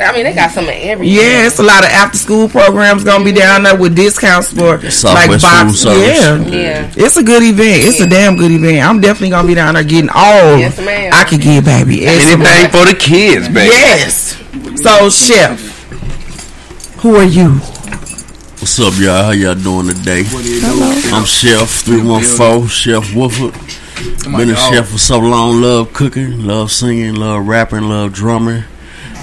I 0.00 0.12
mean, 0.12 0.24
they 0.24 0.34
got 0.34 0.50
some 0.50 0.64
of 0.64 0.70
everything. 0.70 1.14
Yeah, 1.14 1.46
it's 1.46 1.58
a 1.58 1.62
lot 1.62 1.84
of 1.84 1.90
after 1.90 2.16
school 2.18 2.48
programs 2.48 3.04
gonna 3.04 3.24
be 3.24 3.32
down 3.32 3.64
there 3.64 3.76
with 3.76 3.94
discounts 3.94 4.52
for 4.52 4.78
like 4.78 4.90
Southwest 4.92 5.42
box. 5.42 5.70
Food 5.70 5.76
Service. 5.76 6.52
Yeah. 6.52 6.58
Yeah. 6.58 6.92
it's 6.96 7.16
a 7.16 7.22
good 7.22 7.42
event. 7.42 7.84
It's 7.84 8.00
a 8.00 8.06
damn 8.08 8.36
good 8.36 8.50
event. 8.50 8.86
I'm 8.86 9.00
definitely 9.00 9.30
gonna 9.30 9.46
be 9.48 9.54
down 9.54 9.74
there 9.74 9.84
getting 9.84 10.10
all 10.10 10.58
Yes, 10.58 10.78
ma'am. 10.78 11.12
I 11.14 11.24
could 11.24 11.40
get, 11.40 11.64
baby. 11.64 12.06
Anything 12.06 12.70
for 12.70 12.84
the 12.86 12.96
kids, 12.98 13.48
baby. 13.48 13.68
Yes. 13.68 14.36
So, 14.82 15.10
chef, 15.10 15.60
who 17.00 17.16
are 17.16 17.24
you? 17.24 17.60
What's 18.60 18.80
up, 18.80 18.94
y'all? 18.98 19.22
How 19.22 19.30
y'all 19.30 19.54
doing 19.54 19.86
today? 19.86 20.24
I'm 21.12 21.24
Chef 21.24 21.68
314, 21.84 22.66
Chef 22.66 23.14
Woodford. 23.14 23.54
Been 24.24 24.50
a 24.50 24.56
chef 24.56 24.88
for 24.88 24.98
so 24.98 25.18
long. 25.20 25.60
Love 25.62 25.92
cooking, 25.92 26.44
love 26.44 26.72
singing, 26.72 27.14
love 27.14 27.46
rapping, 27.46 27.88
love 27.88 28.12
drumming, 28.12 28.64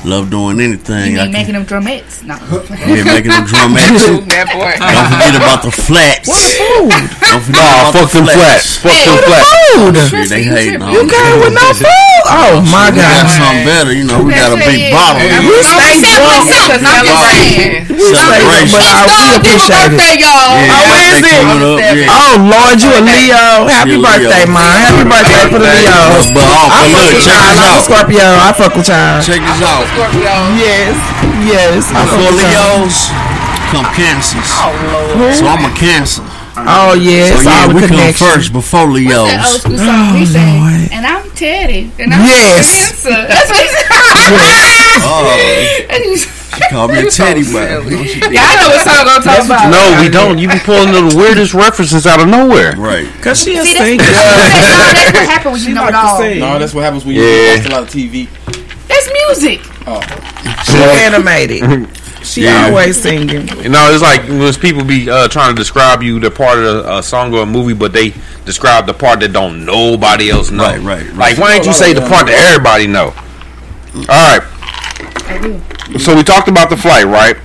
love 0.06 0.30
doing 0.30 0.60
anything. 0.62 1.14
You 1.14 1.20
I 1.20 1.24
mean 1.26 1.34
making 1.34 1.54
them 1.58 1.66
drumettes? 1.66 2.22
No. 2.24 2.38
Yeah, 2.86 3.04
making 3.04 3.34
them 3.34 3.44
drumettes. 3.50 4.06
Don't 4.06 5.10
forget 5.10 5.36
about 5.36 5.66
the 5.66 5.74
flats. 5.74 6.30
What 6.30 6.38
the 6.38 6.54
food. 6.56 6.94
Don't 7.26 7.44
forget 7.44 7.66
Nah, 7.66 7.90
about 7.90 7.94
fuck 7.98 8.10
the 8.14 8.22
them 8.22 8.28
flats. 8.38 8.78
Fuck 8.78 8.94
them 8.94 9.18
flats. 9.26 9.50
Food. 9.76 9.96
Shit, 10.14 10.30
they 10.30 10.44
hating 10.46 10.82
on 10.82 10.94
You 10.94 11.04
me. 11.04 11.10
came 11.10 11.36
with 11.42 11.54
no 11.58 11.68
food? 11.74 12.24
Oh 12.26 12.62
my 12.70 12.90
We 12.94 12.98
got 13.02 13.26
god. 13.26 13.34
something 13.34 13.66
better, 13.66 13.94
you 13.94 14.06
know. 14.06 14.22
We 14.24 14.32
got 14.38 14.54
a 14.54 14.60
big 14.62 14.94
bottle. 14.94 15.22
You 15.26 15.58
stay 15.66 15.98
drunk. 16.02 16.46
It's 16.50 16.70
a 16.70 16.80
celebration. 16.80 17.90
You 17.96 18.06
stay 18.14 18.40
drunk, 18.46 18.70
but 18.72 18.82
I, 18.86 19.02
we 19.10 19.28
appreciate 19.42 19.92
it. 19.94 20.22
y'all. 20.22 20.58
Yeah, 20.58 20.74
Oh, 20.76 20.84
where 20.90 21.06
is 21.06 21.22
it? 21.22 21.34
coming 21.36 21.62
up, 21.66 21.80
yeah. 21.82 22.14
Oh 22.16 22.34
Lord, 22.46 22.78
you 22.82 22.90
a 22.94 23.02
Leo. 23.02 23.46
Happy 23.70 23.94
She 23.94 23.98
a 23.98 24.02
Leo. 24.02 24.06
birthday, 24.06 24.46
man. 24.50 24.78
Happy 24.86 25.06
birthday 25.06 25.46
for 25.50 25.60
the 25.62 25.70
Leos. 25.70 26.26
But, 26.34 26.46
oh, 26.46 26.70
I 26.70 26.82
but 26.82 26.90
fuck 26.90 27.06
look, 27.06 27.14
with 27.14 27.26
check 27.26 27.38
y'all. 27.38 27.52
this 27.52 27.66
I'm 27.66 27.78
a. 27.78 27.86
Scorpio. 27.86 28.26
I 28.26 28.50
fuck 28.58 28.74
with 28.76 28.90
y'all. 28.90 29.22
Check 29.22 29.42
this 29.46 29.62
out. 29.66 29.86
Scorpio. 29.96 30.36
Yes, 30.60 30.96
yes. 31.48 31.88
I 31.96 32.04
fuck 32.04 32.20
Before 32.20 32.36
with. 32.36 32.44
Leos 32.44 32.98
come 33.72 33.88
Cancers. 33.96 34.50
Oh 34.60 34.76
Lord. 35.18 35.34
So 35.36 35.48
I'm 35.48 35.64
a 35.64 35.72
Cancer. 35.76 36.24
Oh 36.58 36.96
yeah, 36.96 37.36
So 37.40 37.50
yeah, 37.50 37.68
we 37.74 37.82
the 37.82 37.88
come 37.88 38.14
first 38.16 38.52
before 38.54 38.88
That 38.88 39.16
old 39.16 39.32
Leos. 39.36 39.60
school 39.60 39.78
song 39.78 40.16
he 40.16 40.26
sang. 40.26 40.88
And 40.92 41.04
I'm 41.06 41.28
Teddy. 41.32 41.92
And 42.00 42.14
I'm 42.14 42.24
Yes. 42.28 43.04
Cancer. 43.04 43.28
That's 43.28 43.50
what 43.52 43.60
he 43.60 43.68
said. 43.72 43.88
Oh, 45.04 46.16
she 46.56 46.70
called 46.72 46.92
me 46.92 47.00
a 47.08 47.12
teddy 47.12 47.44
bear. 47.44 47.84
Yeah, 47.84 48.40
I 48.40 48.56
know 48.56 48.70
what 48.72 48.84
song 48.88 49.04
I'm 49.12 49.22
talking 49.24 49.46
about. 49.48 49.68
No, 49.72 50.02
we 50.02 50.08
don't. 50.10 50.38
You 50.40 50.48
be 50.48 50.60
pulling 50.64 50.92
the 50.96 51.16
weirdest 51.16 51.54
references 51.54 52.08
out 52.08 52.22
of 52.22 52.28
nowhere. 52.30 52.76
Right. 52.78 53.06
Cause 53.22 53.44
she 53.44 53.58
a 53.58 53.64
See, 53.64 53.74
that's, 53.74 53.86
singer. 53.86 54.04
that's 54.04 55.12
what 55.12 55.28
happens 55.36 55.60
when 55.60 55.70
you 55.70 55.76
know 55.76 55.88
it 55.88 55.96
all. 55.96 56.20
No, 56.20 56.60
that's 56.60 56.74
what 56.74 56.84
happens 56.86 57.04
when 57.06 57.16
you 57.16 57.24
watch 57.24 57.66
a 57.66 57.70
lot 57.72 57.84
of 57.84 57.90
TV. 57.90 58.30
That's 58.88 59.10
music. 59.12 59.60
Oh, 59.88 60.02
She 60.66 60.78
animated. 60.78 61.90
She 62.26 62.44
Yeah. 62.46 62.70
always 62.70 63.00
singing. 63.00 63.48
You 63.62 63.70
know, 63.70 63.92
it's 63.94 64.02
like 64.02 64.24
when 64.28 64.52
people 64.56 64.84
be 64.84 65.08
uh, 65.08 65.28
trying 65.28 65.56
to 65.56 65.56
describe 65.56 66.02
you 66.02 66.20
the 66.20 66.32
part 66.32 66.58
of 66.58 66.84
a, 66.84 66.98
a 66.98 67.04
song 67.04 67.32
or 67.36 67.44
a 67.44 67.46
movie, 67.46 67.76
but 67.76 67.94
they 67.94 68.16
describe 68.46 68.88
the 68.88 68.96
part 68.96 69.20
that 69.20 69.32
don't 69.32 69.64
nobody 69.64 70.32
else 70.32 70.50
know. 70.50 70.64
Right, 70.64 70.80
right, 70.80 71.06
right. 71.10 71.16
Like, 71.16 71.38
why 71.38 71.54
ain't 71.54 71.68
you 71.68 71.74
say 71.74 71.94
the 71.94 72.02
part 72.02 72.26
that 72.26 72.36
everybody 72.50 72.88
know? 72.88 73.14
All 74.10 74.40
right. 74.40 74.42
So 76.02 76.16
we 76.16 76.24
talked 76.24 76.48
about 76.48 76.72
the 76.72 76.78
flight, 76.78 77.06
right? 77.06 77.38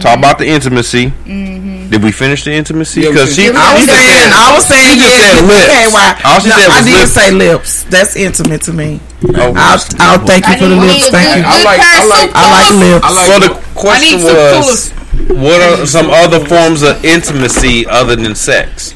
Talk 0.00 0.18
about 0.18 0.38
the 0.38 0.46
intimacy. 0.48 1.06
Mm-hmm. 1.06 1.59
Did 1.90 2.02
we 2.04 2.12
finish 2.12 2.44
the 2.44 2.52
intimacy? 2.52 3.00
Yeah, 3.02 3.10
Because 3.10 3.34
she. 3.34 3.50
I 3.50 3.74
was 3.74 3.82
she 3.82 3.90
saying, 3.90 4.30
I 4.30 4.54
was 4.54 4.64
saying, 4.70 4.94
she 4.94 5.00
just 5.02 5.10
yes, 5.10 5.34
said 5.34 5.46
lips. 5.50 5.66
okay, 5.66 5.86
why? 5.90 6.06
All 6.24 6.38
she 6.40 6.48
No, 6.48 6.54
said 6.56 6.70
I 6.70 6.76
was 6.78 6.86
did 6.86 6.98
lips. 7.02 7.10
say 7.12 7.28
lips. 7.34 7.84
That's 7.90 8.14
intimate 8.16 8.62
to 8.62 8.72
me. 8.72 9.00
Oh. 9.34 9.52
I'll, 9.58 9.80
I'll 9.98 10.22
thank 10.24 10.46
you 10.46 10.54
for 10.56 10.68
the 10.70 10.76
lips. 10.78 11.10
Thank 11.10 11.28
you. 11.36 11.42
I 11.44 11.64
like, 11.66 11.80
I 11.82 12.06
like, 12.06 12.30
I 12.32 12.44
like 12.46 12.70
lips. 12.78 13.04
I 13.04 13.10
like 13.10 13.28
Well, 13.28 13.40
the 13.42 13.54
question 13.74 14.18
I 14.22 14.22
need 14.22 14.68
was, 14.70 14.90
what 15.34 15.60
are 15.60 15.86
some 15.86 16.08
other 16.10 16.38
forms 16.46 16.82
of 16.82 17.04
intimacy 17.04 17.86
other 17.86 18.14
than 18.14 18.34
sex? 18.36 18.94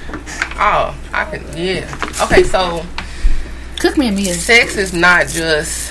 Oh, 0.57 0.95
I 1.13 1.25
can. 1.27 1.43
Yeah. 1.57 1.91
Okay, 2.23 2.45
so 2.45 2.87
Cook 3.81 3.99
me 3.99 4.09
a 4.09 4.13
meal. 4.13 4.35
sex 4.35 4.77
is 4.77 4.93
not 4.95 5.27
just 5.27 5.91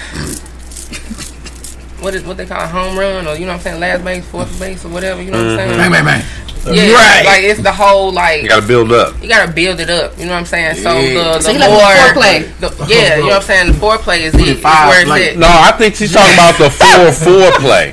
what 2.04 2.14
is 2.14 2.24
what 2.24 2.38
they 2.38 2.46
call 2.46 2.62
a 2.62 2.68
home 2.68 2.98
run 3.00 3.26
or 3.28 3.36
you 3.36 3.46
know 3.46 3.54
what 3.54 3.56
I'm 3.56 3.62
saying 3.62 3.80
last 3.80 4.04
base, 4.04 4.26
fourth 4.28 4.60
base 4.60 4.84
or 4.86 4.90
whatever. 4.90 5.22
You 5.22 5.32
know 5.32 5.38
what 5.38 5.60
I'm 5.60 5.70
mm-hmm. 5.70 5.80
saying? 5.80 5.92
Bang, 5.92 6.06
bang, 6.06 6.06
bang. 6.06 6.44
Yeah, 6.66 6.94
Right. 6.94 7.26
like 7.26 7.44
it's 7.44 7.62
the 7.62 7.74
whole 7.74 8.14
like 8.14 8.44
You 8.44 8.48
got 8.50 8.62
to 8.62 8.68
build 8.68 8.92
up. 8.94 9.22
you 9.22 9.28
gotta 9.28 9.52
build 9.52 9.80
it 9.82 9.90
up. 9.90 10.18
You 10.18 10.26
know 10.26 10.32
what 10.32 10.38
I'm 10.40 10.46
saying? 10.46 10.76
So 10.76 10.98
Yeah. 10.98 11.08
the, 11.10 11.24
the 11.24 11.42
So 11.42 11.52
you 11.52 11.60
like 11.60 11.70
more 11.70 11.80
foreplay? 11.82 12.60
the- 12.60 12.86
yeah, 12.88 13.16
you 13.16 13.22
know 13.24 13.28
what 13.28 13.36
I'm 13.36 13.42
saying. 13.42 13.68
The 13.74 13.78
foreplay 13.80 14.20
is 14.22 14.34
it. 14.36 14.60
Five, 14.60 14.88
where 14.90 15.02
it's 15.02 15.10
like- 15.10 15.22
at. 15.24 15.38
No, 15.38 15.48
I 15.48 15.72
think 15.78 15.96
she's 15.96 16.14
talking 16.14 16.34
about 16.36 16.58
the 16.58 16.70
four 16.70 17.12
four 17.12 17.52
foreplay. 17.52 17.92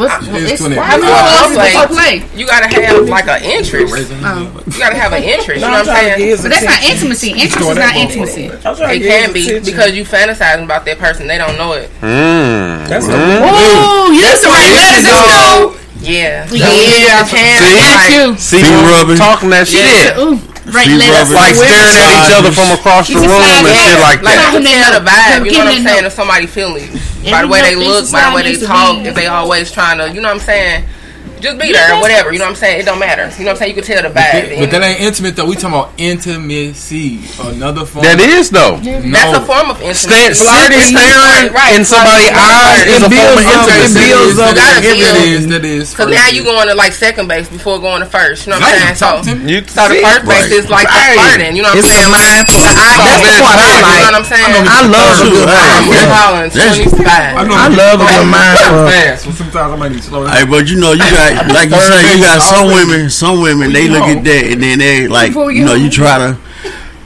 What's, 0.00 0.26
It's 0.28 0.52
it's, 0.56 0.60
20. 0.64 0.76
how 0.76 0.96
many 0.96 1.02
Well, 1.12 1.44
hours 1.44 1.56
like- 1.56 1.74
is 1.76 1.80
the 1.82 1.88
play? 1.92 2.24
You 2.34 2.46
gotta 2.46 2.68
have 2.72 3.04
like 3.08 3.28
an 3.28 3.42
interest. 3.44 3.92
You 3.92 4.78
gotta 4.80 4.96
have 4.96 5.12
an 5.12 5.22
interest. 5.22 5.60
You 5.60 5.68
know 5.68 5.84
what 5.84 5.88
I'm 5.88 6.16
saying? 6.16 6.40
But 6.40 6.48
that's 6.50 6.64
not 6.64 6.82
intimacy. 6.88 7.30
Interest 7.36 7.68
is 7.68 7.76
not 7.76 7.94
intimacy. 7.96 8.44
It 8.48 9.02
can 9.04 9.32
be 9.32 9.60
because 9.60 9.92
you 9.92 10.04
fantasizing 10.04 10.64
about 10.64 10.86
that 10.86 10.98
person. 10.98 11.26
They 11.26 11.36
don't 11.36 11.58
know 11.58 11.72
it. 11.74 11.90
Mm. 12.00 12.88
That's 12.88 13.06
the 13.06 13.12
Ooh, 13.12 14.12
you 14.12 14.24
used 14.24 14.42
to 14.42 14.48
write 14.48 14.72
letters 14.72 15.04
in. 15.04 15.76
Yeah. 16.00 16.48
Yeah. 16.50 17.20
It 17.20 17.28
can. 17.28 17.60
See? 17.60 17.76
Thank 17.76 18.14
you. 18.16 18.36
See, 18.40 18.62
Feet 18.62 18.72
rubbing. 18.88 19.16
talking 19.18 19.50
that 19.50 19.68
shit. 19.68 20.16
Ooh, 20.16 20.40
write 20.74 20.88
Feet 20.88 20.98
letters. 21.02 21.30
Like 21.30 21.54
staring 21.54 21.96
at 21.98 22.10
each 22.14 22.32
other 22.34 22.52
from 22.52 22.70
across 22.74 23.08
the 23.08 23.20
room 23.20 23.28
just 23.28 23.44
and 23.44 23.66
like 23.66 23.76
shit 23.76 23.98
that. 23.98 24.02
like 24.02 24.20
Like 24.22 24.38
that. 24.38 24.50
you 24.54 24.62
can 24.62 24.80
tell 24.80 24.92
the 24.96 25.02
vibe, 25.04 25.44
you 25.46 25.52
know 25.52 25.64
what 25.64 25.74
I'm 25.76 25.84
saying, 25.84 26.04
it 26.04 26.06
if 26.06 26.12
somebody 26.12 26.46
feeling 26.46 26.90
By 27.26 27.42
the 27.42 27.48
way 27.48 27.60
they 27.62 27.76
look, 27.76 28.10
by 28.10 28.30
the 28.30 28.36
way 28.36 28.42
they 28.46 28.56
talk, 28.58 29.04
if 29.04 29.14
they 29.14 29.26
always 29.26 29.70
trying 29.70 29.98
to, 29.98 30.08
you 30.12 30.20
know 30.20 30.28
what 30.28 30.40
I'm 30.40 30.46
saying? 30.46 30.84
Just 31.40 31.58
be 31.58 31.72
there, 31.72 31.80
that's- 31.88 32.00
whatever. 32.02 32.32
You 32.32 32.38
know 32.38 32.44
what 32.46 32.50
I'm 32.50 32.56
saying? 32.56 32.80
It 32.80 32.86
don't 32.86 32.98
matter. 32.98 33.30
You 33.38 33.44
know 33.44 33.52
what 33.52 33.62
I'm 33.62 33.64
saying? 33.64 33.76
You 33.76 33.82
can 33.82 33.84
tell 33.84 34.02
the 34.02 34.08
vibe. 34.12 34.58
But 34.60 34.70
that 34.70 34.82
ain't 34.82 35.00
intimate 35.00 35.36
though. 35.36 35.46
We 35.46 35.56
talking 35.56 35.78
about 35.78 35.92
intimacy. 35.96 37.20
Another 37.40 37.84
form. 37.86 38.04
That 38.04 38.20
is 38.20 38.50
though. 38.50 38.76
That's 38.80 39.36
a 39.36 39.42
form 39.44 39.70
of 39.70 39.78
Stand, 39.96 40.36
intimacy. 40.36 40.44
flirting, 40.44 40.82
staring 40.92 41.52
Right, 41.52 41.74
in 41.76 41.84
somebody's 41.84 42.30
eyes 42.34 42.86
is 42.86 43.02
a 43.02 43.10
form 43.10 43.38
of 43.38 43.44
intimacy. 43.44 44.00
It 44.00 44.10
You 44.10 44.36
gotta 44.36 44.80
is. 44.80 44.84
feel- 44.84 45.00
That 45.00 45.16
is. 45.20 45.46
That 45.48 45.64
is. 45.64 45.84
Cause 45.94 46.08
now 46.10 46.28
you 46.28 46.44
going 46.44 46.68
to 46.68 46.74
like 46.74 46.92
second 46.92 47.28
base 47.28 47.48
before 47.48 47.78
going 47.78 48.00
to 48.00 48.06
first. 48.08 48.46
You 48.46 48.52
know 48.52 48.60
what 48.60 48.68
I'm 48.72 48.94
saying? 48.94 48.94
So, 48.96 49.06
talk 49.06 49.24
to 49.24 49.34
me. 49.36 49.52
You 49.52 49.58
so 49.66 49.88
the 49.88 50.00
first 50.04 50.24
base 50.28 50.50
is 50.52 50.68
like 50.70 50.86
the 50.88 50.94
Right. 50.94 51.16
flirting. 51.16 51.56
You 51.56 51.62
know 51.62 51.70
what 51.72 51.78
I'm 51.80 51.88
saying? 51.88 52.06
a 52.06 52.10
Like, 52.10 52.20
mind- 52.20 52.46
the 52.46 52.52
eye 52.52 52.96
That's 53.00 53.20
the 53.20 53.32
contact, 53.40 53.40
part 53.40 53.58
I 53.58 53.80
You 53.80 54.00
know 54.00 54.04
what 54.04 54.14
I'm 54.14 54.24
saying? 54.28 54.50
I 54.50 54.80
love 54.86 55.24
you. 55.24 55.30
good 55.30 55.48
I'm 55.48 55.56
mind. 55.56 55.88
Will 55.90 56.08
Hollins, 56.10 56.54
That's- 56.54 56.76
25. 56.76 57.36
I 57.36 57.68
love 57.68 58.00
a 58.00 58.04
good 58.04 58.26
mind 58.26 58.58
fast. 58.92 59.22
Sometimes 59.24 59.56
I 59.56 59.76
might 59.76 59.92
need 59.92 60.02
to 60.02 60.08
slow 60.08 60.24
down. 60.26 60.36
Hey, 60.36 60.44
but 60.44 60.68
you 60.68 60.76
know, 60.76 60.92
you 60.92 60.98
got 61.10 61.29
like 61.52 61.70
you 61.70 61.80
say, 61.80 62.16
you 62.16 62.22
got 62.22 62.40
some 62.42 62.66
women. 62.66 63.10
Some 63.10 63.40
women 63.40 63.72
they 63.72 63.88
look 63.88 64.02
at 64.02 64.24
that 64.24 64.44
and 64.52 64.62
then 64.62 64.78
they 64.78 65.08
like, 65.08 65.32
you 65.34 65.64
know, 65.64 65.74
you 65.74 65.90
try 65.90 66.18
to 66.18 66.38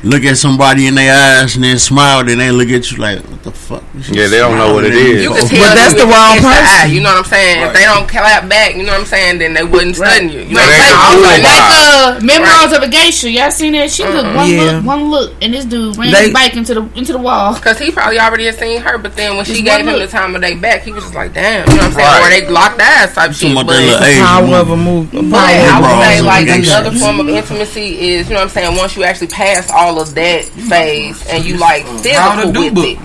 look 0.05 0.23
at 0.25 0.37
somebody 0.37 0.87
in 0.87 0.95
their 0.95 1.13
eyes 1.13 1.55
and 1.57 1.65
then 1.65 1.79
smile, 1.79 2.23
then 2.25 2.39
they 2.39 2.51
look 2.51 2.69
at 2.69 2.91
you 2.93 2.99
like, 2.99 3.19
what 3.25 3.43
the 3.43 3.51
fuck? 3.51 3.83
Yeah, 4.13 4.29
they 4.29 4.39
don't 4.39 4.59
know 4.59 4.73
what 4.75 4.85
it 4.85 4.93
is. 4.95 5.23
You 5.25 5.31
can 5.33 5.47
tell 5.49 5.59
But 5.65 5.75
that's 5.75 5.95
the 5.95 6.05
wrong 6.07 6.37
it's 6.37 6.43
the 6.45 6.49
person. 6.53 6.65
eye, 6.85 6.87
You 6.93 7.01
know 7.01 7.09
what 7.11 7.25
I'm 7.25 7.31
saying? 7.31 7.63
If 7.67 7.73
they 7.75 7.85
don't 7.85 8.07
clap 8.09 8.49
back, 8.49 8.77
you 8.77 8.83
know 8.85 8.93
what 8.93 9.01
I'm 9.01 9.07
saying, 9.07 9.39
then 9.39 9.55
they 9.55 9.65
wouldn't 9.65 9.97
stun 9.97 10.29
you. 10.29 10.41
You 10.41 10.55
know 10.55 10.61
what 10.61 10.69
I'm 10.69 10.77
saying? 10.77 10.93
the 10.93 11.01
I 11.01 11.09
was 11.09 11.15
cool 11.15 11.25
like, 11.25 11.43
vibe. 11.43 11.73
uh, 12.05 12.21
memoirs 12.21 12.73
of 12.77 12.83
a 12.83 12.89
geisha. 12.89 13.31
Y'all 13.31 13.51
seen 13.51 13.73
that? 13.73 13.91
She 13.91 14.03
took 14.05 14.25
one 14.37 14.51
Yeah. 14.51 14.61
look, 14.77 14.85
one 14.85 15.11
look, 15.11 15.33
and 15.43 15.55
this 15.55 15.65
dude 15.65 15.97
ran 15.97 16.11
They- 16.13 16.25
his 16.25 16.33
bike 16.33 16.55
into 16.55 16.75
the 16.75 16.83
into 16.95 17.13
the 17.13 17.19
wall. 17.19 17.55
Cause 17.55 17.79
he 17.79 17.91
probably 17.91 18.19
already 18.21 18.45
had 18.47 18.59
seen 18.59 18.81
her, 18.83 18.99
but 18.99 19.17
then 19.17 19.37
when 19.37 19.45
she 19.47 19.63
gave 19.63 19.85
one 19.87 19.95
him 19.95 20.01
the 20.01 20.07
time 20.07 20.35
of 20.37 20.43
day 20.43 20.55
back, 20.55 20.83
he 20.83 20.93
was 20.93 21.03
just 21.05 21.15
like, 21.15 21.33
"Damn," 21.33 21.67
you 21.71 21.77
know 21.77 21.83
what 21.83 21.87
I'm 21.87 21.93
saying? 21.93 22.07
Right. 22.07 22.27
Or 22.27 22.31
they 22.47 22.49
locked 22.53 22.81
eyes 22.81 23.15
type 23.15 23.33
shit. 23.33 23.55
But, 23.55 23.67
that 23.67 23.81
little 24.01 24.25
Power 24.27 24.57
of 24.61 24.71
a 24.71 24.77
move. 24.77 25.11
but 25.13 25.35
I 25.35 25.81
would 25.81 26.05
say 26.05 26.21
like 26.23 26.49
and 26.49 26.65
another 26.65 26.91
form 26.93 27.21
of 27.21 27.29
intimacy 27.29 28.15
is, 28.15 28.29
you 28.29 28.35
know 28.35 28.41
what 28.41 28.45
I'm 28.45 28.49
saying? 28.51 28.77
Once 28.77 28.97
you 28.97 29.05
actually 29.05 29.29
pass 29.29 29.71
all 29.71 29.94
of 30.01 30.15
that 30.15 30.45
phase 30.45 31.27
and 31.29 31.45
you 31.45 31.57
like 31.59 31.85
How 31.85 32.37
physical 32.41 32.53
with 32.63 32.79
it. 32.79 32.99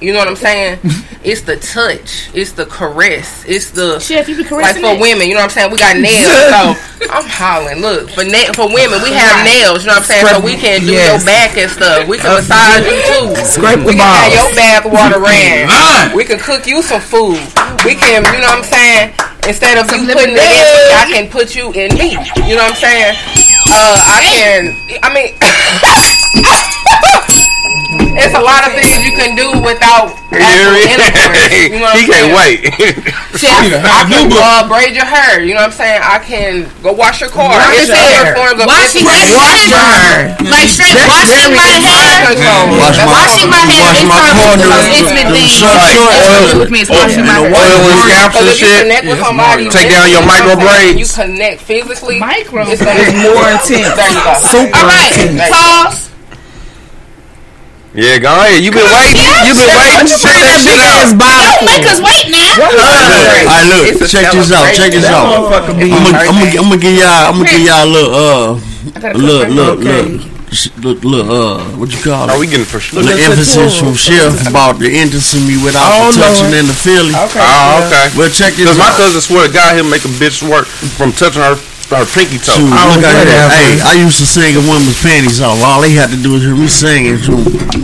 You 0.00 0.14
know 0.14 0.18
what 0.20 0.28
I'm 0.28 0.36
saying? 0.36 0.78
it's 1.24 1.42
the 1.42 1.56
touch. 1.60 2.32
It's 2.32 2.52
the 2.52 2.64
caress. 2.64 3.44
It's 3.44 3.68
the 3.76 4.00
Chef, 4.00 4.26
you 4.30 4.36
be 4.38 4.44
caressing 4.44 4.80
like 4.80 4.92
for 4.92 4.96
it? 4.96 5.00
women. 5.00 5.28
You 5.28 5.34
know 5.36 5.44
what 5.44 5.52
I'm 5.52 5.68
saying? 5.68 5.70
We 5.70 5.76
got 5.76 5.92
nails, 6.00 6.32
so 6.48 7.04
I'm 7.12 7.28
hollering. 7.28 7.84
Look 7.84 8.08
for 8.08 8.24
na- 8.24 8.48
for 8.56 8.72
women, 8.72 8.96
we 9.04 9.12
have 9.12 9.44
nails. 9.44 9.84
You 9.84 9.92
know 9.92 10.00
what 10.00 10.08
I'm 10.08 10.24
saying? 10.24 10.24
So 10.24 10.40
we 10.40 10.56
can 10.56 10.80
do 10.88 10.96
Yes. 10.96 11.20
your 11.20 11.20
back 11.28 11.52
and 11.60 11.68
stuff. 11.68 12.08
We 12.08 12.16
can 12.16 12.32
massage 12.32 12.80
you 12.88 12.96
too. 13.12 13.28
Scrape 13.44 13.84
we 13.84 13.92
the 13.92 14.00
can 14.00 14.08
have 14.08 14.32
your 14.32 14.50
bath 14.56 14.84
water 14.88 15.20
ran. 15.20 15.68
We 16.16 16.24
can 16.24 16.40
cook 16.40 16.64
you 16.66 16.80
some 16.80 17.00
food. 17.04 17.36
We 17.84 17.92
can, 17.92 18.24
you 18.32 18.40
know 18.40 18.56
what 18.56 18.64
I'm 18.64 18.72
saying? 18.72 19.12
Instead 19.48 19.76
of 19.80 19.88
you 19.92 20.04
putting 20.08 20.36
it 20.36 20.40
in. 20.40 20.96
I 20.96 21.04
can 21.12 21.28
put 21.28 21.56
you 21.56 21.72
in 21.72 21.92
me. 21.96 22.12
You 22.48 22.56
know 22.56 22.64
what 22.68 22.72
I'm 22.72 22.80
saying? 22.80 23.16
Uh, 23.72 23.96
I 23.96 24.20
can. 24.26 24.74
I 25.00 25.14
mean. 25.14 25.30
It's 28.18 28.34
a 28.34 28.42
lot 28.42 28.66
of 28.66 28.74
things 28.74 28.98
you 29.06 29.14
can 29.14 29.36
do 29.38 29.46
without 29.62 30.10
actual 30.34 30.74
intercourse. 30.82 31.50
You 31.70 31.78
know 31.78 31.86
what 31.86 31.96
he 31.98 32.04
I'm 32.04 32.10
can't 32.10 32.26
saying? 32.30 32.34
wait. 32.34 32.58
Chef, 33.38 33.62
I 33.86 34.02
can 34.10 34.26
uh, 34.34 34.66
braid 34.68 34.94
your 34.98 35.06
hair. 35.06 35.40
You 35.42 35.54
know 35.54 35.62
what 35.64 35.72
I'm 35.72 35.78
saying? 35.78 36.00
I 36.02 36.18
can 36.18 36.66
go 36.82 36.92
wash 36.92 37.20
your 37.22 37.30
car. 37.30 37.54
Wash 37.54 37.86
it's 37.86 37.88
your 37.88 37.96
hair. 37.98 38.34
forms 38.36 38.58
of 38.60 38.66
Washing 38.66 39.04
my. 39.06 39.14
Wash 39.34 39.64
hair. 39.70 40.34
Like 40.50 40.68
straight 40.70 40.92
That's 40.98 41.08
washing 41.08 41.54
my 41.54 41.70
hair. 41.80 42.34
Wash 42.34 42.98
my- 42.98 43.06
Washing 43.10 43.48
my 43.50 43.62
hair 43.64 43.86
wash 43.90 43.98
is 44.02 44.08
my 44.10 44.20
one 44.34 44.50
of 44.54 44.58
the 44.60 44.68
most 44.70 44.88
intimate 44.90 45.26
them 45.30 45.34
things. 45.38 45.54
short 45.54 45.76
Like, 45.78 45.94
shorts. 45.96 46.18
intimate 46.20 46.58
with 46.60 46.70
me 46.74 46.80
is 46.84 46.90
washing 46.90 47.24
my 47.26 47.38
hair. 47.40 47.50
Oil 47.50 47.80
and 47.90 47.98
scalps 48.10 48.36
and 48.40 48.50
shit. 48.54 48.76
connect 48.84 49.04
with 49.06 49.20
somebody, 49.22 49.62
Take 49.70 49.88
down 49.90 50.06
your 50.10 50.24
micro 50.26 50.54
you 50.54 50.58
know 50.58 50.66
what 50.66 50.74
I'm 50.74 50.76
saying? 50.76 50.94
braids. 50.94 50.98
You 51.00 51.08
connect 51.14 51.58
physically. 51.62 52.18
Micro. 52.20 52.62
It's 52.68 52.82
more 52.82 53.46
intense. 53.50 53.94
There 53.96 54.10
you 54.12 54.20
go. 54.22 54.32
Super 54.50 54.78
All 54.78 54.86
right, 54.86 55.10
intense. 55.14 55.50
pause. 55.50 55.98
Yeah, 57.90 58.22
go 58.22 58.30
ahead. 58.30 58.62
You 58.62 58.70
been 58.70 58.86
waiting. 58.86 59.18
You 59.42 59.52
been 59.58 59.66
waiting. 59.74 60.06
Check 60.14 60.38
that 60.46 60.62
shit 60.62 60.78
Ass 60.78 61.10
out. 61.10 61.18
body. 61.18 61.42
Don't 61.42 61.66
make 61.66 61.86
us 61.90 61.98
wait 61.98 62.30
now. 62.30 62.54
All 62.54 62.70
right, 62.70 63.66
look, 63.66 63.82
It's 63.90 63.98
a 63.98 64.06
check 64.06 64.30
this 64.30 64.54
out. 64.54 64.70
Check 64.78 64.94
this 64.94 65.10
out. 65.10 65.26
I'm 65.26 65.74
gonna, 65.74 66.22
I'm 66.22 66.38
gonna, 66.38 66.54
I'm 66.54 66.66
gonna 66.70 66.78
give 66.78 66.94
y'all, 66.94 67.26
I'm 67.26 67.42
gonna 67.42 67.50
give 67.50 67.66
y'all 67.66 67.82
a 67.82 67.90
little, 67.90 68.14
uh, 68.14 68.50
look, 69.18 69.48
look, 69.50 69.74
Okay. 69.82 70.06
look, 70.06 70.22
look, 70.78 70.98
look, 71.02 71.26
uh, 71.26 71.58
what 71.82 71.90
you 71.90 71.98
call 71.98 72.30
it? 72.30 72.30
Are 72.30 72.38
we 72.38 72.46
getting 72.46 72.62
for 72.66 72.78
sure? 72.78 73.02
The 73.02 73.10
emphasis 73.26 73.58
tour. 73.58 73.90
from 73.90 73.98
Chef 73.98 74.38
about 74.46 74.78
the 74.78 74.86
intimacy 74.86 75.58
without 75.58 75.90
Oh, 75.90 76.14
the 76.14 76.22
touching 76.22 76.54
Lord. 76.54 76.62
and 76.62 76.68
the 76.70 76.78
feeling. 76.78 77.14
Okay. 77.26 77.42
Oh, 77.42 77.90
okay. 77.90 78.06
Well, 78.14 78.30
check 78.30 78.54
this 78.54 78.70
out. 78.70 78.78
Because 78.78 78.78
my 78.78 78.92
cousin 78.94 79.18
swear 79.20 79.46
to 79.46 79.52
God 79.52 79.74
he'll 79.74 79.90
make 79.90 80.06
a 80.06 80.12
bitch 80.14 80.46
work 80.46 80.70
from 80.94 81.10
touching 81.10 81.42
her 81.42 81.58
her 81.90 82.06
pinky 82.06 82.38
toe. 82.38 82.54
Shoot, 82.54 82.70
look 82.70 83.02
at 83.02 83.10
whatever. 83.18 83.26
that. 83.26 83.50
Hey, 83.50 83.82
I 83.82 83.98
used 83.98 84.18
to 84.22 84.26
sing 84.26 84.54
a 84.54 84.62
woman's 84.62 84.94
panties 85.02 85.42
off. 85.42 85.58
All 85.66 85.82
they 85.82 85.90
had 85.94 86.10
to 86.14 86.18
do 86.18 86.38
was 86.38 86.42
hear 86.46 86.54
me 86.54 86.70
singing. 86.70 87.18
So, 87.18 87.34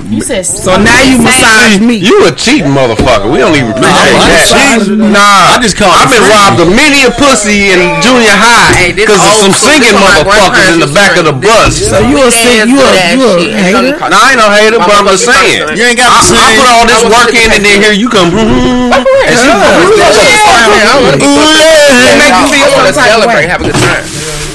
You 0.07 0.23
said 0.23 0.47
So 0.47 0.78
now 0.78 0.95
you 1.03 1.19
massage 1.19 1.83
me. 1.83 1.99
You 1.99 2.23
a 2.27 2.33
cheating 2.33 2.70
motherfucker. 2.70 3.27
We 3.27 3.43
don't 3.43 3.59
even 3.59 3.74
appreciate 3.74 4.15
I 4.15 4.78
that. 4.78 4.87
Nah, 5.11 5.55
I 5.55 5.59
just 5.59 5.74
call 5.74 5.91
I've 5.91 6.07
been 6.09 6.23
free. 6.23 6.31
robbed 6.33 6.62
of 6.62 6.70
many 6.70 7.03
a 7.03 7.11
pussy 7.11 7.74
in 7.74 7.83
junior 7.99 8.31
high 8.31 8.70
Hey, 8.78 8.95
because 8.95 9.19
of 9.19 9.35
some 9.43 9.51
school. 9.51 9.74
singing 9.74 9.91
This 9.91 9.99
one 9.99 10.07
my 10.07 10.23
motherfuckers 10.23 10.70
in 10.70 10.78
the 10.81 10.91
back 10.95 11.19
of 11.19 11.24
the 11.27 11.35
bus. 11.35 11.74
So 11.91 11.99
you 12.07 12.23
a 12.23 12.31
sing, 12.31 12.70
you 12.70 12.78
a 12.78 12.91
you 13.11 13.27
a 13.27 13.35
hater? 13.59 13.99
No, 14.07 14.16
I 14.16 14.35
ain't 14.35 14.41
no 14.41 14.49
hater, 14.55 14.78
but 14.78 14.95
I'm 14.95 15.07
just 15.11 15.27
saying. 15.27 15.74
you 15.74 15.83
ain't 15.83 15.99
got 15.99 16.15
I, 16.15 16.23
to. 16.23 16.35
I 16.39 16.49
put 16.55 16.69
all 16.70 16.85
this 16.87 17.03
work 17.11 17.35
in, 17.35 17.49
and 17.59 17.62
then 17.66 17.83
here 17.83 17.91
you 17.97 18.07
come. 18.07 18.31
And 19.27 19.35
she 19.35 19.51
It 20.87 22.15
make 22.19 22.31
you 22.37 22.47
feel 22.53 22.69
some 22.70 22.87
to 22.87 22.93
type 22.95 23.11
of 23.11 23.27
celebrate, 23.27 23.47
way. 23.47 23.51
have 23.51 23.61
a 23.61 23.65
good 23.65 23.74
time. 23.74 23.95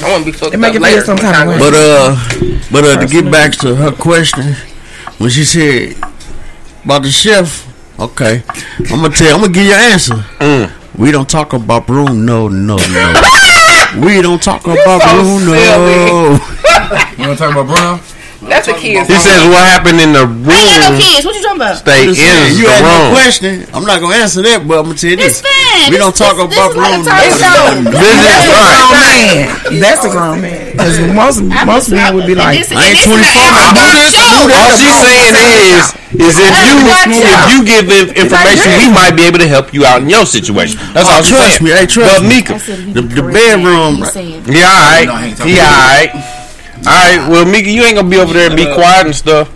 I 0.03 0.11
want 0.11 0.25
to 0.25 0.31
be 0.31 0.37
fucked 0.37 0.53
It 0.53 0.57
make 0.57 0.69
up 0.69 0.73
you 0.75 0.79
later. 0.81 1.01
some 1.01 1.17
type 1.17 1.41
of 1.43 1.47
way. 1.49 1.59
But 1.59 1.73
uh, 1.73 2.15
but 2.71 2.83
uh, 2.85 2.99
to 3.01 3.07
get 3.07 3.31
back 3.31 3.51
to 3.59 3.75
her 3.75 3.91
question, 3.91 4.55
when 5.17 5.29
she 5.29 5.43
said 5.43 5.95
about 6.83 7.03
the 7.03 7.11
chef, 7.11 7.67
okay, 7.99 8.43
I'm 8.89 9.01
gonna 9.01 9.09
tell, 9.09 9.35
I'm 9.35 9.41
gonna 9.41 9.53
give 9.53 9.65
you 9.65 9.73
an 9.73 9.91
answer. 9.91 10.15
Mm. 10.39 10.71
We 10.97 11.11
don't 11.11 11.29
talk 11.29 11.53
about 11.53 11.87
Bruno, 11.87 12.13
no, 12.13 12.47
no, 12.49 12.75
no. 12.75 14.01
we 14.05 14.21
don't 14.21 14.41
talk 14.41 14.63
about 14.65 15.01
so 15.01 15.21
Bruno. 15.23 16.39
You 17.17 17.27
want 17.27 17.37
to 17.39 17.45
talk 17.45 17.51
about 17.55 17.67
Bruno? 17.67 17.99
That's 18.51 18.67
a 18.67 18.75
kid's 18.75 19.07
He 19.07 19.15
says 19.15 19.47
what 19.47 19.63
happened 19.63 20.03
in 20.03 20.11
the 20.11 20.27
I 20.27 20.27
ain't 20.27 20.67
got 20.67 20.79
no 20.83 20.89
room 20.91 20.99
kids. 20.99 21.23
What 21.23 21.35
you 21.35 21.41
talking 21.41 21.61
about? 21.63 21.77
stay 21.79 22.03
I'm 22.03 22.09
in 22.11 22.15
just 22.15 22.27
saying, 22.27 22.59
you 22.59 22.65
the 22.67 22.71
had 22.75 22.83
no 22.83 22.91
room. 22.91 23.09
question. 23.15 23.53
I'm 23.71 23.85
not 23.87 23.97
gonna 24.03 24.19
answer 24.19 24.41
that, 24.43 24.67
but 24.67 24.75
I'm 24.83 24.91
gonna 24.91 24.99
tell 24.99 25.15
you 25.15 25.23
It's 25.23 25.39
this. 25.39 25.87
We 25.87 25.95
don't 25.97 26.11
talk 26.15 26.35
this- 26.35 26.51
this 26.51 26.59
about 26.59 26.71
is 26.71 26.75
like 26.75 26.91
a 26.91 26.99
room. 26.99 27.03
talk 27.07 27.23
show. 27.31 27.63
That's 27.95 28.43
a 28.43 28.51
grown 28.51 28.91
man. 28.91 29.79
That's 29.79 30.03
a 30.03 30.09
grown 30.11 30.37
man. 30.43 30.71
Because 30.75 30.99
most 31.15 31.37
most 31.65 31.87
men 31.95 32.11
would 32.15 32.27
be 32.27 32.35
like, 32.35 32.59
this- 32.59 32.75
I 32.75 32.91
ain't 32.91 32.99
24. 33.07 33.23
I 33.23 33.71
do 33.71 33.79
amateur 33.79 33.95
this, 33.95 34.11
I 34.11 34.19
show. 34.19 34.35
do 34.35 34.47
that. 34.51 34.59
All 34.59 34.75
she's 34.75 34.97
saying 34.99 35.35
is, 35.71 35.85
is 36.11 36.35
if 36.43 36.53
you 36.67 36.75
if 37.23 37.41
you 37.55 37.59
give 37.63 37.87
in 37.87 38.03
information, 38.19 38.67
we 38.83 38.87
might 38.91 39.15
be 39.15 39.23
able 39.23 39.39
to 39.39 39.47
help 39.47 39.73
you 39.73 39.85
out 39.87 40.01
in 40.03 40.09
your 40.11 40.25
situation. 40.27 40.75
That's 40.93 41.07
oh, 41.07 41.11
all 41.11 41.19
Oh, 41.19 41.21
she's 41.23 41.31
trust 41.31 41.57
saying. 41.57 41.63
me. 41.63 41.69
Hey, 41.71 41.85
trust 41.87 42.19
but 42.19 42.27
me. 42.27 42.35
Mika, 42.35 42.53
The, 42.91 43.01
the 43.01 43.23
bedroom. 43.31 44.03
yeah, 44.51 44.67
all 44.67 45.07
right, 45.07 45.39
he 45.39 45.59
all 45.59 45.71
right, 45.71 46.11
all 46.87 46.93
right. 46.93 47.27
Well, 47.29 47.45
Mika, 47.45 47.69
you 47.69 47.83
ain't 47.83 47.95
gonna 47.95 48.09
be 48.09 48.17
over 48.17 48.33
there 48.33 48.47
and 48.47 48.55
be 48.55 48.65
quiet 48.65 49.05
and 49.05 49.15
stuff 49.15 49.49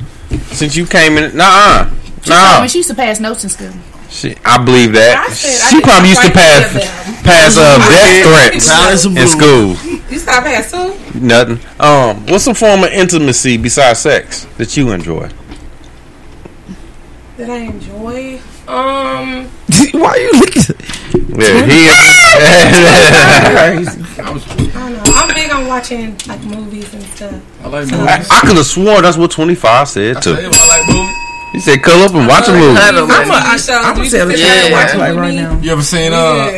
since 0.53 0.76
you 0.76 0.85
came 0.85 1.18
in. 1.18 1.35
Nah, 1.35 1.89
She 2.23 2.30
nah. 2.30 2.52
told 2.53 2.64
me 2.64 2.68
she 2.69 2.80
used 2.80 2.89
to 2.89 2.95
pass 2.95 3.19
notes 3.19 3.43
in 3.43 3.49
school. 3.49 3.72
She, 4.10 4.35
I 4.45 4.64
believe 4.64 4.93
that. 4.93 5.27
I 5.27 5.34
said 5.34 5.60
I 5.65 5.69
she 5.69 5.76
did 5.77 5.84
probably 5.84 6.10
used 6.10 6.22
to 6.22 6.31
pass 6.31 6.72
pass 7.23 7.57
uh, 7.57 7.77
death 7.89 8.23
threats 8.23 9.06
in 9.06 9.27
school. 9.27 9.76
You 10.10 10.19
stop 10.19 10.43
past 10.43 10.72
too? 10.73 11.19
Nothing. 11.19 11.60
Um, 11.80 12.26
what's 12.27 12.45
some 12.45 12.53
form 12.56 12.84
of 12.84 12.91
intimacy 12.91 13.57
besides 13.57 13.99
sex 13.99 14.45
that 14.57 14.77
you 14.77 14.91
enjoy? 14.91 15.30
That 17.38 17.49
I 17.49 17.57
enjoy. 17.57 18.39
Um, 18.67 19.45
why 19.93 20.09
are 20.09 20.17
you 20.17 20.31
looking? 20.33 20.75
Yeah, 21.37 21.65
he. 21.65 21.85
I 24.17 24.25
don't 24.25 24.93
know. 24.93 25.03
I'm 25.05 25.33
big 25.33 25.51
on 25.51 25.67
watching 25.67 26.17
like 26.27 26.41
movies 26.43 26.93
and 26.93 27.03
stuff. 27.03 27.41
I 27.63 27.67
like 27.67 27.87
So- 27.87 27.97
I, 27.99 28.25
I 28.31 28.39
could 28.41 28.57
have 28.57 28.65
sworn 28.65 29.03
that's 29.03 29.17
what 29.17 29.31
twenty 29.31 29.55
five 29.55 29.87
said 29.87 30.21
too. 30.21 30.33
Tell 30.33 30.41
you 30.43 30.49
what 30.49 30.57
I 30.57 30.67
like 30.79 30.87
movies. 30.95 31.15
He 31.53 31.59
said, 31.61 31.81
"Cuddle 31.83 32.03
up 32.03 32.13
and 32.15 32.27
watch 32.27 32.47
a 32.49 32.51
movie." 32.51 32.77
I'm 32.79 32.93
TV 32.95 33.07
gonna 33.07 33.57
shows, 33.57 33.69
I'm 33.69 34.03
you 34.03 34.09
tell 34.09 34.27
the 34.27 34.35
sit 34.37 34.43
child 34.43 34.43
there 34.43 34.67
to 34.67 34.71
watch 34.73 34.89
and 34.91 34.99
like 34.99 35.15
right 35.15 35.35
now. 35.35 35.57
You 35.59 35.71
ever 35.71 35.81
seen 35.83 36.11
uh 36.13 36.51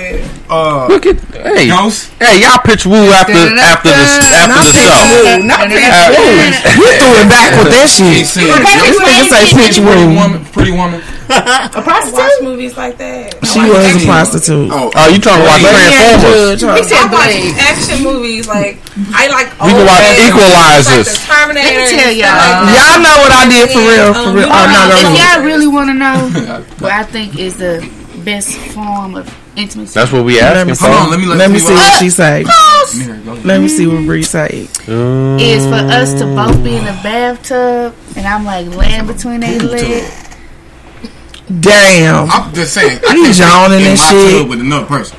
uh 0.50 0.88
Look 0.88 1.06
at 1.06 1.20
hey, 1.36 1.68
Ghost? 1.68 2.12
hey, 2.24 2.40
y'all 2.42 2.60
pitch 2.64 2.86
woo 2.88 3.12
after 3.12 3.36
after 3.36 3.92
the 3.92 4.00
after 4.32 4.64
the 4.64 4.72
show. 4.80 4.96
Woo, 5.36 5.44
not 5.44 5.68
pitch 5.68 5.84
woo. 6.16 6.40
You 6.80 6.88
threw 6.96 7.14
it 7.20 7.28
back 7.28 7.52
with 7.60 7.70
that 7.76 7.88
shit. 7.92 8.24
seen 8.28 8.48
This 8.48 8.96
nigga 8.96 9.28
say 9.28 9.44
pitch 9.52 9.78
Pretty 9.84 10.08
woo. 10.08 10.16
woman, 10.16 10.46
pretty 10.56 10.72
woman. 10.72 11.02
A 11.28 11.84
prostitute? 11.84 12.24
Watch 12.24 12.40
movies 12.42 12.78
like 12.80 12.96
that. 13.04 13.36
She 13.44 13.60
was 13.60 13.84
a 13.84 14.00
prostitute. 14.08 14.72
Oh, 14.72 14.88
Oh, 14.96 15.08
you 15.12 15.20
trying 15.20 15.44
to 15.44 15.48
watch 15.52 15.60
Transformers? 15.60 16.64
I 16.64 17.04
watch 17.12 17.36
action 17.60 18.00
movies 18.08 18.48
like 18.48 18.80
I 19.12 19.28
like. 19.28 19.52
We 19.60 19.76
can 19.76 19.84
watch 19.84 20.08
Equalizers. 20.24 20.88
Like 20.88 21.12
the 21.12 21.20
Terminator. 21.28 21.68
Let 21.68 21.92
me 21.92 22.00
tell 22.00 22.14
y'all. 22.16 22.32
like. 22.32 22.72
Y'all 22.72 23.00
know 23.04 23.16
what 23.20 23.32
I 23.36 23.44
did 23.52 23.68
for 23.76 23.84
real, 23.84 24.10
for 24.16 24.32
real. 24.40 24.48
Oh, 24.48 24.66
no, 24.72 24.82
if 24.88 25.04
no, 25.04 25.12
no. 25.12 25.20
y'all 25.20 25.44
really 25.44 25.68
want 25.68 25.90
to 25.92 25.96
know 26.00 26.16
what 26.80 26.92
I 26.96 27.04
think 27.04 27.36
is 27.38 27.58
the 27.58 27.84
best 28.24 28.56
form 28.72 29.16
of 29.16 29.28
intimacy, 29.58 29.94
That's 29.94 30.12
what 30.12 30.24
we 30.24 30.40
Let 30.40 30.68
me 30.68 30.74
Hold 30.80 30.94
on, 30.96 31.10
let 31.12 31.20
me- 31.20 31.26
let 31.26 31.38
Let 31.38 31.50
me 31.50 31.54
me 31.56 31.60
see 31.60 31.74
what- 31.74 31.82
what 31.94 32.00
she 32.00 32.10
say. 32.10 32.46
Pause. 32.46 33.44
Let 33.44 33.60
me 33.62 33.68
see 33.68 33.88
what 33.88 34.06
Bree 34.06 34.24
say. 34.24 34.68
Mm. 34.86 35.42
is 35.42 35.66
for 35.66 35.74
us 35.92 36.14
to 36.20 36.26
both 36.28 36.64
be 36.64 36.76
in 36.76 36.86
the 36.86 36.94
bathtub 37.04 37.94
and 38.16 38.26
I'm 38.28 38.46
like 38.46 38.68
laying 38.76 39.06
between 39.08 39.42
their 39.42 39.60
legs. 39.60 40.12
Damn. 41.60 42.30
I'm 42.30 42.54
just 42.54 42.74
saying. 42.74 43.00
I 43.08 43.16
He 43.16 43.24
can't 43.24 43.38
yawning 43.40 43.80
be 43.80 43.86
in 43.86 43.92
and 43.92 44.00
my 44.00 44.06
shit. 44.10 44.40
tub 44.40 44.50
with 44.50 44.60
another 44.62 44.86
person. 44.86 45.18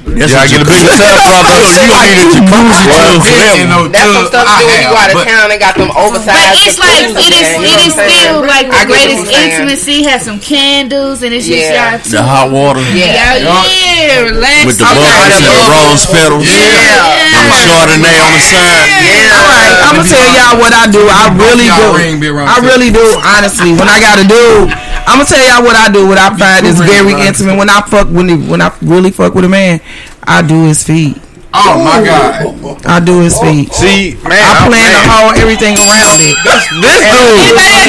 That's 0.00 0.32
Y'all 0.32 0.40
what 0.42 0.48
get 0.48 0.60
a 0.60 0.64
you 0.64 0.70
bigger 0.72 0.90
could- 0.90 0.96
tub, 0.96 1.20
brother. 1.20 1.60
You 1.70 1.92
You 2.00 2.16
need 2.16 2.32
a 2.32 2.80
jacuzzi 2.80 2.86
tub 2.88 3.20
for 3.20 3.30
Been 3.30 3.60
in 3.60 3.92
That's 3.92 4.10
some 4.16 4.26
stuff 4.32 4.46
I 4.48 4.56
to 4.56 4.64
do 4.64 4.66
when 4.66 4.80
you 4.80 4.88
go 4.90 4.96
out 4.96 5.10
of 5.10 5.16
but- 5.20 5.26
town. 5.28 5.44
They 5.50 5.58
got 5.60 5.74
them 5.76 5.90
oversized. 5.92 6.34
But 6.34 6.56
it's 6.56 6.78
like 6.80 7.04
jacuzzis 7.04 7.20
it 7.20 7.32
is 7.36 7.46
and, 7.50 7.60
you 7.60 7.68
know 7.68 7.76
it 7.76 7.80
is 7.84 7.94
what 7.94 8.08
still 8.10 8.40
like 8.48 8.66
I 8.72 8.78
the 8.80 8.88
greatest 8.90 9.24
intimacy. 9.30 9.96
Have 10.08 10.22
some 10.24 10.38
candles 10.40 11.20
and 11.22 11.30
it's 11.36 11.44
just 11.46 11.68
y'all 11.68 12.00
two. 12.00 12.16
The 12.16 12.22
hot 12.24 12.48
water 12.50 12.80
Yeah, 12.96 13.36
yeah, 13.38 14.24
relax. 14.24 14.64
with 14.66 14.78
the 14.80 14.88
Okay. 14.88 14.98
bugs 15.04 15.36
and 15.36 15.46
the 15.52 15.66
rose 15.68 16.04
petals. 16.08 16.44
Yeah. 16.48 17.36
And 17.36 17.44
the 17.52 17.56
Chardonnay 17.60 18.16
on 18.24 18.32
the 18.34 18.42
side. 18.42 18.88
All 19.30 19.46
right, 19.52 19.74
I'm 19.84 19.94
gonna 20.00 20.08
tell 20.08 20.26
y'all 20.32 20.56
what 20.58 20.72
I 20.74 20.88
do. 20.90 21.02
I 21.06 21.28
really 21.36 21.68
Y'all 21.68 21.92
ring 21.94 22.18
be 22.18 22.32
do. 22.32 22.40
I 22.40 22.58
really 22.64 22.90
do. 22.90 23.04
Honestly, 23.22 23.76
when 23.76 23.86
I 23.88 24.00
gotta 24.00 24.24
do, 24.26 24.66
I'm 25.10 25.18
gonna 25.18 25.28
tell 25.28 25.42
y'all 25.42 25.64
what 25.66 25.74
I 25.76 25.90
do. 25.90 26.06
What 26.06 26.18
I 26.18 26.30
find 26.38 26.66
is 26.66 26.78
very 26.78 27.12
intimate. 27.26 27.58
When 27.58 27.68
I 27.68 27.82
fuck, 27.82 28.08
when 28.08 28.28
he, 28.28 28.36
when 28.48 28.62
I 28.62 28.70
really 28.82 29.10
fuck 29.10 29.34
with 29.34 29.44
a 29.44 29.48
man, 29.48 29.80
I 30.22 30.40
do 30.42 30.64
his 30.70 30.82
feet. 30.82 31.18
Oh 31.50 31.82
my 31.82 31.98
god. 32.06 32.46
I 32.86 33.02
do 33.02 33.18
his 33.26 33.34
feet. 33.42 33.74
See, 33.74 34.14
man, 34.22 34.38
I 34.38 34.54
I'm- 34.54 34.70
plan 34.70 34.86
the 34.94 35.02
whole 35.02 35.34
everything 35.34 35.74
around 35.82 36.22
it. 36.22 36.38
This 36.46 36.62
dude. 36.70 36.86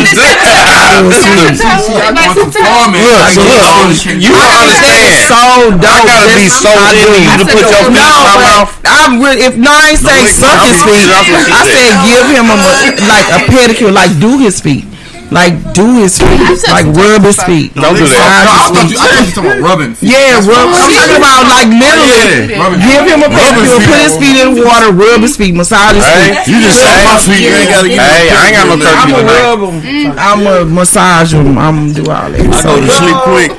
See, 0.18 1.94
I 1.94 2.10
going 2.10 2.34
to 2.42 2.50
farm 2.50 2.98
it. 2.98 3.06
Look, 3.06 3.22
I 3.22 3.38
so 3.38 3.46
get 3.46 3.62
all 3.62 3.86
look, 3.86 4.02
you 4.18 4.34
don't 4.34 4.50
understand. 4.66 5.14
So 5.30 5.38
dope. 5.78 5.94
I 5.94 6.10
gotta 6.10 6.34
be 6.34 6.50
so 6.50 6.74
I 6.74 6.90
into 6.98 7.22
you 7.22 7.38
to 7.38 7.46
put 7.54 7.64
your 7.70 7.86
no, 7.94 8.02
fingers 8.02 8.18
in 8.18 8.26
my 8.26 8.38
mouth. 8.42 8.70
I'm 8.82 9.22
really, 9.22 9.46
if 9.46 9.54
no, 9.62 9.70
I 9.70 9.94
ain't 9.94 10.02
say 10.02 10.26
suck 10.26 10.58
his 10.66 10.82
feet. 10.82 11.06
that's 11.06 11.30
what 11.30 11.46
she 11.46 11.54
I 11.54 11.62
said. 11.70 11.86
said 11.86 11.94
give 12.10 12.26
him 12.34 12.50
a 12.50 12.58
like 13.06 13.28
a 13.30 13.40
pedicure, 13.46 13.94
like 13.94 14.10
do 14.18 14.42
his 14.42 14.58
feet. 14.58 14.90
Like 15.32 15.56
do 15.72 16.04
his 16.04 16.20
feet, 16.20 16.44
like 16.68 16.92
rub 16.92 17.24
his 17.24 17.40
feet. 17.48 17.72
Don't 17.72 17.96
do 17.96 18.04
that. 18.04 18.20
Massage 18.20 18.44
No, 18.44 18.52
I 18.52 18.68
his 18.68 18.68
thought 18.68 18.84
feet. 18.84 18.92
you, 18.92 19.00
I 19.00 19.08
thought 19.08 19.24
you 19.24 19.32
talking 19.32 19.48
about 19.48 19.64
rubbing. 19.64 19.92
feet. 19.96 20.12
Yeah, 20.12 20.44
rub. 20.44 20.68
I'm 20.68 20.92
talking 20.92 21.20
about 21.24 21.42
like 21.48 21.70
literally. 21.72 22.60
Rubbing 22.60 22.80
Give 22.84 23.04
him 23.08 23.22
a 23.24 23.30
pedicure, 23.32 23.80
put 23.80 24.00
his 24.04 24.16
feet 24.20 24.36
in 24.44 24.48
the 24.60 24.68
water, 24.68 24.92
rub 24.92 25.24
his 25.24 25.40
feet, 25.40 25.56
massage 25.56 25.96
his 25.96 26.04
Hey, 26.04 26.36
feet. 26.44 26.52
You 26.52 26.58
just 26.68 26.84
suck 26.84 27.00
my 27.08 27.16
feet. 27.24 27.48
You 27.48 27.56
ain't 27.56 27.72
gotta 27.72 27.88
get 27.88 28.04
Hey, 28.04 28.28
I 28.28 28.42
ain't 28.52 28.56
got 28.60 28.66
no 28.68 28.76
I'm 28.76 28.84
turkey 28.84 29.12
gonna 29.16 29.32
rub 29.32 29.60
them. 29.64 29.76
I'm 30.20 30.40
gonna 30.44 30.66
massage 30.68 31.32
them. 31.32 31.56
I'm 31.58 31.76
gonna 31.88 31.94
do 31.96 32.04
all 32.12 32.28
that. 32.28 32.44
I 32.44 32.60
go 32.68 32.76
to 32.84 32.92
sleep 32.92 33.18
quick. 33.24 33.52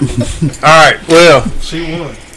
All 0.68 0.76
right, 0.76 0.98
well, 1.08 1.40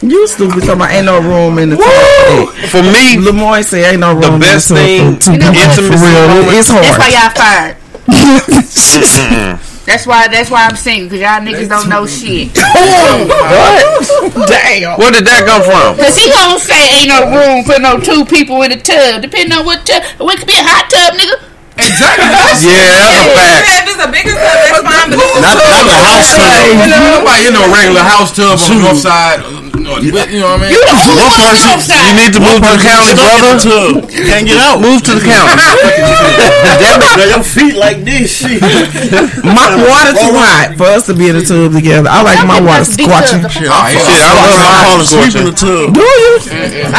you 0.02 0.26
stupid. 0.28 0.64
Talking 0.64 0.80
about 0.80 0.90
ain't 0.96 1.06
no 1.06 1.20
room 1.20 1.58
in 1.58 1.70
the 1.70 1.76
tub. 1.76 2.48
for 2.72 2.82
me, 2.82 3.18
Lemoyne 3.20 3.64
say 3.64 3.84
ain't 3.90 4.00
no 4.00 4.12
room 4.12 4.40
the 4.40 4.48
best 4.48 4.70
in 4.70 4.76
the 4.76 4.80
thing, 4.80 5.18
tub 5.20 5.34
for 5.36 5.76
two. 5.76 5.92
For 5.92 5.92
intimacy 5.92 6.06
real, 6.08 6.28
moment- 6.28 6.56
it's 6.56 6.68
That's 6.72 6.98
why 6.98 7.08
y'all 7.12 7.30
fired. 7.36 7.76
That's 9.86 10.06
why. 10.06 10.26
That's 10.26 10.50
why 10.50 10.66
I'm 10.66 10.74
single 10.74 11.06
because 11.10 11.22
y'all 11.22 11.42
niggas 11.42 11.70
don't 11.70 11.88
know 11.88 12.06
shit. 12.06 12.50
what? 12.54 14.50
Damn. 14.50 14.98
Where 14.98 15.10
did 15.14 15.26
that 15.26 15.46
come 15.46 15.62
from? 15.62 15.94
Cause 15.94 16.14
he 16.18 16.26
gonna 16.30 16.58
say 16.58 17.02
ain't 17.02 17.10
no 17.10 17.30
room 17.30 17.62
for 17.62 17.78
no 17.78 17.98
two 18.02 18.26
people 18.26 18.62
in 18.62 18.74
the 18.74 18.78
tub. 18.82 19.22
Depending 19.22 19.54
on 19.58 19.66
what 19.66 19.86
tub. 19.86 20.02
It 20.02 20.38
could 20.38 20.46
be 20.46 20.58
a 20.58 20.62
hot 20.66 20.90
tub, 20.90 21.14
nigga. 21.18 21.38
Exactly. 21.78 22.30
Yeah, 22.66 22.88
that's 22.98 23.20
a 23.20 23.36
fact. 23.36 23.68
If 23.68 23.94
it's 23.94 24.00
a 24.00 24.10
bigger 24.10 24.32
tub, 24.32 24.42
that's 24.42 24.80
fine. 24.80 25.06
But 25.12 25.20
it's 25.22 25.42
Not, 25.44 25.54
not 25.60 25.84
the 25.86 25.98
house 25.98 26.30
tub. 26.34 26.62
You 26.66 26.88
know, 26.88 27.20
nobody 27.20 27.42
in 27.46 27.54
no 27.54 27.66
regular 27.68 28.02
house 28.02 28.30
tub 28.34 28.58
on 28.58 28.70
the 28.70 28.82
north 28.82 29.02
side. 29.02 29.38
Uh, 29.86 30.02
You 30.02 30.10
know 30.12 30.50
what 30.58 30.66
I 30.66 30.68
mean? 30.68 30.74
One 30.74 31.32
person, 31.38 31.98
You 32.02 32.14
need 32.18 32.32
to 32.34 32.42
move 32.42 32.58
to 32.60 32.70
the 32.74 32.82
county, 32.82 33.12
brother. 33.14 33.56
tub. 33.62 34.10
Can't 34.10 34.44
get 34.46 34.58
out. 34.58 34.82
Move 34.82 35.00
to 35.06 35.12
the 35.14 35.24
county. 35.30 35.54
Damn 36.82 37.00
it, 37.02 37.30
your 37.30 37.42
feet 37.46 37.76
like 37.78 38.02
this. 38.02 38.28
Shit. 38.42 38.60
My 39.46 39.70
water 39.78 40.12
too 40.18 40.34
hot 40.34 40.74
for 40.76 40.86
us 40.90 41.06
to 41.06 41.14
be 41.14 41.28
in 41.30 41.36
the 41.38 41.44
tub 41.46 41.72
together. 41.72 42.08
I 42.10 42.22
like 42.26 42.42
my 42.46 42.58
water 42.60 42.84
squatching. 42.84 43.46
Shit, 43.48 43.70
Oh, 43.70 43.74
I 43.74 43.94
yeah. 43.94 44.02
Shit, 44.02 44.20
I 44.20 44.32
love 44.34 44.58
my 44.66 44.74
fall 44.84 45.00
asleep 45.00 45.30
scorching. 45.30 45.40
in 45.40 45.46
the 45.46 45.56
tub. 45.56 45.86
Do 45.94 46.02
you? 46.02 46.32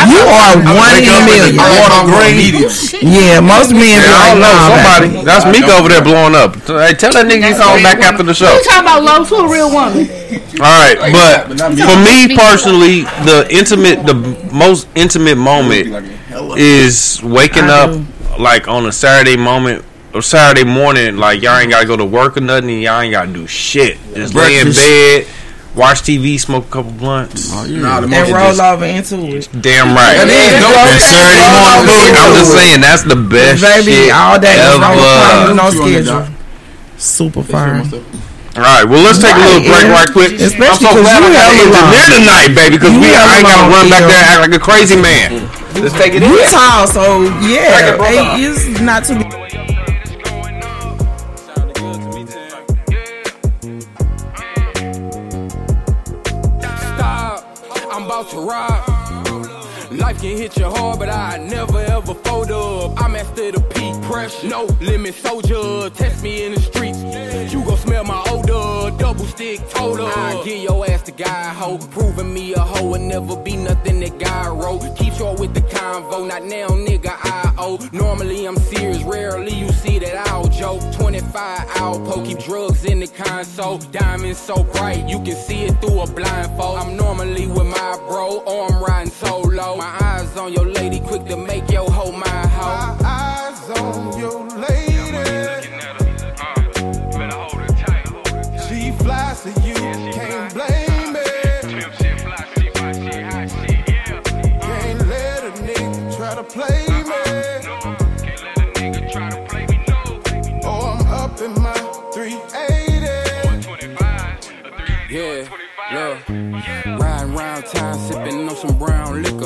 You 0.07 0.23
are 0.23 0.55
one 0.64 0.95
in 0.97 1.11
a 1.11 1.22
million. 1.27 1.55
Water 1.59 2.01
green. 2.07 2.35
Medium. 2.39 2.72
Yeah, 3.03 3.39
most 3.43 3.69
men 3.76 3.99
be 3.99 4.07
I 4.07 4.15
like, 4.15 4.31
don't 4.31 4.41
know. 4.41 4.55
nah, 4.55 4.68
Somebody. 4.72 5.07
That's 5.27 5.45
Mika 5.51 5.72
over 5.77 5.89
there 5.89 6.03
blowing 6.03 6.35
up. 6.35 6.55
Hey, 6.65 6.93
tell 6.95 7.11
that 7.14 7.26
nigga 7.27 7.51
he's 7.51 7.59
on 7.61 7.84
back 7.84 7.99
after 8.01 8.23
the 8.23 8.34
show. 8.34 8.47
You 8.49 8.64
talking 8.64 8.81
about 8.88 9.03
love 9.03 9.27
to 9.30 9.35
a 9.43 9.47
real 9.49 9.69
woman? 9.72 10.07
All 10.59 10.59
right, 10.59 10.97
but 11.11 11.57
for 11.57 11.97
me 12.03 12.35
personally, 12.35 13.01
the 13.25 13.47
intimate, 13.49 14.05
the 14.05 14.15
most 14.51 14.87
intimate 14.95 15.37
moment 15.37 15.87
is 16.57 17.21
waking 17.23 17.65
up 17.65 17.99
like 18.39 18.67
on 18.67 18.85
a 18.85 18.91
Saturday 18.91 19.37
moment 19.37 19.85
or 20.13 20.21
Saturday 20.21 20.63
morning. 20.63 21.17
Like 21.17 21.41
y'all 21.41 21.57
ain't 21.57 21.71
gotta 21.71 21.85
go 21.87 21.95
to 21.97 22.05
work 22.05 22.37
or 22.37 22.41
nothing. 22.41 22.69
And 22.69 22.81
y'all 22.81 23.01
ain't 23.01 23.11
gotta 23.11 23.31
do 23.31 23.47
shit. 23.47 23.97
Just 24.13 24.33
lay 24.33 24.59
in 24.59 24.73
bed, 24.73 25.27
watch 25.75 26.01
TV, 26.01 26.39
smoke 26.39 26.65
a 26.65 26.69
couple 26.69 26.91
blunts. 26.91 27.51
Nah, 27.51 28.01
the 28.01 28.13
And 28.13 28.33
roll 28.33 28.61
over 28.61 28.85
into 28.85 29.15
it. 29.37 29.49
Damn 29.61 29.95
right. 29.95 30.17
That 30.17 30.27
is 30.27 30.59
dope. 30.59 30.73
That 30.73 30.99
Saturday 31.05 31.47
morning 31.55 31.85
booty. 31.87 32.17
I'm 32.17 32.33
just 32.35 32.51
saying 32.51 32.81
that's 32.81 33.03
the 33.03 33.15
best 33.15 33.61
Baby, 33.61 33.91
shit 33.91 34.11
all 34.11 34.39
day. 34.39 34.57
No, 34.57 34.75
ever. 34.75 35.53
no 35.53 35.53
You 35.53 35.53
on 35.53 35.55
that, 35.57 35.71
schedule. 35.71 36.27
Super 36.97 37.43
fire. 37.43 37.83
All 38.57 38.63
right, 38.63 38.84
well 38.84 39.03
let's 39.03 39.19
take 39.21 39.35
a 39.35 39.39
little 39.39 39.61
break 39.61 39.85
right 39.85 40.09
quick. 40.11 40.34
Especially 40.41 40.88
I'm 40.88 40.97
so 40.97 40.97
'cause 40.97 41.01
glad 41.05 41.21
you 41.21 41.29
I 41.29 41.34
got 41.34 41.53
hella 41.53 41.69
the 41.69 41.77
engineer 41.77 42.09
tonight, 42.17 42.55
baby, 42.55 42.77
because 42.77 42.93
we 42.97 43.05
hella 43.13 43.31
I 43.31 43.38
ain't 43.38 43.45
gotta 43.45 43.61
long, 43.61 43.71
run 43.71 43.89
back 43.89 44.01
there 44.09 44.17
and 44.17 44.29
act 44.34 44.41
like 44.41 44.55
a 44.55 44.59
crazy 44.59 44.95
man. 44.95 45.47
Let's 45.75 45.93
take 45.93 46.15
it 46.15 46.23
in. 46.23 46.29
You 46.31 46.41
tall, 46.49 46.88
so 46.88 47.21
yeah, 47.45 47.77
Take 47.77 47.93
it, 47.93 47.97
brother. 47.97 48.34
eight 48.34 48.41
is 48.41 48.81
not 48.81 49.05
too. 49.05 49.21
Stop, 56.57 57.45
I'm 57.91 58.05
about 58.05 58.29
to 58.31 58.39
rock. 58.39 58.97
Life 59.91 60.22
can 60.22 60.35
hit 60.35 60.57
you 60.57 60.65
hard, 60.65 60.99
but 60.99 61.09
I 61.09 61.38
never 61.38 61.80
ever 61.80 62.14
fold 62.14 62.51
up. 62.51 63.01
I'm 63.01 63.15
after 63.15 63.51
the 63.51 63.61
peak 63.73 63.95
pressure, 64.03 64.47
no 64.47 64.65
limit 64.81 65.15
soldier. 65.15 65.89
Test 65.91 66.22
me 66.22 66.45
in 66.45 66.53
the 66.53 66.59
streets, 66.59 67.01
you 67.53 67.64
gon' 67.64 67.77
smell 67.77 68.03
my 68.03 68.22
odor. 68.27 68.95
Double 68.97 69.26
stick 69.26 69.61
total. 69.69 70.07
I 70.07 70.43
get 70.43 70.59
your 70.59 70.89
ass 70.89 71.03
to 71.03 71.11
guy 71.14 71.53
hoe, 71.53 71.77
proving 71.77 72.34
me 72.34 72.53
a 72.53 72.59
hoe 72.59 72.95
and 72.95 73.07
never 73.07 73.38
be 73.38 73.55
nothing 73.55 74.01
that 74.01 74.19
guy 74.19 74.49
wrote. 74.49 74.84
Keep 74.97 75.14
short 75.14 75.39
with 75.39 75.53
the 75.53 75.61
convo, 75.61 76.27
not 76.27 76.43
now, 76.43 76.68
nigga. 76.68 77.11
I 77.11 77.53
owe. 77.57 77.80
Normally 77.93 78.45
I'm 78.45 78.57
serious, 78.57 79.01
rarely 79.03 79.53
you 79.53 79.69
see 79.69 79.99
that 79.99 80.27
I'll 80.27 80.49
joke. 80.49 80.81
25 80.93 81.68
Alpo, 81.68 82.26
keep 82.26 82.39
drugs 82.39 82.84
in 82.84 82.99
the 82.99 83.07
console. 83.07 83.77
Diamonds 83.77 84.39
so 84.39 84.64
bright, 84.64 85.07
you 85.07 85.22
can 85.23 85.35
see 85.35 85.64
it 85.64 85.80
through 85.80 86.01
a 86.01 86.07
blindfold. 86.07 86.80
I'm 86.80 86.97
normally 86.97 87.47
with 87.47 87.68
my 87.68 87.97
bro, 88.07 88.43
or 88.45 88.69
I'm 88.69 88.84
riding 88.84 89.11
solo. 89.11 89.76
My 89.77 89.95
eyes 90.01 90.35
on 90.37 90.51
your 90.53 90.65
lady, 90.65 90.99
quick 90.99 91.25
to 91.25 91.37
make 91.37 91.69
your 91.69 91.89
hoe 91.91 92.11
my 92.11 92.27
hoe. 92.27 92.97
My 92.99 93.07
eyes 93.07 93.69
on 93.79 94.17
your 94.19 94.47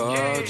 brown 0.09 0.40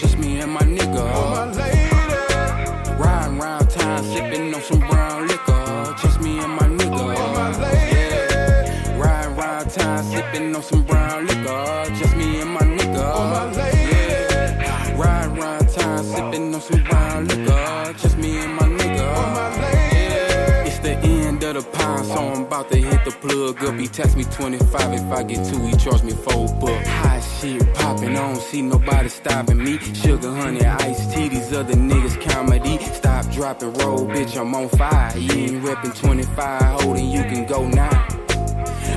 so 22.22 22.27
I'm 22.27 22.43
about 22.45 22.69
to 22.72 22.77
hit 22.77 23.03
the 23.06 23.11
plug 23.11 23.64
up. 23.64 23.80
He 23.80 23.88
text 23.88 24.15
me 24.15 24.23
25 24.23 24.93
if 24.93 25.11
I 25.11 25.23
get 25.23 25.45
two, 25.45 25.60
he 25.65 25.76
charge 25.77 26.03
me 26.03 26.11
four 26.11 26.48
bucks. 26.60 26.88
Hot 26.88 27.22
shit 27.39 27.73
popping, 27.73 28.15
I 28.15 28.34
don't 28.34 28.41
see 28.41 28.61
nobody 28.61 29.10
stopping 29.10 29.57
me. 29.57 29.80
Sugar, 29.80 30.34
honey, 30.35 30.64
iced 30.64 31.14
tea, 31.14 31.30
these 31.30 31.52
other 31.53 31.73
niggas 31.73 32.19
comedy. 32.30 32.77
Stop, 32.93 33.31
drop, 33.31 33.61
and 33.61 33.76
roll, 33.81 34.06
bitch, 34.06 34.39
I'm 34.39 34.53
on 34.53 34.69
fire. 34.69 35.18
You 35.18 35.31
ain't 35.31 35.64
reppin' 35.64 35.95
25, 35.99 36.61
holding, 36.81 37.10
you 37.10 37.23
can 37.23 37.45
go 37.48 37.68
now. 37.68 38.07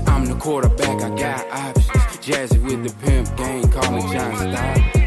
I'm 0.06 0.26
the 0.26 0.36
quarterback, 0.38 1.02
I 1.02 1.10
got 1.16 1.50
options. 1.50 2.04
Jazzy 2.24 2.62
with 2.62 2.82
the 2.84 2.92
pimp 3.04 3.36
game, 3.36 3.68
call 3.70 3.90
me 3.92 4.00
John 4.12 4.36
Stockton. 4.36 5.04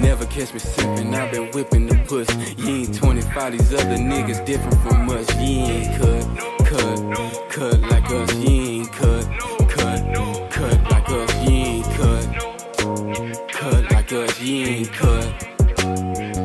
Never 0.00 0.24
catch 0.26 0.54
me 0.54 0.60
sippin', 0.60 1.14
I've 1.14 1.30
been 1.32 1.50
whipping 1.50 1.86
the 1.86 1.96
puss. 2.08 2.28
You 2.56 2.84
ain't 2.84 2.94
25, 2.94 3.52
these 3.52 3.74
other 3.74 3.96
niggas 3.96 4.44
different 4.46 4.80
from 4.82 5.10
us. 5.10 5.28
You 5.36 5.64
ain't 5.74 6.00
cut, 6.00 6.59
cut, 6.70 7.50
cut 7.50 7.80
like 7.90 8.10
us. 8.10 8.34
You 8.34 8.50
ain't 8.50 8.92
cut, 8.92 9.24
cut, 9.68 10.50
cut 10.50 10.78
like 10.90 11.10
us. 11.10 11.34
You 11.44 11.50
ain't 11.50 11.84
cut, 11.98 12.26
cut 13.48 13.90
like 13.90 14.12
us. 14.12 14.40
You 14.40 14.66
ain't 14.66 14.92
cut. 14.92 15.26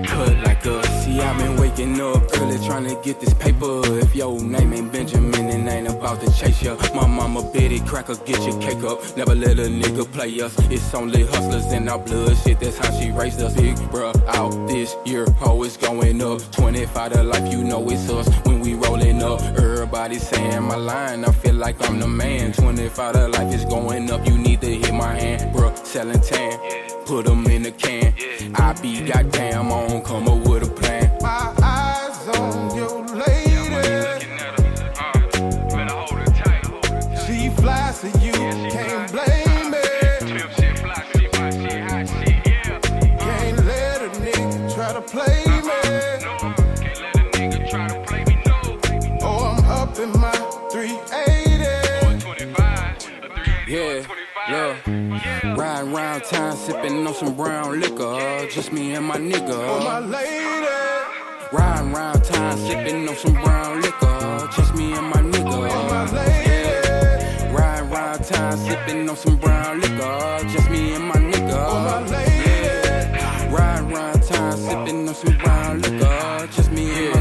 Cut 0.08 0.34
like 0.44 0.66
us. 0.66 1.06
See, 1.06 1.20
I've 1.20 1.38
been 1.38 1.55
waking 1.76 2.00
up 2.00 2.24
early 2.38 2.58
trying 2.66 2.86
to 2.86 2.96
get 3.04 3.20
this 3.20 3.34
paper. 3.34 3.82
If 4.00 4.16
your 4.16 4.40
name 4.42 4.74
ain't 4.74 4.92
Benjamin, 4.92 5.48
it 5.50 5.72
ain't 5.72 5.88
about 5.88 6.22
to 6.22 6.32
chase 6.34 6.62
ya. 6.62 6.76
My 6.94 7.08
mama 7.08 7.44
Betty 7.52 7.80
Crocker, 7.82 8.16
get 8.26 8.42
your 8.46 8.60
cake 8.62 8.84
up. 8.84 9.00
Never 9.18 9.36
let 9.36 9.60
a 9.60 9.64
nigga 9.64 10.10
play 10.12 10.40
us. 10.42 10.56
It's 10.72 10.94
only 10.94 11.26
hustlers 11.26 11.72
in 11.74 11.90
our 11.90 12.00
blood. 12.00 12.38
Shit, 12.38 12.60
that's 12.60 12.78
how 12.78 12.92
she 13.00 13.12
raised 13.12 13.42
us. 13.42 13.56
Big 13.56 13.76
bruh 13.92 14.16
out 14.28 14.68
this 14.68 14.96
year. 15.06 15.26
It's 15.66 15.78
going 15.78 16.22
up. 16.22 16.40
25 16.52 17.14
to 17.14 17.24
life, 17.24 17.52
you 17.52 17.64
know 17.64 17.90
it's 17.90 18.10
us 18.10 18.28
when 18.46 18.60
we 18.60 18.76
rolling 18.76 19.24
up. 19.24 19.42
Everybody 19.42 20.20
saying 20.20 20.64
my 20.64 20.76
line, 20.76 21.26
I 21.26 21.32
feel 21.32 21.56
like 21.56 21.76
I'm 21.90 22.00
the 22.00 22.08
man. 22.08 22.54
25 22.54 23.14
to 23.14 23.28
life 23.30 23.54
is 23.54 23.66
going 23.66 24.12
up. 24.12 24.26
You 24.28 24.38
need 24.38 24.62
to 24.62 24.68
hit 24.68 24.94
my 24.94 25.16
hand, 25.16 25.56
bruh. 25.56 25.76
Selling 25.86 26.22
tan. 26.22 26.60
Put 27.06 27.28
'em 27.28 27.46
in 27.48 27.66
a 27.66 27.72
can. 27.72 28.14
I 28.56 28.74
be 28.82 29.02
goddamn 29.02 29.72
on, 29.72 30.02
come 30.04 30.28
up 30.28 30.48
with 30.48 30.65
Riding 56.16 56.32
round 56.32 56.56
town, 56.56 56.56
sipping 56.56 57.08
on 57.08 57.14
some 57.14 57.36
brown 57.36 57.80
liquor. 57.82 58.48
Just 58.50 58.72
me 58.72 58.94
and 58.94 59.06
my 59.06 59.18
nigga. 59.18 59.52
Oh, 59.52 59.84
my 59.84 60.00
lady. 60.00 60.46
Riding 61.52 61.92
round 61.92 62.24
town, 62.24 62.58
sipping 62.58 63.10
on 63.10 63.16
some 63.18 63.34
brown 63.34 63.82
liquor. 63.82 64.48
Just 64.56 64.74
me 64.76 64.94
and 64.94 65.08
my 65.10 65.18
nigga. 65.18 65.70
Oh, 65.70 65.90
my 65.90 66.10
lady. 66.14 67.54
Riding 67.54 67.90
round 67.90 68.24
town, 68.24 68.58
sipping 68.60 69.10
on 69.10 69.18
some 69.18 69.36
brown 69.36 69.82
liquor. 69.82 70.40
Just 70.48 70.70
me 70.70 70.94
and 70.96 71.04
my 71.06 71.16
nigga. 71.16 71.54
Oh, 71.54 71.84
my 71.84 72.00
lady. 72.08 73.54
Riding 73.54 73.90
round 73.90 74.24
town, 74.24 74.58
sipping 74.58 75.10
on 75.10 75.16
some 75.16 75.38
brown 75.40 75.82
liquor. 75.82 76.48
Just 76.56 76.72
me 76.72 77.08
and 77.08 77.14
my 77.14 77.15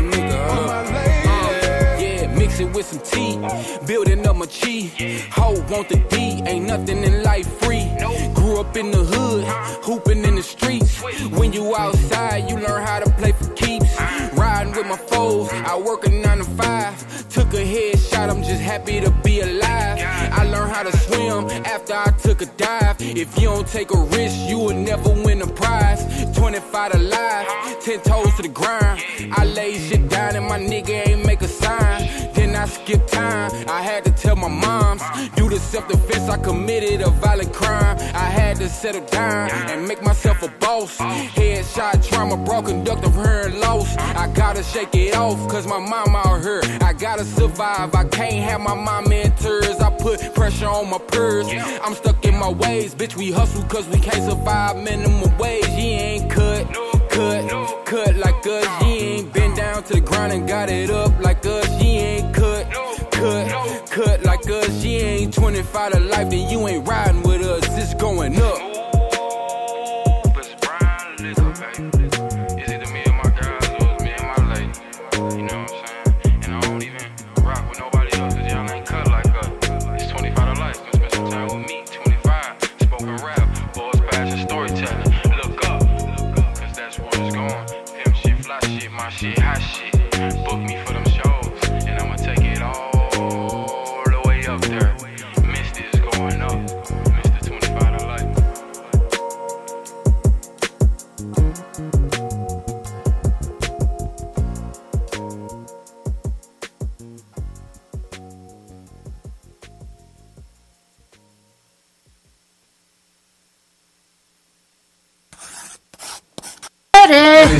with 2.74 2.86
some 2.86 2.98
tea. 3.00 3.38
Building 3.86 4.26
up 4.26 4.36
my 4.36 4.46
chi. 4.46 4.90
Ho, 5.32 5.52
want 5.70 5.88
the 5.88 6.04
D. 6.10 6.42
Ain't 6.46 6.66
nothing 6.66 7.02
in 7.04 7.22
life 7.22 7.46
free. 7.60 7.88
Grew 8.34 8.58
up 8.58 8.76
in 8.76 8.90
the 8.90 8.98
hood, 8.98 9.44
hooping 9.84 10.24
in 10.24 10.34
the 10.34 10.42
streets. 10.42 11.00
When 11.38 11.52
you 11.52 11.74
outside, 11.76 12.50
you 12.50 12.56
learn 12.56 12.82
how 12.82 12.98
to 13.00 13.10
play 13.12 13.32
for 13.32 13.48
keeps. 13.54 13.98
Riding 14.34 14.74
with 14.74 14.86
my 14.86 14.96
foes, 14.96 15.48
I 15.52 15.78
work 15.78 16.06
a 16.06 16.10
nine 16.10 16.38
to 16.38 16.44
five. 16.44 17.28
Took 17.30 17.54
a 17.54 17.64
headshot, 17.64 18.28
I'm 18.30 18.42
just 18.42 18.60
happy 18.60 19.00
to 19.00 19.10
be 19.10 19.40
alive. 19.40 19.98
I 20.32 20.44
learned 20.44 20.72
how 20.72 20.82
to 20.82 20.96
swim 20.96 21.48
after 21.64 21.94
I 21.94 22.10
took 22.22 22.42
a 22.42 22.46
dive. 22.46 22.96
If 23.00 23.38
you 23.38 23.48
don't 23.48 23.66
take 23.66 23.92
a 23.92 23.98
risk, 23.98 24.36
you 24.48 24.58
will 24.58 24.76
never 24.76 25.10
win 25.10 25.42
a 25.42 25.46
prize. 25.46 26.02
25 26.36 26.92
to 26.92 26.98
life, 26.98 27.80
10 27.80 28.00
toes 28.00 28.34
to 28.36 28.42
the 28.42 28.48
grind. 28.48 29.02
I 29.32 29.44
lay 29.44 29.78
shit 29.78 30.08
down 30.08 30.36
and 30.36 30.46
my 30.46 30.58
nigga 30.58 31.08
ain't 31.08 31.26
make 31.26 31.42
a 31.42 31.48
sign. 31.48 32.23
I 32.56 32.66
skipped 32.66 33.12
time, 33.12 33.50
I 33.68 33.82
had 33.82 34.04
to 34.04 34.10
tell 34.10 34.36
my 34.36 34.48
moms. 34.48 35.02
Due 35.36 35.48
to 35.48 35.58
self 35.58 35.88
defense, 35.88 36.28
I 36.28 36.36
committed 36.36 37.00
a 37.00 37.10
violent 37.10 37.52
crime. 37.52 37.96
I 38.14 38.28
had 38.30 38.56
to 38.58 38.68
settle 38.68 39.04
down 39.06 39.50
and 39.50 39.86
make 39.86 40.02
myself 40.02 40.42
a 40.42 40.48
boss. 40.48 40.98
Headshot 40.98 42.06
trauma, 42.08 42.36
broke 42.36 42.66
conductor, 42.66 43.10
hearing 43.10 43.60
loss. 43.60 43.96
I 43.96 44.30
gotta 44.34 44.62
shake 44.62 44.94
it 44.94 45.14
off, 45.16 45.48
cause 45.48 45.66
my 45.66 45.78
mom 45.78 46.14
out 46.16 46.42
here. 46.42 46.62
I 46.80 46.92
gotta 46.92 47.24
survive, 47.24 47.94
I 47.94 48.04
can't 48.04 48.44
have 48.48 48.60
my 48.60 48.74
mom 48.74 49.10
in 49.12 49.32
tears. 49.36 49.80
I 49.80 49.90
put 49.90 50.34
pressure 50.34 50.66
on 50.68 50.90
my 50.90 50.98
purse. 50.98 51.48
I'm 51.82 51.94
stuck 51.94 52.24
in 52.24 52.36
my 52.38 52.50
ways, 52.50 52.94
bitch. 52.94 53.16
We 53.16 53.32
hustle 53.32 53.64
cause 53.64 53.86
we 53.88 53.98
can't 53.98 54.24
survive 54.30 54.76
minimum 54.76 55.36
wage. 55.38 55.66
He 55.66 55.92
ain't 55.92 56.30
cut, 56.30 56.66
cut, 57.14 57.86
cut 57.86 58.16
like 58.16 58.46
us. 58.46 58.82
He 58.82 58.98
ain't 58.98 59.32
been 59.32 59.54
down 59.54 59.84
to 59.84 59.94
the 59.94 60.00
ground 60.00 60.32
and 60.32 60.48
got 60.48 60.68
it 60.68 60.90
up 60.90 61.12
like 61.20 61.46
us. 61.46 61.66
He 61.80 61.98
ain't 61.98 62.34
cut, 62.34 62.70
cut, 63.12 63.90
cut 63.90 64.24
like 64.24 64.48
us. 64.50 64.82
She 64.82 64.96
ain't 64.96 65.32
25 65.32 65.92
to 65.92 66.00
life, 66.00 66.30
then 66.30 66.48
you 66.50 66.66
ain't 66.66 66.86
riding 66.86 67.22
with 67.22 67.42
us. 67.42 67.64
It's 67.78 67.94
going 67.94 68.36
up. 68.40 68.93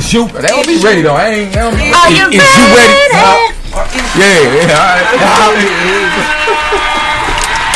Is 0.05 0.13
you. 0.13 0.27
They 0.29 0.47
don't 0.47 0.67
be 0.67 0.77
ready 0.81 1.01
though. 1.01 1.15
I 1.15 1.27
ain't. 1.29 1.53
They 1.53 1.59
don't 1.59 1.73
be, 1.75 1.89
Are 1.91 2.11
is, 2.11 2.17
you 2.19 2.27
is 2.29 2.33
you 2.33 2.65
ready? 2.77 2.93
ready? 3.11 3.53
Uh, 3.75 3.83
yeah, 4.15 4.63
yeah. 4.63 4.77
All 4.77 5.53
right. 5.53 6.71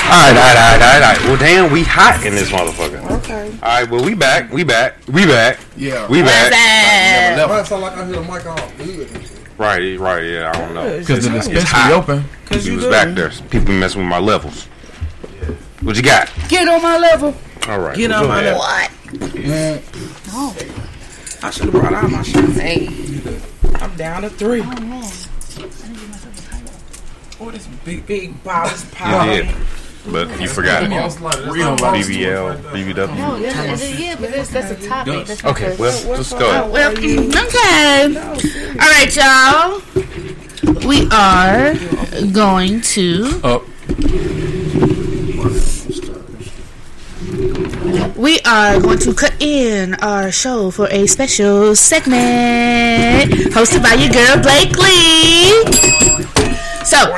All 0.10 0.16
right, 0.16 0.36
all 0.36 0.42
right, 0.42 0.58
all 0.58 0.80
right, 0.80 1.04
all 1.04 1.14
right. 1.14 1.22
Well, 1.26 1.38
damn, 1.38 1.72
we 1.72 1.84
hot 1.84 2.26
in 2.26 2.34
this 2.34 2.50
motherfucker. 2.50 3.00
Okay. 3.20 3.52
All 3.62 3.70
right, 3.70 3.88
well, 3.88 4.04
we 4.04 4.16
back, 4.16 4.52
we 4.52 4.64
back, 4.64 4.96
we 5.08 5.24
back. 5.28 5.60
Yeah. 5.78 6.08
we 6.10 6.24
back. 6.24 6.52
Why 7.48 7.60
it 7.60 7.66
sound 7.68 7.84
like 7.84 7.94
I 7.96 8.06
hear 8.08 8.16
the 8.16 8.22
mic 8.24 8.44
off? 8.48 9.60
Right, 9.60 10.00
right, 10.00 10.24
yeah, 10.24 10.52
I 10.52 10.58
don't 10.58 10.74
know. 10.74 10.98
Because 10.98 11.26
the 11.30 11.36
It's 11.36 11.46
dispensary 11.46 11.64
hot. 11.80 11.92
open. 11.92 12.24
Because 12.44 12.66
you 12.68 12.78
was 12.78 12.86
back 12.88 13.14
there. 13.14 13.30
People 13.52 13.76
messing 13.76 14.02
with 14.02 14.10
my 14.10 14.18
levels. 14.18 14.66
What 15.82 15.96
you 15.96 16.02
got? 16.02 16.32
Get 16.48 16.68
on 16.68 16.82
my 16.82 16.98
level. 16.98 17.36
All 17.68 17.80
right. 17.80 17.96
Get 17.96 18.12
on 18.12 18.28
my 18.28 18.42
ahead. 18.42 18.58
level. 18.58 19.40
Man, 19.48 19.80
Oh. 20.34 20.56
I 21.42 21.50
should 21.52 21.66
have 21.66 21.72
brought 21.74 21.94
out 21.94 22.10
my 22.12 22.22
shoes. 22.24 22.56
Hey. 22.58 22.88
I'm 23.76 23.96
down 23.96 24.24
to 24.24 24.30
three. 24.30 24.62
Oh, 24.62 24.66
man, 24.66 24.76
I 24.82 24.82
didn't 24.82 25.94
give 25.94 26.10
myself 26.10 26.38
a 26.38 26.42
title. 26.52 26.74
Oh, 27.48 27.52
this 27.52 27.68
big, 27.86 28.06
big 28.06 28.44
bottles 28.44 28.84
You 28.90 28.92
power. 28.96 29.26
did, 29.26 29.56
but 30.12 30.42
you 30.42 30.48
forgot. 30.50 30.84
It. 30.84 30.90
BBL, 30.90 32.62
No, 32.64 32.70
BBW. 32.70 33.42
yeah, 33.42 33.76
yeah, 33.98 34.16
but 34.20 34.32
that's, 34.32 34.50
that's 34.50 34.72
a 34.72 34.88
topic. 34.88 35.26
That's 35.28 35.44
not 35.44 35.52
Okay, 35.56 35.76
the- 35.76 35.82
well, 35.82 36.10
let's 36.12 36.34
go. 36.34 36.40
Oh, 36.40 36.70
well, 36.72 36.92
okay. 36.92 38.18
All 38.72 38.90
right, 38.90 39.16
y'all. 39.16 39.82
We 40.88 41.08
are 41.12 41.74
going 42.34 42.82
to. 42.82 43.40
Up. 43.44 43.64
We 48.16 48.40
are 48.42 48.80
going 48.80 49.00
to 49.00 49.14
cut 49.14 49.36
in 49.40 49.96
our 49.96 50.32
show 50.32 50.72
for 50.72 50.88
a 50.88 51.08
special 51.08 51.76
segment 51.76 53.32
hosted 53.52 53.84
by 53.84 53.96
your 53.96 54.12
girl 54.12 54.40
Blakely. 54.40 55.68
So, 56.86 57.12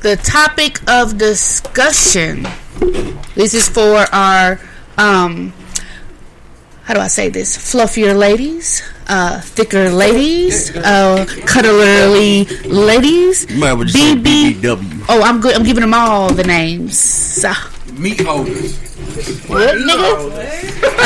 the 0.00 0.16
topic 0.22 0.80
of 0.88 1.18
discussion. 1.18 2.46
This 3.34 3.54
is 3.54 3.68
for 3.68 4.04
our 4.12 4.60
um 4.98 5.52
how 6.84 6.94
do 6.94 7.00
I 7.00 7.08
say 7.08 7.28
this? 7.28 7.56
Fluffier 7.56 8.16
ladies, 8.16 8.82
uh, 9.06 9.40
thicker 9.40 9.88
ladies, 9.90 10.74
uh, 10.76 11.24
cuddlerly 11.46 12.44
ladies. 12.64 13.48
You 13.50 13.60
might 13.60 13.70
as 13.70 13.76
well 13.76 13.84
just 13.84 13.96
say 13.98 14.14
BB. 14.16 14.54
BBW. 14.60 15.04
Oh, 15.08 15.22
I'm 15.22 15.40
good. 15.40 15.54
I'm 15.54 15.62
giving 15.62 15.82
them 15.82 15.94
all 15.94 16.32
the 16.32 16.42
names. 16.44 17.44
Uh, 17.44 17.54
Meat 17.98 18.20
holders. 18.24 18.78
what, 19.46 19.76
nigga? 19.76 20.10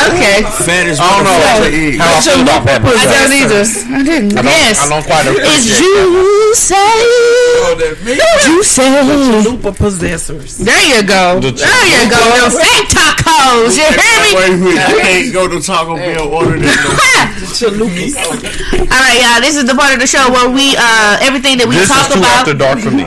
Okay. 0.07 0.39
Fattest 0.65 1.01
I 1.03 1.05
don't 1.11 1.25
know 1.27 1.35
motherfucker 1.35 1.67
ever. 1.67 1.99
how 1.99 2.15
I 2.15 2.21
feel 2.23 2.41
about 2.47 2.63
that. 2.65 2.79
I 2.79 2.87
don't 2.87 3.35
either. 3.37 3.65
I 3.67 4.03
didn't. 4.07 4.33
I 4.39 4.43
don't- 4.43 4.47
yes. 4.47 4.79
I 4.81 4.87
don't 4.89 5.05
quite 5.05 5.27
It's 5.27 5.35
appreciate 5.35 5.83
juicy. 5.83 6.87
Juicy. 8.47 9.43
Super 9.43 9.73
possessors. 9.73 10.57
There 10.59 10.85
you 10.87 11.03
go. 11.03 11.41
The 11.43 11.51
There 11.53 11.87
you 11.91 12.07
go. 12.09 12.23
Them 12.23 12.55
fat 12.55 12.87
tacos. 12.89 13.75
You 13.77 13.85
hear 13.91 14.19
me? 14.23 14.31
Wait 14.39 14.53
a 14.53 14.57
minute. 14.57 14.87
I 14.87 15.01
can't 15.03 15.33
go 15.35 15.49
to 15.49 15.59
Taco 15.61 15.97
Bell 15.97 16.29
order 16.33 16.59
that. 16.59 16.79
All 17.67 19.01
right, 19.03 19.19
y'all. 19.21 19.41
This 19.43 19.57
is 19.57 19.65
the 19.67 19.75
part 19.75 19.93
of 19.93 20.01
the 20.01 20.07
show 20.07 20.31
where 20.31 20.49
we 20.49 20.77
uh 20.79 21.19
everything 21.21 21.59
that 21.59 21.67
we 21.69 21.75
This 21.77 21.91
is 21.91 21.97
talk 21.97 22.09
too 22.13 22.19
about. 22.21 22.47
after 22.47 22.55
dark 22.55 22.79
for 22.79 22.91
me. 22.95 23.05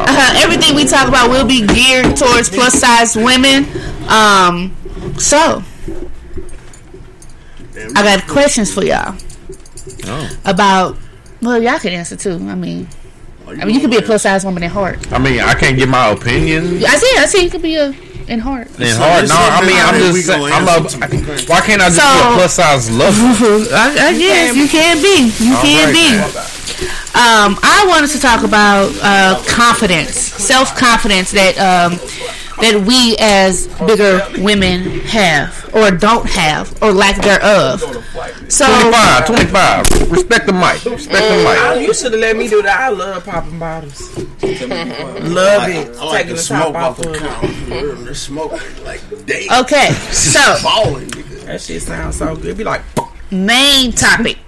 Uh, 0.00 0.32
everything 0.36 0.74
we 0.76 0.84
talk 0.84 1.08
about 1.08 1.30
will 1.30 1.46
be 1.46 1.66
geared 1.66 2.16
towards 2.16 2.48
plus 2.48 2.74
size 2.80 3.16
women. 3.16 3.64
Um, 4.08 4.74
so 5.18 5.62
I 7.96 8.02
got 8.02 8.26
questions 8.28 8.72
for 8.72 8.84
y'all 8.84 9.16
Oh. 10.06 10.38
about. 10.44 10.96
Well, 11.42 11.62
y'all 11.62 11.78
can 11.78 11.92
answer 11.92 12.16
too. 12.16 12.32
I 12.34 12.54
mean, 12.54 12.88
I 13.46 13.64
mean, 13.64 13.74
you 13.74 13.80
could 13.80 13.90
be 13.90 13.96
a 13.98 14.02
plus 14.02 14.22
size 14.22 14.44
woman 14.44 14.62
at 14.62 14.70
heart. 14.70 15.10
I 15.12 15.18
mean, 15.18 15.40
I 15.40 15.54
can't 15.54 15.76
give 15.76 15.88
my 15.88 16.08
opinion. 16.10 16.84
I 16.84 16.96
see. 16.96 17.14
I 17.18 17.26
see. 17.26 17.44
You 17.44 17.50
could 17.50 17.62
be 17.62 17.76
a 17.76 17.92
in 18.28 18.38
heart. 18.38 18.68
In 18.78 18.92
hard, 18.94 19.28
no. 19.28 19.34
I 19.34 19.60
mean, 19.64 19.76
I'm 19.80 19.96
just. 19.98 20.26
saying- 20.26 20.52
I'm 20.52 20.68
a. 20.68 20.84
Why 21.48 21.60
can't 21.60 21.80
I 21.82 21.88
just 21.88 21.98
be 21.98 22.20
a 22.20 22.36
plus 22.36 22.54
size 22.54 22.90
lover? 22.90 23.16
I, 23.74 24.12
I 24.12 24.18
guess 24.18 24.54
you 24.56 24.68
can 24.68 25.00
be. 25.02 25.32
You 25.42 25.54
All 25.56 25.62
can 25.62 25.88
right, 25.88 25.96
be. 25.96 26.88
Um, 27.18 27.58
I 27.64 27.84
wanted 27.88 28.10
to 28.10 28.20
talk 28.20 28.44
about 28.44 28.92
uh, 29.02 29.42
confidence, 29.48 30.14
self 30.18 30.76
confidence 30.76 31.32
that 31.32 31.56
um, 31.58 31.98
that 32.60 32.84
we 32.86 33.16
as 33.20 33.66
bigger 33.86 34.20
women 34.42 35.00
have, 35.00 35.70
or 35.74 35.90
don't 35.90 36.26
have, 36.28 36.80
or 36.82 36.92
lack 36.92 37.16
thereof. 37.22 37.80
So 38.48 38.66
25, 38.66 39.26
25. 39.26 40.10
Respect 40.10 40.46
the 40.46 40.52
mic. 40.52 40.84
Respect 40.84 41.28
the 41.28 41.74
mic. 41.76 41.86
you 41.86 41.94
should 41.94 42.12
have 42.12 42.20
let 42.20 42.36
me 42.36 42.48
do 42.48 42.62
that. 42.62 42.80
I 42.80 42.88
love 42.88 43.24
popping 43.24 43.58
bottles. 43.58 44.16
love 44.16 45.68
it. 45.68 45.96
I 45.96 46.04
like 46.04 46.26
Taking 46.26 46.28
to 46.28 46.34
the 46.34 46.36
top 46.36 46.42
smoke 46.42 46.74
off 46.74 46.76
off 46.76 46.96
the 46.98 47.08
of 47.10 47.14
it. 47.14 47.18
counter. 47.20 47.94
The 47.94 48.14
smoke 48.14 48.52
like 48.84 49.00
damn. 49.26 49.62
Okay, 49.64 49.90
so 50.12 50.56
balling. 50.62 51.08
That 51.46 51.60
shit 51.60 51.82
sounds 51.82 52.16
so 52.18 52.36
good. 52.36 52.56
Be 52.56 52.64
like, 52.64 52.82
main 53.30 53.92
topic. 53.92 54.38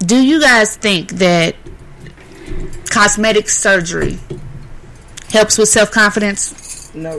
Do 0.00 0.16
you 0.16 0.40
guys 0.40 0.76
think 0.76 1.12
that 1.12 1.56
cosmetic 2.90 3.48
surgery 3.48 4.18
helps 5.30 5.58
with 5.58 5.68
self 5.68 5.90
confidence? 5.90 6.92
no. 6.94 7.18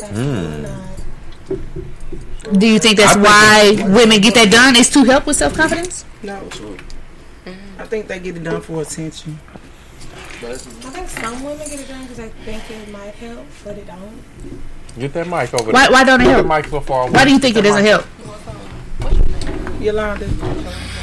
Do 2.54 2.66
you 2.68 2.80
think 2.80 2.98
that's 2.98 3.14
think 3.14 3.26
why 3.28 3.76
women 3.94 4.20
get 4.22 4.34
that 4.36 4.50
done? 4.52 4.76
Is 4.76 4.90
to 4.92 5.04
help 5.04 5.26
with 5.28 5.38
self 5.38 5.54
confidence? 5.54 6.06
No. 6.24 6.42
I 7.78 7.86
think 7.86 8.08
they 8.08 8.20
get 8.20 8.36
it 8.38 8.44
done 8.44 8.62
for 8.62 8.82
attention. 8.82 9.40
I 10.42 10.54
think 10.56 11.10
some 11.10 11.44
women 11.44 11.68
get 11.68 11.80
it 11.80 11.88
done 11.88 12.02
because 12.04 12.18
they 12.18 12.30
think 12.30 12.64
it 12.72 12.92
might 12.92 13.14
help, 13.16 13.46
but 13.64 13.78
it 13.78 13.86
don't. 13.88 14.24
Get 14.98 15.14
that 15.14 15.28
mic 15.28 15.54
over 15.54 15.72
Why- 15.72 15.84
there. 15.84 15.92
why 15.92 16.04
don't 16.04 16.22
it 16.22 16.26
Put 16.26 16.32
help? 16.32 16.48
The 16.48 16.56
mic 16.56 16.66
so 16.68 16.80
far 16.82 17.02
away. 17.04 17.12
Why 17.12 17.26
do 17.26 17.32
you 17.32 17.40
think 17.40 17.56
it 17.58 17.66
Get 19.80 19.94
that 19.96 20.99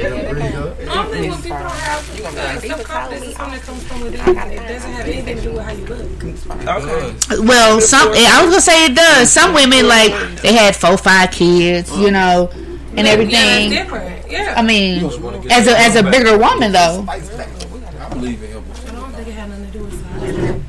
doesn't 0.00 0.38
mic. 0.38 0.52
help? 0.52 0.80
I 0.80 0.84
don't 0.84 1.10
think 1.10 1.32
when 1.32 1.42
people 1.42 1.58
don't 1.58 1.70
have 1.70 2.20
uh, 2.20 2.60
self-confidence, 2.60 3.26
it's 3.26 3.36
something 3.36 3.54
that 3.54 3.62
comes 3.62 3.82
from 3.84 4.00
within. 4.00 4.20
It 4.20 4.68
doesn't 4.68 4.92
have 4.92 5.06
anything 5.06 5.36
to 5.36 5.42
do 5.42 5.52
with 5.52 5.62
how 5.62 5.72
you 5.72 5.86
look. 5.86 6.24
Okay. 6.24 7.46
Well, 7.46 7.80
some 7.80 8.08
I 8.08 8.40
was 8.42 8.50
gonna 8.50 8.60
say 8.60 8.86
it 8.86 8.94
does. 8.96 9.32
Some 9.32 9.54
women 9.54 9.88
like 9.88 10.12
they 10.42 10.54
had 10.54 10.74
four, 10.76 10.96
five 10.96 11.30
kids, 11.30 11.96
you 11.96 12.10
know, 12.10 12.50
and 12.96 13.06
everything. 13.06 13.70
that's 13.70 13.82
different. 13.84 14.30
Yeah. 14.30 14.54
I 14.56 14.62
mean, 14.62 15.04
as 15.50 15.66
a 15.66 15.78
as 15.78 15.96
a 15.96 16.02
bigger 16.02 16.38
woman 16.38 16.72
though. 16.72 17.04
I 17.08 18.08
believe 18.10 18.42
it 18.42 18.50
helps. 18.50 18.86
I 18.86 18.92
don't 18.92 19.12
think 19.12 19.28
it 19.28 19.32
had 19.32 19.48
nothing 19.48 19.66
to 19.66 19.72
do 19.72 19.84
with 19.84 20.00
size. 20.00 20.60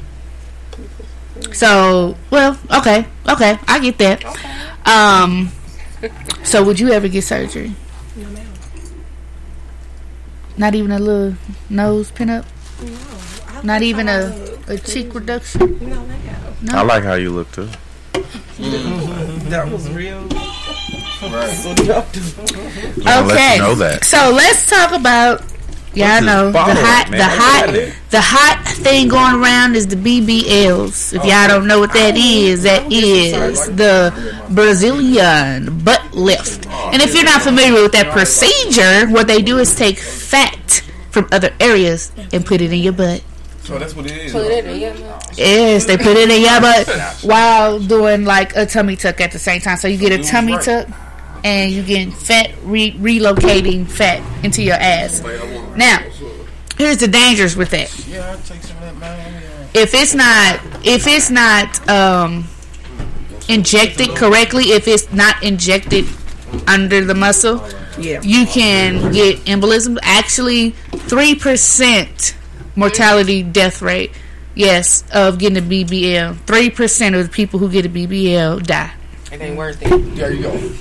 So, 1.58 2.16
well, 2.32 2.58
okay, 2.80 3.06
okay, 3.30 3.60
I 3.68 3.80
get 3.80 3.98
that. 4.00 4.26
Um, 4.86 5.52
so 6.44 6.64
would 6.64 6.80
you 6.80 6.92
ever 6.92 7.08
get 7.08 7.24
surgery? 7.24 7.74
No, 8.16 8.28
ma'am. 8.30 8.48
Not 10.58 10.76
even 10.76 10.92
a 10.92 11.00
little 11.00 11.36
nose 11.70 12.12
pin 12.12 12.30
up. 12.30 12.46
No. 12.82 13.62
Not 13.64 13.82
even 13.82 14.08
a 14.08 14.36
a 14.68 14.78
cheek 14.78 15.14
reduction. 15.14 15.78
No, 15.90 16.02
ma'am. 16.06 16.56
No. 16.62 16.78
I 16.78 16.82
like 16.84 17.04
how 17.04 17.14
you 17.16 17.32
look 17.32 17.52
too. 17.52 17.68
Mm-hmm. 18.14 19.50
That 19.50 19.70
was 19.72 19.90
real. 19.90 20.28
So 21.16 21.30
I'm 21.72 23.28
let 23.28 23.34
Okay. 23.34 23.56
you 23.56 23.62
know 23.62 23.76
that. 23.76 24.04
So 24.06 24.32
let's 24.36 24.70
talk 24.70 24.92
about. 24.92 25.42
Yeah, 25.96 26.16
I 26.16 26.20
know 26.20 26.52
the 26.52 26.60
hot, 26.60 27.10
man? 27.10 27.20
the 27.20 27.26
hot, 27.26 28.10
the 28.10 28.22
hot 28.22 28.68
thing 28.68 29.08
going 29.08 29.36
around 29.36 29.76
is 29.76 29.88
the 29.88 29.96
BBLs. 29.96 31.14
If 31.14 31.24
y'all 31.24 31.48
don't 31.48 31.68
know 31.68 31.80
what 31.80 31.94
that 31.94 32.18
is, 32.18 32.64
that 32.64 32.92
is 32.92 33.66
the 33.68 34.14
Brazilian 34.50 35.80
butt 35.84 36.14
lift. 36.14 36.68
And 36.68 37.02
if 37.02 37.16
you're 37.16 37.24
not 37.24 37.42
familiar 37.42 37.82
with 37.82 37.94
that 37.94 38.12
procedure, 38.12 39.08
what 39.12 39.28
they 39.28 39.42
do 39.42 39.58
is 39.58 39.74
take 39.76 39.98
fat 39.98 40.84
from 41.12 41.28
other 41.32 41.56
areas 41.62 42.12
and 42.34 42.46
put 42.46 42.60
it 42.60 42.74
in 42.74 42.80
your 42.80 42.94
butt. 42.94 43.24
So 43.64 43.80
that's 43.80 43.96
what 43.96 44.06
it 44.06 44.12
is. 44.12 44.32
Put 44.32 44.46
it 44.52 44.66
in 44.66 44.80
your 44.80 44.94
Yes, 45.34 45.86
they 45.86 45.98
put 45.98 46.18
it 46.18 46.30
in 46.30 46.42
your 46.42 46.62
butt 46.62 47.24
while 47.24 47.80
doing 47.80 48.26
like 48.26 48.56
a 48.56 48.66
tummy 48.66 48.96
tuck 48.96 49.22
at 49.22 49.32
the 49.32 49.40
same 49.40 49.62
time. 49.62 49.78
So 49.78 49.88
you 49.88 49.98
get 49.98 50.12
a 50.12 50.24
tummy 50.24 50.58
tuck 50.60 50.88
and 51.46 51.72
you 51.72 51.84
get 51.84 52.12
fat 52.12 52.52
re- 52.64 52.92
relocating 52.94 53.86
fat 53.88 54.22
into 54.44 54.62
your 54.64 54.74
ass. 54.76 55.22
Now, 55.78 56.00
here's 56.78 56.98
the 56.98 57.08
dangers 57.08 57.56
with 57.56 57.70
that. 57.70 57.96
Yeah, 58.08 58.32
I'll 58.32 58.38
take 58.40 58.62
some 58.64 58.76
of 58.78 58.84
that, 58.84 58.96
man. 58.98 59.44
If 59.76 59.94
it's 59.94 60.16
not, 60.16 60.60
if 60.84 61.06
it's 61.06 61.30
not 61.30 61.88
um, 61.90 62.48
injected 63.48 64.10
correctly, 64.16 64.66
if 64.66 64.88
it's 64.88 65.12
not 65.14 65.42
injected 65.44 66.06
under 66.68 67.04
the 67.06 67.14
muscle, 67.14 67.62
Yeah. 68.00 68.22
you 68.24 68.46
can 68.48 69.12
get 69.12 69.40
embolism. 69.46 69.98
Actually, 70.02 70.72
three 70.92 71.36
percent 71.36 72.36
mortality 72.76 73.44
death 73.44 73.82
rate. 73.82 74.12
Yes, 74.56 75.04
of 75.14 75.38
getting 75.38 75.58
a 75.58 75.62
BBL. 75.62 76.38
Three 76.48 76.70
percent 76.70 77.14
of 77.16 77.24
the 77.24 77.30
people 77.30 77.60
who 77.60 77.70
get 77.70 77.86
a 77.86 77.90
BBL 77.90 78.64
die. 78.66 78.94
It 79.32 79.42
ain't 79.42 79.58
worth 79.58 79.82
it. 79.82 80.16
There 80.16 80.32
you 80.32 80.44
go. 80.44 80.72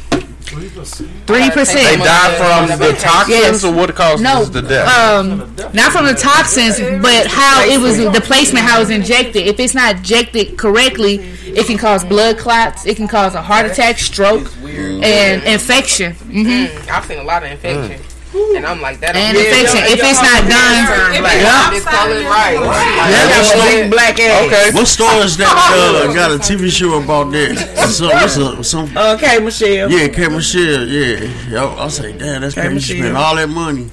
Three 0.47 0.69
percent. 0.69 1.11
They 1.27 1.97
die 1.97 2.37
from 2.37 2.79
the 2.79 2.93
toxins, 2.99 3.65
or 3.65 3.73
what 3.73 3.95
causes 3.95 4.23
No, 4.23 4.45
the 4.45 4.63
death? 4.63 4.89
um, 4.89 5.39
not 5.73 5.93
from 5.93 6.07
the 6.07 6.15
toxins, 6.15 6.79
but 7.03 7.27
how 7.27 7.65
it 7.65 7.81
was 7.81 7.97
the 7.99 8.21
placement, 8.21 8.65
how 8.65 8.77
it 8.77 8.81
was 8.81 8.91
injected. 8.91 9.47
If 9.47 9.59
it's 9.59 9.75
not 9.75 9.97
injected 9.97 10.57
correctly, 10.59 11.17
it 11.47 11.67
can 11.67 11.79
cause 11.79 12.05
blood 12.05 12.39
clots. 12.39 12.87
It 12.87 12.97
can 12.97 13.09
cause 13.09 13.35
a 13.35 13.43
heart 13.43 13.67
attack, 13.67 13.99
stroke, 13.99 14.51
and 14.65 15.43
infection. 15.45 16.13
hmm 16.13 16.67
I've 16.91 17.05
seen 17.07 17.19
a 17.19 17.25
lot 17.25 17.43
of 17.43 17.51
infection. 17.51 18.01
And 18.35 18.67
I'm 18.67 18.81
like 18.81 18.99
that. 19.01 19.15
And 19.15 19.37
infection. 19.37 19.87
If 19.87 20.03
it's 20.03 20.19
not 20.19 20.43
done, 20.51 21.23
like, 21.23 21.39
yeah. 21.39 21.71
just 21.71 21.87
call 21.87 22.11
it 22.11 22.27
right. 22.27 22.59
Yeah, 22.59 23.89
black 23.89 24.19
ass. 24.19 24.47
Okay. 24.47 24.71
What 24.75 24.87
store 24.87 25.23
is 25.23 25.37
that? 25.39 25.55
Uh, 25.55 26.13
got 26.13 26.33
a 26.33 26.39
TV 26.39 26.71
show 26.71 27.01
about 27.01 27.31
that. 27.33 27.91
So, 27.95 28.09
what's 28.09 28.37
a, 28.37 28.65
some? 28.65 28.91
Okay, 28.97 29.39
Michelle. 29.39 29.91
Yeah, 29.91 30.09
K 30.09 30.29
Michelle. 30.29 30.87
Yeah, 30.89 31.51
Yo, 31.51 31.77
I 31.77 31.89
say, 31.89 32.17
damn, 32.17 32.41
that's 32.43 32.55
K. 32.55 32.63
crazy. 32.63 32.97
You 32.97 33.03
spend 33.03 33.17
all 33.17 33.37
that 33.37 33.49
money 33.49 33.91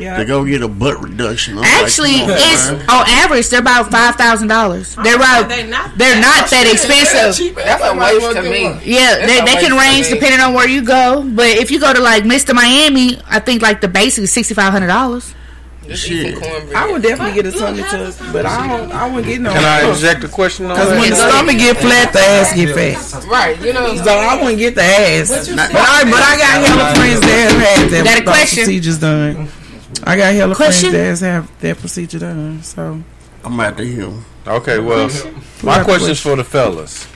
Yeah. 0.00 0.16
to 0.16 0.24
go 0.24 0.44
get 0.44 0.62
a 0.62 0.68
butt 0.68 1.00
reduction. 1.02 1.58
I'm 1.58 1.64
Actually, 1.64 2.18
come 2.20 2.30
on, 2.30 2.36
it's 2.38 2.70
man. 2.70 2.80
on 2.88 3.04
average 3.08 3.48
they're 3.48 3.60
about 3.60 3.90
five 3.90 4.16
thousand 4.16 4.48
dollars. 4.48 4.94
They're 4.96 5.16
about 5.16 5.48
they're 5.48 5.66
not 5.68 6.48
that 6.50 6.66
expensive. 6.72 7.54
That's 7.54 7.84
a 7.84 7.94
waste 7.94 8.36
to 8.36 8.42
me. 8.42 8.62
Yeah, 8.84 9.16
That's 9.18 9.26
they, 9.26 9.54
they 9.54 9.60
can 9.60 9.76
range 9.76 10.08
depending 10.08 10.40
on 10.40 10.54
where 10.54 10.68
you 10.68 10.82
go. 10.82 11.22
But 11.22 11.48
if 11.48 11.70
you 11.70 11.78
go 11.78 11.92
to 11.92 12.00
like 12.00 12.24
Mr. 12.24 12.54
Miami, 12.54 13.20
I 13.26 13.38
think 13.40 13.62
like 13.62 13.80
the 13.80 13.88
basic 13.88 14.24
is 14.24 14.32
sixty 14.32 14.54
five 14.54 14.72
hundred 14.72 14.88
dollars. 14.88 15.34
Shit. 15.94 16.38
I 16.72 16.90
would 16.92 17.02
definitely 17.02 17.34
get 17.34 17.52
a 17.52 17.58
tummy 17.58 17.82
tuck, 17.82 18.14
but 18.32 18.46
I 18.46 18.68
don't. 18.68 18.92
I 18.92 19.08
wouldn't 19.08 19.26
get 19.26 19.40
no. 19.40 19.50
Can 19.52 19.64
I 19.64 19.90
inject 19.90 20.22
a 20.22 20.28
question 20.28 20.66
on 20.66 20.76
Because 20.76 20.90
when 20.90 21.10
the 21.10 21.16
stomach 21.16 21.56
get 21.58 21.76
flat, 21.78 22.12
the 22.12 22.20
ass 22.20 22.54
get 22.54 22.74
fat. 22.76 23.24
Right, 23.26 23.60
you 23.60 23.72
know. 23.72 23.96
So 23.96 24.12
I 24.12 24.40
wouldn't 24.40 24.58
get 24.58 24.76
the 24.76 24.82
ass. 24.84 25.48
But 25.48 25.58
I, 25.58 26.04
but 26.04 26.22
I 26.22 26.36
got 26.38 26.68
hella 26.68 26.94
friends 26.94 27.20
that 27.20 27.50
have 27.50 27.60
had 27.60 27.90
that 27.90 28.04
Got 28.04 28.18
a 28.20 28.24
those 28.24 28.34
question? 28.34 28.64
procedures 28.64 28.98
done. 29.00 29.48
I 30.04 30.16
got 30.16 30.34
hella 30.34 30.54
Question? 30.54 30.90
friends 30.90 31.20
that 31.20 31.30
have 31.30 31.60
that 31.60 31.78
procedure 31.78 32.18
done. 32.18 32.62
So 32.62 33.02
I'm 33.44 33.60
after 33.60 33.84
the 33.84 33.90
hill. 33.90 34.18
Okay, 34.46 34.78
well, 34.78 35.08
my 35.62 35.82
question's 35.84 36.20
for 36.20 36.36
the 36.36 36.44
fellas. 36.44 37.06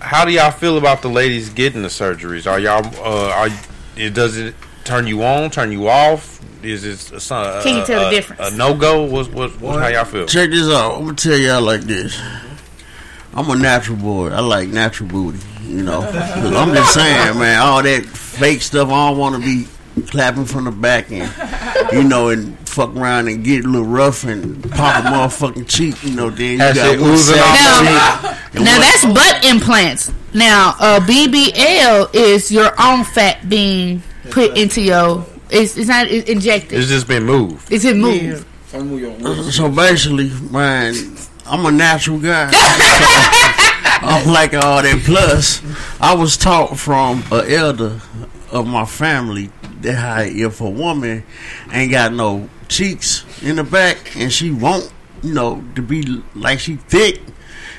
How 0.00 0.24
do 0.24 0.32
y'all 0.32 0.50
feel 0.50 0.78
about 0.78 1.02
the 1.02 1.08
ladies 1.08 1.50
getting 1.50 1.82
the 1.82 1.88
surgeries? 1.88 2.50
Are 2.50 2.58
y'all? 2.58 2.86
Uh, 3.04 3.30
are 3.30 3.48
it, 3.96 4.14
does 4.14 4.38
it 4.38 4.54
turn 4.84 5.06
you 5.06 5.22
on? 5.22 5.50
Turn 5.50 5.70
you 5.72 5.88
off? 5.88 6.40
Is 6.64 6.84
it 6.84 7.12
a, 7.12 7.20
son- 7.20 7.62
Can 7.62 7.78
you 7.78 7.84
tell 7.86 8.04
the 8.04 8.10
difference? 8.10 8.52
A 8.52 8.56
no 8.56 8.74
go? 8.74 9.04
What, 9.04 9.32
what, 9.32 9.60
what? 9.60 9.80
How 9.80 9.88
y'all 9.88 10.04
feel? 10.04 10.26
Check 10.26 10.50
this 10.50 10.68
out. 10.68 10.96
I'm 10.96 11.04
gonna 11.04 11.14
tell 11.16 11.36
y'all 11.36 11.62
like 11.62 11.82
this. 11.82 12.18
I'm 13.34 13.48
a 13.48 13.56
natural 13.56 13.96
boy. 13.96 14.30
I 14.30 14.40
like 14.40 14.68
natural 14.68 15.08
booty. 15.08 15.38
You 15.62 15.82
know, 15.82 16.00
I'm 16.02 16.74
just 16.74 16.94
saying, 16.94 17.38
man. 17.38 17.60
All 17.60 17.82
that 17.82 18.04
fake 18.04 18.62
stuff. 18.62 18.88
I 18.88 19.08
don't 19.10 19.18
want 19.18 19.36
to 19.36 19.40
be 19.42 19.68
clapping 20.08 20.44
from 20.44 20.64
the 20.64 20.70
back 20.70 21.10
and 21.10 21.30
you 21.92 22.02
know 22.04 22.28
and 22.28 22.56
fuck 22.68 22.94
around 22.94 23.28
and 23.28 23.44
get 23.44 23.64
a 23.64 23.68
little 23.68 23.86
rough 23.86 24.24
and 24.24 24.62
pop 24.70 25.04
a 25.04 25.08
motherfucking 25.08 25.68
cheek. 25.68 26.02
You 26.04 26.14
know, 26.14 26.30
then 26.30 26.52
you 26.52 26.58
That 26.58 26.74
got 26.76 26.90
shit 26.90 27.00
one 27.00 27.10
oozing 27.10 27.38
off 27.38 27.54
Now- 27.54 27.78
cheek 27.80 28.54
Now 28.62 28.72
one- 28.72 28.80
that's 28.80 29.04
butt 29.06 29.44
implants. 29.44 30.12
Now 30.32 30.74
uh, 30.78 31.00
BBL 31.00 32.14
is 32.14 32.50
your 32.52 32.70
own 32.80 33.04
fat 33.04 33.48
being 33.48 34.02
put 34.30 34.56
into 34.56 34.80
your. 34.80 35.26
It's, 35.50 35.76
it's 35.76 35.88
not 35.88 36.06
it's 36.06 36.28
injected. 36.30 36.78
It's 36.78 36.88
just 36.88 37.08
been 37.08 37.24
moved. 37.24 37.72
It's 37.72 37.84
in 37.84 38.00
move. 38.00 38.46
So 39.52 39.68
basically, 39.68 40.30
man, 40.52 40.94
I'm 41.44 41.66
a 41.66 41.72
natural 41.72 42.20
guy. 42.20 42.50
I'm 44.02 44.32
like 44.32 44.54
all 44.54 44.80
that. 44.82 45.02
Plus, 45.04 45.60
I 46.00 46.14
was 46.14 46.36
taught 46.36 46.78
from 46.78 47.24
a 47.32 47.44
elder 47.52 48.00
of 48.50 48.66
my 48.66 48.84
family 48.84 49.50
that 49.80 49.94
how 49.94 50.20
if 50.22 50.60
a 50.60 50.68
woman 50.68 51.24
ain't 51.72 51.90
got 51.90 52.12
no 52.12 52.48
cheeks 52.68 53.24
in 53.42 53.56
the 53.56 53.64
back 53.64 54.16
and 54.16 54.32
she 54.32 54.50
want, 54.50 54.92
you 55.22 55.32
know, 55.34 55.64
to 55.74 55.82
be 55.82 56.22
like 56.34 56.58
she 56.60 56.76
thick, 56.76 57.20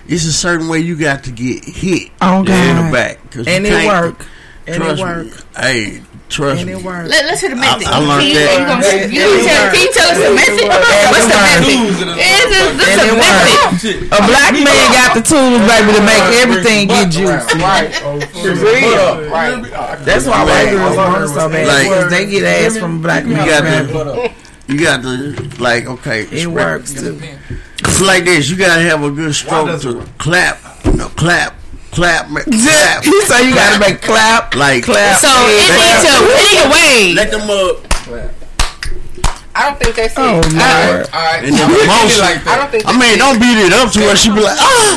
it's 0.07 0.25
a 0.25 0.33
certain 0.33 0.67
way 0.67 0.79
you 0.79 0.95
got 0.95 1.23
to 1.25 1.31
get 1.31 1.63
hit 1.63 2.09
Oh, 2.21 2.39
in 2.39 2.45
the 2.45 2.89
back. 2.91 3.17
'Cause 3.31 3.45
you 3.47 3.53
and 3.53 3.65
it 3.65 3.69
can't- 3.69 3.87
work. 3.87 4.25
And 4.67 4.75
it 4.75 4.79
Trust 4.79 5.01
work. 5.01 5.25
me. 5.25 5.31
Hey, 5.57 6.01
trust 6.29 6.61
And 6.61 6.67
me. 6.69 6.73
it 6.77 6.83
work. 6.85 7.09
Let, 7.09 7.25
let's 7.25 7.41
hear 7.41 7.49
the 7.49 7.55
method. 7.57 7.87
I 7.89 7.97
learned 7.97 8.29
can 8.29 8.35
that. 8.37 8.53
You 8.53 8.65
gonna, 8.69 8.85
you 9.09 9.19
gonna 9.19 9.41
it 9.41 9.45
tell, 9.49 9.63
can 9.73 9.81
you 9.81 9.91
tell 9.91 10.09
us 10.13 10.19
the 10.21 10.31
method? 10.37 10.67
What's 11.11 11.27
the 11.27 11.39
method? 11.41 11.81
It's 12.21 12.53
a, 12.53 12.63
this 12.77 12.91
And 12.93 13.01
a 13.01 13.07
it 13.09 13.17
method. 13.17 13.49
work. 13.57 14.21
A 14.21 14.21
black 14.29 14.53
man 14.53 14.85
got 14.93 15.09
the 15.17 15.23
tools, 15.25 15.61
baby, 15.65 15.91
to 15.97 16.03
make 16.05 16.25
everything 16.45 16.87
get 16.87 17.09
juicy. 17.09 17.57
Right. 17.57 17.89
For 18.37 18.53
real. 18.53 19.29
Right. 19.33 19.59
That's 20.05 20.25
why 20.27 20.43
white 20.45 20.69
girls 20.71 20.95
want 20.95 21.17
her 21.17 21.27
so 21.27 21.49
bad. 21.49 21.67
Like- 21.67 21.89
because 21.89 22.09
they 22.11 22.25
get 22.29 22.43
ass 22.45 22.77
from 22.77 22.99
a 22.99 23.01
black 23.01 23.25
You 23.25 23.35
got 23.35 23.61
to, 23.65 24.31
you 24.67 24.79
got 24.79 25.01
to, 25.01 25.61
like, 25.61 25.85
okay. 25.87 26.21
It 26.31 26.47
works 26.47 26.93
too. 26.93 27.19
It's 27.83 27.99
like 27.99 28.25
this. 28.25 28.49
You 28.49 28.57
gotta 28.57 28.81
have 28.81 29.03
a 29.03 29.09
good 29.09 29.33
stroke 29.33 29.81
to 29.81 30.05
clap. 30.19 30.59
No, 30.85 31.07
clap, 31.09 31.55
clap, 31.91 32.29
ma- 32.29 32.41
clap. 32.41 33.03
He 33.03 33.21
say 33.25 33.47
you 33.47 33.53
gotta 33.55 33.79
make 33.79 34.01
clap, 34.01 34.55
like 34.55 34.83
clap. 34.83 35.19
So 35.19 35.29
it 35.47 35.67
needs 35.75 36.01
to 36.07 36.13
anyway. 36.39 37.13
Let 37.15 37.31
them 37.31 37.49
up. 37.49 37.87
I 39.53 39.67
don't 39.67 39.75
think 39.83 39.95
that's 39.99 40.15
it. 40.15 40.21
Oh, 40.23 40.39
Lord. 40.39 41.11
I, 41.11 41.43
And 41.43 41.51
the 41.51 41.67
emotion. 41.67 42.39
I 42.47 42.55
don't 42.55 42.71
think 42.71 42.87
I 42.87 42.95
mean, 42.95 43.19
don't 43.19 43.35
beat 43.35 43.59
it 43.59 43.75
up 43.75 43.91
to 43.91 43.99
her. 44.07 44.15
She 44.15 44.31
be 44.31 44.39
like, 44.39 44.55
ah, 44.55 44.95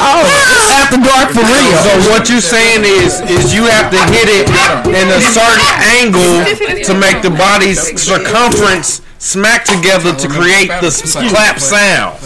Oh, 0.00 0.24
it's 0.24 0.72
after 0.72 0.96
dark 1.04 1.28
for 1.36 1.44
real. 1.44 1.72
So 1.84 1.92
what 2.08 2.28
you're 2.32 2.40
saying 2.40 2.80
is, 2.88 3.20
is 3.28 3.52
you 3.52 3.68
have 3.68 3.92
to 3.92 4.00
hit 4.08 4.28
it 4.32 4.48
in 4.88 5.06
a 5.12 5.20
certain 5.20 5.68
angle 6.00 6.48
to 6.88 6.92
make 6.96 7.20
the 7.20 7.28
body's 7.30 7.78
circumference 8.00 9.02
smack 9.20 9.64
together 9.68 10.16
to 10.16 10.26
create 10.28 10.72
the 10.80 10.88
clap 11.28 11.60
sound. 11.60 12.16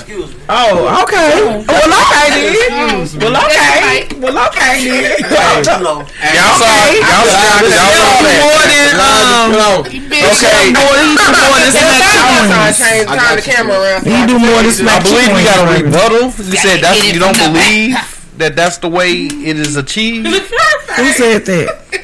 Oh, 0.46 1.02
okay. 1.02 1.64
Well, 1.66 1.90
okay 1.90 2.30
then. 2.38 3.02
Well, 3.18 3.34
okay. 3.44 4.06
Well, 4.22 4.38
okay 4.48 4.86
then. 4.86 5.18
Y'all 5.26 5.66
saw, 5.66 6.70
y'all 6.94 7.26
saw, 7.26 7.66
y'all 7.66 7.90
saw 7.90 8.22
More 8.22 8.62
that. 8.62 8.70
than 8.70 9.02
um. 9.02 9.58
Okay. 9.84 10.70
More 10.70 10.94
than 10.94 11.18
more 11.18 11.58
than 11.58 11.72
smack 11.74 12.00
trying 12.14 12.46
twins. 12.46 12.78
to 12.78 12.84
change, 12.84 13.08
turn 13.10 13.36
the 13.36 13.42
camera 13.42 13.76
around. 13.76 14.06
You 14.06 14.22
do 14.26 14.38
more 14.38 14.62
than 14.62 14.70
I 14.70 14.78
smack 14.78 15.02
believe 15.02 15.28
we 15.34 15.42
got 15.44 15.58
a 15.60 15.66
twins. 15.66 15.82
rebuttal. 15.84 16.24
You 16.46 16.56
said 16.62 16.78
that's 16.80 17.02
you 17.04 17.18
don't 17.18 17.36
believe 17.38 17.96
that 18.38 18.54
that's 18.56 18.78
the 18.78 18.88
way 18.88 19.12
it 19.26 19.58
is 19.58 19.76
achieved. 19.76 20.26
Who 20.28 21.12
said 21.12 21.44
that? 21.46 22.00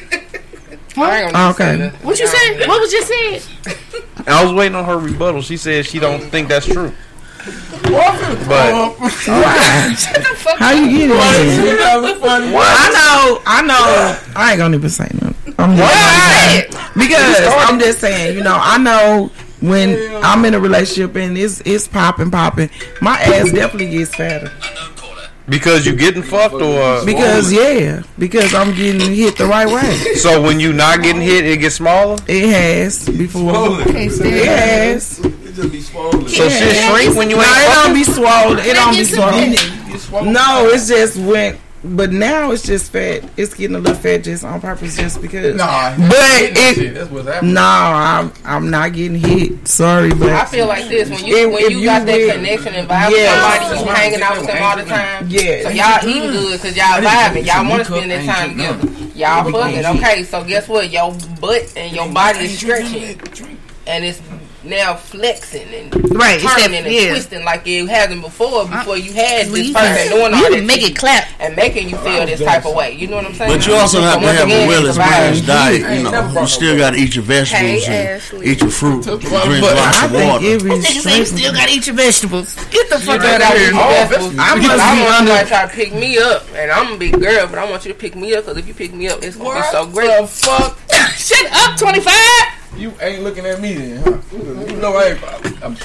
I 0.97 1.23
ain't 1.23 1.31
oh, 1.35 1.49
Okay. 1.51 1.89
What 2.01 2.19
you 2.19 2.27
said? 2.27 2.67
What 2.67 2.81
was 2.81 2.91
just 2.91 3.07
said? 3.07 3.77
I 4.27 4.43
was 4.43 4.53
waiting 4.53 4.75
on 4.75 4.85
her 4.85 4.97
rebuttal. 4.97 5.41
She 5.41 5.57
said 5.57 5.85
she 5.85 5.99
don't 5.99 6.21
think 6.29 6.47
that's 6.47 6.65
true. 6.65 6.93
But 7.83 7.91
Why? 8.47 8.95
Uh, 8.99 9.09
How 10.57 10.71
you 10.71 10.89
get 10.89 11.09
it? 11.09 11.17
I 12.23 12.89
know. 12.93 13.41
I 13.45 13.61
know. 13.63 14.19
I 14.35 14.51
ain't 14.51 14.59
gonna 14.59 14.77
even 14.77 14.89
say 14.89 15.09
nothing. 15.13 15.55
I'm 15.57 15.75
just 15.75 16.69
because 16.93 17.37
I'm 17.69 17.79
just 17.79 17.99
saying. 17.99 18.37
You 18.37 18.43
know, 18.43 18.57
I 18.59 18.77
know 18.77 19.31
when 19.61 19.97
I'm 20.23 20.45
in 20.45 20.53
a 20.53 20.59
relationship 20.59 21.15
and 21.15 21.37
it's 21.37 21.61
it's 21.61 21.87
popping, 21.87 22.31
popping. 22.31 22.69
My 23.01 23.19
ass 23.19 23.51
definitely 23.51 23.89
gets 23.89 24.15
fatter 24.15 24.51
because 25.47 25.85
you 25.85 25.95
getting 25.95 26.23
fucked 26.23 26.55
or 26.55 26.81
uh, 26.81 27.05
because 27.05 27.51
yeah, 27.51 28.03
because 28.17 28.53
I'm 28.53 28.73
getting 28.75 29.13
hit 29.13 29.37
the 29.37 29.45
right 29.45 29.67
way. 29.67 30.15
So 30.15 30.41
when 30.41 30.59
you 30.59 30.73
not 30.73 31.01
getting 31.01 31.21
hit, 31.21 31.45
it 31.45 31.57
gets 31.57 31.75
smaller. 31.75 32.17
It 32.27 32.49
has 32.49 33.07
before. 33.09 33.81
It 33.81 34.45
has. 34.45 35.19
It 35.19 35.55
just 35.55 35.71
be 35.71 35.81
swollen. 35.81 36.27
So 36.27 36.47
shit 36.47 36.75
shrink 36.75 37.17
when 37.17 37.29
you 37.29 37.37
ain't. 37.37 37.45
no, 37.45 37.61
ain't 37.61 37.71
it 37.71 37.75
don't 37.75 37.93
be 37.93 38.03
swollen. 38.03 38.59
It 38.59 38.73
don't 38.73 38.95
be 38.95 39.03
swollen. 39.03 40.33
No, 40.33 40.69
it's 40.71 40.87
just 40.87 41.17
went. 41.17 41.59
But 41.83 42.11
now 42.11 42.51
it's 42.51 42.61
just 42.61 42.91
fat. 42.91 43.27
It's 43.37 43.55
getting 43.55 43.75
a 43.75 43.79
little 43.79 43.99
fat 43.99 44.19
just 44.19 44.43
on 44.43 44.61
purpose, 44.61 44.95
just 44.97 45.19
because. 45.19 45.55
Nah, 45.55 45.95
but 45.97 46.09
that 46.11 46.75
it. 46.77 46.93
that's 46.93 47.09
what's 47.09 47.27
happening. 47.27 47.55
No, 47.55 47.61
I'm 47.61 48.31
I'm 48.45 48.69
not 48.69 48.93
getting 48.93 49.17
hit. 49.17 49.67
Sorry, 49.67 50.13
but 50.13 50.29
I 50.29 50.45
feel 50.45 50.67
like 50.67 50.87
this 50.89 51.09
when 51.09 51.25
you 51.25 51.35
If- 51.37 51.51
when 51.53 51.63
if 51.63 51.71
you, 51.71 51.79
you 51.79 51.85
got 51.85 52.05
that 52.05 52.15
with- 52.17 52.33
connection 52.35 52.75
and 52.75 52.87
vibe 52.87 53.09
Yeah. 53.09 53.69
with 53.71 53.79
somebody, 53.79 53.89
you 53.89 53.95
hanging 53.95 54.21
out 54.21 54.37
with 54.37 54.45
them 54.47 54.61
all 54.63 54.77
the 54.77 54.83
time. 54.83 55.25
Yeah. 55.27 55.63
So 55.63 55.69
y'all 55.69 56.07
eating 56.07 56.31
good 56.31 56.61
because 56.61 56.77
y'all 56.77 57.01
vibing. 57.01 57.45
Y'all 57.47 57.67
want 57.67 57.85
to 57.85 57.91
spend 57.91 58.11
that 58.11 58.25
time 58.25 58.49
together. 58.51 58.87
Y'all 59.15 59.51
fucking 59.51 59.85
okay. 59.97 60.23
So 60.23 60.43
guess 60.43 60.67
what? 60.67 60.91
Your 60.91 61.15
butt 61.39 61.73
and 61.75 61.95
your 61.95 62.07
body 62.13 62.41
is 62.45 62.59
stretching, 62.59 63.19
and 63.87 64.05
it's 64.05 64.21
now 64.63 64.93
flexing 64.95 65.67
and 65.73 65.93
Right, 66.15 66.35
it's 66.35 66.43
that- 66.43 66.59
turning 66.61 66.85
and 66.85 66.93
yeah. 66.93 67.09
twisting 67.11 67.43
like 67.43 67.65
it 67.65 67.87
hasn't 67.87 68.21
before. 68.21 68.61
Uh, 68.61 68.65
before 68.65 68.97
you 68.97 69.11
had 69.13 69.47
Well, 69.47 69.55
this 69.55 69.67
you 69.67 69.73
person 69.73 69.95
can- 69.95 70.09
doing 70.11 70.33
all 70.33 70.39
you 70.39 70.49
that 70.49 70.55
can 70.57 70.65
make 70.67 70.83
it 70.83 70.89
you 70.89 70.95
clap 70.95 71.27
and 71.39 71.55
making 71.55 71.89
you 71.89 71.97
feel 71.97 72.25
this 72.25 72.39
type 72.41 72.65
of 72.65 72.75
way. 72.75 72.91
You 72.93 73.07
know 73.07 73.15
what 73.17 73.25
I'm 73.25 73.33
saying? 73.33 73.51
But 73.57 73.65
you 73.67 73.73
also 73.75 74.01
have 74.01 74.19
to 74.21 74.27
have 74.27 74.41
a 74.41 74.45
again, 74.45 74.67
well 74.67 74.83
provide- 74.83 75.09
balanced 75.09 75.45
diet. 75.47 75.81
You 75.97 76.03
know, 76.03 76.11
brought 76.11 76.41
you 76.41 76.47
still 76.47 76.77
got 76.77 76.91
to 76.91 76.97
eat 76.97 77.15
your 77.15 77.23
vegetables 77.23 77.85
Hey, 77.85 78.19
and 78.33 78.43
eat 78.43 78.61
your 78.61 78.69
fruit, 78.69 79.03
drink 79.03 79.23
lots 79.31 80.03
of 80.03 80.11
water. 80.13 80.45
every 80.45 80.71
Niggas 80.71 81.01
say 81.01 81.17
you 81.17 81.25
still 81.25 81.53
gotta 81.53 81.71
eat 81.71 81.87
your 81.87 81.95
vegetables. 81.95 82.55
Get 82.69 82.89
the 82.89 82.99
fuck 82.99 83.21
out 83.21 83.41
of 83.41 83.47
here. 83.57 83.71
I 83.73 83.81
I 83.81 84.09
must 84.09 84.21
want 84.21 84.31
be 84.61 84.67
somebody 84.67 85.01
under- 85.11 85.37
to 85.43 85.45
try 85.47 85.61
to 85.65 85.73
pick 85.73 85.93
me 85.93 86.17
up, 86.19 86.45
and 86.55 86.71
I'm 86.71 86.93
a 86.93 86.97
big 86.97 87.19
girl, 87.19 87.47
but 87.47 87.57
I 87.59 87.69
want 87.69 87.85
you 87.85 87.93
to 87.93 87.97
pick 87.97 88.15
me 88.15 88.35
up 88.35 88.45
because 88.45 88.57
if 88.57 88.67
you 88.67 88.73
pick 88.73 88.93
me 88.93 89.07
up, 89.07 89.23
it's 89.23 89.35
gonna 89.37 89.59
be 89.61 89.65
so 89.71 89.85
great. 89.87 90.21
the 90.21 90.27
fuck? 90.27 90.77
Shut 91.17 91.45
up, 91.51 91.77
25. 91.77 92.13
You 92.77 92.93
ain't 93.01 93.23
looking 93.23 93.45
at 93.45 93.59
me 93.59 93.73
then, 93.73 94.01
huh? 94.03 94.17
You 94.31 94.75
know 94.77 94.93
I 94.95 95.09
ain't. 95.13 95.63
I'm, 95.63 95.75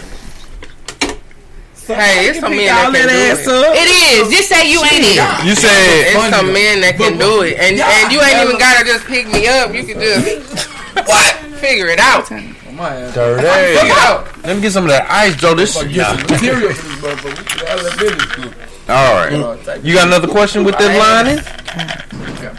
Hey, 1.87 2.27
it's 2.27 2.41
some 2.41 2.51
men 2.51 2.67
pick 2.67 2.67
that 2.67 2.91
can 2.91 3.07
that 3.07 3.15
do 3.15 3.31
ass 3.31 3.47
it. 3.47 3.63
up. 3.63 3.75
It 3.79 3.87
is. 3.87 4.27
Just 4.35 4.49
say 4.51 4.67
you 4.69 4.83
ain't 4.83 5.07
it. 5.07 5.23
You 5.47 5.55
said 5.55 5.71
It's 6.11 6.35
some 6.35 6.51
men 6.53 6.81
that 6.83 6.99
can 6.99 7.15
do 7.17 7.47
it, 7.47 7.55
and 7.63 7.79
and 7.79 8.11
you 8.11 8.19
ain't 8.19 8.43
even 8.43 8.59
gotta 8.59 8.83
just 8.85 9.07
pick 9.07 9.31
me 9.31 9.47
up. 9.47 9.71
You 9.71 9.87
can 9.87 9.95
just 10.03 10.67
what 11.07 11.37
figure 11.63 11.87
it 11.87 12.01
out. 12.01 12.27
my 12.75 12.91
ass. 12.91 13.15
Dirty. 13.15 13.39
Figure 13.47 13.87
it 13.87 14.03
out. 14.03 14.27
Let 14.43 14.57
me 14.57 14.63
get 14.63 14.73
some 14.73 14.83
of 14.83 14.91
that 14.91 15.07
ice, 15.09 15.37
Joe. 15.37 15.55
This 15.55 15.79
Fuck, 15.79 15.87
get 15.95 16.11
some 16.11 16.27
material 16.27 16.75
for 16.75 16.83
this 16.91 17.23
motherfucker. 17.23 18.66
We 18.89 18.95
should 18.95 19.03
have 19.03 19.59
that 19.59 19.59
business. 19.59 19.69
All 19.69 19.75
right. 19.75 19.85
You 19.85 19.95
got 19.95 20.07
another 20.07 20.29
question 20.29 20.65
with 20.65 20.79
that 20.79 20.99
lining? 20.99 21.39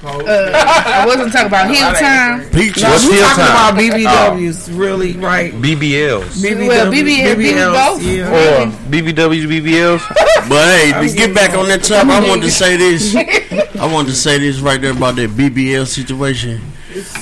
Uh, 0.08 0.52
I 0.54 1.06
wasn't 1.06 1.32
talking 1.32 1.48
about 1.48 1.70
heel 1.74 1.92
time. 1.94 2.50
Peach. 2.52 2.82
No, 2.82 2.90
What's 2.90 3.06
we 3.06 3.14
heel 3.14 3.24
talking 3.24 3.44
time? 3.44 3.76
about 3.76 4.38
BBWs, 4.38 4.78
really, 4.78 5.14
right? 5.18 5.54
BBLs. 5.54 6.42
BBW, 6.44 6.68
Well, 6.68 6.92
BBL, 6.92 7.36
BBLs, 7.36 8.00
BBL. 8.00 8.18
yeah. 8.18 8.64
Or 8.64 8.72
BBWs, 8.92 9.46
BBLs? 9.48 10.50
But 10.50 10.66
hey, 10.66 10.92
to 11.10 11.16
get 11.16 11.34
back 11.34 11.56
on 11.58 11.68
that 11.68 11.84
topic, 11.84 12.12
I 12.12 12.28
wanted 12.28 12.44
to 12.44 12.52
say 12.52 12.78
this. 12.78 13.16
I 13.80 13.92
wanted 13.92 14.10
to 14.10 14.16
say 14.16 14.38
this 14.38 14.60
right 14.60 14.80
there 14.80 14.92
about 14.92 15.16
that 15.16 15.32
BBL 15.32 15.88
situation. 15.88 16.62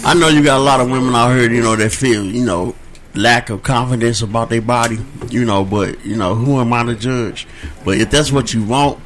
I 0.03 0.13
know 0.13 0.27
you 0.27 0.43
got 0.43 0.57
a 0.57 0.63
lot 0.63 0.79
of 0.79 0.89
women 0.89 1.13
out 1.15 1.35
here, 1.35 1.51
you 1.51 1.61
know, 1.61 1.75
that 1.75 1.91
feel, 1.91 2.23
you 2.25 2.45
know, 2.45 2.75
lack 3.15 3.49
of 3.49 3.63
confidence 3.63 4.21
about 4.21 4.49
their 4.49 4.61
body, 4.61 4.97
you 5.29 5.45
know, 5.45 5.63
but, 5.65 6.03
you 6.05 6.15
know, 6.15 6.35
who 6.35 6.59
am 6.59 6.73
I 6.73 6.83
to 6.83 6.95
judge? 6.95 7.47
But 7.83 7.97
if 7.97 8.09
that's 8.11 8.31
what 8.31 8.53
you 8.53 8.63
want, 8.63 8.99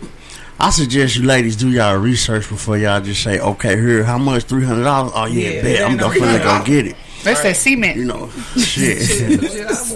I 0.60 0.72
suggest 0.72 1.16
you 1.16 1.24
ladies 1.26 1.56
do 1.56 1.70
y'all 1.70 1.96
research 1.98 2.50
before 2.50 2.78
y'all 2.78 3.00
just 3.02 3.24
say, 3.24 3.40
okay, 3.40 3.78
here, 3.80 4.04
how 4.04 4.18
much? 4.18 4.46
$300? 4.46 5.12
Oh, 5.14 5.26
yeah, 5.26 5.50
Yeah, 5.52 5.62
bet. 5.62 5.82
I'm 5.84 5.98
definitely 5.98 6.38
no 6.38 6.44
going 6.44 6.64
to 6.66 6.70
get 6.72 6.86
it. 6.88 6.96
That's 7.24 7.42
that 7.44 7.56
cement. 7.58 7.98
You 7.98 8.06
know, 8.06 8.30
shit. 8.58 9.00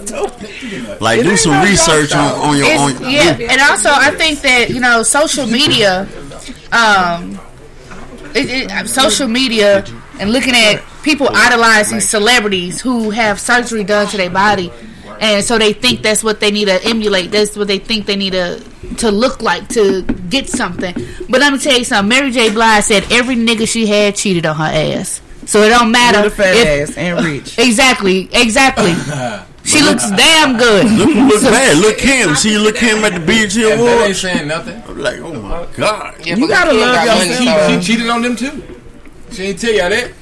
like, 1.00 1.22
do 1.22 1.36
some 1.36 1.62
research 1.62 2.12
on, 2.14 2.32
on 2.40 2.56
your 2.58 2.66
It's- 2.66 2.80
on 2.80 3.10
yeah, 3.10 3.36
and 3.50 3.60
also 3.62 3.88
I 3.90 4.10
think 4.16 4.40
that 4.42 4.68
you 4.68 4.78
know 4.80 5.02
social 5.02 5.46
media, 5.46 6.06
um, 6.70 7.38
it, 8.34 8.70
it, 8.70 8.88
social 8.88 9.26
media, 9.28 9.84
and 10.20 10.32
looking 10.32 10.54
at 10.54 10.82
people 11.02 11.28
idolizing 11.30 12.00
celebrities 12.00 12.80
who 12.80 13.10
have 13.10 13.40
surgery 13.40 13.84
done 13.84 14.06
to 14.08 14.16
their 14.16 14.30
body, 14.30 14.72
and 15.20 15.44
so 15.44 15.58
they 15.58 15.72
think 15.72 16.02
that's 16.02 16.22
what 16.24 16.40
they 16.40 16.50
need 16.50 16.66
to 16.66 16.82
emulate. 16.84 17.30
That's 17.30 17.56
what 17.56 17.68
they 17.68 17.78
think 17.78 18.06
they 18.06 18.16
need 18.16 18.32
to 18.32 18.62
to 18.98 19.10
look 19.10 19.42
like 19.42 19.68
to 19.70 20.02
get 20.28 20.48
something. 20.48 20.94
But 21.28 21.40
let 21.40 21.52
me 21.52 21.58
tell 21.58 21.76
you 21.78 21.84
something. 21.84 22.08
Mary 22.08 22.30
J. 22.30 22.50
Blige 22.50 22.84
said 22.84 23.04
every 23.10 23.34
nigga 23.36 23.66
she 23.68 23.86
had 23.86 24.14
cheated 24.16 24.46
on 24.46 24.56
her 24.56 24.64
ass. 24.64 25.20
So 25.46 25.62
it 25.62 25.68
don't 25.70 25.90
matter. 25.90 26.22
With 26.22 26.32
a 26.32 26.36
fat 26.36 26.56
if- 26.56 26.90
ass 26.90 26.96
and 26.96 27.24
rich. 27.24 27.58
Exactly, 27.58 28.28
exactly. 28.32 28.92
She 29.66 29.80
looks 29.82 30.10
damn 30.10 30.58
good. 30.58 30.84
Look, 30.92 31.08
look 31.08 31.40
bad. 31.42 31.78
Look 31.78 31.98
him. 31.98 32.34
See, 32.34 32.58
look 32.58 32.76
him 32.76 33.02
at 33.02 33.14
the 33.14 33.20
BET 33.20 33.48
That 33.48 33.56
ain't 33.56 33.80
Awards. 33.80 34.20
saying 34.20 34.46
nothing. 34.46 34.82
I'm 34.86 34.98
like, 34.98 35.18
oh 35.20 35.32
my 35.40 35.66
god. 35.74 36.16
Yeah, 36.22 36.36
You 36.36 36.46
gotta 36.46 36.72
Kim 36.72 36.80
love 36.80 36.94
got 36.94 37.26
your 37.26 37.44
money, 37.70 37.80
She 37.82 37.92
cheated 37.94 38.10
on 38.10 38.20
them 38.20 38.36
too. 38.36 38.62
She 39.34 39.42
ain't 39.44 39.58
tell 39.60 39.72
y'all 39.72 39.90
that. 39.90 40.12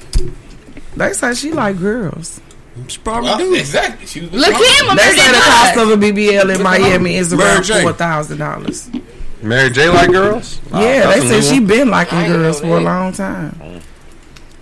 They 0.95 1.13
say 1.13 1.33
she 1.33 1.51
like 1.51 1.79
girls. 1.79 2.39
She 2.87 2.97
probably 2.99 3.29
Well, 3.29 3.37
do. 3.37 3.51
Oh, 3.51 3.53
exactly. 3.55 4.05
She 4.07 4.21
was 4.21 4.31
with 4.31 4.41
Look 4.41 4.49
Trump. 4.49 4.65
him, 4.65 4.87
They 4.89 4.95
Mary 4.95 5.17
say 5.17 5.31
the 5.31 5.37
cost 5.37 5.77
of 5.77 5.89
a 5.91 5.97
BBL 5.97 6.55
in 6.55 6.63
Miami 6.63 7.15
is 7.17 7.33
Mary 7.33 7.49
around 7.51 7.63
J. 7.63 7.81
four 7.83 7.93
thousand 7.93 8.37
dollars. 8.39 8.89
Mary 9.41 9.69
J. 9.69 9.89
like 9.89 10.09
girls? 10.11 10.59
Yeah, 10.71 11.11
they 11.13 11.19
a 11.19 11.41
said 11.41 11.43
she 11.43 11.59
been 11.59 11.89
liking 11.89 12.17
I 12.17 12.27
girls 12.27 12.61
for 12.61 12.77
a 12.77 12.81
long 12.81 13.13
time. 13.13 13.81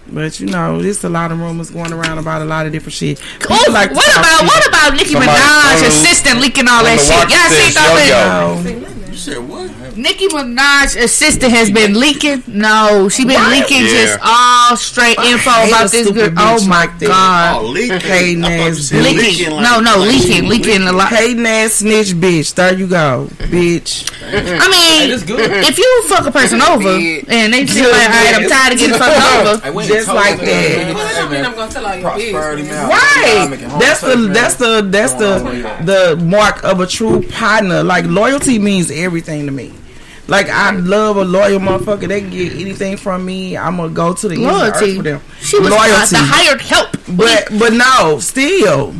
But 0.07 0.39
you 0.41 0.47
know, 0.47 0.81
there's 0.81 1.01
a 1.05 1.09
lot 1.09 1.31
of 1.31 1.39
rumors 1.39 1.69
going 1.69 1.93
around 1.93 2.17
about 2.17 2.41
a 2.41 2.45
lot 2.45 2.65
of 2.65 2.73
different 2.73 2.93
shit. 2.93 3.17
People 3.39 3.55
Oh, 3.57 3.71
like 3.71 3.91
what 3.93 4.11
about 4.11 4.39
shit. 4.39 4.47
what 4.47 4.67
about 4.67 4.93
Nicki 4.93 5.11
Somebody 5.13 5.31
Minaj 5.31 5.73
on 5.75 5.79
the- 5.81 5.87
assistant 5.87 6.41
leaking 6.41 6.67
all 6.67 6.83
that 6.83 6.99
shit? 6.99 7.29
Y'all 7.29 7.49
says 7.49 7.73
seen 7.73 7.77
all 7.81 7.95
that? 7.95 8.95
No. 9.05 9.09
You 9.11 9.15
said 9.17 9.37
what? 9.47 9.71
Nicki 9.97 10.27
Minaj 10.27 10.95
assistant 11.01 11.51
has 11.51 11.69
been 11.71 11.99
leaking. 11.99 12.43
No, 12.47 13.09
she 13.09 13.25
been 13.25 13.49
leaking 13.49 13.81
Yeah. 13.85 13.91
just 13.91 14.19
all 14.23 14.75
straight 14.77 15.17
info 15.19 15.49
about 15.67 15.91
this 15.91 16.05
stupid 16.07 16.35
girl. 16.35 16.57
Oh 16.59 16.65
my 16.67 16.85
like 16.85 16.99
god, 16.99 17.61
Oh, 17.61 17.65
leaking. 17.67 17.99
Hating 17.99 18.43
I 18.43 18.47
thought 18.47 18.55
you 18.65 18.71
ass 18.71 18.77
said 18.87 19.03
bitch. 19.05 19.15
leaking. 19.17 19.51
like- 19.51 19.63
No, 19.63 19.79
no, 19.79 19.97
like 19.99 20.11
she 20.11 20.17
leaking, 20.41 20.49
leaking 20.49 20.81
a 20.87 20.91
lot. 20.91 21.09
Hating 21.09 21.45
ass 21.45 21.73
snitch 21.73 22.13
bitch. 22.15 22.53
There 22.55 22.73
you 22.73 22.87
go, 22.87 23.27
bitch. 23.39 24.07
I 24.23 24.67
mean, 24.69 25.09
that's 25.09 25.23
if 25.69 25.77
you 25.77 26.03
fuck 26.07 26.25
a 26.25 26.31
person 26.31 26.61
over 26.61 26.89
and 26.89 27.53
they 27.53 27.65
just 27.65 27.77
like, 27.79 27.91
all 27.91 28.09
right, 28.09 28.35
I'm 28.35 28.49
tired 28.49 28.73
of 28.73 28.79
getting 28.79 28.97
fucked 28.97 29.47
over. 29.47 29.63
Hey, 29.63 29.71
we 29.71 29.83
ain't 29.83 29.91
Just 29.93 30.07
like 30.07 30.39
that. 30.39 30.45
Hey, 30.45 30.93
Well, 30.93 31.03
that 31.03 31.15
don't 31.15 31.31
mean 31.31 31.41
man, 31.41 31.45
I'm 31.51 31.55
gonna 31.55 31.71
tell 31.71 31.85
all 31.85 31.95
your 31.95 32.09
Prosperity 32.09 32.61
business. 32.63 32.79
Right. 32.89 33.79
That's 33.79 34.01
the 34.01 34.15
that's 34.33 34.55
the 34.55 34.81
that's 34.89 35.13
the 35.15 35.75
the 35.83 36.23
mark 36.23 36.63
of 36.63 36.79
a 36.79 36.87
true 36.87 37.21
partner. 37.23 37.83
Like 37.83 38.05
loyalty 38.05 38.59
means 38.59 38.89
everything 38.91 39.45
to 39.47 39.51
me. 39.51 39.73
Like 40.31 40.47
I 40.47 40.71
love 40.71 41.17
a 41.17 41.25
loyal 41.25 41.59
motherfucker. 41.59 42.07
They 42.07 42.21
can 42.21 42.29
get 42.29 42.53
anything 42.53 42.95
from 42.95 43.25
me. 43.25 43.57
I'm 43.57 43.75
gonna 43.75 43.91
go 43.93 44.13
to 44.13 44.27
the 44.29 44.35
end 44.35 44.45
earth 44.45 44.75
Loyalty. 44.81 44.95
for 44.95 45.03
them. 45.03 45.21
She 45.41 45.59
was 45.59 45.69
loyalty. 45.69 46.15
the 46.15 46.23
hired 46.23 46.61
help, 46.61 46.91
but 47.17 47.49
but 47.59 47.73
no, 47.73 48.17
still. 48.19 48.91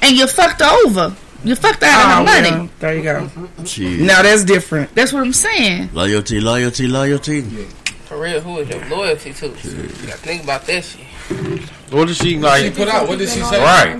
and 0.00 0.16
you 0.16 0.26
fucked 0.26 0.62
her 0.62 0.86
over. 0.86 1.14
You 1.44 1.56
fucked 1.56 1.82
her 1.82 1.88
out 1.90 2.20
Oh, 2.20 2.22
of 2.22 2.28
her 2.28 2.40
money. 2.40 2.50
well, 2.56 2.68
there 2.78 2.96
you 2.96 3.02
go. 3.02 3.30
Shit. 3.66 4.00
Now 4.00 4.22
that's 4.22 4.44
different. 4.44 4.94
That's 4.94 5.12
what 5.12 5.22
I'm 5.22 5.34
saying. 5.34 5.90
Loyalty, 5.92 6.40
loyalty, 6.40 6.88
loyalty. 6.88 7.42
For 8.06 8.18
real, 8.18 8.40
who 8.40 8.58
is 8.60 8.68
your 8.70 8.82
loyalty 8.86 9.34
to? 9.34 9.48
You 9.48 9.52
gotta 9.52 10.18
think 10.24 10.42
about 10.44 10.62
that 10.68 10.84
shit. 10.84 11.04
What 11.92 12.08
did 12.08 12.16
she 12.16 12.38
like? 12.38 12.64
She 12.64 12.70
put 12.70 12.88
out. 12.88 13.06
What 13.08 13.18
did 13.18 13.28
she 13.28 13.40
say? 13.42 13.60
Right. 13.62 13.92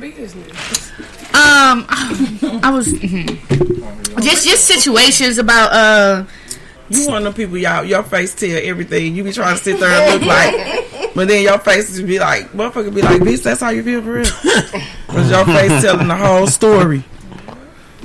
Um, 1.35 1.85
I 2.65 2.71
was 2.73 2.89
mhm. 2.95 4.23
just 4.23 4.47
just 4.49 4.65
situations 4.65 5.37
about 5.37 5.71
uh 5.75 6.25
You 6.89 7.07
one 7.09 7.19
of 7.19 7.25
them 7.25 7.35
people, 7.35 7.59
y'all. 7.59 7.85
Your 7.85 8.03
face 8.03 8.35
tell 8.35 8.51
everything. 8.63 9.15
You 9.17 9.25
be 9.25 9.33
trying 9.33 9.57
to 9.57 9.63
sit 9.63 9.81
there 9.81 9.89
and 9.89 10.21
look 10.21 10.29
like, 10.29 11.15
but 11.15 11.29
then 11.29 11.43
your 11.43 11.59
face 11.59 11.89
just 11.89 12.07
be 12.07 12.19
like, 12.19 12.53
motherfucker, 12.53 12.95
be 12.95 13.03
like, 13.03 13.21
bitch, 13.23 13.43
that's 13.43 13.61
how 13.61 13.71
you 13.71 13.83
feel 13.83 14.03
for 14.03 14.13
real. 14.13 14.25
Cause 15.09 15.31
your 15.31 15.45
face 15.45 15.83
telling 15.83 16.09
the 16.09 16.17
whole 16.17 16.47
story. 16.47 17.03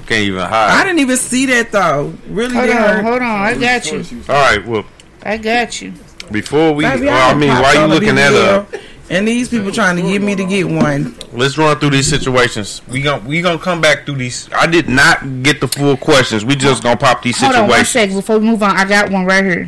Can't 0.08 0.24
even 0.24 0.40
hide. 0.41 0.82
I 0.82 0.84
didn't 0.84 0.99
even 0.99 1.18
see 1.18 1.45
that 1.48 1.72
though. 1.72 2.14
Really 2.28 2.56
hold 2.56 2.68
didn't 2.68 2.84
on, 2.84 3.03
hold 3.03 3.22
on, 3.22 3.41
I 3.41 3.53
got 3.58 3.91
you. 3.91 4.03
All 4.28 4.36
right. 4.36 4.66
Well, 4.66 4.86
I 5.24 5.38
got 5.38 5.82
you. 5.82 5.94
before 6.32 6.74
we, 6.74 6.84
Baby, 6.84 7.06
well, 7.06 7.30
I 7.30 7.32
done 7.32 7.40
mean, 7.40 7.49
popped 7.49 7.64
why 7.64 7.74
you 7.74 7.88
looking 7.88 8.18
at 8.18 8.32
BBL, 8.32 8.72
her? 8.72 8.80
And 9.11 9.27
these 9.27 9.49
people 9.49 9.73
trying 9.73 9.97
to 9.97 10.01
get 10.01 10.21
me 10.21 10.35
to 10.38 10.45
get 10.45 10.65
one. 10.65 11.13
Let's 11.33 11.57
run 11.57 11.77
through 11.79 11.89
these 11.89 12.07
situations. 12.07 12.81
We 12.88 13.01
gon' 13.01 13.25
we 13.25 13.41
gonna 13.41 13.59
come 13.59 13.81
back 13.81 14.05
through 14.05 14.15
these. 14.15 14.49
I 14.53 14.67
did 14.67 14.88
not 14.88 15.43
get 15.43 15.59
the 15.59 15.67
full 15.67 15.97
questions. 15.97 16.45
We 16.45 16.55
just 16.55 16.81
gonna 16.81 16.95
pop 16.95 17.21
these 17.21 17.38
Hold 17.41 17.55
on 17.55 17.67
one 17.67 17.83
situations. 17.83 17.89
second 17.89 18.15
before 18.15 18.39
we 18.39 18.45
move 18.45 18.63
on. 18.63 18.77
I 18.77 18.85
got 18.85 19.11
one 19.11 19.25
right 19.25 19.43
here. 19.43 19.67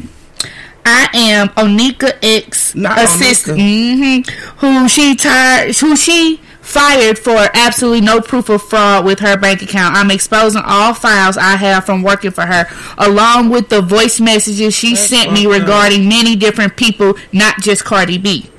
I 0.86 1.10
am 1.14 1.50
Onika 1.50 2.14
X 2.24 2.74
Not 2.74 2.98
assistant, 2.98 3.60
hmm 3.60 4.22
who 4.60 4.88
she 4.88 5.16
tired, 5.16 5.76
who 5.76 5.98
she 5.98 6.40
fired 6.62 7.20
for 7.20 7.36
absolutely 7.54 8.00
no 8.00 8.22
proof 8.22 8.48
of 8.48 8.62
fraud 8.62 9.04
with 9.04 9.20
her 9.20 9.36
bank 9.36 9.62
account. 9.62 9.94
I'm 9.96 10.10
exposing 10.10 10.62
all 10.66 10.94
files 10.94 11.36
I 11.36 11.58
have 11.58 11.86
from 11.86 12.02
working 12.02 12.32
for 12.32 12.46
her, 12.46 12.66
along 12.98 13.50
with 13.50 13.68
the 13.68 13.82
voice 13.82 14.22
messages 14.22 14.74
she 14.74 14.96
sent 14.96 15.34
me 15.34 15.46
regarding 15.48 16.08
many 16.08 16.38
different 16.38 16.78
people, 16.78 17.16
not 17.34 17.60
just 17.60 17.84
Cardi 17.84 18.18
B. 18.18 18.50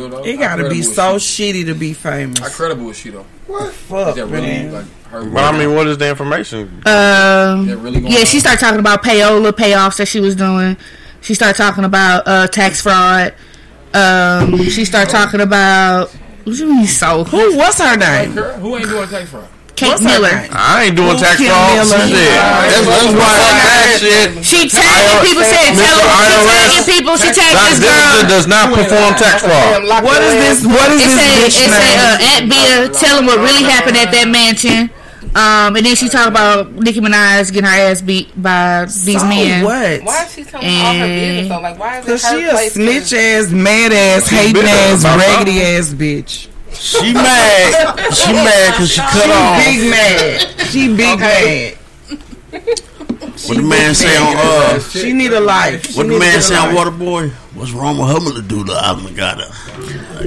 Is 0.00 0.06
it 0.06 0.08
real 0.08 0.22
though? 0.22 0.24
It 0.24 0.38
gotta 0.38 0.68
be 0.68 0.82
so 0.82 1.18
she? 1.18 1.52
shitty 1.52 1.66
to 1.66 1.74
be 1.74 1.92
famous. 1.92 2.38
How 2.38 2.48
credible 2.48 2.90
is 2.90 2.98
she 2.98 3.10
though? 3.10 3.26
What? 3.46 3.68
Is 3.68 3.74
Fuck, 3.74 4.14
that 4.16 4.26
really 4.26 4.46
man. 4.46 4.72
like 4.72 4.84
her? 5.04 5.24
But 5.30 5.54
I 5.54 5.58
mean, 5.58 5.74
what 5.74 5.86
is 5.86 5.98
the 5.98 6.08
information? 6.08 6.82
Um, 6.86 7.66
really 7.82 8.00
going 8.00 8.12
yeah, 8.12 8.24
she 8.24 8.40
started 8.40 8.60
talking 8.60 8.80
about 8.80 9.02
payola 9.02 9.52
payoffs 9.52 9.96
that 9.98 10.06
she 10.08 10.20
was 10.20 10.34
doing. 10.36 10.76
She 11.20 11.34
started 11.34 11.56
talking 11.56 11.84
about 11.84 12.26
uh, 12.26 12.46
tax 12.46 12.80
fraud. 12.80 13.34
Um, 13.92 14.62
she 14.64 14.84
started 14.84 15.10
talking 15.10 15.40
about 15.40 16.10
what 16.44 16.56
you 16.56 16.66
mean 16.66 16.86
so 16.86 17.24
Who? 17.24 17.56
What's 17.56 17.78
her 17.80 17.96
name? 17.96 18.34
Girl, 18.34 18.54
Who 18.58 18.76
ain't 18.76 18.88
doing 18.88 19.08
tax 19.08 19.28
fraud? 19.30 19.48
Kate 19.80 19.96
What's 19.96 20.04
Miller. 20.04 20.28
I 20.52 20.92
ain't 20.92 20.96
doing 21.00 21.16
Who 21.16 21.24
tax 21.24 21.40
fraud. 21.40 21.72
Miller? 21.72 22.04
Shit. 22.04 22.28
That's, 22.36 22.84
that's 22.84 23.12
why 23.16 23.32
I 23.32 23.48
asked 23.80 24.04
shit. 24.04 24.28
She 24.44 24.60
tagging 24.68 25.20
people, 25.24 25.44
saying, 25.48 25.72
tell 25.80 25.96
her, 25.96 26.04
she 26.04 26.36
IRS. 26.36 26.44
tagging 26.44 26.84
people, 26.92 27.14
she 27.16 27.30
tagged 27.32 27.56
That- 27.56 27.68
this 27.72 27.80
this 27.80 27.88
girl. 27.88 28.28
does 28.28 28.46
not 28.46 28.64
perform 28.76 29.10
tax 29.16 29.40
fraud. 29.40 29.80
What 30.04 30.20
is 30.20 30.34
this? 30.36 30.58
What 30.68 30.92
is 30.92 31.00
it 31.00 31.08
this 31.08 31.16
say, 31.16 31.32
bitch 31.40 31.56
it 31.64 31.72
say, 31.72 31.90
name? 31.96 32.04
uh, 32.04 32.32
at 32.36 32.42
Bia, 32.52 32.76
tell 32.92 33.18
him 33.18 33.26
what 33.26 33.38
really 33.40 33.64
happened 33.64 33.96
at 33.96 34.12
that 34.12 34.28
mansion. 34.28 34.90
Um, 35.32 35.76
and 35.76 35.86
then 35.86 35.94
she 35.94 36.08
talked 36.08 36.28
about 36.28 36.72
Nicki 36.74 36.98
Minaj 37.00 37.52
getting 37.52 37.62
her 37.70 37.70
ass 37.90 38.02
beat 38.02 38.30
by 38.40 38.84
these 38.86 39.20
So 39.20 39.26
men. 39.28 39.62
what? 39.64 40.02
Why 40.02 40.24
is 40.24 40.34
she 40.34 40.42
telling 40.44 40.66
all 40.66 40.92
her 40.94 41.06
business 41.06 41.48
though? 41.48 41.60
Like, 41.60 41.78
why 41.78 41.98
is 42.00 42.06
it 42.08 42.10
her 42.10 42.18
she 42.18 42.44
a 42.46 42.50
place 42.50 42.72
to- 42.74 42.80
snitch 43.08 43.12
ass, 43.20 43.50
mad 43.52 43.92
ass, 43.92 44.28
hating 44.28 44.52
bitter 44.54 44.66
ass, 44.68 45.04
raggedy 45.04 45.62
ass 45.62 45.90
bitch. 45.94 46.48
She 46.72 47.12
mad. 47.12 48.12
She 48.14 48.32
mad 48.32 48.72
because 48.72 48.90
she 48.90 49.00
cut 49.00 49.24
she 49.24 49.30
off. 49.30 49.64
big 49.64 49.90
mad. 49.90 50.60
She 50.70 50.96
big 50.96 51.08
Okay. 51.14 51.76
mad. 52.52 52.62
What 53.46 53.56
the 53.56 53.62
man 53.62 53.94
say 53.94 54.16
on 54.16 54.36
uh? 54.36 54.78
She 54.80 55.12
need 55.12 55.32
a 55.32 55.40
life. 55.40 55.86
She 55.86 55.96
What 55.96 56.08
the 56.08 56.18
man 56.18 56.40
say 56.42 56.56
on 56.56 56.74
life. 56.74 56.86
Waterboy? 56.86 57.30
What's 57.54 57.72
wrong 57.72 57.98
with 57.98 58.08
her 58.08 58.40
to 58.40 58.42
do 58.46 58.64
the 58.64 58.74
album 58.84 59.14
got 59.14 59.40
her? 59.40 59.50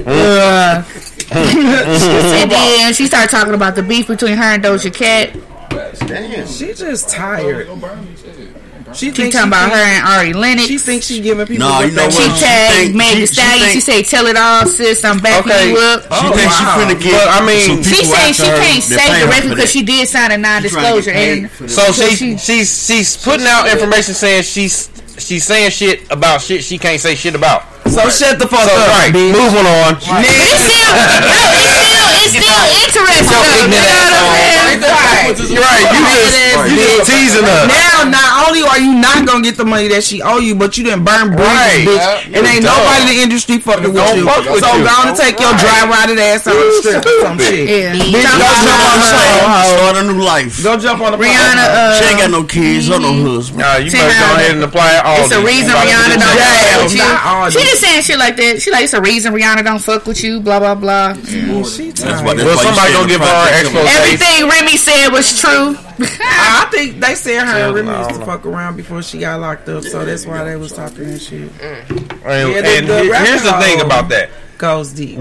Uh, 0.06 0.82
and 1.30 2.50
then 2.50 2.92
she 2.92 3.06
started 3.06 3.30
talking 3.30 3.54
about 3.54 3.74
the 3.76 3.82
beef 3.82 4.08
between 4.08 4.36
her 4.36 4.42
and 4.44 4.62
Doja 4.62 4.92
Cat. 4.92 5.32
Damn. 6.06 6.46
She 6.46 6.74
just 6.74 7.08
tired. 7.08 7.68
She 8.94 9.06
She 9.06 9.12
thinks 9.12 9.34
talking 9.36 9.48
about 9.48 9.70
her 9.70 9.76
and 9.76 10.06
Ari 10.06 10.32
Lennox. 10.32 10.68
She 10.68 10.78
thinks 10.78 11.06
she 11.06 11.20
giving 11.20 11.46
people. 11.46 11.66
Nah, 11.66 11.78
what 11.78 11.86
you 11.86 11.92
know 11.92 12.02
they 12.02 12.06
what? 12.06 12.14
She 12.14 12.28
want. 12.28 12.38
She 12.38 12.44
tagged 12.44 12.76
think- 12.78 12.94
Meg 12.96 13.08
she- 13.12 13.18
Thee 13.20 13.26
Stallion. 13.26 13.70
She 13.74 13.80
say, 13.80 14.02
"Tell 14.02 14.26
it 14.26 14.36
all, 14.36 14.66
sis. 14.66 15.04
I'm 15.04 15.18
backing 15.18 15.50
Okay. 15.52 15.70
you 15.70 15.76
up." 15.78 16.02
She 16.02 16.08
Oh, 16.10 16.30
think 16.32 16.50
she 16.52 16.64
oh, 16.64 16.78
finna 16.78 17.02
get. 17.02 17.12
But, 17.12 17.28
I 17.42 17.46
mean- 17.46 17.66
some 17.66 17.82
She 17.82 17.90
people 18.00 18.14
saying 18.16 18.34
she 18.34 18.42
can't 18.42 18.82
say 18.82 19.20
directly 19.20 19.50
because 19.50 19.70
she 19.70 19.82
did 19.82 20.08
sign 20.08 20.30
a 20.32 20.38
non-disclosure. 20.38 21.10
And 21.10 21.50
So 21.66 21.92
she 21.92 22.36
she's 22.38 22.86
she's 22.86 23.16
putting 23.16 23.46
out 23.46 23.68
information 23.68 24.14
saying 24.14 24.42
she's 24.44 24.88
she's 25.18 25.44
saying 25.44 25.70
shit 25.70 26.10
about 26.10 26.40
shit 26.40 26.62
she 26.64 26.78
can't 26.78 27.00
say 27.00 27.14
shit 27.14 27.34
about. 27.34 27.64
So 27.84 28.08
shut 28.10 28.38
the 28.40 28.48
fuck 28.48 28.66
So 28.66 28.74
up, 28.74 28.88
right, 28.90 29.12
bitch. 29.14 29.30
moving 29.30 29.66
on. 29.68 29.94
But 30.02 30.24
it's 30.26 30.66
still, 30.66 30.90
no, 30.98 32.04
it's 32.18 32.32
still, 32.34 32.48
it's 32.50 32.90
still 32.90 33.06
interesting. 33.06 33.30
Yo, 33.30 33.38
though. 33.38 33.54
You 33.54 33.70
know 33.70 34.90
what 34.90 34.98
I'm 34.98 35.30
asshole. 35.30 35.46
saying? 35.46 35.54
You're 35.54 35.62
right. 35.62 35.86
You 35.94 36.02
just 36.02 36.34
you 36.64 36.76
just 36.80 37.06
teasing 37.06 37.44
us. 37.46 37.70
Now, 37.70 38.08
not 38.10 38.48
only 38.48 38.62
are 38.66 38.80
you 38.82 38.98
not 38.98 39.22
gonna 39.28 39.44
get 39.46 39.54
the 39.56 39.64
money 39.64 39.86
that 39.94 40.02
she 40.02 40.18
owe 40.22 40.38
you, 40.42 40.54
but 40.58 40.74
you 40.76 40.82
didn't 40.84 41.04
burn 41.06 41.30
bridges, 41.36 41.46
Right. 41.46 41.86
bitch. 41.86 42.02
Yeah. 42.32 42.36
And 42.40 42.42
ain't 42.50 42.64
Dumb. 42.66 42.74
nobody 42.74 42.98
in 42.98 43.06
the 43.14 43.18
industry 43.22 43.56
fucking 43.62 43.92
with 43.94 44.00
Don't 44.00 44.18
you. 44.18 44.26
fuck 44.26 44.42
with 44.48 44.64
so 44.64 44.74
you. 44.74 44.82
go 44.84 44.90
on 44.90 45.08
and 45.14 45.16
take 45.16 45.38
your 45.38 45.54
dry 45.60 45.86
rotted 45.86 46.18
ass 46.18 46.46
on 46.50 46.56
the 46.58 46.66
strip 46.82 47.04
or 47.06 47.14
some 47.22 47.38
shit. 47.38 47.68
Yeah. 47.68 47.94
Bitch, 47.94 48.10
go 48.10 48.42
jump 48.42 48.42
on 48.42 48.98
the 48.98 49.06
her. 49.06 49.70
Start 49.70 49.96
a 49.96 50.02
new 50.10 50.18
life. 50.24 50.52
Go 50.64 50.72
jump 50.80 50.98
on 51.04 51.10
the 51.14 51.18
Rihanna, 51.22 51.64
uh, 51.70 51.94
She 52.00 52.04
ain't 52.10 52.18
got 52.18 52.30
no 52.34 52.42
kids 52.42 52.90
or 52.90 52.98
no 52.98 53.12
husband. 53.14 53.60
Nah, 53.62 53.76
you 53.78 53.92
better 53.92 54.08
go 54.10 54.14
how- 54.18 54.34
ahead 54.40 54.54
and 54.58 54.64
apply 54.64 54.98
all 55.04 55.22
It's 55.22 55.30
a 55.32 55.38
reason 55.44 55.70
Everybody 55.70 55.94
Rihanna 55.94 56.18
don't 56.18 56.34
your- 56.34 56.42
fuck 56.42 56.82
with 56.90 56.98
not 56.98 57.20
all 57.24 57.46
you. 57.74 57.80
She 57.80 57.86
saying 57.86 58.02
shit 58.02 58.18
like 58.18 58.36
that. 58.36 58.62
She 58.62 58.70
like 58.70 58.84
it's 58.84 58.92
a 58.94 59.00
reason 59.00 59.32
Rihanna 59.34 59.64
don't 59.64 59.78
fuck 59.78 60.06
with 60.06 60.22
you. 60.22 60.40
Blah 60.40 60.58
blah 60.60 60.74
blah. 60.74 61.14
She 61.14 61.40
That's 61.40 62.00
tired. 62.00 62.24
why. 62.24 62.34
That's 62.34 62.44
Well, 62.44 62.58
somebody 62.58 62.90
stay 62.90 62.92
gonna 62.92 63.08
give 63.08 63.20
the 63.20 63.26
her 63.26 63.48
an 63.48 63.66
expose. 63.66 63.88
Everything 63.96 64.48
Remy 64.48 64.76
said 64.76 65.08
was 65.10 65.40
true. 65.40 65.76
I 66.20 66.68
think 66.72 67.00
they 67.00 67.14
said 67.14 67.44
her 67.46 67.66
and 67.66 67.74
Remy 67.74 67.98
used 68.08 68.20
to 68.20 68.26
fuck 68.26 68.44
around 68.46 68.76
before 68.76 69.02
she 69.02 69.18
got 69.18 69.40
locked 69.40 69.68
up, 69.68 69.84
so 69.84 70.04
that's 70.04 70.26
why 70.26 70.44
they 70.44 70.56
was 70.56 70.72
talking 70.72 71.04
that 71.10 71.18
shit. 71.20 71.48
Mm. 71.52 72.24
And, 72.24 72.52
Yeah, 72.52 72.60
the- 72.62 72.68
and 72.78 72.88
the 72.88 73.02
he- 73.04 73.26
here's 73.26 73.42
the 73.42 73.52
thing 73.60 73.80
about 73.80 74.08
that. 74.08 74.30
Goes 74.58 74.92
deep. 74.92 75.18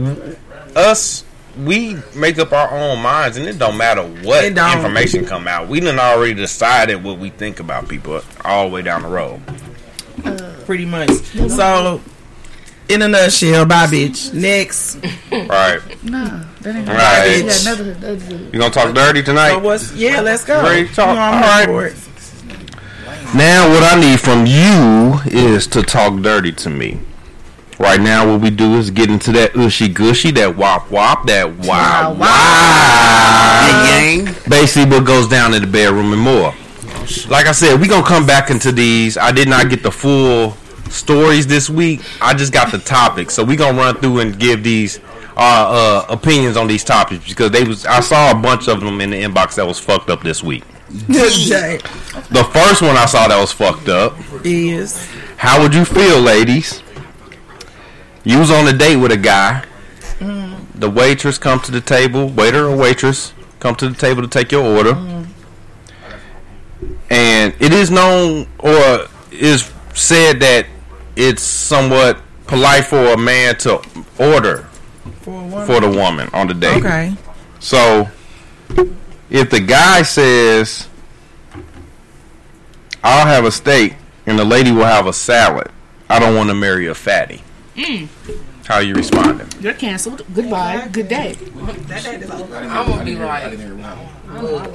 Us, 0.76 1.24
we 1.64 1.98
make 2.16 2.40
up 2.40 2.52
our 2.52 2.72
own 2.72 3.00
minds, 3.02 3.38
and 3.38 3.48
it 3.48 3.60
don't 3.60 3.78
matter 3.78 4.02
what 4.02 4.44
It 4.44 4.56
don't. 4.56 4.76
information 4.78 5.26
come 5.26 5.48
out. 5.48 5.68
We 5.68 5.80
done 5.80 6.00
already 6.00 6.34
decided 6.34 7.04
what 7.04 7.20
we 7.20 7.30
think 7.30 7.60
about 7.60 7.88
people 7.88 8.22
all 8.44 8.68
the 8.70 8.74
way 8.74 8.82
down 8.82 9.04
the 9.04 9.08
road. 9.10 9.42
Pretty 10.66 10.86
much. 10.86 11.10
So, 11.50 12.02
in 12.94 13.02
a 13.02 13.08
nutshell, 13.08 13.66
bye, 13.66 13.88
bitch. 13.88 14.34
Next. 14.34 14.98
Right? 15.32 15.80
No, 16.04 16.42
that 16.62 16.76
ain't 16.76 16.88
Right. 16.88 17.52
She 17.52 17.68
another, 17.68 17.92
another 17.92 18.36
You 18.54 18.60
gonna 18.60 18.70
talk 18.70 18.94
dirty 18.94 19.20
So 19.22 19.26
tonight? 19.26 19.58
what's 19.58 19.94
yeah? 19.94 20.22
Let's 20.22 20.44
go. 20.46 20.62
Ready 20.62 20.88
to 20.88 20.94
talk? 20.94 21.10
You 21.10 21.16
know, 21.16 21.22
I'm 21.22 21.34
All 21.36 21.42
ready 21.42 21.72
right. 21.72 21.94
for 21.94 22.10
it. 22.10 23.36
Now, 23.36 23.68
what 23.70 23.82
I 23.84 24.00
need 24.00 24.20
from 24.20 24.46
you 24.46 25.20
is 25.26 25.66
to 25.68 25.82
talk 25.82 26.22
dirty 26.22 26.52
to 26.52 26.70
me. 26.70 27.00
Right 27.80 28.00
now, 28.00 28.32
what 28.32 28.42
we 28.42 28.52
do 28.52 28.76
is 28.76 28.92
get 28.92 29.10
into 29.10 29.32
that 29.32 29.56
ushy 29.56 29.90
gushy, 29.90 30.30
that 30.32 30.56
wop 30.56 30.92
wop, 30.92 31.26
that 31.26 31.50
wow 31.66 32.14
wow. 32.14 33.86
Yang. 33.90 34.26
Basically, 34.48 34.90
what 34.90 35.06
goes 35.06 35.28
down 35.28 35.54
in 35.56 35.62
the 35.62 35.68
bedroom 35.68 36.14
and 36.14 36.22
more. 36.22 36.54
Like 37.28 37.48
I 37.48 37.52
said, 37.52 37.82
we 37.82 37.88
gonna 37.88 38.06
come 38.06 38.26
back 38.26 38.50
into 38.52 38.72
these. 38.72 39.18
I 39.18 39.32
did 39.32 39.48
not 39.50 39.70
get 39.70 39.82
the 39.84 39.92
full 39.92 40.56
stories 40.90 41.48
this 41.48 41.70
week. 41.70 42.02
I 42.22 42.34
just 42.34 42.54
got 42.54 42.72
the 42.72 42.80
topics, 42.80 43.34
so 43.34 43.44
we 43.44 43.56
gonna 43.56 43.78
run 43.78 43.96
through 43.98 44.20
and 44.20 44.40
give 44.40 44.64
these 44.64 45.00
uh, 45.36 45.40
uh, 45.40 46.06
opinions 46.10 46.58
on 46.58 46.68
these 46.68 46.84
topics 46.84 47.28
because 47.28 47.52
they 47.52 47.64
was. 47.64 47.86
I 47.86 48.00
saw 48.00 48.32
a 48.32 48.36
bunch 48.36 48.68
of 48.68 48.82
them 48.82 49.02
in 49.02 49.10
the 49.10 49.22
inbox 49.22 49.56
that 49.56 49.66
was 49.66 49.80
fucked 49.80 50.10
up 50.10 50.22
this 50.22 50.44
week. 50.44 50.64
The 52.30 52.44
first 52.54 52.82
one 52.82 52.96
I 52.96 53.06
saw 53.06 53.28
that 53.28 53.40
was 53.40 53.52
fucked 53.52 53.90
up. 53.90 54.16
is 54.44 55.10
How 55.38 55.62
would 55.62 55.74
you 55.74 55.86
feel, 55.86 56.20
ladies? 56.22 56.84
You 58.24 58.40
was 58.40 58.52
on 58.52 58.68
a 58.68 58.78
date 58.78 58.98
with 58.98 59.12
a 59.12 59.18
guy. 59.18 59.66
The 60.20 60.90
waitress 60.90 61.38
come 61.38 61.60
to 61.62 61.72
the 61.72 61.82
table, 61.82 62.30
waiter 62.30 62.68
or 62.68 62.76
waitress 62.76 63.34
come 63.60 63.76
to 63.76 63.90
the 63.90 63.96
table 63.96 64.22
to 64.22 64.28
take 64.28 64.52
your 64.52 64.64
order. 64.66 64.94
And 67.10 67.54
it 67.60 67.74
is 67.74 67.90
known 67.90 68.48
or 68.60 69.08
is 69.32 69.72
said 69.94 70.40
that 70.40 70.66
it's 71.16 71.42
somewhat 71.44 72.20
polite 72.48 72.86
for 72.86 73.14
a 73.14 73.18
man 73.18 73.56
to 73.60 73.82
order 74.20 74.68
for 75.22 75.32
woman. 75.32 75.66
for 75.66 75.80
the 75.80 75.90
woman 75.90 76.30
on 76.34 76.48
the 76.48 76.54
date. 76.54 76.78
Okay. 76.84 77.14
So 77.60 78.10
if 79.30 79.50
the 79.50 79.60
guy 79.60 80.02
says, 80.04 80.88
I'll 83.04 83.26
have 83.28 83.46
a 83.46 83.52
steak 83.52 83.96
and 84.26 84.38
the 84.40 84.46
lady 84.46 84.72
will 84.72 84.86
have 84.86 85.08
a 85.08 85.14
salad, 85.14 85.70
I 86.10 86.20
don't 86.20 86.36
want 86.36 86.50
to 86.50 86.56
marry 86.56 86.88
a 86.88 86.96
fatty. 86.96 87.42
Mm. 87.76 88.08
How 88.66 88.80
you 88.80 88.94
responding? 88.94 89.48
You're 89.60 89.74
canceled. 89.74 90.22
Goodbye. 90.34 90.88
Good 90.92 91.10
day. 91.10 91.36
I'm 91.60 91.66
gonna 92.88 93.04
be 93.04 93.16
like, 93.16 93.58
look, 93.60 94.72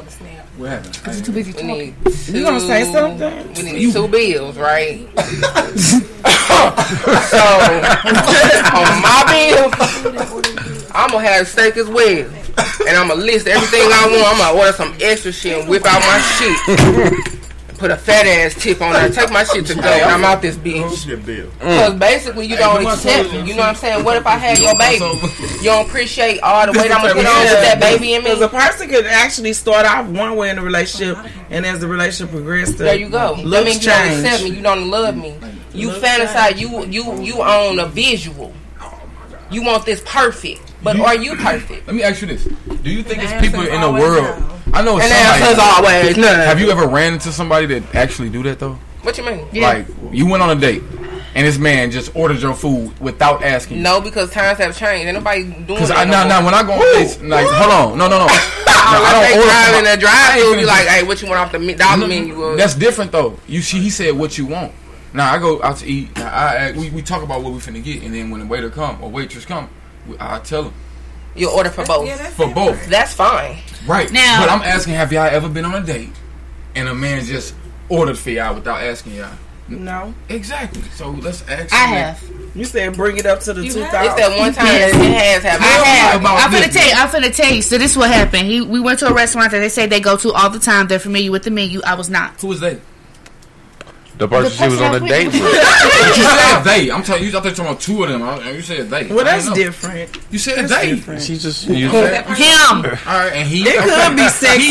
What 0.59 0.71
happened? 0.71 1.01
Cause 1.03 1.17
you're 1.17 1.27
too 1.27 1.33
busy 1.33 1.53
we 1.53 1.59
talking. 1.59 1.67
need 1.69 1.95
two, 2.05 2.33
You 2.39 2.43
gonna 2.45 2.61
say 2.61 2.85
something? 2.93 3.53
We 3.55 3.73
need 3.73 3.93
two 3.93 4.09
bills, 4.09 4.59
right? 4.59 5.09
so 6.49 7.43
on 8.75 9.03
my 9.03 9.23
bill, 9.29 9.71
I'm 10.95 11.11
gonna 11.11 11.29
have 11.29 11.47
steak 11.47 11.77
as 11.77 11.89
well, 11.89 12.27
and 12.87 12.97
I'm 12.97 13.09
gonna 13.09 13.21
list 13.23 13.47
everything 13.47 13.83
I 13.83 14.09
want. 14.11 14.27
I'm 14.27 14.39
gonna 14.39 14.59
order 14.59 14.73
some 14.73 14.95
extra 15.01 15.33
shit 15.33 15.59
and 15.59 15.69
whip 15.69 15.85
out 15.87 16.01
my 16.01 16.21
shit. 16.21 17.35
Put 17.79 17.93
a 17.93 17.97
fat 17.97 18.27
ass 18.27 18.55
tip 18.61 18.81
on 18.83 18.93
there. 18.93 19.09
Take 19.09 19.31
my 19.31 19.45
shit 19.45 19.65
to 19.67 19.75
go, 19.77 19.83
and 19.83 20.11
I'm 20.11 20.25
out 20.25 20.43
this 20.43 20.57
bitch. 20.57 21.07
Because 21.07 21.95
basically, 21.95 22.47
you 22.47 22.57
don't 22.57 22.85
accept 22.85 23.31
me. 23.31 23.43
You 23.43 23.55
know 23.55 23.61
what 23.61 23.69
I'm 23.69 23.75
saying? 23.77 24.05
What 24.05 24.17
if 24.17 24.27
I 24.27 24.37
had 24.37 24.59
your 24.59 24.77
baby? 24.77 25.05
You 25.59 25.71
don't 25.71 25.87
appreciate 25.87 26.41
all 26.41 26.67
the 26.67 26.73
weight 26.73 26.91
I'm 26.91 27.03
gonna 27.03 27.15
put 27.15 27.25
on 27.25 27.39
with 27.41 27.63
that 27.63 27.79
baby 27.79 28.15
in 28.15 28.25
me. 28.25 28.31
Because 28.31 28.43
a 28.43 28.49
person 28.49 28.89
could 28.89 29.07
actually 29.07 29.53
start 29.53 29.87
off 29.87 30.09
one 30.09 30.35
way 30.35 30.51
in 30.51 30.57
the 30.57 30.63
relationship, 30.63 31.19
and 31.51 31.65
as 31.65 31.79
the 31.79 31.87
relationship 31.87 32.35
progresses, 32.35 32.79
There 32.79 32.97
you 32.97 33.11
go. 33.11 33.37
That 33.37 33.47
Looks 33.47 33.65
means 33.65 33.85
you 33.85 33.91
don't 33.93 34.09
accept 34.09 34.43
me. 34.43 34.51
You 34.51 34.63
don't 34.63 34.91
love 34.91 35.17
me. 35.17 35.37
You 35.75 35.91
fantasize. 35.91 36.59
You 36.59 36.85
you 36.87 37.21
you 37.23 37.43
own 37.43 37.79
a 37.79 37.87
visual. 37.87 38.53
Oh 38.81 39.01
you 39.51 39.63
want 39.63 39.85
this 39.87 40.03
perfect, 40.05 40.61
but 40.83 40.97
You- 40.97 41.05
are 41.05 41.15
you 41.17 41.35
perfect? 41.37 41.87
Let 41.87 41.97
me 41.97 42.03
ask 42.03 42.21
you 42.21 42.29
this: 42.29 42.45
Do 42.45 42.91
you 42.91 43.03
think 43.03 43.21
The 43.23 43.35
it's 43.35 43.47
people 43.47 43.61
in 43.63 43.81
the 43.81 43.87
always 43.87 44.03
world? 44.03 44.43
I 44.73 44.83
know 44.83 44.99
it's 44.99 45.07
And 45.07 45.13
the 45.13 45.17
somebody. 45.17 45.43
answer's 45.43 45.59
always 45.59 46.17
no. 46.19 46.29
Have 46.45 46.61
you 46.61 46.71
ever 46.71 46.87
ran 46.87 47.15
into 47.15 47.33
somebody 47.33 47.67
that 47.67 47.95
actually 47.95 48.29
do 48.31 48.43
that 48.45 48.59
though? 48.59 48.79
What 49.03 49.17
you 49.17 49.25
mean? 49.25 49.47
Like 49.55 49.87
you 50.13 50.27
went 50.27 50.43
on 50.43 50.51
a 50.57 50.61
date 50.61 50.83
and 51.35 51.47
this 51.47 51.57
man 51.59 51.91
just 51.91 52.15
ordered 52.17 52.41
your 52.43 52.55
food 52.55 52.99
without 53.01 53.43
asking. 53.45 53.81
No, 53.83 54.01
because 54.01 54.31
times 54.31 54.59
have 54.59 54.77
changed. 54.77 55.07
Ain't 55.07 55.15
nobody 55.17 55.45
doing 55.45 55.65
Because 55.67 55.89
that 55.89 55.99
I 55.99 56.05
no 56.05 56.11
now 56.13 56.29
now 56.29 56.45
when 56.45 56.53
I 56.55 56.63
go 56.63 56.73
on 56.73 56.81
dates, 57.01 57.21
like 57.23 57.47
hold 57.47 57.93
on, 57.93 57.99
no 57.99 58.09
no 58.09 58.19
no, 58.19 58.27
no 58.27 58.29
I 58.31 59.13
don't 59.13 59.39
order 59.39 59.49
drive 59.49 59.67
from 59.69 59.79
in 59.79 59.85
my- 59.85 59.97
drive 59.97 60.15
I 60.15 60.37
ain't 60.37 60.45
through, 60.45 60.57
be 60.57 60.63
finna 60.63 60.67
like, 60.67 60.87
hey, 60.89 61.03
what 61.05 61.23
you 61.23 61.29
want 61.29 61.41
off 61.41 61.53
the 61.53 61.75
dollar 61.75 61.97
No, 61.97 62.07
menu? 62.07 62.57
That's 62.57 62.75
different 62.75 63.13
though. 63.13 63.39
You 63.47 63.63
see, 63.63 63.81
he 63.81 63.89
said 63.91 64.15
what 64.17 64.37
you 64.37 64.47
want. 64.47 64.73
Now 65.15 65.33
I 65.33 65.39
go 65.39 65.63
out 65.63 65.79
to 65.79 65.87
eat. 65.87 66.19
I, 66.19 66.69
I 66.69 66.73
we, 66.73 66.91
we 66.91 67.03
talk 67.03 67.23
about 67.23 67.43
what 67.43 67.53
we 67.53 67.59
finna 67.59 67.83
get, 67.83 68.03
and 68.03 68.15
then 68.15 68.31
when 68.31 68.41
the 68.41 68.47
waiter 68.47 68.71
come 68.71 69.03
or 69.03 69.11
waitress 69.11 69.45
come, 69.45 69.69
we- 70.07 70.17
I 70.21 70.39
tell 70.41 70.65
them. 70.65 70.75
you 71.35 71.51
order 71.51 71.71
for 71.71 71.85
both. 71.85 72.35
for 72.35 72.53
both. 72.53 72.87
That's 72.89 73.15
fine. 73.15 73.59
Right. 73.87 74.11
Now- 74.13 74.41
but 74.45 74.51
I'm 74.51 74.63
asking, 74.63 74.95
have 74.95 75.13
y'all 75.13 75.25
ever 75.27 75.49
been 75.49 75.65
on 75.65 75.75
a 75.75 75.85
date 75.87 76.11
and 76.75 76.89
a 76.89 76.95
man 76.95 77.25
just 77.25 77.55
ordered 77.89 78.19
for 78.19 78.31
y'all 78.31 78.55
without 78.55 78.83
asking 78.83 79.15
y'all? 79.15 79.31
No. 79.69 80.15
Exactly. 80.31 80.83
So 80.95 81.11
let's 81.11 81.43
ask. 81.49 81.73
I 81.75 81.77
have. 81.87 82.23
You 82.55 82.65
said 82.65 82.95
bring 82.97 83.19
it 83.19 83.27
up 83.27 83.41
to 83.41 83.53
the 83.53 83.63
You 83.65 83.71
two 83.73 83.81
have. 83.81 83.91
thousand. 83.93 84.13
It's 84.13 84.29
that 84.29 84.39
one 84.39 84.53
time 84.55 84.67
Yes. 84.67 84.93
that 84.93 85.05
it 85.05 85.13
has 85.13 85.43
happened. 85.43 85.65
I 85.67 85.69
have. 85.87 86.21
about 86.23 86.39
I'm 86.41 86.51
finna 86.51 86.65
this, 86.67 86.75
tell 86.75 86.87
you. 86.89 86.95
I'm 86.97 87.09
finna 87.09 87.37
tell 87.37 87.53
you. 87.55 87.61
So 87.63 87.77
this 87.79 87.91
is 87.93 87.97
what 87.99 88.11
happened. 88.11 88.47
He 88.49 88.63
we 88.63 88.81
went 88.81 88.99
to 89.01 89.07
a 89.09 89.13
restaurant 89.13 89.51
that 89.53 89.59
they 89.59 89.69
say 89.69 89.87
they 89.87 90.01
go 90.01 90.17
to 90.17 90.33
all 90.33 90.49
the 90.49 90.59
time. 90.59 90.87
They're 90.89 90.99
familiar 90.99 91.31
with 91.31 91.43
the 91.45 91.51
menu. 91.51 91.83
I 91.87 91.95
was 91.95 92.09
not. 92.09 92.41
Who 92.41 92.51
is 92.53 92.61
that? 92.61 92.81
The 94.19 94.27
person 94.27 94.51
she 94.51 94.69
was 94.69 94.81
on 94.81 94.95
a 95.01 95.01
date 95.01 95.27
with. 95.27 95.41
But 95.43 96.17
you 96.17 96.25
said 96.25 96.63
they. 96.65 96.91
I'm 96.91 97.03
telling 97.05 97.23
you, 97.23 97.29
I 97.29 97.33
thought 97.33 97.45
you 97.51 97.51
were 97.51 97.55
talking 97.55 97.65
about 97.67 97.81
two 97.81 98.03
of 98.03 98.09
them. 98.11 98.23
I- 98.23 98.51
You 98.51 98.63
said 98.63 98.91
they. 98.91 99.07
Well, 99.07 99.25
that's 99.25 99.51
different. 99.53 100.11
You 100.31 100.39
said 100.41 100.69
That's 100.69 100.73
they. 100.83 100.95
different. 100.97 101.23
She 101.23 101.39
just 101.39 101.67
You 101.69 101.89
said- 101.91 102.27
said- 102.27 102.37
Him. 102.37 102.77
All 103.07 103.19
right, 103.19 103.33
and 103.33 103.49
he. 103.49 103.63
It 103.63 103.79
could 103.79 104.17
be 104.17 104.29
sexy. 104.29 104.69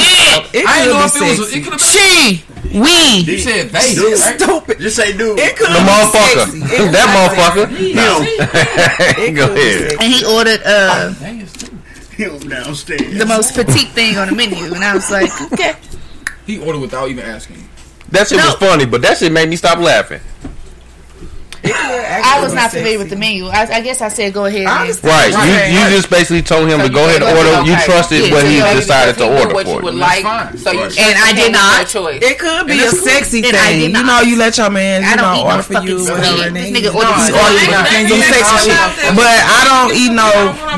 It 0.58 0.68
I 0.68 0.84
didn't 0.84 1.00
know 1.00 1.08
could 1.08 1.08
if 1.08 1.14
be 1.14 1.26
it 1.26 1.40
was. 1.40 1.50
sexy. 1.50 1.60
It 1.60 1.64
could 1.64 1.74
have 1.74 1.80
been. 1.80 1.88
She. 1.88 2.44
We. 2.78 3.32
You 3.32 3.40
said 3.40 3.70
they. 3.70 3.96
Dude. 3.96 4.20
right? 4.20 4.40
Stupid. 4.40 4.80
Just 4.80 4.96
say 4.98 5.16
dude. 5.18 5.40
It 5.40 5.56
could 5.56 5.68
The 5.68 5.80
be 5.80 5.80
motherfucker. 5.80 6.46
sexy. 6.52 6.60
That 6.92 7.08
motherfucker. 7.16 7.66
sexy. 7.72 9.32
Go 9.32 9.46
ahead. 9.54 9.92
And 10.02 10.14
he 10.14 10.26
ordered 10.26 10.62
uh 10.66 11.14
Him 12.18 12.40
downstairs. 12.50 13.18
the 13.18 13.26
most 13.26 13.56
petite 13.56 13.90
thing 13.96 14.18
on 14.18 14.28
the 14.28 14.36
menu, 14.36 14.74
and 14.74 14.84
I 14.84 14.94
was 14.94 15.10
like, 15.10 15.30
okay. 15.54 15.74
He 16.46 16.60
ordered 16.60 16.80
without 16.80 17.10
even 17.10 17.24
asking. 17.24 17.64
That 18.10 18.28
shit 18.28 18.38
was 18.38 18.56
funny, 18.56 18.86
but 18.86 19.02
that 19.02 19.18
shit 19.18 19.32
made 19.32 19.50
me 19.50 19.56
stop 19.56 19.80
laughing. 19.80 20.22
I 21.68 22.40
was 22.42 22.54
not 22.54 22.72
familiar 22.72 22.98
with 23.00 23.10
the 23.10 23.18
menu. 23.18 23.48
I, 23.48 23.68
I 23.68 23.82
guess 23.82 24.00
I 24.00 24.08
said 24.08 24.32
go 24.32 24.46
ahead. 24.46 24.64
And, 24.68 25.04
Right. 25.04 25.34
You 25.36 25.76
you 25.76 25.82
just 25.92 26.08
basically 26.10 26.42
told 26.42 26.70
him 26.70 26.80
to 26.80 26.88
go 26.88 27.04
ahead 27.04 27.20
and 27.22 27.36
order. 27.36 27.68
You 27.68 27.76
trusted 27.84 28.32
what 28.32 28.46
he 28.46 28.62
decided 28.78 29.18
to 29.20 29.28
order 29.28 29.54
what 29.54 29.68
you 29.68 29.76
for 29.76 29.82
would 29.84 29.94
you. 29.96 30.00
like. 30.00 30.24
So 30.56 30.72
you 30.72 30.88
Right. 30.88 30.98
and 31.00 31.18
I 31.20 31.34
did 31.34 31.52
not. 31.52 31.88
Choice. 31.88 32.22
It 32.24 32.40
could 32.40 32.68
be 32.68 32.80
a 32.80 32.88
that's 32.88 33.00
cool. 33.02 33.08
sexy 33.10 33.44
And 33.44 33.52
thing. 33.52 33.82
You 33.96 34.04
know, 34.04 34.22
you 34.22 34.38
let 34.38 34.56
your 34.58 34.70
man, 34.70 35.04
I 35.04 35.12
you 35.12 35.18
don't 35.18 35.28
know, 35.28 35.36
eat 35.36 35.44
no 35.44 35.52
order 35.52 35.64
for 35.64 35.74
you, 35.84 35.98
whatever. 36.08 36.50
This 36.56 36.70
nigga 36.72 36.82
you 36.88 36.96
ordered 36.96 37.20
know, 37.20 37.36
order 37.36 37.60
you 37.60 37.68
Can't 37.68 38.08
some 38.08 38.22
sexy 38.32 38.58
shit. 38.72 39.16
But 39.18 39.38
I 39.44 39.60
don't 39.68 39.92
eat 39.98 40.12
no. 40.16 40.30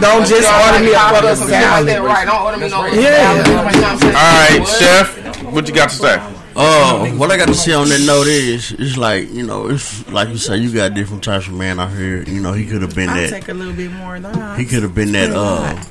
Don't 0.01 0.26
just 0.26 0.47
order 0.49 0.80
me 0.81 0.93
a 0.95 1.06
fucking 1.14 1.38
salad. 1.53 2.01
Right, 2.01 2.26
don't 2.26 2.41
order 2.41 2.57
me 2.57 2.69
no 2.69 2.85
Yeah. 2.88 3.43
salad. 3.43 4.15
All 4.15 4.34
right, 4.41 4.64
chef. 4.80 5.06
What 5.53 5.68
you 5.68 5.73
got 5.76 5.89
to 5.91 5.95
say? 5.95 6.18
Uh, 6.61 7.07
what 7.11 7.31
I 7.31 7.38
got 7.38 7.48
to 7.48 7.53
say 7.53 7.72
on 7.73 7.88
that 7.88 8.03
note 8.06 8.27
is, 8.27 8.73
it's 8.73 8.98
like 8.98 9.30
you 9.31 9.45
know, 9.45 9.69
it's 9.69 10.07
like 10.10 10.27
you 10.27 10.38
say, 10.38 10.57
you 10.57 10.73
got 10.73 10.94
different 10.94 11.23
types 11.23 11.48
of 11.48 11.53
man 11.53 11.80
out 11.80 11.91
here. 11.91 12.22
You 12.23 12.41
know, 12.41 12.52
he 12.52 12.65
could 12.65 12.81
have 12.81 12.94
been 12.94 13.07
I'll 13.10 13.15
that. 13.15 13.30
take 13.30 13.48
a 13.48 13.53
little 13.53 13.73
bit 13.73 13.91
more 13.91 14.19
than 14.19 14.34
that. 14.34 14.60
He 14.60 14.65
could 14.65 14.84
have 14.84 14.94
been 14.94 15.14
that 15.14 15.31
uh 15.31 15.73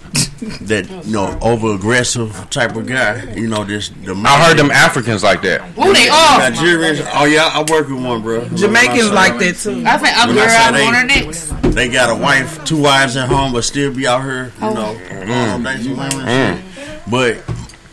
that 0.66 0.88
you 1.06 1.12
know 1.12 1.38
over 1.40 1.74
aggressive 1.74 2.48
type 2.50 2.76
of 2.76 2.86
guy. 2.86 3.32
You 3.32 3.48
know, 3.48 3.64
this 3.64 3.88
the 3.88 4.12
I 4.14 4.44
heard 4.46 4.58
them 4.58 4.70
Africans 4.70 5.22
like 5.24 5.40
that. 5.42 5.62
Who 5.62 5.92
they 5.94 6.08
are? 6.10 6.40
Nigerians. 6.50 7.08
Oh 7.14 7.24
yeah, 7.24 7.48
I 7.52 7.60
work 7.60 7.88
with 7.88 8.04
one, 8.04 8.20
bro. 8.20 8.46
Jamaicans 8.50 9.10
like 9.10 9.38
that 9.38 9.56
too. 9.56 9.82
I 9.86 9.96
think 9.96 10.18
I'm 10.18 10.28
When 10.28 10.38
I 10.38 10.42
girl. 10.42 10.48
say 10.50 10.64
I'm 10.64 10.74
they- 10.74 10.86
on 10.86 10.94
her 10.94 11.04
next. 11.06 11.74
They 11.74 11.88
got 11.88 12.10
a 12.10 12.14
wife, 12.20 12.62
two 12.64 12.82
wives 12.82 13.16
at 13.16 13.28
home, 13.28 13.52
but 13.52 13.62
still 13.64 13.94
be 13.94 14.06
out 14.06 14.22
here. 14.22 14.52
You 14.60 14.74
know, 14.74 14.86
all 14.86 15.58
days 15.62 15.86
and 15.86 15.96
women 15.96 16.28
and 16.28 16.74
shit. 16.74 17.00
But 17.10 17.42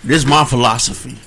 this 0.04 0.18
is 0.18 0.26
my 0.26 0.44
philosophy. 0.44 1.18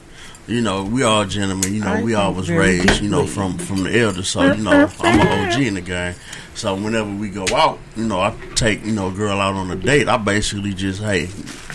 You 0.48 0.62
know, 0.62 0.82
we 0.82 1.02
all 1.02 1.26
gentlemen. 1.26 1.74
You 1.74 1.80
know, 1.84 2.00
we 2.02 2.14
all 2.14 2.32
was 2.32 2.48
raised. 2.50 3.02
You 3.02 3.10
know, 3.10 3.26
from 3.26 3.58
from 3.58 3.84
the 3.84 3.98
elders. 4.00 4.28
So 4.28 4.50
you 4.52 4.62
know, 4.62 4.90
I'm 5.00 5.20
an 5.20 5.52
OG 5.52 5.60
in 5.60 5.74
the 5.74 5.82
game. 5.82 6.14
So 6.58 6.74
whenever 6.74 7.08
we 7.14 7.28
go 7.28 7.46
out, 7.54 7.78
you 7.96 8.04
know, 8.04 8.18
I 8.18 8.34
take 8.56 8.84
you 8.84 8.90
know 8.90 9.10
a 9.10 9.12
girl 9.12 9.40
out 9.40 9.54
on 9.54 9.70
a 9.70 9.76
date. 9.76 10.08
I 10.08 10.16
basically 10.16 10.74
just 10.74 11.00
hey, 11.00 11.28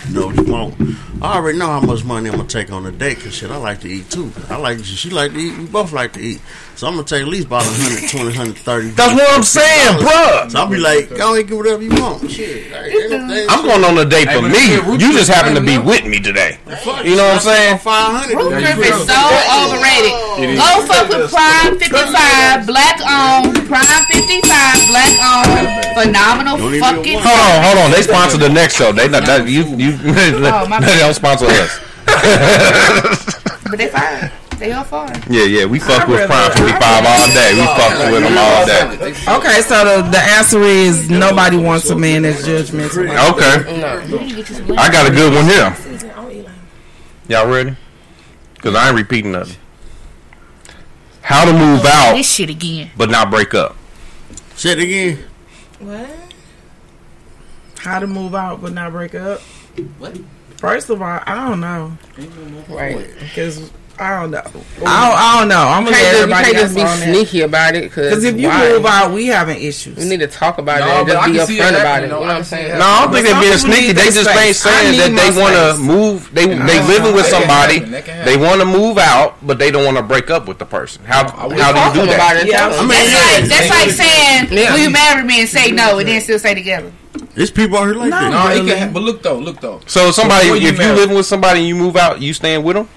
you 0.08 0.14
know 0.14 0.26
what 0.26 0.36
you 0.36 0.44
want. 0.52 0.74
I 1.22 1.36
already 1.36 1.56
know 1.56 1.68
how 1.68 1.80
much 1.80 2.04
money 2.04 2.28
I'm 2.28 2.36
gonna 2.36 2.46
take 2.48 2.70
on 2.70 2.84
a 2.84 2.92
date. 2.92 3.18
Cause 3.20 3.34
shit, 3.34 3.50
I 3.50 3.56
like 3.56 3.80
to 3.80 3.88
eat 3.88 4.10
too. 4.10 4.30
I 4.50 4.56
like 4.58 4.84
she 4.84 5.08
like 5.08 5.32
to 5.32 5.38
eat. 5.38 5.56
We 5.56 5.64
both 5.64 5.92
like 5.92 6.12
to 6.14 6.20
eat. 6.20 6.42
So 6.76 6.86
I'm 6.86 6.94
gonna 6.96 7.06
take 7.06 7.22
at 7.22 7.28
least 7.28 7.46
about 7.46 7.64
120, 7.64 8.26
130. 8.36 8.90
That's 8.90 9.14
what 9.14 9.24
I'm 9.32 9.42
saying, 9.42 10.04
bruh. 10.04 10.50
So 10.50 10.58
I'll 10.58 10.68
be 10.68 10.76
like, 10.76 11.08
go 11.16 11.32
ahead, 11.32 11.48
get 11.48 11.56
whatever 11.56 11.82
you 11.82 11.88
want. 11.96 12.28
Shit, 12.30 12.68
like, 12.70 12.92
ain't 12.92 13.10
no 13.10 13.28
thing- 13.28 13.46
I'm 13.48 13.64
going 13.64 13.84
on 13.88 13.96
a 13.96 14.04
date 14.04 14.28
for 14.28 14.42
me. 14.42 14.74
You 15.00 15.12
just 15.16 15.30
happen 15.32 15.54
to 15.54 15.62
be 15.62 15.78
with 15.78 16.04
me 16.04 16.20
today. 16.20 16.58
You 17.08 17.16
know 17.16 17.24
what 17.24 17.40
I'm 17.40 17.40
saying? 17.40 17.78
Five 17.78 18.20
hundred. 18.20 18.36
Root 18.36 18.52
is 18.84 19.00
so 19.08 19.16
overrated. 19.48 20.12
Go 20.60 20.68
fuck 20.84 21.08
with 21.08 21.30
Prime 21.32 21.78
55, 21.78 22.66
black 22.66 23.00
owned. 23.00 23.54
Prime 23.64 24.04
55, 24.12 24.73
black 24.88 25.12
owned. 25.22 25.84
Phenomenal 25.94 26.56
fucking. 26.80 27.18
Hold 27.22 27.40
on, 27.40 27.56
hold 27.64 27.78
on. 27.84 27.90
They 27.90 28.02
sponsor 28.02 28.38
the 28.38 28.48
next 28.48 28.74
show. 28.76 28.92
They 28.92 29.08
not 29.08 29.24
that 29.26 29.46
you 29.48 29.64
you. 29.76 29.92
Oh, 30.54 30.66
my 30.68 30.80
they 30.80 30.98
don't 30.98 31.14
sponsor 31.14 31.46
us. 31.46 31.80
But 33.68 33.78
they 33.78 33.88
fine. 33.88 34.30
They 34.58 34.70
all 34.72 34.84
fine. 34.84 35.20
Yeah, 35.28 35.44
yeah. 35.44 35.64
We 35.64 35.78
fuck 35.80 36.06
with 36.06 36.26
Prime 36.28 36.50
55 36.52 36.82
all 37.06 37.26
day. 37.28 37.54
We 37.54 37.66
fuck 37.66 38.12
with 38.12 38.22
them 38.22 38.38
all 38.38 38.66
day. 38.66 39.10
Okay, 39.36 39.62
so 39.62 39.84
the, 40.02 40.08
the 40.10 40.18
answer 40.38 40.62
is 40.62 41.10
nobody 41.10 41.56
wants 41.56 41.90
a 41.90 41.96
man 41.96 42.22
that's 42.22 42.46
judgmental. 42.46 43.10
Okay. 43.32 44.74
I 44.76 44.90
got 44.92 45.06
a 45.10 45.10
good 45.10 45.32
one 45.34 45.44
here. 45.46 45.76
Y'all 47.28 47.48
ready? 47.50 47.74
Because 48.54 48.74
I 48.76 48.88
ain't 48.88 48.96
repeating 48.96 49.32
nothing. 49.32 49.56
How 51.22 51.44
to 51.46 51.52
move 51.52 51.84
out 51.86 52.14
This 52.14 52.30
shit 52.32 52.50
again. 52.50 52.90
but 52.96 53.10
not 53.10 53.30
break 53.30 53.54
up. 53.54 53.76
Say 54.56 54.72
it 54.72 54.78
again. 54.78 55.24
What? 55.80 56.10
How 57.78 57.98
to 57.98 58.06
move 58.06 58.34
out 58.34 58.62
but 58.62 58.72
not 58.72 58.92
break 58.92 59.14
up? 59.14 59.40
What? 59.98 60.18
First 60.56 60.88
of 60.88 61.02
all, 61.02 61.20
I 61.26 61.48
don't 61.48 61.60
know. 61.60 61.98
Right. 62.68 63.08
Because 63.18 63.70
I 63.96 64.20
don't 64.20 64.30
know. 64.32 64.38
I 64.38 64.50
don't, 64.50 64.84
I 64.84 65.38
don't 65.38 65.48
know. 65.48 65.58
I'm 65.58 65.84
gonna 65.84 65.94
let 65.94 66.02
can't 66.02 66.16
you 66.16 66.22
everybody 66.22 66.44
can't 66.50 66.56
just 66.58 66.74
be 66.74 66.80
else 66.82 66.92
on 66.92 67.00
that. 67.00 67.14
sneaky 67.14 67.40
about 67.42 67.74
it. 67.76 67.82
Because 67.84 68.24
if 68.24 68.36
you 68.40 68.48
why? 68.48 68.68
move 68.72 68.86
out, 68.86 69.12
we 69.12 69.26
having 69.26 69.62
issues. 69.62 69.96
we 69.96 70.04
need 70.04 70.18
to 70.20 70.26
talk 70.26 70.58
about 70.58 70.80
No, 70.80 70.86
it 70.86 70.98
and 70.98 71.06
but 71.08 71.16
I 71.16 71.32
just 71.32 71.32
be 71.32 71.36
can 71.38 71.46
see 71.46 71.58
it 71.58 71.62
upfront 71.62 71.68
about 71.78 71.86
happening, 71.86 72.10
it. 72.10 72.14
You 72.14 72.18
though. 72.18 72.18
know 72.18 72.24
I 72.24 72.26
what 72.26 72.30
I'm 72.30 72.36
can 72.36 72.44
see 72.44 72.56
saying? 72.56 72.78
No, 72.78 72.84
I 72.84 73.00
don't 73.04 73.12
think 73.14 73.26
they're 73.26 73.40
being 73.40 73.58
sneaky. 73.58 73.92
They 73.92 74.10
just 74.10 74.30
ain't 74.34 74.56
saying 74.56 74.98
that 74.98 75.12
they 75.14 75.30
want 75.40 75.54
to 75.54 75.82
move. 75.82 76.34
They 76.34 76.46
they 76.46 76.78
living 76.90 77.14
with 77.14 77.26
somebody. 77.26 77.74
happen. 77.78 77.90
That 77.92 78.04
can 78.04 78.24
They 78.26 78.36
want 78.36 78.60
to 78.60 78.66
move 78.66 78.98
out, 78.98 79.38
but 79.46 79.58
they 79.58 79.70
don't 79.70 79.84
want 79.84 79.96
to 79.96 80.02
break 80.02 80.28
up 80.30 80.48
with 80.48 80.58
the 80.58 80.66
person. 80.66 81.04
How 81.04 81.30
how 81.30 81.46
do 81.48 81.54
you 81.54 81.94
do 81.94 82.00
to 82.02 82.06
them 82.10 82.18
about 82.18 82.34
that? 82.34 82.42
it. 82.42 82.50
Yeah, 82.50 82.58
tell 82.66 82.74
I 82.74 82.76
them. 82.82 82.88
mean, 82.88 82.98
That's 82.98 83.14
like 83.14 83.44
that's 83.46 83.70
like 83.70 83.90
saying, 83.94 84.50
"Will 84.50 84.78
you 84.82 84.90
marry 84.90 85.22
me?" 85.22 85.40
and 85.40 85.48
say 85.48 85.70
no, 85.70 85.98
and 85.98 86.08
then 86.08 86.20
still 86.20 86.38
stay 86.38 86.54
together. 86.54 86.90
There's 87.36 87.50
people 87.50 87.78
out 87.78 87.84
here 87.86 87.94
like 87.94 88.10
No. 88.10 88.18
that. 88.20 88.30
No, 88.30 88.46
it 88.50 88.54
Really? 88.58 88.68
can 88.70 88.78
happen. 88.78 88.94
But 88.94 89.02
look 89.04 89.22
though, 89.22 89.38
look 89.38 89.60
though. 89.60 89.80
So 89.86 90.10
somebody, 90.10 90.46
Before 90.46 90.56
you 90.56 90.68
if 90.68 90.72
you 90.74 90.78
marry- 90.78 90.96
living 90.96 91.16
with 91.16 91.26
somebody 91.26 91.60
and 91.60 91.68
you 91.68 91.76
move 91.76 91.96
out, 91.96 92.20
you 92.20 92.34
staying 92.34 92.62
with 92.64 92.74
them? 92.76 92.88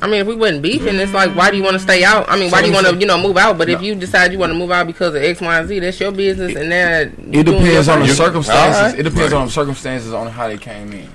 I 0.00 0.06
mean, 0.06 0.20
if 0.20 0.26
we 0.26 0.36
wasn't 0.36 0.62
beefing, 0.62 0.96
it's 0.96 1.12
like, 1.12 1.34
why 1.34 1.50
do 1.50 1.56
you 1.56 1.62
want 1.62 1.74
to 1.74 1.80
stay 1.80 2.04
out? 2.04 2.28
I 2.28 2.38
mean, 2.38 2.50
why 2.50 2.62
do 2.62 2.68
you 2.68 2.74
want 2.74 2.86
to, 2.86 2.96
you 2.96 3.06
know, 3.06 3.18
move 3.20 3.36
out? 3.36 3.58
But 3.58 3.68
if 3.68 3.82
you 3.82 3.94
decide 3.94 4.32
you 4.32 4.38
want 4.38 4.52
to 4.52 4.58
move 4.58 4.70
out 4.70 4.86
because 4.86 5.14
of 5.14 5.22
X, 5.22 5.40
Y, 5.40 5.58
and 5.58 5.68
Z, 5.68 5.78
that's 5.80 5.98
your 5.98 6.12
business, 6.12 6.54
and 6.54 6.70
that 6.70 7.08
uh-huh. 7.08 7.22
It 7.32 7.44
depends 7.44 7.88
on 7.88 8.00
the 8.00 8.06
You- 8.06 8.12
circumstances. 8.12 8.76
Alright. 8.80 8.98
It 8.98 9.02
depends 9.02 9.32
Right. 9.32 9.40
on 9.40 9.46
the 9.46 9.52
circumstances 9.52 10.12
on 10.12 10.28
how 10.28 10.48
they 10.48 10.58
came 10.58 10.92
in. 10.92 11.08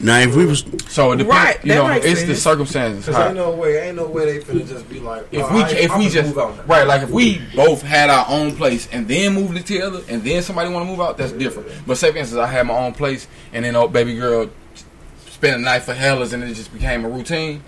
Now, 0.00 0.18
if 0.18 0.34
we 0.34 0.44
was 0.44 0.64
So 0.88 1.12
it 1.12 1.18
depends. 1.18 1.36
Right, 1.36 1.64
You 1.64 1.68
that 1.72 1.74
know, 1.76 1.88
makes 1.88 2.04
it's 2.06 2.24
the 2.24 2.34
circumstances. 2.34 3.06
Cause 3.06 3.14
ain't 3.16 3.36
no 3.36 3.52
way, 3.52 3.88
ain't 3.88 3.96
no 3.96 4.06
way 4.06 4.24
they 4.24 4.44
finna 4.44 4.68
just 4.68 4.88
be 4.88 4.98
like, 4.98 5.26
if 5.30 5.44
oh, 5.44 5.54
we 5.54 5.62
I, 5.62 5.68
if 5.70 5.90
I'm 5.92 5.96
Oh, 5.96 5.98
we 6.00 6.08
just 6.08 6.28
move 6.34 6.38
out 6.38 6.68
right 6.68 6.84
like 6.86 7.02
if 7.02 7.10
we 7.10 7.40
both 7.54 7.82
had 7.82 8.10
our 8.10 8.26
own 8.28 8.56
place 8.56 8.88
and 8.90 9.06
then 9.06 9.34
moved 9.34 9.56
it 9.56 9.66
together 9.66 10.00
and 10.08 10.24
then 10.24 10.42
somebody 10.42 10.68
want 10.70 10.84
to 10.84 10.90
move 10.90 11.00
out 11.00 11.16
that's 11.16 11.30
different 11.30 11.68
but 11.86 11.96
say 11.96 12.10
for 12.10 12.18
instance 12.18 12.40
I 12.40 12.46
had 12.48 12.66
my 12.66 12.74
own 12.74 12.92
place 12.92 13.28
and 13.52 13.64
then 13.64 13.76
old 13.76 13.92
baby 13.92 14.16
girl 14.16 14.50
spent 15.30 15.54
a 15.56 15.60
night 15.60 15.82
for 15.82 15.94
hellas 15.94 16.32
and 16.32 16.42
it 16.42 16.54
just 16.54 16.72
became 16.72 17.04
a 17.04 17.08
routine 17.08 17.62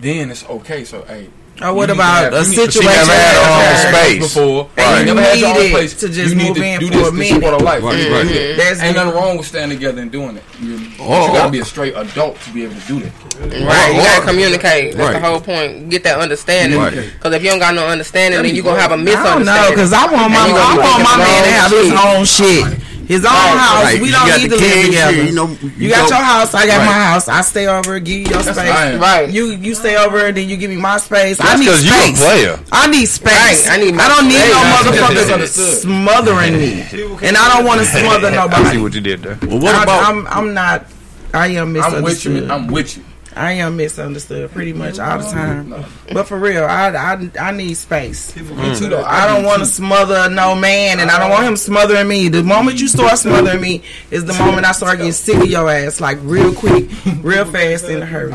then 0.00 0.30
it's 0.30 0.44
okay 0.46 0.84
so 0.84 1.02
hey 1.02 1.28
Or 1.62 1.72
what 1.72 1.88
you 1.88 1.94
need 1.94 2.00
to 2.00 2.02
about 2.02 2.24
have- 2.24 2.32
a 2.34 2.36
you 2.42 2.48
need- 2.48 2.54
situation 2.72 2.90
never 3.06 3.12
had 3.12 3.36
her 3.36 3.52
own 3.54 3.94
space. 3.94 4.18
before 4.34 4.68
And 4.76 4.86
right. 4.86 4.98
you 4.98 5.04
never 5.14 5.20
had 5.22 5.38
your 5.38 5.48
own 5.50 5.54
needed 5.56 5.70
place 5.70 5.94
to 5.94 6.08
just 6.08 6.28
you 6.30 6.34
need 6.34 6.48
move 6.48 6.56
to 6.56 6.64
in 6.64 6.80
do 6.80 6.86
for 6.88 6.92
this 6.92 7.06
a 7.06 7.10
to 7.10 7.16
minute. 7.16 7.34
support 7.34 7.54
our 7.54 7.60
life 7.60 7.82
Right, 7.84 7.94
Mm-hmm. 7.94 8.12
right. 8.12 8.56
That's 8.56 8.82
ain't 8.82 8.96
nothing 8.96 9.14
wrong 9.14 9.36
with 9.38 9.46
standing 9.46 9.78
together 9.78 10.02
and 10.02 10.10
doing 10.10 10.36
it 10.36 10.42
you, 10.60 10.80
Oh, 10.98 11.26
you 11.28 11.32
gotta 11.32 11.50
be 11.52 11.60
a 11.60 11.64
straight 11.64 11.94
adult 11.96 12.40
to 12.42 12.50
be 12.50 12.64
able 12.64 12.74
to 12.74 12.86
do 12.88 13.00
that 13.00 13.12
Right, 13.40 13.94
you 13.94 14.00
gotta 14.02 14.26
communicate. 14.26 14.94
That's 14.96 15.14
Right. 15.14 15.20
the 15.20 15.26
whole 15.26 15.40
point. 15.40 15.88
Get 15.90 16.04
that 16.04 16.18
understanding. 16.20 16.78
Right. 16.78 16.92
Because 16.94 17.34
if 17.34 17.42
you 17.42 17.50
don't 17.50 17.58
got 17.58 17.74
no 17.74 17.86
understanding, 17.86 18.40
then 18.42 18.54
you 18.54 18.62
gonna 18.62 18.80
have 18.80 18.90
a 18.92 18.94
I 18.94 18.96
don't 18.96 19.04
misunderstanding. 19.04 19.46
know 19.64 19.70
because 19.70 19.92
I 19.92 20.06
want 20.06 20.30
my 20.30 20.38
I 20.38 20.76
want 20.78 21.02
my 21.02 21.16
man 21.18 21.44
to 21.44 21.50
have 21.50 21.70
his 21.72 21.92
own 21.92 22.24
shit, 22.24 22.64
his 23.06 23.24
own 23.24 23.30
house. 23.32 23.84
Right. 23.84 24.00
We 24.02 24.10
don't 24.10 24.26
need 24.40 24.50
to 24.50 24.56
live 24.56 24.60
kids, 24.60 24.86
together. 24.88 25.22
you 25.24 25.32
know, 25.32 25.48
you 25.62 25.70
you 25.76 25.88
got 25.90 26.08
go- 26.10 26.16
your 26.16 26.24
house, 26.24 26.54
I 26.54 26.66
got 26.66 26.78
Right. 26.78 26.86
my 26.86 26.92
house. 26.92 27.28
I 27.28 27.40
stay 27.42 27.66
over, 27.66 27.98
give 28.00 28.18
you 28.18 28.26
your 28.26 28.42
That's 28.42 28.56
space. 28.58 28.72
fine. 28.72 28.98
Right. 28.98 29.30
You 29.30 29.52
you 29.52 29.74
stay 29.74 29.96
over, 29.96 30.30
then 30.32 30.48
you 30.48 30.56
give 30.56 30.70
me 30.70 30.76
my 30.76 30.98
space. 30.98 31.38
I 31.40 31.54
need 31.56 31.60
need 31.60 31.66
'cause 31.68 31.84
you 31.84 31.92
a 31.92 32.02
space. 32.02 32.18
player. 32.20 32.58
I 32.72 32.86
need 32.88 33.06
space. 33.06 33.32
Right, 33.32 33.66
I 33.70 33.76
need 33.82 33.94
my 33.94 34.04
I 34.04 34.08
don't 34.08 34.28
need 34.28 34.38
space. 34.38 34.52
no 34.52 34.60
motherfuckers 34.74 35.80
smothering 35.82 36.58
me, 36.58 36.84
and 37.22 37.36
I 37.36 37.48
don't 37.56 37.64
want 37.64 37.80
to 37.80 37.86
smother 37.86 38.28
I 38.28 38.72
see 38.72 38.78
what 38.78 38.94
you 38.94 39.00
did 39.00 39.22
there. 39.22 39.38
well, 39.46 39.58
what 39.60 39.74
I, 39.74 39.82
about 39.84 40.04
I'm 40.08 40.26
I'm 40.28 40.54
not. 40.54 40.86
I 41.32 41.48
am 41.48 41.76
I'm 41.76 42.02
with 42.02 42.24
you. 42.24 42.46
I'm 42.50 42.68
with 42.68 42.96
you 42.96 43.02
I 43.36 43.52
am 43.52 43.76
misunderstood 43.76 44.50
pretty 44.52 44.72
much 44.72 44.98
all 44.98 45.18
the 45.18 45.24
time. 45.24 45.74
But 46.12 46.24
for 46.24 46.38
real, 46.38 46.64
I 46.64 46.88
I, 46.90 47.30
I 47.40 47.50
need 47.50 47.74
space. 47.74 48.34
me 48.36 48.42
too 48.76 48.88
though 48.88 49.02
mm. 49.02 49.04
I 49.04 49.26
don't 49.26 49.44
want 49.44 49.60
to 49.60 49.66
smother 49.66 50.30
no 50.30 50.54
man, 50.54 51.00
and 51.00 51.10
I 51.10 51.18
don't 51.18 51.30
want 51.30 51.44
him 51.46 51.56
smothering 51.56 52.06
me. 52.06 52.28
The 52.28 52.42
moment 52.44 52.80
you 52.80 52.86
start 52.88 53.18
smothering 53.18 53.60
me 53.60 53.82
is 54.10 54.24
the 54.24 54.34
moment 54.34 54.66
I 54.66 54.72
start 54.72 54.98
getting 54.98 55.12
sick 55.12 55.36
of 55.38 55.46
your 55.46 55.68
ass, 55.70 56.00
like 56.00 56.18
real 56.22 56.54
quick, 56.54 56.88
real 57.22 57.44
fast, 57.44 57.86
in 57.86 58.02
a 58.02 58.06
hurry. 58.06 58.30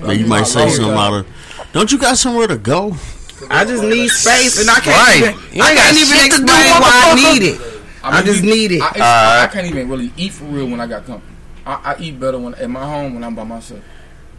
Now, 0.00 0.10
you 0.10 0.26
might 0.26 0.46
say 0.46 0.68
something 0.70 0.92
out 0.94 1.14
of. 1.14 1.26
Don't 1.72 1.90
you 1.92 1.98
got 1.98 2.18
somewhere 2.18 2.48
to 2.48 2.58
go? 2.58 2.96
I 3.50 3.64
just 3.64 3.82
need 3.82 4.08
space, 4.08 4.60
and 4.60 4.68
I 4.70 4.80
can't 4.80 4.86
Right. 4.86 5.34
even. 5.52 5.60
I 5.62 5.74
can't 5.74 5.96
even 5.96 6.16
shit 6.16 6.30
to 6.32 6.38
do, 6.38 6.44
explain 6.44 6.80
why 6.80 7.12
I 7.12 7.14
need 7.38 7.42
it. 7.42 7.60
I, 8.04 8.16
mean, 8.16 8.26
just 8.26 8.44
you- 8.44 8.50
need 8.50 8.72
it. 8.72 8.82
I, 8.82 8.88
it's- 8.90 9.00
Alright. 9.00 9.48
I 9.48 9.52
can't 9.52 9.66
even 9.66 9.88
really 9.88 10.12
eat 10.16 10.32
for 10.32 10.44
real 10.44 10.66
when 10.66 10.80
I 10.80 10.86
got 10.86 11.06
company. 11.06 11.32
I, 11.64 11.94
I 11.96 11.96
eat 12.00 12.18
better 12.18 12.38
when 12.38 12.54
at 12.56 12.68
my 12.68 12.84
home 12.84 13.14
when 13.14 13.22
I'm 13.24 13.34
by 13.36 13.44
myself. 13.44 13.80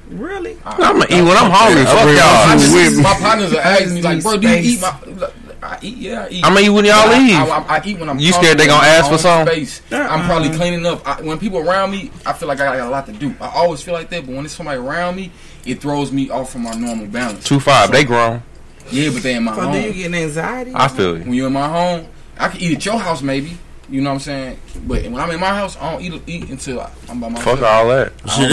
Really? 0.10 0.58
I'ma 0.66 1.06
eat 1.10 1.22
when 1.22 1.38
I'm 1.38 1.50
hungry. 1.52 1.86
Fuck 1.86 1.96
y'all. 1.96 2.48
my 2.48 2.54
I 2.54 2.58
food 2.58 2.84
just, 2.84 3.02
my 3.02 3.14
partners 3.16 3.54
are 3.54 3.60
asking 3.62 3.94
me 3.96 4.02
like, 4.02 4.22
bro, 4.22 4.38
do 4.38 4.50
you 4.50 4.74
eat 4.76 4.82
my? 4.82 5.30
I 5.64 5.80
eat, 5.82 5.98
yeah, 5.98 6.24
I 6.26 6.30
eat. 6.30 6.44
I'ma 6.46 6.60
eat 6.60 6.70
when 6.70 6.84
y'all 6.86 6.96
I- 6.96 7.18
leave. 7.18 7.36
I, 7.36 7.46
I, 7.48 7.78
I 7.78 7.82
eat 7.86 7.98
when 8.00 8.10
I'm. 8.10 8.20
You 8.20 8.34
scared 8.34 8.58
they 8.58 8.68
gonna 8.68 8.86
ask 8.86 9.06
for 9.08 9.14
own 9.14 9.20
something? 9.20 9.66
Space. 9.66 9.82
I'm 9.92 10.26
probably 10.26 10.50
Uh-uh. 10.50 10.58
cleaning 10.58 10.86
up. 10.86 11.08
I, 11.08 11.22
when 11.22 11.40
people 11.40 11.60
around 11.60 11.92
me, 11.92 12.12
I 12.26 12.34
feel 12.34 12.50
like 12.50 12.60
I 12.60 12.76
got 12.78 12.88
a 12.88 12.90
lot 12.92 13.06
to 13.06 13.14
do. 13.14 13.34
I 13.40 13.48
always 13.56 13.82
feel 13.82 13.94
like 13.94 14.10
that, 14.10 14.26
but 14.26 14.34
when 14.34 14.44
there's 14.44 14.52
somebody 14.52 14.78
around 14.78 15.16
me, 15.16 15.32
it 15.66 15.80
throws 15.82 16.12
me 16.12 16.30
off 16.30 16.52
from 16.52 16.64
my 16.64 16.74
normal 16.74 17.08
balance. 17.08 17.46
Two 17.46 17.62
five. 17.62 17.92
They 17.92 18.04
grown. 18.04 18.44
Yeah, 18.92 19.10
but 19.12 19.24
they 19.24 19.36
in 19.36 19.44
my 19.46 19.56
So 19.56 19.62
home. 19.62 19.72
do 19.74 19.80
you 19.80 19.94
get 19.94 20.14
anxiety? 20.14 20.74
I 20.76 20.90
feel 20.90 21.18
you. 21.18 21.24
when 21.24 21.34
you're 21.34 21.48
in 21.48 21.54
my 21.54 21.70
home, 21.70 22.08
I 22.38 22.50
can 22.50 22.60
eat 22.60 22.76
at 22.76 22.86
your 22.86 23.00
house 23.00 23.22
maybe. 23.22 23.58
You 23.90 24.02
know 24.02 24.12
what 24.12 24.14
I'm 24.16 24.20
saying? 24.22 24.60
But 24.88 25.04
when 25.04 25.16
I'm 25.18 25.30
in 25.32 25.40
my 25.40 25.50
house, 25.50 25.76
I 25.78 25.92
don't 25.92 26.02
eat 26.02 26.22
eat 26.26 26.50
until 26.50 26.80
I, 26.82 26.90
I'm 27.10 27.20
by 27.20 27.30
myself. 27.30 27.60
Fuck 27.60 27.68
all 27.68 27.88
that. 27.90 28.14
Shit, 28.32 28.50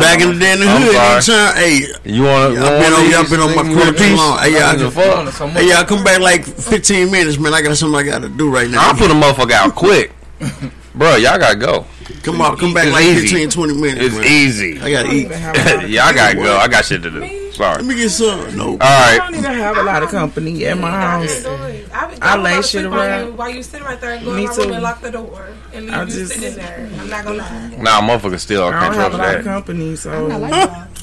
back 0.00 0.20
in 0.22 0.32
the 0.34 0.38
day 0.40 0.52
in 0.54 0.60
the 0.60 0.66
I'm 0.66 0.82
hood. 0.82 1.22
sorry. 1.22 1.46
Anytime, 1.46 1.56
hey, 1.56 2.10
You 2.10 2.22
want 2.24 2.54
to? 2.54 2.60
I've 2.62 2.80
been 2.80 2.92
on, 2.92 3.14
I've 3.14 3.30
been 3.30 3.40
on 3.40 3.54
my 3.54 3.62
crib 3.82 3.96
too 3.96 4.16
long. 4.16 4.38
Hey, 4.38 4.56
I 4.56 4.70
y'all, 4.70 4.78
give 4.78 4.96
a 4.96 5.32
fuck. 5.32 5.50
Hey, 5.52 5.68
y'all, 5.68 5.84
come 5.84 6.02
back 6.02 6.20
like 6.20 6.44
15 6.44 7.10
minutes, 7.10 7.38
man. 7.38 7.52
I 7.52 7.60
got 7.62 7.76
something 7.76 7.98
I 7.98 8.02
got 8.02 8.22
to 8.22 8.28
do 8.30 8.50
right 8.50 8.68
now. 8.68 8.88
I'll 8.88 8.94
put 8.96 9.10
a 9.10 9.14
motherfucker 9.14 9.52
out 9.52 9.74
quick. 9.74 10.12
Bro, 10.94 11.16
y'all 11.16 11.38
gotta 11.38 11.56
go. 11.56 11.84
Come 12.22 12.40
on, 12.40 12.56
come 12.58 12.74
back 12.74 12.84
It's 12.86 12.92
like 12.92 13.04
easy. 13.04 13.28
15, 13.46 13.50
20 13.50 13.74
minutes. 13.80 14.04
It's 14.04 14.14
man. 14.16 14.26
easy. 14.26 14.80
I 14.80 14.90
gotta 14.92 15.10
eat. 15.12 15.28
yeah, 15.90 16.04
I 16.04 16.12
gotta 16.12 16.34
go. 16.36 16.56
I 16.56 16.68
got 16.68 16.84
shit 16.84 17.02
to 17.02 17.10
do. 17.10 17.52
Sorry. 17.52 17.76
Let 17.76 17.84
me 17.84 17.94
get 17.96 18.10
some. 18.10 18.56
No. 18.56 18.72
All 18.72 18.78
I 18.80 19.16
don't 19.18 19.34
even 19.34 19.52
have 19.52 19.76
a 19.78 19.82
lot 19.82 20.02
of 20.02 20.10
company 20.10 20.64
at 20.66 20.78
my 20.78 20.90
house. 20.90 21.44
I 22.22 22.36
lay 22.36 22.60
shit 22.62 22.84
around. 22.84 23.36
While 23.36 23.50
you 23.50 23.62
sit 23.62 23.82
right 23.82 24.00
there 24.00 24.12
and 24.14 24.24
go 24.24 24.34
Me 24.34 24.42
in 24.44 24.48
my 24.48 24.54
room 24.56 24.66
too. 24.68 24.72
and 24.74 24.82
lock 24.82 25.00
the 25.00 25.10
door 25.10 25.48
and 25.72 25.86
leave 25.86 25.94
I 25.94 26.02
you 26.02 26.08
just- 26.10 26.34
sitting 26.34 26.54
there. 26.56 26.90
I'm 27.00 27.08
not 27.08 27.24
gonna 27.24 27.38
lie. 27.38 27.76
Nah, 27.78 28.00
motherfucker 28.02 28.38
still 28.38 28.64
I 28.64 28.70
can't 28.70 28.94
don't 28.94 28.94
have 28.94 29.12
trust 29.12 29.14
a 29.14 29.16
lot 29.18 29.34
of 29.36 29.44
that. 29.44 29.50
company, 29.50 29.96
so 29.96 30.28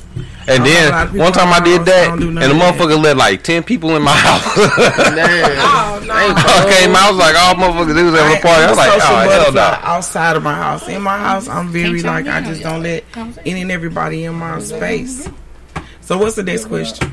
And 0.48 0.64
I 0.64 0.65
don't 0.65 0.68
have 0.68 0.91
a 0.91 0.91
lot 0.91 1.11
then 1.11 1.19
one 1.19 1.34
time 1.34 1.53
I 1.53 1.60
did 1.60 1.85
that, 1.85 2.19
don't 2.19 2.38
and 2.38 2.52
the 2.52 2.56
motherfucker 2.56 3.02
let 3.02 3.18
like 3.18 3.44
ten 3.44 3.64
people 3.64 3.95
in 3.95 4.02
my 4.02 4.11
house. 4.15 4.44
Oh 4.45 6.03
no. 6.06 6.14
I 6.15 6.77
came 6.80 6.95
out, 6.95 7.03
I 7.03 7.11
was 7.11 7.19
like, 7.19 7.35
all 7.35 7.56
motherfuckers, 7.56 7.95
they 7.95 8.03
was 8.03 8.15
having 8.15 8.38
a 8.38 8.41
party. 8.41 8.64
I 8.64 8.69
was 8.69 8.77
like, 8.77 8.91
I'm 8.91 8.98
a 8.98 9.02
social 9.02 9.15
oh 9.15 9.30
hell 9.30 9.53
no. 9.53 9.61
outside 9.61 10.35
of 10.35 10.44
my 10.44 10.56
house. 10.56 10.88
In 10.88 11.02
my 11.02 11.18
house, 11.18 11.48
I'm 11.48 11.69
very 11.69 12.02
like 12.02 12.27
I 12.27 12.41
just 12.41 12.64
don't 12.64 12.84
let 12.84 13.03
any 13.45 13.61
and 13.61 13.72
everybody 13.72 14.23
in 14.23 14.35
my 14.35 14.60
space. 14.60 15.30
So 16.02 16.18
what's 16.18 16.35
the 16.35 16.44
next 16.44 16.65
question? 16.65 17.11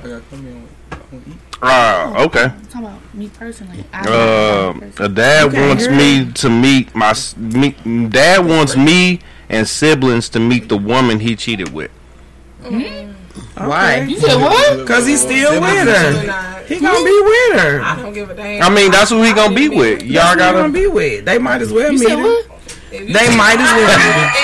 Oh, 1.62 2.24
okay. 2.26 2.44
I'm 2.44 2.66
talking 2.66 2.86
about 2.86 3.14
me 3.14 3.28
personally. 3.30 3.84
Uh, 3.92 4.74
a 4.98 5.08
dad 5.08 5.52
wants 5.52 5.88
me 5.88 6.30
to 6.32 6.50
meet 6.50 6.94
my 6.94 7.14
me, 7.36 7.70
dad 8.08 8.46
wants 8.46 8.76
me 8.76 9.20
and 9.48 9.66
siblings 9.66 10.28
to 10.30 10.40
meet 10.40 10.68
the 10.68 10.76
woman 10.76 11.20
he 11.20 11.36
cheated 11.36 11.72
with. 11.72 11.90
Why? 12.64 14.00
You 14.08 14.18
said 14.18 14.36
what? 14.40 14.86
Cause 14.86 15.06
he's 15.06 15.20
still 15.20 15.60
with 15.60 15.88
her. 15.88 16.26
Not. 16.26 16.64
He 16.64 16.80
gonna 16.80 17.04
be 17.04 17.20
with 17.22 17.60
her. 17.60 17.80
I 17.82 17.96
don't 18.00 18.12
give 18.12 18.30
a 18.30 18.34
damn. 18.34 18.62
I 18.62 18.74
mean, 18.74 18.90
that's 18.90 19.10
who 19.10 19.22
he 19.22 19.32
gonna 19.32 19.54
be 19.54 19.68
with. 19.68 20.02
Y'all 20.02 20.24
who 20.24 20.30
he 20.32 20.36
gotta. 20.38 20.68
be 20.72 20.86
with. 20.86 21.24
They 21.24 21.38
might 21.38 21.60
as 21.62 21.72
well 21.72 21.92
You 21.92 21.98
meet 21.98 22.08
said 22.08 22.18
her. 22.18 22.24
what? 22.24 22.46
If 22.90 23.08
you- 23.08 23.14
They 23.14 23.36
might 23.36 23.58
as 23.58 23.70
well. 23.72 23.90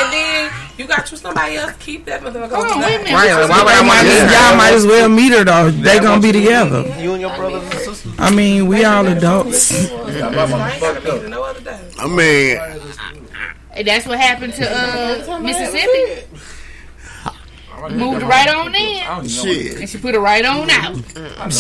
And 0.04 0.12
then 0.12 0.50
you 0.76 0.86
got 0.86 1.10
you 1.10 1.16
somebody 1.16 1.56
else 1.56 1.72
keep 1.80 2.04
that 2.06 2.20
motherfucker. 2.22 2.50
Hold 2.54 2.66
on, 2.66 2.80
wait 2.80 2.94
a 2.94 2.98
minute. 2.98 3.12
Right, 3.12 3.48
why 3.48 3.62
would 3.62 3.72
I 3.72 3.80
They 3.80 3.86
might 3.88 4.02
to 4.02 4.08
as- 4.10 4.30
do 4.30 4.36
y'all 4.36 4.56
might 4.56 4.72
as 4.74 4.86
well 4.86 5.08
meet 5.08 5.32
her 5.32 5.44
though. 5.44 5.70
They 5.70 5.98
gonna 5.98 6.20
be 6.20 6.32
together. 6.32 6.84
You 6.98 7.12
and 7.12 7.20
your 7.20 7.34
brothers 7.36 7.62
and 7.62 7.72
sisters. 7.72 8.12
I 8.18 8.30
mean, 8.30 8.66
we 8.68 8.84
all 8.84 9.06
adults. 9.06 9.72
I 9.92 10.72
ain't 10.72 10.80
gotta 10.80 11.00
be 11.00 11.10
there 11.10 11.28
no 11.28 11.42
other 11.44 11.60
day. 11.60 11.80
I 11.98 12.06
mean, 12.06 13.84
That's 13.84 14.06
what 14.06 14.18
happened 14.20 14.52
to 14.54 14.66
uh, 15.32 15.38
Mississippi. 15.40 16.26
Moved 17.88 18.22
right 18.22 18.48
on 18.48 18.74
in, 18.74 19.28
shit. 19.28 19.78
and 19.80 19.88
she 19.88 19.98
put 19.98 20.14
it 20.14 20.18
right 20.18 20.44
on 20.44 20.68
out. 20.70 20.96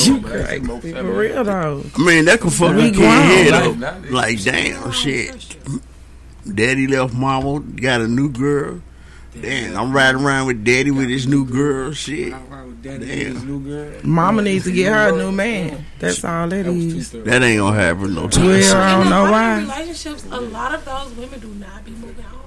You 0.06 0.20
crazy 0.20 0.92
for 0.92 1.02
real 1.02 1.44
though. 1.44 1.84
I 1.96 1.98
mean, 2.04 2.24
that 2.26 2.40
could 2.40 2.52
fuck 2.52 2.76
We 2.76 2.88
a 2.88 2.92
kid 2.92 3.52
head 3.52 3.52
up. 3.82 4.10
Like, 4.10 4.42
damn, 4.42 4.92
shit. 4.92 5.56
Daddy 6.54 6.86
left 6.86 7.14
mama, 7.14 7.60
got 7.60 8.00
a 8.00 8.08
new 8.08 8.28
girl. 8.30 8.80
Damn, 9.40 9.76
I'm 9.78 9.92
riding 9.92 10.22
around 10.22 10.48
with 10.48 10.64
daddy 10.64 10.90
with 10.90 11.08
his 11.08 11.26
new 11.26 11.44
girl. 11.46 11.92
Shit. 11.92 12.34
Daddy 12.82 13.32
Damn. 13.32 14.00
Mama 14.08 14.42
needs 14.42 14.64
to 14.64 14.72
get 14.72 14.92
her 14.92 15.14
a 15.14 15.16
new 15.16 15.30
man. 15.30 15.84
That's 15.98 16.24
all 16.24 16.48
that 16.48 16.66
is. 16.66 17.10
That 17.12 17.42
ain't 17.42 17.58
gonna 17.58 17.76
happen 17.76 18.14
no 18.14 18.26
time. 18.28 18.46
Well, 18.46 18.76
I 18.76 18.96
don't 18.96 19.06
a 19.06 19.10
know 19.10 19.22
lot 19.24 19.26
of 19.26 19.30
why. 19.30 19.60
relationships, 19.60 20.24
a 20.30 20.40
lot 20.40 20.74
of 20.74 20.84
those 20.84 21.12
women 21.12 21.40
do 21.40 21.48
not 21.48 21.84
be 21.84 21.90
moving 21.92 22.24
home. 22.24 22.39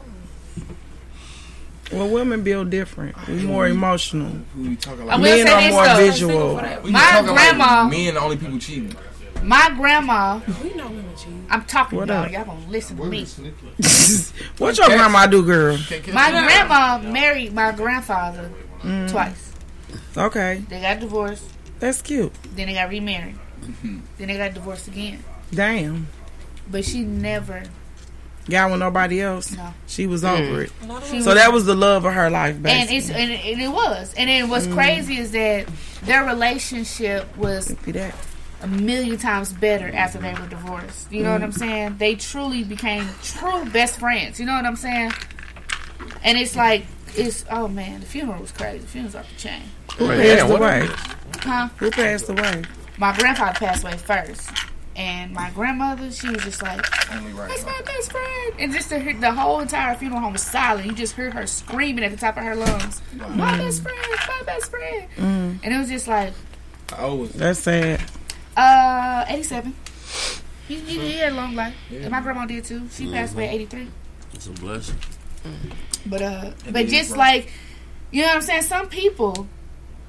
Well, 1.94 2.10
women 2.10 2.44
build 2.44 2.70
different. 2.70 3.16
We 3.28 3.44
more 3.44 3.68
emotional. 3.68 4.32
Who 4.56 4.64
you 4.70 4.76
talking 4.76 5.02
I 5.02 5.16
about? 5.16 5.20
will 5.20 5.24
Men 5.26 5.48
say 5.48 5.54
are 5.54 5.62
this 5.62 5.72
more 5.72 5.86
though. 5.86 5.96
visual. 5.98 6.56
We 6.84 6.92
My 6.92 7.00
talking 7.12 7.30
about 7.30 7.36
grandma- 7.36 7.88
men 7.90 8.14
the 8.16 8.20
only 8.20 8.38
people 8.38 8.60
cheating. 8.60 8.96
My 9.44 9.72
grandma, 9.76 10.40
We 10.64 10.74
know 10.74 10.88
women 10.88 11.06
cheat. 11.18 11.34
I'm 11.50 11.66
talking 11.66 11.98
What 12.00 12.06
about 12.10 12.28
up? 12.28 12.32
y'all 12.32 12.46
gonna 12.46 12.68
listen 12.70 12.96
to 12.98 13.04
me. 13.06 13.26
what 14.58 14.78
your 14.78 14.88
grandma 14.88 15.28
do, 15.28 15.44
girl? 15.44 15.78
My 16.14 16.32
grandma 16.32 16.98
married 17.00 17.54
my 17.54 17.72
grandfather 17.74 18.50
Mm. 18.84 19.10
twice. 19.12 19.52
Okay, 20.18 20.64
They 20.70 20.82
got 20.82 21.00
divorced, 21.00 21.44
that's 21.80 22.02
cute. 22.02 22.34
then 22.56 22.68
they 22.68 22.74
got 22.74 22.90
remarried, 22.90 23.36
Mm-hmm. 23.62 24.00
then 24.18 24.28
they 24.28 24.38
got 24.38 24.54
divorced 24.54 24.88
again. 24.88 25.24
Damn. 25.54 26.08
But 26.70 26.84
she 26.86 27.02
never. 27.04 27.64
Got 28.50 28.72
with 28.72 28.80
nobody 28.82 29.22
else. 29.22 29.56
No. 29.56 29.74
She 29.88 30.06
was 30.06 30.24
over 30.26 30.64
it. 30.64 30.72
She 31.10 31.22
So 31.22 31.34
that 31.34 31.54
was 31.54 31.64
the 31.66 31.76
love 31.76 32.04
of 32.04 32.14
her 32.14 32.30
life, 32.30 32.56
and 32.66 32.90
it's 32.92 33.10
and 33.10 33.32
it, 33.32 33.40
and 33.46 33.62
it 33.62 33.70
was 33.72 34.14
and 34.16 34.30
then 34.30 34.50
what's 34.50 34.68
Mm. 34.68 34.74
crazy 34.74 35.18
is 35.18 35.32
that 35.32 35.66
their 36.04 36.26
relationship 36.26 37.36
was 37.38 37.68
that? 37.68 38.14
a 38.62 38.68
million 38.68 39.18
times 39.18 39.52
better 39.54 39.92
after 39.94 40.18
they 40.20 40.34
were 40.34 40.48
divorced. 40.48 41.12
You 41.12 41.24
know 41.24 41.32
what 41.34 41.44
I'm 41.44 41.52
Mm. 41.52 41.58
saying? 41.60 41.96
They 42.00 42.16
truly 42.16 42.64
became 42.64 43.08
true 43.24 43.64
best 43.66 43.98
friends. 44.00 44.40
You 44.40 44.46
know 44.46 44.54
what 44.56 44.66
I'm 44.66 44.76
saying? 44.78 45.14
And 46.24 46.38
it's 46.38 46.56
like 46.56 46.86
it's 47.16 47.46
oh 47.50 47.68
man, 47.70 48.02
the 48.02 48.06
funeral 48.06 48.42
was 48.42 48.52
crazy. 48.52 48.80
The 48.80 48.88
funeral's 48.88 49.16
off 49.16 49.30
the 49.30 49.36
chain. 49.40 49.62
Who 49.98 50.08
passed 50.08 50.22
damn, 50.22 50.50
what 50.50 50.60
away? 50.60 50.90
Huh? 51.40 51.70
Who 51.78 51.92
passed 51.92 52.30
away? 52.30 52.64
My 52.98 53.16
grandfather 53.18 53.58
passed 53.60 53.84
away 53.84 53.98
first. 53.98 54.50
And 54.96 55.34
my 55.34 55.50
grandmother, 55.52 56.12
she 56.12 56.30
was 56.30 56.44
just 56.44 56.62
like, 56.62 56.82
That's 57.10 57.66
my 57.66 57.82
best 57.86 58.12
friend. 58.12 58.54
And 58.60 58.72
just 58.72 58.90
to 58.90 59.00
hear 59.00 59.14
the 59.20 59.32
whole 59.32 59.60
entire 59.60 59.96
funeral 59.96 60.22
home 60.22 60.34
was 60.34 60.44
silent. 60.44 60.86
You 60.86 60.94
just 60.94 61.14
heard 61.16 61.34
her 61.34 61.48
screaming 61.48 62.04
at 62.04 62.12
the 62.12 62.18
top 62.18 62.38
of 62.38 62.44
her 62.44 62.56
lungs, 62.56 63.02
My 63.30 63.58
best 63.58 63.82
friend, 63.82 63.98
my 64.28 64.42
best 64.46 64.70
friend. 64.70 65.08
Mm, 65.18 65.60
And 65.64 65.74
it 65.74 65.78
was 65.80 65.90
just 65.90 66.08
like, 66.08 66.34
How 66.92 67.08
old 67.08 67.20
was 67.22 67.32
that's 67.34 67.60
sad. 67.62 68.02
uh, 68.56 69.26
87. 69.28 69.74
He, 70.68 70.76
he, 70.76 71.00
he 71.00 71.14
had 71.14 71.34
a 71.34 71.36
long 71.36 71.56
life. 71.56 71.74
And 71.92 72.12
my 72.12 72.22
grandma 72.22 72.46
did 72.46 72.64
too. 72.64 72.88
She 72.92 73.12
passed 73.12 73.34
away 73.34 73.48
at 73.48 73.54
83. 73.56 73.88
It's 74.34 74.48
a 74.48 74.52
blessing. 74.52 74.96
But 76.06 76.22
uh, 76.22 76.52
And 76.66 76.74
but 76.74 76.88
just 76.88 77.10
bro- 77.10 77.18
like, 77.20 77.52
you 78.12 78.22
know 78.22 78.28
what 78.28 78.36
I'm 78.38 78.42
saying? 78.44 78.62
Some 78.64 78.88
people, 78.90 79.48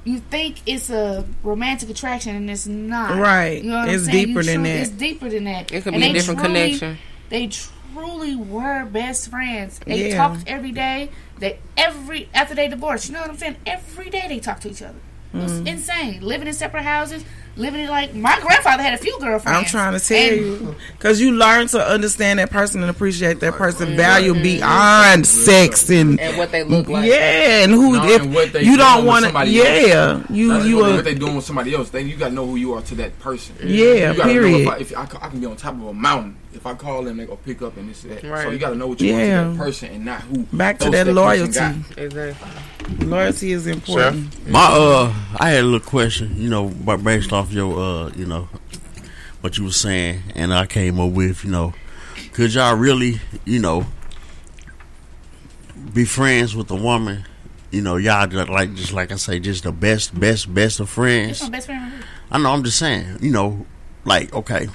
you 0.04 0.18
think 0.18 0.56
it's 0.66 0.90
a 0.90 1.24
romantic 1.42 1.90
attraction 1.90 2.36
and 2.36 2.50
it's 2.50 2.66
not. 2.66 3.18
Right. 3.18 3.62
You 3.62 3.70
know 3.70 3.78
what 3.80 3.88
It's 3.88 4.06
I'm 4.06 4.12
saying? 4.12 4.26
deeper 4.26 4.40
You 4.40 4.46
than 4.46 4.54
truly- 4.56 4.70
that. 4.72 4.80
It's 4.80 4.90
deeper 4.90 5.28
than 5.30 5.44
that. 5.44 5.72
It 5.72 5.82
could 5.84 5.94
And 5.94 6.02
be 6.02 6.10
a 6.10 6.12
different 6.12 6.40
truly- 6.40 6.54
connection. 6.54 6.98
They 7.30 7.46
truly 7.48 8.36
were 8.36 8.84
best 8.84 9.30
friends. 9.30 9.80
They 9.86 10.10
Yeah. 10.10 10.16
talked 10.16 10.46
every 10.46 10.72
day. 10.72 11.10
They 11.38 11.58
every 11.76 12.28
after 12.34 12.54
they 12.54 12.68
divorced. 12.68 13.08
You 13.08 13.14
know 13.14 13.20
what 13.22 13.30
I'm 13.30 13.38
saying? 13.38 13.56
Every 13.66 14.10
day 14.10 14.24
they 14.28 14.38
talked 14.40 14.62
to 14.62 14.70
each 14.70 14.82
other. 14.82 14.98
It 15.32 15.38
was 15.38 15.52
Mm. 15.52 15.66
insane. 15.66 16.20
Living 16.20 16.46
in 16.46 16.54
separate 16.54 16.84
houses. 16.84 17.24
Living 17.56 17.82
in 17.82 17.88
like 17.88 18.12
my 18.14 18.36
grandfather 18.40 18.82
had 18.82 18.94
a 18.94 18.98
few 18.98 19.16
girlfriends. 19.20 19.58
I'm 19.58 19.64
trying 19.64 19.92
to 19.92 20.00
tell 20.00 20.16
And- 20.18 20.36
you, 20.36 20.74
because 20.98 21.20
you 21.20 21.32
learn 21.32 21.68
to 21.68 21.80
understand 21.86 22.40
that 22.40 22.50
person 22.50 22.80
and 22.82 22.90
appreciate 22.90 23.38
that 23.40 23.54
person 23.54 23.94
value 23.96 24.34
beyond 24.34 25.24
sex 25.24 25.88
and 25.88 26.18
And 26.18 26.36
what 26.36 26.50
they 26.50 26.64
look 26.64 26.88
like. 26.88 27.08
yeah, 27.08 27.62
and 27.62 27.70
who 27.72 27.92
No, 27.92 28.04
if 28.08 28.22
and 28.22 28.34
what 28.34 28.52
they 28.52 28.62
you 28.64 28.76
don't 28.76 29.04
want 29.06 29.24
to. 29.26 29.46
Yeah, 29.46 29.62
else. 30.18 30.30
you 30.30 30.48
Not 30.48 30.64
you 30.66 30.76
what, 30.78 30.90
are, 30.90 30.94
what 30.96 31.04
they 31.04 31.14
doing 31.14 31.36
with 31.36 31.44
somebody 31.44 31.74
else. 31.74 31.90
Then 31.90 32.08
you 32.08 32.16
gotta 32.16 32.34
know 32.34 32.44
who 32.46 32.56
you 32.56 32.72
are 32.74 32.82
to 32.82 32.94
that 32.96 33.18
person. 33.20 33.54
Yeah, 33.62 34.12
you 34.12 34.22
period. 34.22 34.64
Know 34.66 34.72
if 34.74 34.92
I, 34.96 35.02
if 35.04 35.14
I, 35.22 35.26
I 35.26 35.28
can 35.28 35.38
be 35.40 35.46
on 35.46 35.54
top 35.56 35.74
of 35.74 35.82
a 35.86 35.94
mountain. 35.94 36.36
If 36.54 36.66
I 36.66 36.74
call 36.74 37.02
them, 37.04 37.16
they 37.16 37.26
go 37.26 37.36
pick 37.36 37.62
up 37.62 37.76
and 37.76 37.88
this 37.88 38.04
and 38.04 38.12
that. 38.12 38.20
So 38.20 38.50
you 38.50 38.58
gotta 38.58 38.76
know 38.76 38.86
what 38.86 39.00
you 39.00 39.08
Yeah. 39.14 39.42
want 39.46 39.54
to 39.54 39.58
that 39.58 39.64
person 39.64 39.88
and 39.92 40.04
not 40.04 40.20
who. 40.22 40.42
back 40.52 40.78
to 40.78 40.86
else 40.86 40.94
that 40.94 41.06
loyalty. 41.08 41.58
Exactly. 41.96 42.34
Loyalty 43.06 43.52
is 43.52 43.66
important. 43.66 44.32
Sure. 44.32 44.52
My 44.52 44.64
uh, 44.66 45.14
I 45.36 45.50
had 45.50 45.60
a 45.64 45.66
little 45.66 45.80
question, 45.80 46.34
you 46.40 46.48
know, 46.48 46.68
based 46.98 47.32
off 47.32 47.52
your 47.52 47.78
uh, 47.78 48.10
you 48.16 48.26
know, 48.26 48.48
what 49.40 49.58
you 49.58 49.64
were 49.64 49.70
saying, 49.72 50.22
and 50.34 50.52
I 50.54 50.66
came 50.66 50.98
up 51.00 51.12
with, 51.12 51.44
you 51.44 51.50
know, 51.50 51.74
could 52.32 52.54
y'all 52.54 52.74
really, 52.76 53.20
you 53.44 53.58
know, 53.58 53.86
be 55.92 56.04
friends 56.04 56.54
with 56.56 56.70
a 56.70 56.74
woman? 56.76 57.24
You 57.70 57.82
know, 57.82 57.96
y'all 57.96 58.26
just 58.26 58.48
like 58.48 58.74
just 58.74 58.92
like 58.92 59.10
I 59.12 59.16
say, 59.16 59.40
just 59.40 59.64
the 59.64 59.72
best, 59.72 60.18
best, 60.18 60.52
best 60.54 60.80
of 60.80 60.88
friends. 60.88 61.42
my 61.42 61.48
best 61.48 61.66
friend. 61.66 61.92
I 62.30 62.38
know. 62.38 62.50
I'm 62.52 62.62
just 62.62 62.78
saying, 62.78 63.18
you 63.20 63.30
know, 63.32 63.66
like 64.04 64.32
okay, 64.32 64.68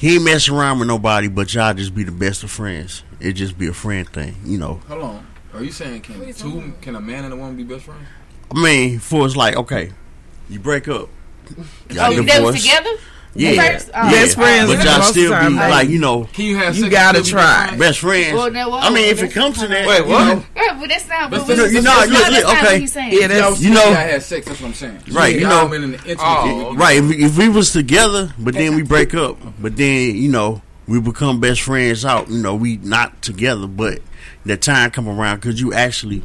he 0.00 0.14
ain't 0.14 0.24
messing 0.24 0.54
around 0.54 0.78
with 0.78 0.88
nobody, 0.88 1.28
but 1.28 1.52
y'all 1.52 1.74
just 1.74 1.94
be 1.94 2.04
the 2.04 2.10
best 2.10 2.42
of 2.42 2.50
friends. 2.50 3.04
It 3.20 3.34
just 3.34 3.58
be 3.58 3.66
a 3.66 3.74
friend 3.74 4.08
thing, 4.08 4.34
you 4.46 4.56
know. 4.56 4.80
Hold 4.88 5.02
on. 5.02 5.26
Are 5.52 5.62
you 5.62 5.70
saying 5.70 6.00
can 6.00 6.32
two 6.32 6.72
can 6.80 6.96
a 6.96 7.00
man 7.02 7.24
and 7.24 7.34
a 7.34 7.36
woman 7.36 7.54
be 7.54 7.64
best 7.64 7.84
friends? 7.84 8.06
I 8.50 8.62
mean, 8.62 8.98
for 8.98 9.26
it's 9.26 9.36
like 9.36 9.56
okay, 9.56 9.92
you 10.48 10.58
break 10.58 10.88
up, 10.88 11.10
y'all 11.90 12.14
Oh, 12.14 12.22
they 12.22 12.40
was 12.40 12.62
together? 12.62 12.90
Yeah, 13.32 13.72
First? 13.72 13.90
Oh. 13.94 13.98
Uh, 14.00 14.04
yeah. 14.06 14.10
Best 14.10 14.34
friends 14.34 14.70
but 14.74 14.84
y'all 14.84 14.92
of 14.94 14.98
the 15.00 15.02
still 15.04 15.30
be 15.40 15.54
like- 15.54 15.70
like 15.70 15.88
you 15.88 15.98
know. 16.00 16.24
Can 16.32 16.44
you 16.46 16.56
have? 16.56 16.76
You 16.76 16.90
gotta 16.90 17.18
and 17.18 17.26
still 17.26 17.38
be 17.38 17.42
try. 17.42 17.66
best 17.66 17.68
friends? 17.70 17.78
Best 17.80 17.98
friends. 18.00 18.34
Well, 18.36 18.50
now, 18.50 18.70
whoa, 18.70 18.78
I 18.78 18.90
mean, 18.90 19.04
if 19.04 19.22
it 19.22 19.28
comes 19.32 19.58
to 19.60 19.68
that, 19.68 19.86
Wait, 19.86 19.98
you 19.98 20.04
what? 20.06 20.24
know, 20.36 20.44
Yeah, 20.56 20.76
but 20.80 20.88
that's 20.88 21.08
not. 21.08 21.30
But 21.30 21.38
But 21.46 21.46
that's- 21.56 21.72
you 21.72 21.80
know, 21.82 22.00
that's- 22.00 22.08
look, 22.10 22.44
look, 22.44 22.56
okay. 22.64 23.18
Yeah, 23.20 23.26
that's 23.28 23.60
You 23.60 23.70
know- 23.70 23.84
y'all 23.84 23.94
had 23.94 24.22
sex. 24.22 24.46
That's 24.46 24.60
what 24.60 24.66
I'm 24.68 24.74
saying. 24.74 24.98
Right, 25.12 25.34
you 25.38 25.46
know- 25.46 25.68
been 25.68 25.84
in 25.84 25.90
the 25.92 25.98
intimate. 25.98 26.18
Oh, 26.20 26.74
right? 26.74 26.96
If, 26.98 27.10
if 27.12 27.38
we 27.38 27.48
was 27.48 27.72
together, 27.72 28.32
but 28.38 28.54
then 28.54 28.74
we 28.74 28.82
break 28.82 29.14
up, 29.14 29.36
but 29.60 29.76
then 29.76 30.16
you 30.16 30.28
know 30.28 30.60
we 30.88 30.98
become 31.00 31.38
best 31.38 31.60
friends 31.62 32.04
out. 32.04 32.28
You 32.30 32.42
know, 32.42 32.56
we 32.56 32.78
not 32.78 33.22
together, 33.22 33.68
but 33.68 34.00
the 34.44 34.56
time 34.56 34.90
come 34.90 35.08
around, 35.08 35.40
could 35.40 35.60
you 35.60 35.72
actually 35.72 36.22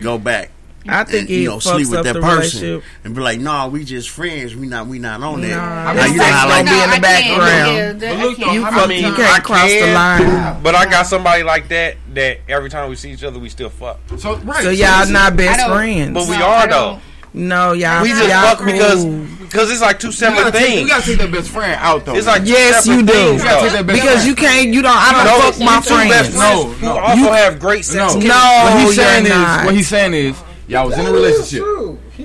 go 0.00 0.18
back? 0.18 0.50
I 0.86 1.04
think 1.04 1.30
and, 1.30 1.38
you 1.38 1.48
know 1.48 1.58
sleep 1.60 1.88
with 1.88 2.04
that 2.04 2.16
person 2.16 2.82
and 3.04 3.14
be 3.14 3.20
like, 3.22 3.40
"Nah, 3.40 3.68
we 3.68 3.84
just 3.84 4.10
friends. 4.10 4.54
We 4.54 4.66
not 4.66 4.86
we 4.86 4.98
not 4.98 5.22
on 5.22 5.40
that." 5.40 5.48
Nah, 5.56 5.92
Now, 5.94 6.04
you 6.06 6.16
know 6.18 6.24
how 6.24 6.48
like 6.48 6.66
be 6.66 6.72
in 6.72 6.90
the 6.90 7.00
background. 7.00 8.02
Yeah, 8.02 8.14
But 8.14 8.18
look, 8.24 8.38
can't. 8.38 8.52
You 8.52 8.64
I 8.66 8.70
fuck, 8.70 8.88
mean, 8.88 9.04
you 9.04 9.12
I 9.12 9.16
can't 9.16 9.44
cross 9.44 9.70
the 9.72 9.92
line. 9.94 10.62
But 10.62 10.74
I 10.74 10.84
got 10.84 11.06
somebody 11.06 11.42
like 11.42 11.68
that 11.68 11.96
that 12.14 12.40
every 12.48 12.68
time 12.70 12.90
we 12.90 12.96
see 12.96 13.10
each 13.12 13.24
other, 13.24 13.38
we 13.38 13.48
still 13.48 13.70
fuck. 13.70 13.98
So 14.18 14.36
right. 14.36 14.62
So 14.62 14.70
y'all 14.70 14.98
listen, 15.00 15.14
not 15.14 15.36
best 15.36 15.66
friends. 15.66 16.12
But 16.12 16.28
we 16.28 16.36
No, 16.38 16.44
are 16.46 16.68
though. 16.68 17.00
No, 17.36 17.72
y'all. 17.72 18.02
We 18.02 18.10
just 18.10 18.28
y'all 18.28 18.42
fuck 18.42 18.58
cool. 18.58 18.66
because 18.66 19.04
because 19.40 19.70
it's 19.72 19.80
like 19.80 19.98
two 19.98 20.12
separate 20.12 20.52
gotta, 20.52 20.58
take, 20.58 20.80
you 20.80 20.86
gotta 20.88 21.04
take 21.04 21.18
that 21.18 21.32
best 21.32 21.48
friend 21.50 21.76
out 21.80 22.04
though. 22.04 22.14
It's 22.14 22.26
like 22.28 22.42
Yes, 22.44 22.84
separate 22.84 23.00
you 23.00 23.06
do. 23.06 23.12
things, 23.12 23.42
You 23.42 23.48
gotta 23.48 23.62
take 23.62 23.72
that 23.72 23.86
best 23.86 24.00
because 24.00 24.14
friend. 24.22 24.28
you 24.28 24.34
can't. 24.36 24.68
You 24.68 24.82
don't. 24.82 24.96
I 24.96 25.12
don't 25.12 25.24
No, 25.24 25.50
fuck 25.50 25.58
my 25.60 25.80
two 25.80 26.08
best 26.10 26.30
friends. 26.30 26.34
No, 26.36 26.62
friends 26.74 26.80
who 26.80 26.88
also 26.88 27.16
You- 27.22 27.32
have 27.32 27.58
great 27.58 27.84
sex. 27.84 28.14
No. 28.14 28.20
No, 28.20 28.60
what 28.64 28.80
he's 28.86 28.94
saying 28.96 29.26
you're 29.26 29.34
is 29.34 29.64
what 29.64 29.74
he's 29.74 29.88
saying 29.88 30.14
is 30.14 30.36
y'all 30.68 30.86
was 30.88 30.98
in 30.98 31.06
a 31.06 31.12
relationship 31.12 31.62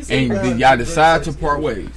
and 0.10 0.32
then 0.32 0.60
y'all 0.60 0.78
decide 0.78 1.24
to 1.26 1.34
part 1.34 1.62
ways. 1.62 1.90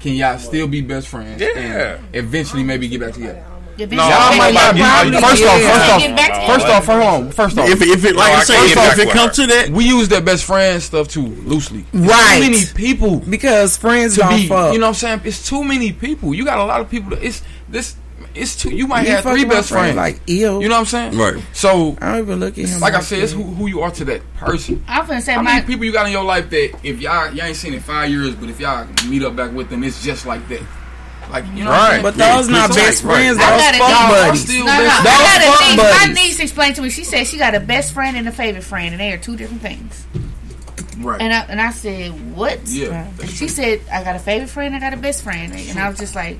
Can 0.00 0.14
y'all 0.14 0.38
still 0.38 0.66
be 0.66 0.80
best 0.80 1.08
friends? 1.08 1.40
Yeah. 1.40 1.98
And 1.98 2.14
eventually 2.14 2.64
maybe 2.64 2.88
get 2.88 3.00
back 3.00 3.12
together. 3.14 3.44
No, 3.78 3.86
Y'all 3.86 4.02
I'm 4.04 4.38
might 4.38 4.52
not 4.54 4.74
be. 4.74 4.80
First 5.18 5.42
off, 5.44 5.60
first 5.60 5.90
off, 5.90 6.46
first 6.46 6.66
off, 6.66 6.86
hold 6.86 7.02
on. 7.02 7.30
First 7.32 7.58
off, 7.58 7.68
If 7.68 7.80
if 7.80 8.04
it 8.04 8.14
like 8.16 8.30
No, 8.30 8.36
I 8.36 8.40
I 8.40 8.44
say, 8.44 8.54
if, 8.66 8.76
if 8.76 8.98
it 8.98 9.06
back 9.06 9.14
come 9.16 9.30
to 9.30 9.46
that, 9.46 9.70
we 9.70 9.86
use 9.86 10.08
that 10.08 10.24
best 10.24 10.44
friend 10.44 10.80
stuff 10.82 11.08
too 11.08 11.26
loosely. 11.26 11.86
It's 11.92 12.06
Right. 12.06 12.34
Too 12.34 12.50
many 12.50 12.64
people 12.74 13.20
Because 13.20 13.76
friends 13.78 14.14
to 14.14 14.20
don't 14.20 14.36
be. 14.36 14.48
fuck. 14.48 14.74
You 14.74 14.78
know 14.78 14.86
what 14.86 14.88
I'm 14.90 14.94
saying? 14.94 15.20
It's 15.24 15.48
too 15.48 15.64
many 15.64 15.90
people. 15.92 16.34
You 16.34 16.44
got 16.44 16.58
a 16.58 16.64
lot 16.64 16.80
of 16.82 16.90
people. 16.90 17.10
That, 17.10 17.24
it's 17.24 17.42
this. 17.68 17.96
It's 18.34 18.56
two. 18.56 18.70
You 18.74 18.86
might 18.86 19.06
You 19.06 19.12
have 19.12 19.24
three 19.24 19.44
my 19.44 19.54
best 19.54 19.68
friend, 19.68 19.94
friends. 19.94 20.18
Like 20.18 20.28
ew. 20.28 20.60
you 20.62 20.68
know 20.68 20.74
what 20.76 20.80
I'm 20.80 20.86
saying? 20.86 21.18
Right. 21.18 21.42
So, 21.52 21.96
I 22.00 22.12
don't 22.12 22.20
even 22.22 22.40
look 22.40 22.56
at 22.58 22.66
him. 22.68 22.80
like 22.80 22.94
I 22.94 23.00
said, 23.00 23.18
it's 23.18 23.32
who, 23.32 23.42
who 23.42 23.66
you 23.66 23.80
are 23.82 23.90
to 23.90 24.04
that 24.06 24.22
person. 24.36 24.82
I'm 24.88 25.06
gonna 25.06 25.20
say 25.20 25.32
How 25.34 25.42
my. 25.42 25.54
many 25.54 25.66
people 25.66 25.84
you 25.84 25.92
got 25.92 26.06
in 26.06 26.12
your 26.12 26.24
life 26.24 26.48
that 26.50 26.78
if 26.82 27.00
y'all 27.00 27.30
y'all 27.34 27.44
ain't 27.46 27.56
seen 27.56 27.74
in 27.74 27.80
five 27.80 28.10
years, 28.10 28.34
but 28.34 28.48
if 28.48 28.58
y'all 28.58 28.86
meet 29.06 29.22
up 29.22 29.36
back 29.36 29.52
with 29.52 29.68
them, 29.68 29.84
it's 29.84 30.02
just 30.02 30.24
like 30.26 30.46
that. 30.48 30.62
Like 31.30 31.44
you 31.54 31.64
know, 31.64 31.70
what 31.70 31.80
I'm 31.80 31.90
Right. 31.92 32.02
But 32.02 32.14
those 32.16 32.48
Yeah, 32.48 32.56
not 32.56 32.70
it's 32.70 32.76
best 32.78 33.04
like- 33.04 33.14
friends. 33.16 33.38
I 33.38 33.50
Those 33.50 33.60
got 33.60 33.74
a 33.74 33.78
fuck 33.78 34.10
buddies. 34.26 34.48
No, 34.48 34.58
no, 34.58 34.66
best- 34.66 35.00
I 35.00 35.02
Those 35.02 35.18
got 35.22 35.40
a 35.40 35.52
fuck 35.52 35.76
niece. 36.06 36.06
My 36.08 36.22
niece 36.22 36.40
explained 36.40 36.76
to 36.76 36.82
me. 36.82 36.90
She 36.90 37.04
said 37.04 37.26
she 37.26 37.38
got 37.38 37.54
a 37.54 37.60
best 37.60 37.92
friend 37.94 38.16
and 38.16 38.28
a 38.28 38.32
favorite 38.32 38.64
friend, 38.64 38.92
and 38.92 39.00
they 39.00 39.12
are 39.12 39.18
two 39.18 39.36
different 39.36 39.62
things. 39.62 40.06
right. 41.00 41.20
And 41.20 41.32
I 41.32 41.40
and 41.48 41.60
I 41.60 41.70
said, 41.70 42.34
what? 42.34 42.60
Yeah, 42.66 43.08
And 43.20 43.30
she 43.30 43.48
said, 43.48 43.80
I 43.90 44.02
got 44.04 44.16
a 44.16 44.18
favorite 44.18 44.50
friend, 44.50 44.74
I 44.74 44.78
got 44.80 44.92
a 44.94 44.96
best 44.96 45.22
friend, 45.22 45.52
and 45.54 45.78
I 45.78 45.88
was 45.88 45.98
just 45.98 46.14
like, 46.14 46.38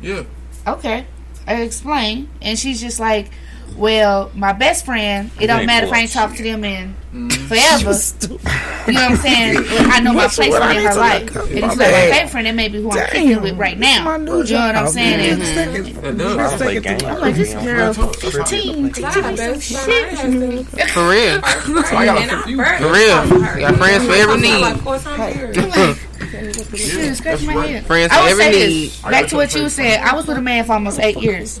yeah. 0.00 0.22
okay. 0.66 1.06
I 1.46 1.62
explained, 1.62 2.28
and 2.42 2.58
she's 2.58 2.80
just 2.80 3.00
like, 3.00 3.30
well, 3.76 4.30
my 4.34 4.52
best 4.52 4.84
friend, 4.84 5.30
it 5.40 5.46
don't 5.46 5.64
matter 5.66 5.86
if 5.86 5.92
I 5.92 6.00
ain't 6.00 6.12
bullshit. 6.12 6.28
talked 6.28 6.36
to 6.38 6.42
them 6.42 6.64
in 6.64 6.94
Mm-hmm. 7.08 7.46
forever. 7.48 8.38
You 8.88 8.94
know 8.94 9.00
what 9.02 9.10
I'm 9.12 9.16
saying? 9.18 9.56
I 9.68 10.00
know 10.00 10.12
my 10.14 10.28
place 10.28 10.50
what 10.50 10.62
I 10.62 10.72
in 10.78 10.86
her 10.86 10.94
life. 10.94 11.34
look? 11.34 11.50
And 11.50 11.60
My 11.60 11.66
it's 11.68 11.76
like 11.76 11.78
my 11.78 11.84
bad. 11.84 12.12
favorite 12.12 12.30
friend, 12.30 12.46
that 12.46 12.54
may 12.54 12.68
be 12.68 12.80
who 12.82 12.90
I'm 12.90 12.96
Damn. 12.96 13.08
kicking 13.10 13.42
with 13.42 13.58
right 13.58 13.78
now. 13.78 14.04
My 14.04 14.16
You 14.16 14.24
know 14.24 14.38
what. 14.38 14.76
I'm 14.76 14.88
saying? 14.88 15.38
That 15.38 16.16
does. 16.18 16.36
Let's 16.36 16.58
take 16.62 16.76
it 16.86 16.98
to- 16.98 17.06
I'm 17.06 17.20
like, 17.20 17.34
this 17.34 17.52
girl, 17.54 17.92
15, 17.92 18.86
I 18.86 18.88
got 19.00 19.16
a 19.16 19.36
best 19.36 19.72
friend. 19.84 20.66
For 20.68 21.08
real. 21.08 21.40
I 21.44 22.04
got 22.06 22.32
a 22.32 22.42
few. 22.44 22.56
For 22.56 22.92
real. 22.92 23.26
You 23.26 23.60
got 23.60 23.76
friends 23.76 24.04
for 24.06 24.12
every 24.12 24.40
need. 24.40 26.07
Like, 26.46 26.58
I'm 26.58 26.78
here. 26.78 26.88
Shit, 26.88 27.16
scratch 27.16 27.42
my 27.44 27.66
head. 27.66 27.86
Friends 27.86 28.12
I 28.12 28.16
for 28.16 28.22
would 28.22 28.30
every 28.30 28.44
say 28.44 28.68
need. 28.68 28.86
this. 28.90 29.02
Back 29.02 29.26
to 29.28 29.36
what 29.36 29.54
you 29.54 29.68
said. 29.68 30.00
I 30.00 30.14
was 30.14 30.26
with 30.26 30.38
a 30.38 30.42
man 30.42 30.64
for 30.64 30.72
almost 30.72 30.98
eight 31.00 31.18
years, 31.18 31.60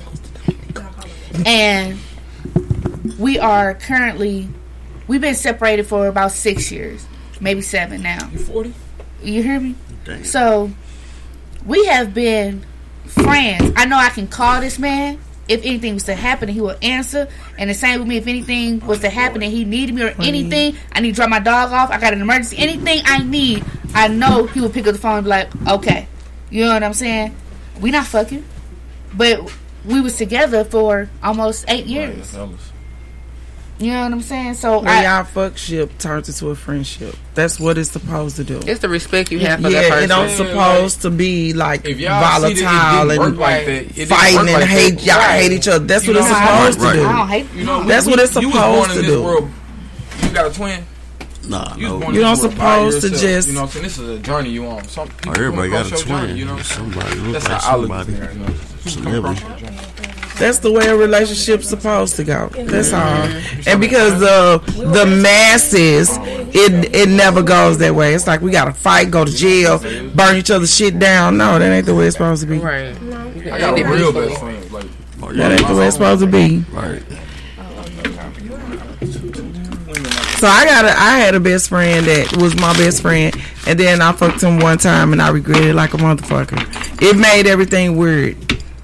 and 1.46 1.98
we 3.18 3.38
are 3.38 3.74
currently 3.74 4.48
we've 5.08 5.20
been 5.20 5.34
separated 5.34 5.86
for 5.86 6.06
about 6.06 6.32
six 6.32 6.70
years, 6.70 7.04
maybe 7.40 7.62
seven 7.62 8.02
now. 8.02 8.28
You 8.30 8.38
40? 8.38 8.74
You 9.22 9.42
hear 9.42 9.58
me? 9.60 9.74
So 10.22 10.70
we 11.66 11.84
have 11.86 12.14
been 12.14 12.64
friends. 13.06 13.72
I 13.76 13.84
know 13.86 13.96
I 13.96 14.10
can 14.10 14.28
call 14.28 14.60
this 14.60 14.78
man. 14.78 15.18
If 15.48 15.64
anything 15.64 15.94
was 15.94 16.04
to 16.04 16.14
happen, 16.14 16.48
he 16.48 16.60
will 16.60 16.76
answer. 16.82 17.26
And 17.56 17.70
the 17.70 17.74
same 17.74 17.98
with 18.00 18.08
me. 18.08 18.18
If 18.18 18.26
anything 18.26 18.80
was 18.86 19.00
to 19.00 19.08
happen 19.08 19.42
and 19.42 19.50
he 19.50 19.64
needed 19.64 19.94
me 19.94 20.02
or 20.02 20.14
anything, 20.20 20.76
I 20.92 21.00
need 21.00 21.10
to 21.10 21.16
drop 21.16 21.30
my 21.30 21.40
dog 21.40 21.72
off. 21.72 21.90
I 21.90 21.98
got 21.98 22.12
an 22.12 22.20
emergency. 22.20 22.58
Anything 22.58 23.00
I 23.06 23.22
need, 23.22 23.64
I 23.94 24.08
know 24.08 24.46
he 24.46 24.60
would 24.60 24.72
pick 24.72 24.86
up 24.86 24.92
the 24.92 24.98
phone 24.98 25.16
and 25.18 25.24
be 25.24 25.30
like, 25.30 25.48
"Okay," 25.66 26.06
you 26.50 26.64
know 26.64 26.72
what 26.74 26.82
I'm 26.82 26.94
saying? 26.94 27.34
We 27.80 27.90
not 27.90 28.06
fucking, 28.06 28.44
but 29.14 29.50
we 29.84 30.00
was 30.00 30.16
together 30.16 30.64
for 30.64 31.08
almost 31.22 31.64
eight 31.68 31.86
years. 31.86 32.36
You 33.80 33.92
know 33.92 34.02
what 34.02 34.10
I'm 34.12 34.22
saying? 34.22 34.54
So 34.54 34.80
When 34.80 34.88
I, 34.88 35.04
y'all 35.04 35.22
fuck 35.24 35.56
ship 35.56 35.96
turns 35.98 36.28
into 36.28 36.50
a 36.50 36.56
friendship. 36.56 37.14
That's 37.36 37.60
what 37.60 37.78
it's 37.78 37.92
supposed 37.92 38.34
to 38.36 38.42
do. 38.44 38.58
It's 38.66 38.80
the 38.80 38.88
respect 38.88 39.30
you 39.30 39.38
have 39.38 39.60
for 39.60 39.70
that 39.70 39.84
Yeah, 39.84 39.88
person. 39.90 40.04
it 40.04 40.06
don't 40.08 40.30
supposed 40.30 41.02
to 41.02 41.10
be 41.10 41.52
like 41.52 41.84
If 41.86 42.00
y'all 42.00 42.40
see 42.40 42.54
that 42.54 42.58
it 42.58 42.64
volatile 42.64 43.22
and 43.22 43.38
like 43.38 43.66
that, 43.66 44.08
fighting 44.08 44.38
and 44.40 44.50
like 44.50 44.64
hate. 44.64 44.90
that. 44.96 45.04
Y'all 45.06 45.18
Right. 45.18 45.40
hate 45.42 45.52
each 45.52 45.68
other. 45.68 45.84
That's 45.84 46.04
You 46.08 46.14
what 46.14 46.18
it's 46.22 46.28
supposed 46.28 46.80
right, 46.80 46.92
to 46.92 46.98
do. 47.02 47.06
I 47.06 47.12
don't 47.12 47.28
hate. 47.28 47.46
You 47.54 47.64
know, 47.64 47.84
That's 47.84 48.06
we- 48.06 48.10
what 48.10 48.20
it's 48.20 48.34
you 48.34 48.48
was 48.48 48.56
born 48.58 48.74
supposed 48.82 48.90
in 48.90 48.96
to 48.96 49.02
this 49.02 49.10
do. 49.12 49.22
World, 49.22 49.48
you 50.24 50.28
got 50.30 50.50
a 50.50 50.54
twin. 50.54 50.84
Nah, 51.46 51.74
You, 51.76 51.88
no. 51.88 51.98
You 52.00 52.06
in 52.08 52.14
don't 52.14 52.34
this 52.34 52.42
world 52.42 52.56
by 52.58 52.76
supposed 52.90 53.00
to 53.02 53.10
just- 53.10 53.48
You 53.48 53.54
know 53.54 53.60
what 53.62 53.66
I'm 53.66 53.72
saying? 53.72 53.82
This 53.84 53.98
is 53.98 54.08
a 54.08 54.18
journey 54.18 54.50
you 54.50 54.66
on. 54.66 54.84
Some 54.88 55.08
oh, 55.08 55.12
people 55.16 55.32
Oh, 55.32 55.44
everybody 55.46 55.70
got 55.70 55.86
a 55.86 55.90
twin. 55.90 56.06
journey, 56.06 56.32
you 56.38 56.44
know 56.44 56.54
what 56.54 56.58
I'm 56.60 56.64
saying? 56.64 56.92
Somebody 56.92 57.20
look 57.20 57.32
That's 57.34 57.48
like 57.48 57.62
how 57.62 57.72
I 57.72 57.76
look 57.76 57.88
somebody. 57.88 58.14
at 58.14 58.30
it. 58.30 58.34
You 58.34 58.40
know, 58.40 58.46
people 58.84 59.02
come 59.02 59.14
across 59.34 59.40
your 59.40 59.58
journey. 59.58 59.76
That's 60.38 60.58
the 60.60 60.70
way 60.70 60.86
a 60.86 60.94
relationship's 60.96 61.68
supposed 61.68 62.14
to 62.14 62.22
go. 62.22 62.48
That's 62.54 62.92
all. 62.92 63.00
And 63.66 63.80
because 63.80 64.20
the 64.20 64.62
the 64.76 65.04
masses, 65.04 66.10
it 66.54 66.94
it 66.94 67.08
never 67.08 67.42
goes 67.42 67.78
that 67.78 67.96
way. 67.96 68.14
It's 68.14 68.28
like 68.28 68.40
we 68.40 68.52
gotta 68.52 68.72
fight, 68.72 69.10
go 69.10 69.24
to 69.24 69.32
jail, 69.32 69.80
burn 70.14 70.36
each 70.36 70.52
other's 70.52 70.72
shit 70.72 71.00
down. 71.00 71.38
No, 71.38 71.58
that 71.58 71.72
ain't 71.72 71.86
the 71.86 71.94
way 71.94 72.06
it's 72.06 72.14
supposed 72.14 72.42
to 72.42 72.46
be. 72.46 72.58
Right. 72.58 72.94
I 73.52 73.58
got 73.58 73.78
a 73.80 73.84
real 73.84 74.12
best 74.12 74.38
friend. 74.38 74.70
Like, 74.70 74.84
Oh, 75.20 75.32
That 75.32 75.50
ain't 75.58 75.66
the 75.66 75.74
way 75.74 75.86
it's 75.88 75.96
supposed 75.96 76.20
to 76.20 76.28
be. 76.28 76.58
Right. 76.72 77.02
So 80.38 80.46
I 80.46 80.64
got 80.64 80.84
a, 80.84 80.90
I 80.90 81.18
had 81.18 81.34
a 81.34 81.40
best 81.40 81.68
friend 81.68 82.06
that 82.06 82.36
was 82.40 82.54
my 82.54 82.72
best 82.74 83.02
friend, 83.02 83.34
and 83.66 83.78
then 83.78 84.00
I 84.00 84.12
fucked 84.12 84.40
him 84.40 84.60
one 84.60 84.78
time, 84.78 85.12
and 85.12 85.20
I 85.20 85.30
regretted 85.30 85.74
like 85.74 85.94
a 85.94 85.96
motherfucker. 85.96 87.02
It 87.02 87.16
made 87.16 87.46
everything 87.48 87.96
weird. 87.96 88.36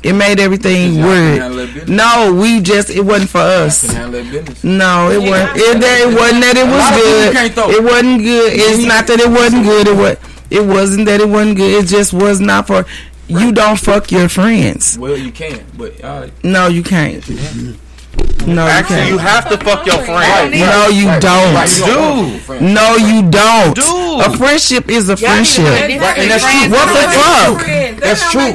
It 0.03 0.13
made 0.15 0.39
everything 0.41 0.95
Y'all 0.95 1.07
weird. 1.07 1.41
handle 1.41 1.59
that 1.65 1.73
business. 1.73 1.89
No, 1.89 2.35
we 2.39 2.61
just 2.61 2.91
it 2.91 3.01
wasn't 3.03 3.31
for 3.31 3.39
us. 3.39 3.87
can 3.87 3.95
handle 3.95 4.23
that 4.23 4.33
business. 4.33 4.65
No, 4.65 5.11
it 5.11 5.19
wasn't. 5.21 5.57
It, 5.57 5.81
that- 5.81 6.01
it 6.01 6.15
wasn't 6.19 6.41
that 6.43 6.57
it 6.57 6.67
was 6.67 6.75
lot 6.75 6.93
of 6.93 7.55
people 7.55 7.73
good. 7.73 7.75
It 7.77 7.85
wasn't 7.85 8.23
good. 8.23 8.53
It's 8.55 8.85
not 8.85 9.07
that 9.07 9.21
it 9.21 9.31
wasn't 9.31 9.65
good. 9.65 9.87
It 9.87 9.97
was. 9.97 10.17
It 10.51 10.67
wasn't 10.67 11.07
that 11.07 11.21
it 11.21 11.29
wasn't 11.29 11.57
good. 11.57 11.85
It 11.85 11.87
just 11.89 12.13
was 12.13 12.41
not 12.41 12.67
for. 12.67 12.85
You 13.29 13.53
don't 13.53 13.79
fuck 13.79 14.11
your 14.11 14.29
friends. 14.29 14.99
Well, 14.99 15.17
you 15.17 15.33
can, 15.33 15.65
but 15.79 16.03
all 16.05 16.21
right. 16.21 16.45
No, 16.45 16.67
you 16.67 16.83
can't. 16.83 17.25
No, 18.47 18.65
you 18.65 18.71
Actually, 18.71 18.97
can't. 18.97 19.11
you 19.11 19.19
have 19.19 19.49
to 19.49 19.57
fuck 19.57 19.87
your 19.87 19.99
friend. 20.05 20.51
No, 20.53 20.89
you 20.89 21.07
Right, 21.09 21.23
don't. 21.23 21.55
right, 21.55 21.71
you 21.79 21.87
don't 21.87 22.29
fuck 22.29 22.31
your 22.31 22.41
friend. 22.41 22.75
No, 22.75 22.97
you 22.97 23.23
don't. 23.31 23.75
Dude. 23.75 24.21
A 24.21 24.37
friendship 24.37 24.91
is 24.91 25.09
a 25.09 25.17
friendship. 25.17 25.65
Right, 25.65 25.91
and 25.91 26.31
that's 26.31 26.45
true. 26.45 26.71
What 26.71 26.87
the 26.93 27.09
fuck? 27.17 28.01
That's 28.01 28.31
true. 28.31 28.53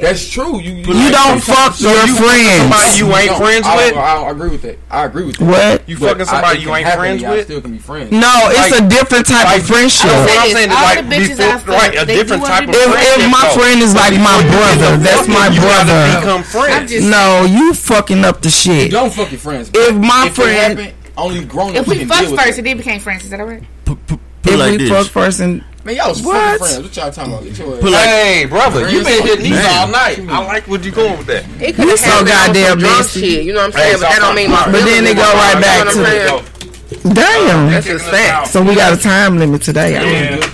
That's 0.00 0.28
true. 0.28 0.60
You 0.60 0.72
You 0.74 1.10
don't 1.10 1.40
fuck 1.42 1.80
your 1.80 1.92
friends. 2.06 2.18
Somebody 2.18 2.98
you 2.98 3.06
ain't 3.14 3.30
No, 3.32 3.38
friends 3.38 3.66
I, 3.66 3.76
with. 3.76 3.96
I, 3.96 4.22
I 4.22 4.30
agree 4.30 4.50
with 4.50 4.62
that. 4.62 4.78
I 4.90 5.04
agree 5.04 5.24
with 5.24 5.36
that. 5.38 5.46
What? 5.46 5.88
You 5.88 5.98
But 5.98 6.08
fucking 6.10 6.26
somebody 6.26 6.58
I, 6.58 6.62
you 6.62 6.74
ain't 6.74 6.88
friends 6.94 7.22
y'all 7.22 7.32
with. 7.32 7.44
Still 7.46 7.60
can 7.60 7.72
be 7.72 7.78
friends. 7.78 8.10
No, 8.12 8.32
it's 8.50 8.70
Like- 8.70 8.82
a 8.82 8.88
different 8.88 9.26
type 9.26 9.44
like, 9.46 9.60
of 9.60 9.66
friendship. 9.66 10.10
That's 10.10 10.30
what 10.34 10.44
I'm 10.44 10.50
saying. 10.52 10.68
this, 10.68 10.78
all 10.78 10.84
Like 10.84 10.98
the 10.98 11.14
bitches 11.16 11.36
before, 11.36 11.46
I 11.46 11.58
fuck, 11.58 11.68
right? 11.68 11.94
A 11.96 12.06
different 12.06 12.42
type 12.44 12.62
of 12.62 12.68
wanna 12.68 12.72
be 12.72 12.78
If, 12.78 12.90
friendship. 12.92 13.22
if 13.24 13.30
my 13.30 13.46
friend 13.54 13.78
is 13.82 13.94
like 13.94 14.14
my 14.20 14.38
brother, 14.50 14.90
that's 14.96 15.28
my 15.28 15.48
brother. 15.54 16.20
become 16.20 16.42
friends. 16.42 16.92
No, 17.04 17.44
you 17.44 17.74
fucking 17.74 18.24
up 18.24 18.42
the 18.42 18.50
shit. 18.50 18.90
don't 18.90 19.12
fuck 19.12 19.30
your 19.30 19.40
friends. 19.40 19.70
If 19.74 19.94
my 19.96 20.28
friend, 20.30 20.92
only 21.16 21.44
grown 21.44 21.70
up, 21.70 21.76
if 21.76 21.88
we 21.88 21.98
can 21.98 22.08
fucked 22.08 22.28
first 22.36 22.56
it. 22.56 22.58
and 22.58 22.66
then 22.66 22.76
became 22.76 23.00
friends, 23.00 23.24
is 23.24 23.30
that 23.30 23.40
alright? 23.40 23.62
Put 23.84 23.98
if 24.10 24.52
it 24.52 24.56
like 24.58 24.70
we 24.72 24.76
this. 24.78 24.90
fuck 24.90 25.06
first 25.08 25.40
and 25.40 25.64
Man, 25.86 25.94
y'all 25.94 26.08
was 26.08 26.20
What? 26.20 26.34
fucking 26.34 26.58
friends. 26.66 26.82
What 26.82 26.96
y'all 26.96 27.12
talking 27.12 27.32
about? 27.32 27.44
Get 27.44 27.58
your 27.58 27.76
Pull 27.78 27.90
like- 27.92 28.04
Hey, 28.06 28.44
brother, 28.46 28.90
you 28.90 29.04
been 29.04 29.22
hitting 29.22 29.44
these 29.44 29.52
Man. 29.52 29.66
all 29.78 29.86
night. 29.86 30.18
I 30.28 30.44
like 30.44 30.66
what 30.66 30.82
you 30.84 30.90
going 30.90 31.16
with 31.16 31.28
that. 31.28 31.44
It 31.60 31.76
could 31.76 31.88
have 31.88 32.00
so 32.00 32.24
goddamn 32.24 32.70
some 32.70 32.78
drunk 32.80 33.08
shit. 33.08 33.44
You 33.44 33.52
know 33.52 33.60
what 33.60 33.66
I'm 33.76 33.80
Hey, 33.80 33.90
saying? 33.90 34.00
But 34.00 34.08
that 34.10 34.18
don't 34.18 34.34
mean 34.34 34.50
my 34.50 34.64
But 34.64 34.84
then 34.84 35.04
they 35.04 35.14
go 35.14 35.22
right 35.22 35.52
wrong, 35.52 35.62
back 35.62 35.78
to 35.78 35.84
what 35.86 35.96
I'm 35.96 36.02
the- 36.02 36.10
saying? 36.10 37.14
Damn. 37.14 37.70
That's 37.70 37.86
just 37.86 38.04
fact. 38.06 38.48
So 38.48 38.62
we 38.62 38.74
got 38.74 38.94
a 38.94 38.96
time 38.96 39.38
limit 39.38 39.62
today. 39.62 39.92
Yeah. 39.92 40.44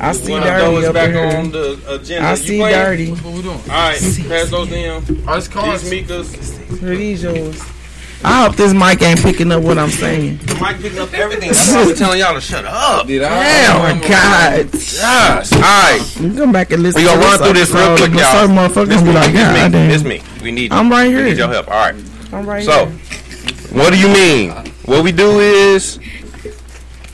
I 0.00 0.12
see 0.12 0.32
Wanna 0.32 0.46
throw 0.46 0.70
dirty 0.72 0.76
us 0.78 0.84
up 0.88 0.94
back 0.94 1.10
here. 1.10 1.36
on 1.36 1.50
the 1.52 1.78
agenda. 1.90 2.28
I 2.28 2.34
see 2.34 2.58
playing? 2.58 2.74
dirty. 2.74 3.10
What 3.10 3.34
we 3.34 3.42
doing? 3.42 3.60
All 3.70 3.76
right, 3.76 4.00
pass 4.28 4.48
those 4.50 4.68
down. 4.68 5.04
Oh, 5.28 5.34
it's 5.34 5.48
cards. 5.48 5.82
These 5.88 6.08
Mikas. 6.08 6.80
Here, 6.80 6.96
these 6.96 7.22
yours. 7.22 7.56
I 8.24 8.44
hope 8.46 8.54
this 8.56 8.72
mic 8.72 9.02
ain't 9.02 9.20
picking 9.20 9.50
up 9.50 9.62
what 9.62 9.78
I'm 9.78 9.90
saying. 9.90 10.36
The 10.38 10.54
mic 10.54 10.78
picking 10.80 10.98
up 11.00 11.12
everything. 11.12 11.48
That's 11.50 11.72
why 11.72 11.82
I 11.82 11.86
was 11.86 11.98
telling 11.98 12.20
y'all 12.20 12.34
to 12.34 12.40
shut 12.40 12.64
up. 12.64 13.06
Did 13.06 13.22
Oh 13.22 13.28
my 13.28 13.98
god. 14.00 14.72
Yes. 14.72 15.52
All 15.52 15.60
right. 15.60 16.16
You 16.20 16.34
come 16.34 16.52
back 16.52 16.70
and 16.72 16.82
listen. 16.82 17.02
We 17.02 17.08
gonna 17.08 17.20
to 17.20 17.26
run 17.26 17.38
through 17.40 17.52
this 17.54 17.70
real 17.70 17.78
episode, 17.82 17.98
quick, 17.98 18.12
but 18.12 18.20
y'all. 18.20 18.46
Some 18.46 18.56
motherfuckers 18.56 19.04
be 19.04 19.12
like, 19.12 19.32
This 19.32 19.42
God 19.42 19.54
me. 19.54 19.78
damn. 19.78 19.88
This 19.88 20.04
me. 20.04 20.22
We 20.42 20.52
need. 20.52 20.70
you. 20.72 20.76
I'm 20.78 20.88
right 20.90 21.08
We 21.08 21.14
here. 21.14 21.24
need 21.24 21.36
your 21.38 21.48
help. 21.48 21.68
All 21.68 21.74
right. 21.74 21.94
I'm 22.32 22.46
right 22.46 22.64
So, 22.64 22.86
here. 22.86 23.76
what 23.76 23.92
do 23.92 23.98
you 23.98 24.08
mean? 24.08 24.50
What 24.86 25.02
we 25.04 25.12
do 25.12 25.40
is, 25.40 25.98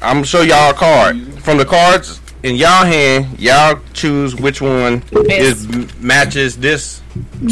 I'm 0.03 0.17
gonna 0.17 0.27
show 0.27 0.43
y'all 0.43 0.71
a 0.71 0.75
card. 0.75 1.17
From 1.43 1.57
the 1.59 1.65
cards 1.65 2.21
in 2.43 2.55
y'all 2.57 2.85
hand, 2.85 3.39
y'all 3.39 3.81
choose 3.95 4.37
which 4.37 4.61
one 4.61 5.03
is 5.13 5.67
matches 6.01 6.57
this. 6.59 7.01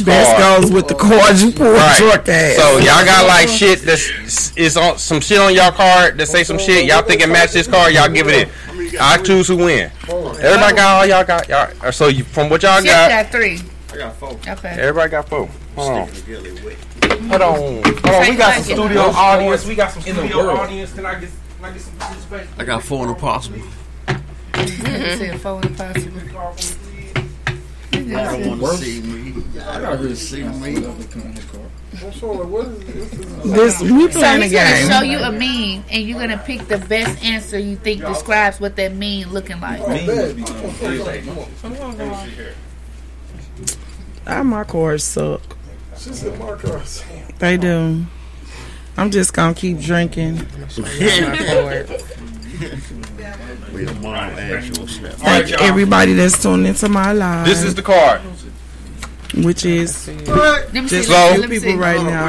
Best 0.04 0.38
goes 0.38 0.72
with 0.72 0.88
the 0.88 0.94
cards 0.94 1.42
you 1.42 1.52
pull 1.52 1.72
Right. 1.72 1.96
short 1.96 2.28
ass. 2.28 2.56
So 2.56 2.78
y'all 2.78 3.04
got 3.04 3.26
like 3.26 3.48
shit 3.48 3.82
that's 3.82 4.56
is 4.56 4.76
on 4.76 4.98
some 4.98 5.20
shit 5.20 5.38
on 5.38 5.54
y'all 5.54 5.70
card 5.72 6.18
that 6.18 6.26
say 6.26 6.44
some 6.44 6.58
shit. 6.58 6.84
Y'all 6.86 7.02
think 7.02 7.20
it 7.22 7.28
match 7.28 7.52
this 7.52 7.66
card? 7.66 7.92
Y'all 7.94 8.08
give 8.08 8.28
it 8.28 8.48
in. 8.48 8.98
I 9.00 9.16
choose 9.18 9.48
who 9.48 9.56
win. 9.56 9.90
Everybody 10.08 10.76
got 10.76 10.78
all 10.78 11.06
y'all 11.06 11.24
got 11.24 11.48
y'all. 11.48 11.70
Uh, 11.82 11.90
so 11.90 12.08
you, 12.08 12.24
from 12.24 12.48
what 12.50 12.62
y'all 12.62 12.78
Shit 12.78 12.86
got, 12.86 13.10
got 13.10 13.32
three. 13.32 13.60
I 13.92 13.96
got 13.96 14.16
four. 14.16 14.30
Okay. 14.48 14.68
everybody 14.78 15.10
got 15.10 15.28
four. 15.28 15.48
Hold 15.76 15.90
on. 15.90 16.08
Hold 16.08 17.42
on. 17.42 17.82
Hold 17.82 17.82
on. 18.04 18.30
We 18.30 18.36
got 18.36 18.54
some 18.54 18.64
studio 18.64 19.00
audience. 19.02 19.66
We 19.66 19.74
got 19.74 19.90
some 19.92 20.02
In 20.04 20.16
the 20.16 20.22
studio 20.22 20.50
audience. 20.50 20.92
Can 20.92 21.06
I 21.06 21.20
get, 21.20 21.30
can 21.56 21.64
I 21.64 21.72
get 21.72 21.80
some 21.82 21.96
participation? 21.96 22.48
I 22.58 22.64
got 22.64 22.82
four 22.82 23.02
in 23.02 23.08
the 23.08 23.14
possible. 23.14 23.60
You 24.56 24.72
said 28.04 28.08
four 28.08 28.32
in 28.32 28.58
the 28.58 28.58
possible. 28.58 28.60
I 28.60 28.60
don't 28.60 28.60
want 28.60 28.60
to 28.60 28.76
see 28.78 29.00
me. 29.02 29.44
I 29.60 29.76
I 29.76 29.80
don't 29.80 29.98
want 29.98 30.00
to 30.02 30.16
see 30.16 30.42
me. 30.42 30.80
What's 32.00 32.22
wrong? 32.22 32.38
Like, 32.38 32.48
what 32.48 32.66
is 32.66 32.78
this? 32.84 33.78
This 33.78 33.80
we 33.82 34.10
So 34.12 34.20
playing 34.20 34.42
a 34.42 34.48
game. 34.48 34.88
show 34.88 35.00
you 35.02 35.18
a 35.18 35.32
meme, 35.32 35.84
and 35.90 36.04
you're 36.04 36.18
gonna 36.18 36.38
pick 36.38 36.66
the 36.68 36.78
best 36.78 37.22
answer 37.24 37.58
you 37.58 37.76
think 37.76 38.02
describes 38.02 38.60
what 38.60 38.76
that 38.76 38.92
meme 38.94 39.30
looking 39.32 39.60
like. 39.60 39.80
Ah, 44.26 44.42
my 44.42 44.64
cards 44.64 45.04
suck. 45.04 45.56
She 45.96 46.12
said 46.12 46.38
my 46.38 46.54
cards. 46.56 47.04
They 47.38 47.56
do. 47.56 48.04
I'm 48.96 49.10
just 49.10 49.32
gonna 49.32 49.54
keep 49.54 49.78
drinking. 49.78 50.36
We 53.72 53.86
a 53.86 53.92
mom 53.94 54.14
actual 54.14 54.86
snap. 54.86 55.12
Thank 55.14 55.50
y'all. 55.50 55.62
everybody 55.62 56.14
that's 56.14 56.40
tuned 56.42 56.66
into 56.66 56.88
my 56.88 57.12
live. 57.12 57.46
This 57.46 57.62
is 57.62 57.74
the 57.74 57.82
card. 57.82 58.20
which 59.34 59.64
is 59.66 60.08
Let 60.08 60.72
just 60.86 61.08
So- 61.08 61.14
a 61.14 61.36
Let 61.36 61.40
few 61.40 61.48
me 61.48 61.48
people 61.56 61.70
see. 61.72 61.74
right 61.76 62.02
now. 62.02 62.26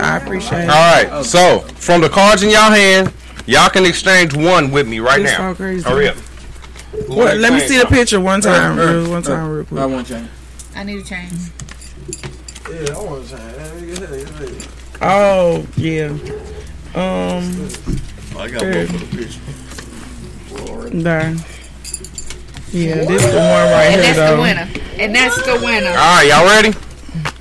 I 0.00 0.16
appreciate 0.18 0.64
it. 0.64 0.68
All 0.70 0.94
right. 1.16 1.24
So 1.24 1.60
from 1.76 2.00
the 2.02 2.08
cards 2.08 2.42
in 2.42 2.50
y'all 2.50 2.70
hand, 2.70 3.12
y'all 3.46 3.70
can 3.70 3.86
exchange 3.86 4.34
one 4.36 4.70
with 4.70 4.86
me 4.86 5.00
right 5.00 5.22
This 5.22 5.32
now. 5.38 5.52
so 5.52 5.56
crazy. 5.56 5.88
Hurry 5.88 6.08
up. 6.08 6.16
What, 7.06 7.36
let 7.38 7.52
me 7.52 7.60
see 7.60 7.78
the 7.78 7.86
picture 7.86 8.20
one 8.20 8.40
time, 8.40 8.78
Uh, 8.78 8.82
uh, 8.82 8.92
real, 8.92 9.10
one 9.10 9.22
time, 9.22 9.48
real 9.50 9.64
quick. 9.64 9.80
I 9.80 9.84
quick. 9.84 9.94
want 9.94 10.06
change. 10.08 10.28
I 10.76 10.84
need 10.84 10.98
a 11.00 11.02
change. 11.04 11.32
Yeah, 12.70 12.94
I 12.94 12.98
want 13.02 13.28
to 13.28 13.36
change. 13.36 14.68
Oh 15.00 15.66
yeah. 15.76 16.08
Um, 16.94 17.68
I 18.38 18.48
got 18.48 18.60
both 18.60 18.94
of 18.94 19.00
the 19.00 19.16
pictures. 19.16 21.02
there. 21.02 21.34
Yeah, 22.70 23.04
this 23.04 23.24
is 23.24 23.32
the 23.32 23.38
one 23.38 23.70
right 23.72 23.90
here. 23.90 23.98
And 23.98 24.04
here 24.04 24.14
that's 24.14 24.30
the 24.30 24.40
winner. 24.40 24.68
And 25.02 25.14
that's 25.14 25.36
the 25.44 25.54
winner. 25.64 25.88
All 25.88 25.94
right, 25.94 26.28
y'all 26.28 26.46
ready? 26.46 26.68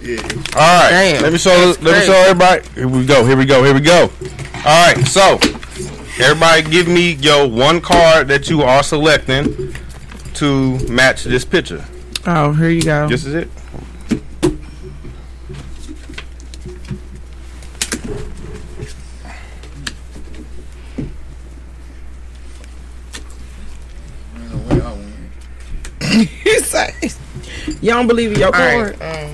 Yeah. 0.01 0.21
All 0.55 0.81
right. 0.81 0.89
Damn, 0.89 1.21
let 1.21 1.31
me 1.33 1.37
show. 1.37 1.55
that's 1.67 1.81
Let 1.83 1.99
me 1.99 2.05
show 2.05 2.13
everybody. 2.13 2.67
Here 2.73 2.87
we 2.87 3.05
go. 3.05 3.25
Here 3.25 3.37
we 3.37 3.45
go. 3.45 3.63
Here 3.63 3.73
we 3.73 3.81
go. 3.81 4.09
All 4.65 4.87
right. 4.87 5.05
So, 5.05 5.37
everybody, 6.19 6.63
give 6.63 6.87
me 6.87 7.13
your 7.13 7.47
one 7.47 7.79
card 7.79 8.27
that 8.29 8.49
you 8.49 8.63
are 8.63 8.81
selecting 8.81 9.75
to 10.35 10.79
match 10.87 11.25
this 11.25 11.45
picture. 11.45 11.85
Oh, 12.25 12.53
here 12.53 12.69
you 12.69 12.81
go. 12.81 13.07
This 13.07 13.25
is 13.25 13.35
it. 13.35 13.49
you 27.81 27.91
don't 27.91 28.07
believe 28.07 28.31
in 28.33 28.39
your 28.39 28.47
All 28.47 28.51
card? 28.53 28.99
right. 28.99 29.25
Um, 29.25 29.33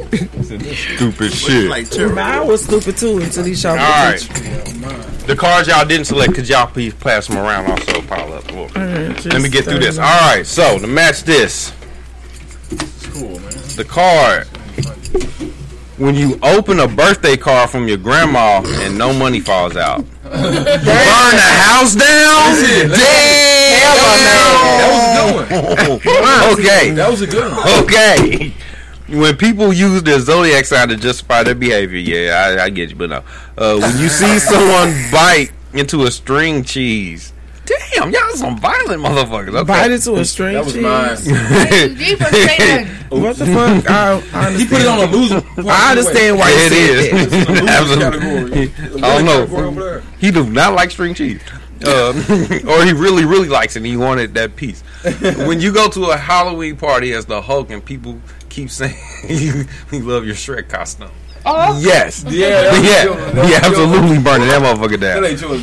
Stupid 0.00 1.32
shit. 1.32 1.68
Like 1.68 1.90
terrible. 1.90 2.14
Mine 2.16 2.46
was 2.46 2.64
stupid 2.64 2.96
too 2.96 3.18
until 3.18 3.44
he 3.44 3.54
showed 3.54 3.74
me 3.74 3.80
All 3.80 3.88
right. 3.90 4.20
the 5.26 5.36
cards 5.38 5.68
y'all 5.68 5.84
didn't 5.84 6.06
select, 6.06 6.34
could 6.34 6.48
y'all 6.48 6.66
please 6.66 6.94
pass 6.94 7.26
them 7.26 7.36
around 7.38 7.70
also 7.70 8.00
pile 8.02 8.32
up. 8.32 8.50
Whoa. 8.50 8.62
Alright, 8.76 9.24
Let 9.26 9.42
me 9.42 9.48
get 9.48 9.64
through 9.64 9.80
this. 9.80 9.96
it 9.98 10.00
All 10.00 10.06
on. 10.08 10.36
right, 10.36 10.46
so 10.46 10.78
to 10.78 10.86
match 10.86 11.22
this, 11.24 11.72
Cool, 13.12 13.38
the 13.76 13.84
card. 13.86 14.46
When 15.98 16.14
you 16.14 16.38
open 16.42 16.80
a 16.80 16.88
birthday 16.88 17.36
card 17.36 17.68
from 17.68 17.86
your 17.86 17.98
grandma 17.98 18.62
and 18.64 18.96
no 18.96 19.12
money 19.12 19.40
falls 19.40 19.76
out, 19.76 20.04
burn 20.30 20.54
the 20.54 21.52
house 21.66 21.94
down. 21.94 22.54
That 24.70 24.90
was 24.92 26.00
a 26.00 26.06
good 26.06 26.22
one. 26.22 26.52
okay, 26.58 26.90
That 26.92 27.10
was 27.10 27.22
a 27.22 27.26
good 27.26 27.52
one. 27.52 27.84
okay. 27.84 28.52
When 29.08 29.36
people 29.36 29.72
use 29.72 30.02
their 30.04 30.20
zodiac 30.20 30.64
sign 30.66 30.88
to 30.88 30.96
justify 30.96 31.42
their 31.42 31.56
behavior, 31.56 31.98
yeah, 31.98 32.56
I, 32.60 32.64
I 32.64 32.70
get 32.70 32.90
you, 32.90 32.96
but 32.96 33.10
no. 33.10 33.24
Uh, 33.58 33.78
when 33.80 33.98
you 33.98 34.08
see 34.08 34.38
someone 34.50 34.92
bite 35.10 35.50
into 35.72 36.04
a 36.04 36.10
string 36.12 36.62
cheese, 36.62 37.32
damn, 37.94 38.10
y'all 38.10 38.30
some 38.34 38.58
violent 38.58 39.02
motherfuckers. 39.02 39.54
Okay. 39.54 39.64
Bite 39.64 39.90
into 39.90 40.14
a 40.16 40.24
string 40.24 40.54
That 40.54 40.64
was 40.64 40.74
cheese. 40.74 40.82
mine. 40.82 41.10
You 41.98 42.16
supposed 42.16 42.32
to 42.34 42.46
say 42.46 42.56
that. 42.58 42.86
What 43.10 43.36
the 43.36 43.46
fuck? 43.46 43.90
I, 43.90 44.22
I 44.46 44.50
He 44.52 44.66
put 44.66 44.80
it 44.80 44.86
on 44.86 44.98
a 45.00 45.06
loser. 45.10 45.42
I 45.68 45.90
understand 45.90 46.38
why 46.38 46.50
it 46.52 46.72
you 46.72 47.30
said 47.30 47.68
Absolutely. 47.68 48.72
I 49.02 49.22
don't 49.22 49.74
know. 49.76 50.00
He 50.18 50.30
do 50.30 50.48
not 50.48 50.74
like 50.74 50.90
string 50.90 51.14
cheese. 51.14 51.40
Um, 51.86 52.16
or 52.68 52.84
he 52.84 52.92
really, 52.92 53.24
really 53.24 53.48
likes 53.48 53.74
it 53.74 53.78
and 53.78 53.86
he 53.86 53.96
wanted 53.96 54.34
that 54.34 54.54
piece. 54.56 54.82
when 55.46 55.60
you 55.60 55.72
go 55.72 55.88
to 55.88 56.10
a 56.10 56.16
Halloween 56.16 56.76
party 56.76 57.14
as 57.14 57.24
the 57.24 57.40
Hulk 57.40 57.70
and 57.70 57.82
people 57.84 58.20
keep 58.50 58.68
saying 58.70 58.94
you, 59.28 59.64
you 59.90 60.00
love 60.00 60.26
your 60.26 60.34
Shrek 60.34 60.68
costume. 60.68 61.10
Oh, 61.46 61.80
Yes. 61.80 62.22
Yeah, 62.28 62.48
that 62.50 62.72
was 62.72 62.84
yeah. 62.84 63.04
yours. 63.04 63.50
Yeah, 63.50 63.60
absolutely 63.62 64.18
burning 64.22 64.48
that 64.48 64.60
motherfucker 64.62 65.00
That 65.00 65.14
down. 65.14 65.24
ain't 65.24 65.40
yours. 65.40 65.62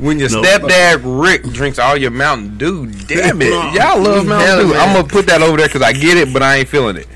When 0.00 0.18
your 0.18 0.30
No. 0.30 0.42
stepdad 0.42 1.02
Rick 1.04 1.42
drinks 1.52 1.78
all 1.78 1.94
your 1.96 2.10
Mountain 2.10 2.56
Dew, 2.56 2.86
damn 2.86 3.40
it. 3.42 3.48
Y'all 3.74 4.00
love 4.00 4.26
Mountain 4.26 4.68
Dew. 4.68 4.74
I'm 4.74 4.96
to 5.06 5.08
put 5.12 5.26
that 5.26 5.42
over 5.42 5.58
there 5.58 5.66
because 5.68 5.82
I 5.82 5.92
get 5.92 6.16
it, 6.16 6.32
but 6.32 6.42
I 6.42 6.56
ain't 6.56 6.68
feeling 6.68 6.96
it. 6.96 7.06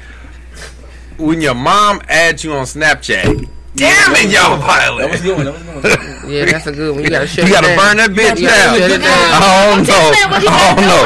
When 1.17 1.41
your 1.41 1.55
mom 1.55 2.03
adds 2.09 2.45
you 2.45 2.53
on 2.53 2.65
Snapchat, 2.67 3.49
damn 3.77 4.15
it, 4.15 4.31
y'all 4.31 4.57
That 4.59 4.59
was 4.59 4.65
violent. 4.65 5.15
a 5.15 5.19
good 5.23 5.37
one. 5.37 5.45
That 5.45 5.53
was 5.55 5.63
good 5.63 5.73
one. 5.99 6.09
yeah, 6.33 6.45
that's 6.47 6.67
a 6.67 6.73
good 6.73 6.95
one. 6.95 7.05
You 7.05 7.11
gotta 7.11 7.27
shut 7.27 7.45
You 7.47 7.53
gotta 7.53 7.67
down. 7.69 7.77
burn 7.79 7.97
that 7.99 8.11
bitch 8.11 8.39
You 8.41 8.47
gotta 8.49 8.79
down. 8.81 8.81
shut 8.81 8.91
it 8.91 9.03
down. 9.03 9.33
I 9.35 9.37
don't 9.67 9.77
Don't 9.77 9.87
tell 9.87 10.03
know. 10.03 10.11
this 10.11 10.21
man 10.21 10.31
what 10.31 10.43
he 10.43 10.49
I 10.49 10.51
gotta 10.51 10.81
don't 10.81 10.89
know. 10.89 11.05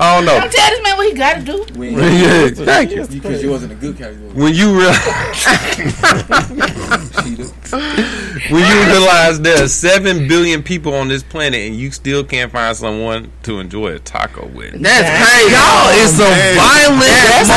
I 0.00 0.02
don't 0.16 0.24
know. 0.26 0.38
Don't 0.40 0.52
tell 0.52 0.70
this 0.70 0.80
man 0.82 0.96
what 0.96 1.06
he 1.08 1.12
got 1.14 1.34
to 1.34 1.40
do. 1.42 1.64
We 1.78 1.88
Yeah, 1.96 2.44
ain't 2.46 2.56
thank 2.58 2.90
you. 2.92 3.06
Because 3.06 3.42
you 3.42 3.50
wasn't 3.50 3.72
a 3.72 3.74
good 3.76 3.96
category. 3.98 4.30
When 4.32 4.54
you 4.54 4.78
realize, 4.78 4.98
when 8.50 8.62
you 8.66 8.78
realize 8.90 9.40
there 9.40 9.62
are 9.64 9.68
seven 9.68 10.26
billion 10.28 10.62
people 10.62 10.94
on 10.94 11.08
this 11.08 11.22
planet 11.22 11.60
and 11.60 11.74
you 11.76 11.90
still 11.90 12.24
can't 12.24 12.50
find 12.52 12.76
someone 12.76 13.30
to 13.44 13.58
enjoy 13.60 13.94
a 13.94 13.98
taco 13.98 14.46
with, 14.48 14.80
That's 14.80 15.08
crazy. 15.08 15.52
y'all 15.54 15.88
is 15.98 16.10
some 16.16 16.32
violent 16.56 17.00
motherfuckers. 17.00 17.48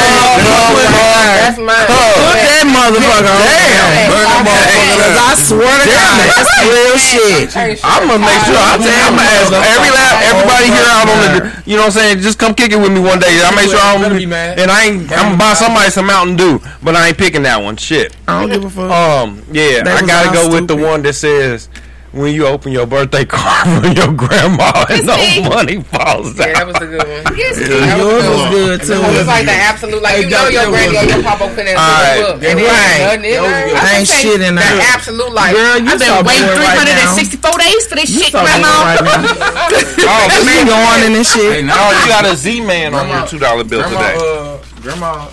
That's 1.44 1.58
mine. 1.58 1.88
Put 1.88 2.40
that 2.42 2.66
motherfucker. 2.70 3.38
Damn, 3.44 4.12
burn 4.12 4.24
that 4.24 4.44
motherfucker. 4.54 5.02
Cause 5.04 5.18
I 5.18 5.32
swear 5.36 5.74
to 5.82 5.86
God, 5.90 6.18
that's 6.30 6.54
real 6.70 6.96
shit. 7.02 7.50
I'm 7.84 8.08
gonna 8.08 8.22
make 8.22 8.42
sure. 8.46 8.56
I'm, 8.56 8.80
I'm 8.82 9.16
gonna 9.18 9.26
ask 9.26 9.52
every 9.52 9.92
last 9.92 10.16
everybody 10.30 10.68
here 10.70 10.88
out 10.94 11.08
on 11.10 11.18
the, 11.20 11.64
you 11.66 11.76
know 11.76 11.84
what 11.90 11.98
I'm 11.98 12.00
saying. 12.00 12.20
Just 12.22 12.40
come 12.40 12.54
kick 12.54 12.72
it 12.72 12.78
with 12.78 12.92
me 12.92 13.00
one 13.00 13.20
day. 13.20 13.42
I 13.44 13.54
make 13.56 13.70
sure 13.70 13.80
I'm, 13.82 14.02
Better 14.02 14.16
be 14.16 14.26
mad. 14.26 14.60
and 14.60 14.70
I 14.72 14.86
ain't. 14.86 15.12
I'm 15.12 15.34
gonna 15.34 15.38
buy 15.38 15.54
somebody 15.54 15.90
some 15.90 16.08
Mountain 16.08 16.36
Dew, 16.38 16.60
but 16.82 16.96
I 16.96 17.10
ain't 17.10 17.18
picking 17.18 17.44
that 17.44 17.58
one. 17.62 17.78
Shit. 17.78 18.16
I 18.28 18.42
don't 18.42 18.50
give 18.50 18.64
a 18.66 18.70
fuck. 18.70 18.92
Um, 18.92 19.42
yeah, 19.52 19.84
I 19.86 20.06
gotta 20.06 20.32
go 20.34 20.54
with 20.54 20.68
the 20.68 20.76
one 20.76 21.02
that 21.04 21.14
says 21.14 21.70
when 22.14 22.30
you 22.34 22.46
open 22.46 22.72
your 22.72 22.86
birthday 22.86 23.26
card 23.26 23.66
from 23.82 23.92
your 23.98 24.14
grandma 24.14 24.70
and 24.94 25.02
no 25.10 25.18
money 25.50 25.82
falls 25.82 26.38
out. 26.40 26.46
Yeah, 26.46 26.54
that 26.62 26.68
was 26.70 26.78
a 26.78 26.86
good 26.86 27.02
one. 27.02 27.26
Yes, 27.34 27.58
That 27.58 27.98
yours 27.98 28.22
was 28.30 28.44
good, 28.54 28.78
too. 28.86 29.02
It 29.02 29.18
was 29.18 29.26
like 29.26 29.46
the 29.50 29.58
absolute, 29.58 29.98
like 30.06 30.22
you 30.22 30.30
know 30.30 30.46
your 30.46 30.70
granny 30.70 30.94
or 30.94 31.10
your 31.10 31.26
papa 31.26 31.50
finna 31.58 31.74
Alright, 31.74 32.22
look, 32.22 32.38
that 32.40 32.54
and 32.54 32.60
it 32.62 32.70
right. 32.70 33.02
ain't 33.02 33.26
nothing. 33.26 33.34
It 33.34 33.42
was. 33.42 33.82
I'm 33.82 33.98
Ain't 33.98 34.08
saying 34.08 34.22
shit 34.22 34.40
in 34.46 34.54
the 34.54 34.68
absolute 34.94 35.34
like. 35.34 35.58
Girl, 35.58 35.82
you 35.82 35.90
I've 35.90 35.98
been 35.98 36.14
waiting 36.22 36.46
bored 36.54 36.62
right 36.62 36.86
364 37.18 37.58
days 37.58 37.84
for 37.90 37.96
this 37.98 38.10
You 38.14 38.20
shit, 38.30 38.32
Grandma. 38.38 38.70
right. 38.86 39.02
Oh, 40.06 40.24
That 40.30 40.42
man 40.46 40.70
going 40.70 41.02
in 41.10 41.14
this 41.18 41.34
shit. 41.34 41.66
Oh, 41.66 41.90
you 41.98 42.06
got 42.14 42.30
a 42.30 42.36
Z 42.38 42.62
man 42.62 42.94
on 42.94 43.10
your 43.10 43.26
two 43.26 43.40
dollar 43.42 43.64
bill 43.66 43.82
today. 43.90 44.14
Uh, 44.22 44.62
grandma 44.86 45.30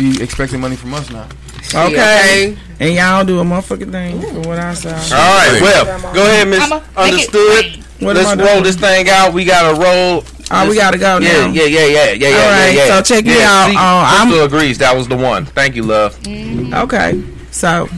be 0.00 0.22
expecting 0.22 0.60
money 0.60 0.76
from 0.76 0.94
us 0.94 1.10
now. 1.10 1.28
Okay. 1.74 2.56
And 2.80 2.94
y'all 2.94 3.24
do 3.24 3.38
a 3.40 3.44
motherfucking 3.44 3.92
thing 3.92 4.20
for 4.20 4.48
what 4.48 4.58
I 4.58 4.74
saw. 4.74 4.90
All 4.90 5.52
right, 5.52 5.60
well, 5.62 6.12
go 6.12 6.22
ahead, 6.22 6.48
Miss 6.48 6.60
I'ma 6.60 6.76
make 6.76 6.84
it 6.86 7.34
Understood. 7.34 7.84
What 8.00 8.16
Let's 8.16 8.36
roll 8.40 8.62
this 8.62 8.76
thing 8.76 9.08
out. 9.08 9.32
We 9.32 9.44
gotta 9.44 9.80
roll. 9.80 10.24
Oh, 10.50 10.68
we 10.68 10.74
gotta 10.74 10.98
go 10.98 11.18
yeah, 11.18 11.46
now. 11.46 11.52
Yeah, 11.52 11.64
yeah, 11.64 11.86
yeah, 11.86 11.86
yeah, 11.86 12.12
yeah. 12.12 12.26
All 12.26 12.32
yeah, 12.32 12.66
right, 12.66 12.74
yeah. 12.74 12.86
so 12.88 13.02
check 13.14 13.24
me 13.24 13.38
yeah, 13.38 13.48
out. 13.48 13.70
See, 13.70 13.76
Uh, 13.76 13.80
I'm- 13.80 14.26
Crystal 14.28 14.46
agrees. 14.46 14.78
That 14.78 14.96
was 14.96 15.08
the 15.08 15.16
one. 15.16 15.46
Thank 15.46 15.76
you, 15.76 15.84
love. 15.84 16.18
Okay. 16.26 17.22
So 17.50 17.88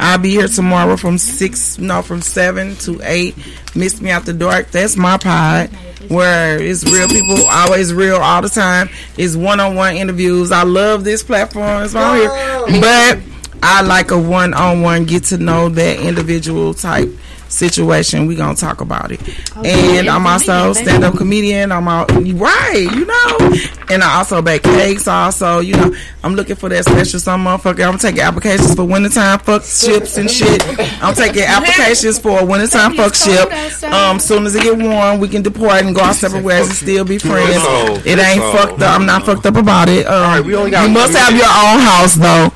I'll 0.00 0.18
be 0.18 0.30
here 0.30 0.48
tomorrow 0.48 0.96
from 0.96 1.18
six 1.18 1.78
no 1.78 2.00
from 2.02 2.22
seven 2.22 2.76
to 2.76 2.98
eight. 3.04 3.36
Miss 3.74 4.00
me 4.00 4.10
out 4.10 4.24
the 4.24 4.32
dark. 4.32 4.70
That's 4.70 4.96
my 4.96 5.18
pod. 5.18 5.70
Where 6.08 6.60
it's 6.60 6.84
real 6.84 7.08
people, 7.08 7.44
always 7.46 7.92
real 7.92 8.16
all 8.16 8.42
the 8.42 8.48
time. 8.48 8.88
It's 9.16 9.36
one 9.36 9.60
on 9.60 9.74
one 9.74 9.96
interviews. 9.96 10.52
I 10.52 10.62
love 10.62 11.04
this 11.04 11.22
platform. 11.22 11.84
It's 11.84 11.94
on 11.94 12.16
here. 12.16 12.30
Oh. 12.30 12.80
But 12.80 13.18
I 13.62 13.82
like 13.82 14.10
a 14.10 14.18
one 14.18 14.54
on 14.54 14.82
one 14.82 15.04
get 15.04 15.24
to 15.24 15.38
know 15.38 15.68
that 15.70 16.00
individual 16.00 16.74
type 16.74 17.08
situation. 17.48 18.26
We're 18.26 18.36
gonna 18.36 18.56
talk 18.56 18.80
about 18.80 19.12
it. 19.12 19.20
and 19.64 20.08
I'm 20.08 20.26
also 20.26 20.72
stand 20.72 21.04
up 21.04 21.16
comedian. 21.16 21.72
I'm 21.72 21.88
all 21.88 22.06
right, 22.06 22.88
you 22.92 23.04
know. 23.06 23.52
And 23.88 24.02
I 24.02 24.16
also 24.18 24.42
bake 24.42 24.62
cakes. 24.64 25.06
Also, 25.06 25.60
you 25.60 25.74
know, 25.74 25.94
I'm 26.24 26.34
looking 26.34 26.56
for 26.56 26.68
that 26.68 26.84
special 26.84 27.20
some 27.20 27.44
motherfucker. 27.44 27.86
I'm 27.86 27.98
taking 27.98 28.20
applications 28.20 28.74
for 28.74 28.84
wintertime 28.84 29.38
fuck 29.40 29.62
ships 29.62 30.18
and 30.18 30.30
shit. 30.30 30.62
I'm 31.02 31.14
taking 31.14 31.42
applications 31.46 32.18
for 32.18 32.40
a 32.40 32.44
wintertime 32.44 32.94
fuck 32.94 33.14
ship. 33.14 33.50
Um, 33.84 34.18
soon 34.18 34.44
as 34.46 34.54
it 34.54 34.62
get 34.62 34.76
warm, 34.76 35.20
we 35.20 35.28
can 35.28 35.42
depart 35.42 35.84
and 35.84 35.94
go 35.94 36.02
our 36.02 36.14
separate 36.14 36.42
ways 36.44 36.66
and 36.66 36.76
still 36.76 37.04
be 37.04 37.18
friends. 37.18 37.62
So, 37.62 37.94
It 38.04 38.18
ain't 38.18 38.40
so. 38.42 38.52
fucked 38.52 38.82
up. 38.82 38.98
I'm 38.98 39.06
not 39.06 39.24
fucked 39.24 39.46
up 39.46 39.56
about 39.56 39.88
it. 39.88 40.06
Um, 40.06 40.44
we 40.46 40.54
only 40.56 40.70
got 40.72 40.88
you 40.88 40.94
must 40.94 41.16
have 41.16 41.34
your 41.36 41.46
own 41.46 41.80
house 41.80 42.14
though. 42.16 42.52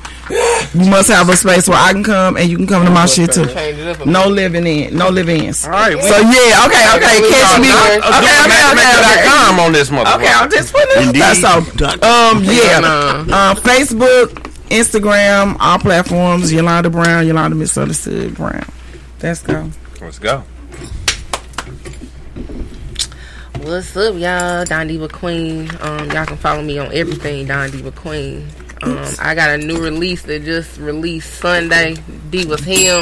You 0.73 0.89
must 0.89 1.09
have 1.09 1.27
a 1.29 1.35
space 1.35 1.67
where 1.67 1.77
I 1.77 1.91
can 1.91 2.03
come 2.03 2.37
and 2.37 2.49
you 2.49 2.57
can 2.57 2.67
come 2.67 2.85
to 2.85 2.91
my 2.91 3.05
shit 3.05 3.33
too. 3.33 3.45
No 4.05 4.27
living 4.27 4.65
in, 4.65 4.95
no 4.95 5.09
live-ins. 5.09 5.65
All 5.65 5.71
right. 5.71 6.01
So 6.01 6.17
yeah, 6.19 6.65
okay, 6.65 6.85
okay. 6.95 7.19
Catch 7.29 7.61
me. 7.61 7.69
Okay, 7.71 7.99
okay, 7.99 8.61
okay, 8.71 8.91
okay. 8.99 9.27
com 9.27 9.59
on 9.59 9.73
this 9.73 9.89
motherfucker. 9.89 10.15
Okay, 10.15 10.31
I'm 10.31 10.49
just 10.49 10.73
putting 10.73 11.09
it 11.09 11.21
out 11.21 11.35
there. 11.35 11.35
So, 11.35 11.57
um, 12.07 12.43
yeah, 12.43 12.77
um, 13.27 13.57
Facebook, 13.57 14.29
Instagram, 14.69 15.57
all 15.59 15.79
platforms. 15.79 16.51
Yolanda 16.53 16.89
Brown, 16.89 17.27
Yolanda 17.27 17.55
Misunderstood 17.55 18.35
Brown. 18.35 18.65
Let's 19.21 19.41
go. 19.41 19.69
Let's 19.99 20.19
go. 20.19 20.43
What's 23.61 23.95
up, 23.95 24.15
y'all? 24.15 24.65
Don 24.65 24.87
Diva 24.87 25.07
Queen. 25.07 25.69
Um, 25.81 26.09
y'all 26.09 26.25
can 26.25 26.37
follow 26.37 26.63
me 26.63 26.79
on 26.79 26.91
everything, 26.93 27.45
Don 27.45 27.69
Diva 27.69 27.91
Queen. 27.91 28.47
Um, 28.83 28.97
I 29.19 29.35
got 29.35 29.49
a 29.51 29.57
new 29.57 29.77
release 29.81 30.23
that 30.23 30.43
just 30.43 30.77
released 30.79 31.35
Sunday. 31.35 31.95
Diva's 32.29 32.63
Him. 32.63 33.01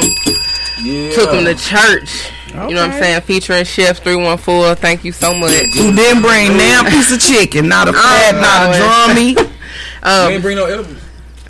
Took 1.12 1.32
him 1.34 1.44
to 1.44 1.54
church. 1.54 2.30
You 2.48 2.54
know 2.56 2.66
what 2.66 2.76
I'm 2.78 2.92
saying? 3.02 3.20
Featuring 3.22 3.64
Chef 3.64 3.98
314. 4.02 4.76
Thank 4.76 5.04
you 5.04 5.12
so 5.12 5.34
much. 5.34 5.52
Who 5.52 5.94
didn't 5.94 6.22
bring 6.22 6.48
damn 6.56 6.86
piece 6.86 7.12
of 7.12 7.20
chicken, 7.20 7.68
not 7.68 7.88
a 7.88 7.92
fat, 7.92 8.34
not 8.34 8.74
a 8.74 8.78
drummy. 8.78 9.52
Um, 10.02 10.28
you 10.30 10.34
ain't 10.36 10.42
bring 10.42 10.56
no 10.56 10.64
edibles. 10.64 10.96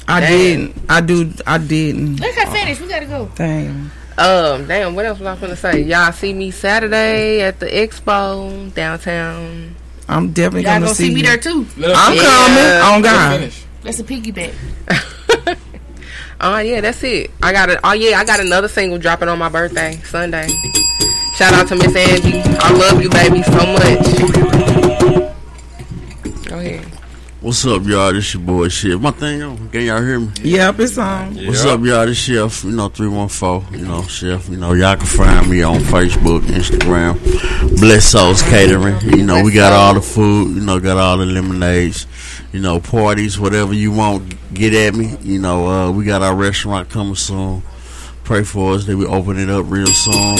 I 0.09 0.19
Damn. 0.21 0.31
didn't. 0.33 0.85
I 0.89 1.01
do. 1.01 1.33
I 1.47 1.59
didn't. 1.59 2.17
Let 2.19 2.35
her 2.35 2.51
finish. 2.51 2.81
We 2.81 2.89
gotta 2.89 3.07
go. 3.07 3.31
Damn. 3.37 3.93
Um, 4.19 4.67
damn, 4.67 4.97
what 4.97 5.07
else 5.07 5.21
was 5.21 5.29
I 5.29 5.41
gonna 5.41 5.55
say? 5.55 5.83
Y'all 5.83 6.11
see 6.11 6.33
me 6.35 6.51
Saturday 6.51 7.43
at 7.43 7.61
the 7.61 7.67
expo 7.67 8.75
downtown. 8.75 9.77
I'm 10.09 10.33
definitely 10.33 10.63
Y'all 10.63 10.73
gonna, 10.75 10.87
gonna 10.87 10.95
see 10.97 11.11
me 11.15 11.21
you. 11.21 11.27
there 11.27 11.37
too. 11.39 11.65
I'm 11.77 12.17
Yeah. 12.17 12.23
coming. 12.23 12.95
On 12.97 13.03
God. 13.03 13.53
Finish. 13.83 13.97
That's 13.97 14.01
a 14.01 14.05
piggyback. 14.05 15.57
Oh 16.43 16.59
yeah, 16.59 16.81
that's 16.81 17.03
it. 17.05 17.31
I 17.43 17.53
got 17.53 17.69
it. 17.69 17.81
Oh 17.85 17.93
yeah, 17.93 18.19
I 18.19 18.25
got 18.25 18.41
another 18.41 18.67
single 18.67 18.97
dropping 18.99 19.29
on 19.29 19.39
my 19.39 19.51
birthday 19.51 20.01
Sunday. 20.05 20.49
Shout 21.35 21.53
out 21.53 21.69
to 21.69 21.77
Miss 21.77 21.95
Angie. 21.95 22.41
I 22.43 22.73
love 22.73 23.03
you, 23.03 23.11
baby, 23.11 23.43
so 23.43 23.53
much. 23.53 24.01
Go 26.49 26.59
ahead. 26.59 26.87
What's 27.43 27.67
up, 27.67 27.85
y'all? 27.85 28.13
This 28.13 28.29
is 28.29 28.35
your 28.35 28.43
boy 28.43 28.69
Chef. 28.69 29.01
My 29.01 29.11
thing 29.11 29.43
on. 29.43 29.69
Can 29.69 29.83
y'all 29.83 30.03
hear 30.03 30.21
me? 30.21 30.31
Yep, 30.43 30.81
it's 30.81 30.97
on. 30.97 31.35
What's 31.47 31.65
up, 31.67 31.81
y'all? 31.83 32.07
This 32.07 32.19
Chef, 32.19 32.65
you 32.65 32.71
know, 32.71 32.89
314, 32.89 33.79
you 33.79 33.87
know, 33.87 34.03
Chef, 34.03 34.49
you 34.49 34.57
know, 34.57 34.73
y'all 34.73 34.97
can 34.97 35.07
find 35.07 35.51
me 35.51 35.63
on 35.63 35.81
Facebook, 35.81 36.41
Instagram, 36.41 37.19
Bless 37.79 38.07
Souls 38.07 38.43
Catering. 38.43 38.99
You 39.03 39.25
know, 39.25 39.43
we 39.43 39.53
got 39.53 39.73
all 39.75 39.93
the 39.95 40.03
food, 40.03 40.55
you 40.57 40.63
know, 40.63 40.81
got 40.81 40.97
all 40.97 41.19
the 41.19 41.27
lemonades, 41.27 42.07
you 42.53 42.61
know, 42.61 42.81
parties, 42.81 43.39
whatever 43.39 43.73
you 43.75 43.93
want, 43.93 44.35
get 44.55 44.75
at 44.75 44.95
me. 44.95 45.17
You 45.23 45.39
know, 45.39 45.67
uh, 45.69 45.91
we 45.93 46.05
got 46.05 46.23
our 46.23 46.35
restaurant 46.35 46.89
coming 46.91 47.15
soon. 47.15 47.63
Pray 48.25 48.45
for 48.45 48.75
us 48.75 48.85
that 48.87 48.97
we 48.97 49.07
open 49.07 49.39
it 49.39 49.51
up 49.51 49.67
real 49.69 49.87
soon. 49.89 50.37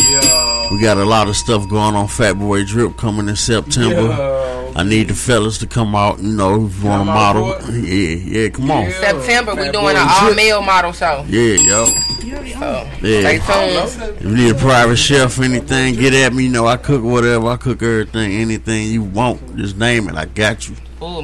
We 0.71 0.81
got 0.81 0.97
a 0.99 1.05
lot 1.05 1.29
of 1.29 1.37
stuff 1.37 1.69
going 1.69 1.95
on. 1.97 2.07
Fat 2.09 2.35
Boy 2.35 2.65
Drip 2.65 2.97
coming 2.97 3.29
in 3.29 3.37
September. 3.37 4.37
I 4.77 4.85
need 4.85 5.09
the 5.09 5.15
fellas 5.15 5.59
to 5.59 5.67
come 5.67 5.97
out, 5.97 6.21
you 6.21 6.29
know, 6.29 6.67
if 6.67 6.81
you 6.81 6.89
want 6.89 7.01
to 7.01 7.05
model. 7.07 7.57
Yeah, 7.71 8.15
yeah, 8.17 8.49
come 8.51 8.71
on. 8.71 8.91
September, 8.93 9.55
we 9.57 9.71
doing 9.73 9.97
an 9.97 10.07
all 10.09 10.33
male 10.35 10.63
model 10.63 10.93
show. 10.93 11.25
Yeah, 11.29 11.55
yo. 11.55 11.87
So, 11.87 12.89
Yeah. 13.03 13.21
stay 13.21 13.39
tuned. 13.39 14.17
If 14.17 14.23
you 14.23 14.37
need 14.37 14.51
a 14.51 14.55
private 14.55 14.97
chef 14.97 15.39
or 15.39 15.43
anything, 15.45 15.97
get 15.97 16.15
at 16.15 16.33
me. 16.33 16.45
You 16.45 16.51
know, 16.51 16.67
I 16.67 16.77
cook 16.77 17.03
whatever. 17.03 17.49
I 17.49 17.57
cook 17.57 17.83
everything, 17.83 18.33
anything 18.33 18.89
you 18.89 19.03
want. 19.03 19.57
Just 19.57 19.77
name 19.77 20.09
it. 20.09 20.15
I 20.15 20.27
got 20.27 20.69
you. 20.69 20.77
Full 21.01 21.23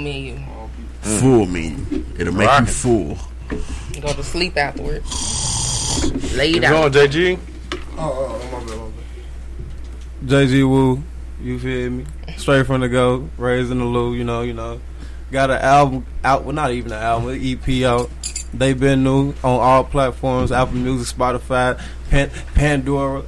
menu. 1.06 1.20
Full 1.20 1.46
me. 1.46 1.76
It'll 2.18 2.32
make 2.34 2.42
you 2.42 2.48
Rockin'. 2.48 2.66
full. 2.66 3.18
Go 4.00 4.12
to 4.12 4.22
sleep 4.22 4.56
afterwards. 4.56 6.34
Lay 6.34 6.52
Keep 6.54 6.62
down. 6.62 6.90
going, 6.90 6.92
JG. 7.10 7.38
Oh, 7.72 7.78
oh, 7.98 8.40
oh, 8.52 8.60
my 8.60 8.66
bad, 8.66 8.78
my 8.78 8.84
bad. 10.28 10.48
JG 10.50 10.68
Woo, 10.68 11.02
you 11.40 11.58
feel 11.58 11.90
me? 11.90 12.06
Straight 12.36 12.66
from 12.66 12.80
the 12.82 12.88
go, 12.88 13.28
raising 13.38 13.78
the 13.78 13.84
Lou, 13.84 14.14
you 14.14 14.24
know, 14.24 14.42
you 14.42 14.52
know. 14.52 14.80
Got 15.32 15.50
an 15.50 15.58
album 15.62 16.06
out, 16.22 16.44
well, 16.44 16.54
not 16.54 16.70
even 16.70 16.92
an 16.92 17.02
album, 17.02 17.30
an 17.30 17.40
EP 17.42 17.84
out. 17.84 18.10
They 18.54 18.72
been 18.74 19.02
new 19.02 19.30
on 19.42 19.60
all 19.60 19.84
platforms: 19.84 20.52
Apple 20.52 20.76
Music, 20.76 21.16
Spotify, 21.16 21.80
Pan- 22.10 22.30
Pandora. 22.54 23.22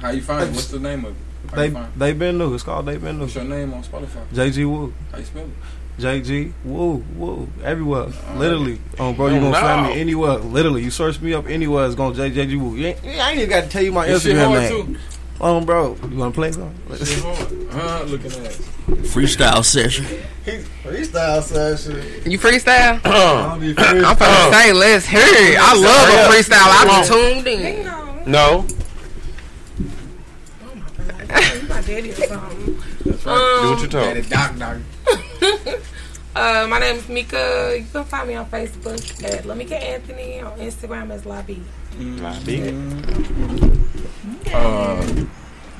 How 0.00 0.10
you 0.10 0.22
find 0.22 0.48
it? 0.50 0.52
What's 0.54 0.68
the 0.68 0.78
name 0.78 1.04
of 1.04 1.12
it? 1.12 1.50
How 1.50 1.56
They 1.56 1.66
you 1.66 1.72
find 1.72 1.86
it? 1.86 1.98
they 1.98 2.12
been 2.12 2.38
new. 2.38 2.54
It's 2.54 2.62
called 2.62 2.86
They 2.86 2.96
Been 2.96 3.16
New. 3.16 3.22
What's 3.24 3.34
your 3.34 3.44
name 3.44 3.74
on 3.74 3.82
Spotify? 3.82 4.24
JG 4.32 4.64
Woo. 4.68 4.94
How 5.10 5.18
you 5.18 5.24
spell 5.24 5.42
it? 5.44 5.50
JG 5.98 6.52
Woo 6.64 7.04
Woo 7.16 7.48
everywhere. 7.62 8.06
Literally, 8.36 8.80
oh 8.98 9.12
bro, 9.12 9.28
you 9.28 9.40
gonna 9.40 9.52
find 9.60 9.86
me 9.86 10.00
anywhere. 10.00 10.34
Literally, 10.38 10.82
you 10.82 10.90
search 10.90 11.20
me 11.20 11.34
up 11.34 11.46
anywhere. 11.48 11.86
It's 11.86 11.94
gonna 11.94 12.14
JG 12.14 12.58
Woo. 12.60 12.76
You 12.76 12.88
ain't, 12.88 13.04
I 13.04 13.30
ain't 13.30 13.38
even 13.38 13.48
got 13.50 13.64
to 13.64 13.68
tell 13.68 13.82
you 13.82 13.92
my 13.92 14.06
This 14.06 14.22
shit 14.24 14.34
Instagram 14.36 14.46
hard, 14.48 14.62
name. 14.70 14.94
too. 14.94 15.00
Oh, 15.40 15.60
bro, 15.64 15.96
you 16.10 16.16
wanna 16.16 16.30
play 16.32 16.50
some? 16.52 16.74
Shit 16.96 17.18
hard. 17.22 17.52
Uh, 17.72 18.04
looking 18.08 18.32
at. 18.32 18.52
Freestyle 19.04 19.64
session. 19.64 20.04
Freestyle 20.82 21.42
session. 21.42 21.94
You 22.30 22.38
freestyle? 22.38 23.00
I'll 23.04 23.58
be 23.58 23.70
I'm 23.70 23.74
finna 24.16 24.50
say, 24.52 24.72
let's 24.72 25.06
hear 25.06 25.20
it. 25.22 25.58
I 25.58 25.74
love 25.74 26.08
a 26.08 26.34
freestyle. 26.34 26.58
I'm 26.58 27.04
tuned 27.06 27.46
in. 27.46 28.30
No. 28.30 28.66
Oh 30.62 30.74
my 30.74 31.24
god, 31.26 31.68
my 31.68 31.80
daddy 31.82 32.10
or 32.10 32.14
something. 32.14 32.74
Do 33.04 33.10
what 33.12 33.80
you 33.82 33.88
told. 33.88 33.90
Daddy 33.90 34.22
Doc 34.22 34.58
Doc. 34.58 34.76
Uh, 36.36 36.66
my 36.68 36.80
name 36.80 36.96
is 36.96 37.08
Mika. 37.08 37.76
You 37.78 37.84
can 37.92 38.02
find 38.06 38.26
me 38.26 38.34
on 38.34 38.46
Facebook 38.46 39.22
at 39.22 39.44
Lamika 39.44 39.80
Anthony, 39.80 40.40
on 40.40 40.58
Instagram 40.58 41.12
as 41.12 41.22
Labi. 41.22 41.62
Uh, 44.52 45.24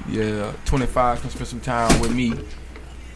yeah, 0.09 0.53
25. 0.65 1.21
Come 1.23 1.31
spend 1.31 1.49
some 1.49 1.61
time 1.61 2.01
with 2.01 2.15
me. 2.15 2.35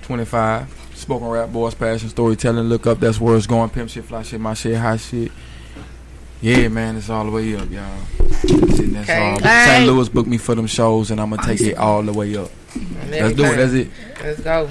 25. 0.02 0.90
Spoken 0.94 1.28
rap, 1.28 1.52
boys, 1.52 1.74
passion, 1.74 2.08
storytelling. 2.08 2.64
Look 2.68 2.88
up. 2.88 2.98
That's 2.98 3.20
where 3.20 3.36
it's 3.36 3.46
going. 3.46 3.70
Pimp 3.70 3.90
shit, 3.90 4.04
fly 4.04 4.24
shit, 4.24 4.40
my 4.40 4.54
shit, 4.54 4.76
hot 4.76 4.98
shit. 4.98 5.30
Yeah, 6.40 6.66
man, 6.68 6.96
it's 6.96 7.08
all 7.08 7.24
the 7.24 7.30
way 7.30 7.54
up, 7.54 7.70
y'all. 7.70 7.84
That's 8.18 8.42
that's 8.42 9.08
Okay. 9.10 9.16
all. 9.16 9.34
Alright. 9.34 9.68
St. 9.68 9.86
Louis 9.86 10.08
booked 10.08 10.28
me 10.28 10.38
for 10.38 10.56
them 10.56 10.66
shows, 10.66 11.12
and 11.12 11.20
I'm 11.20 11.30
gonna 11.30 11.42
take 11.42 11.60
it 11.60 11.76
all 11.76 12.02
the 12.02 12.12
way 12.12 12.36
up. 12.36 12.50
Let's 13.08 13.36
do 13.36 13.44
it. 13.44 13.56
That's 13.56 13.72
it. 13.74 13.90
Let's 14.22 14.40
go. 14.40 14.68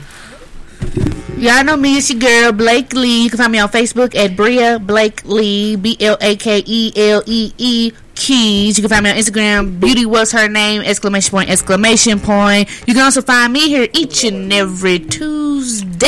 Y'all 1.37 1.63
know 1.63 1.77
me. 1.77 1.97
It's 1.97 2.09
your 2.09 2.19
girl 2.19 2.51
Blake 2.51 2.93
Lee. 2.93 3.23
You 3.23 3.29
can 3.29 3.37
find 3.37 3.51
me 3.51 3.59
on 3.59 3.69
Facebook 3.69 4.15
at 4.15 4.35
Bria 4.35 4.79
Blake 4.79 5.23
Lee. 5.23 5.75
B 5.75 5.95
L 5.99 6.17
A 6.19 6.35
K 6.35 6.63
E 6.65 6.91
L 6.95 7.21
E 7.27 7.53
E 7.57 7.91
Keys. 8.15 8.77
You 8.77 8.81
can 8.81 8.89
find 8.89 9.03
me 9.03 9.11
on 9.11 9.17
Instagram. 9.17 9.79
Beauty 9.79 10.05
was 10.05 10.31
her 10.31 10.47
name. 10.47 10.81
Exclamation 10.81 11.31
point! 11.31 11.49
Exclamation 11.49 12.19
point! 12.19 12.69
You 12.87 12.95
can 12.95 13.03
also 13.03 13.21
find 13.21 13.53
me 13.53 13.67
here 13.69 13.87
each 13.93 14.23
and 14.23 14.51
every 14.51 14.97
Tuesday 14.99 16.07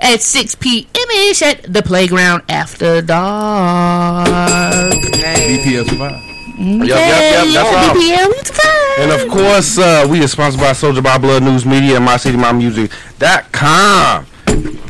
at 0.00 0.22
6 0.22 0.54
p.m. 0.54 1.10
ish 1.10 1.42
at 1.42 1.70
the 1.70 1.82
playground 1.82 2.44
after 2.48 3.02
dark. 3.02 4.26
BPL 4.28 5.88
survive. 5.88 6.22
Yep, 6.56 6.88
yep, 6.88 6.88
yep, 6.88 7.46
that's 7.52 7.88
all. 7.88 7.94
BPL 7.94 8.46
survive. 8.46 8.83
And 8.96 9.10
of 9.10 9.28
course, 9.28 9.76
uh, 9.76 10.06
we 10.08 10.22
are 10.22 10.28
sponsored 10.28 10.60
by 10.60 10.72
Soldier 10.72 11.02
by 11.02 11.18
Blood 11.18 11.42
News 11.42 11.66
Media 11.66 11.96
and 11.96 12.06
MyCityMyMusic.com. 12.06 14.26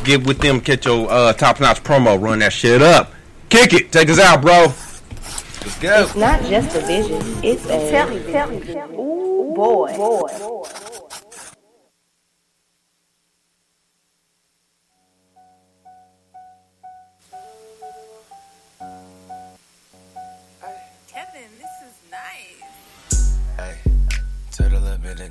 Get 0.04 0.26
with 0.26 0.40
them, 0.40 0.60
catch 0.60 0.84
your 0.84 1.10
uh, 1.10 1.32
top 1.32 1.58
notch 1.60 1.82
promo, 1.82 2.20
run 2.20 2.40
that 2.40 2.52
shit 2.52 2.82
up. 2.82 3.14
Kick 3.48 3.72
it, 3.72 3.90
take 3.90 4.10
us 4.10 4.18
out, 4.18 4.42
bro. 4.42 4.66
Let's 4.66 5.78
go. 5.80 6.02
It's 6.02 6.14
not 6.14 6.42
just 6.42 6.76
a 6.76 6.80
vision. 6.80 7.22
It's 7.42 7.64
a 7.64 7.90
Tell 7.90 8.10
me, 8.10 8.22
tell 8.30 8.48
me. 8.48 8.58
Ooh, 8.98 9.54
boy. 9.56 9.96
boy. 9.96 10.28
Kevin, 10.28 10.83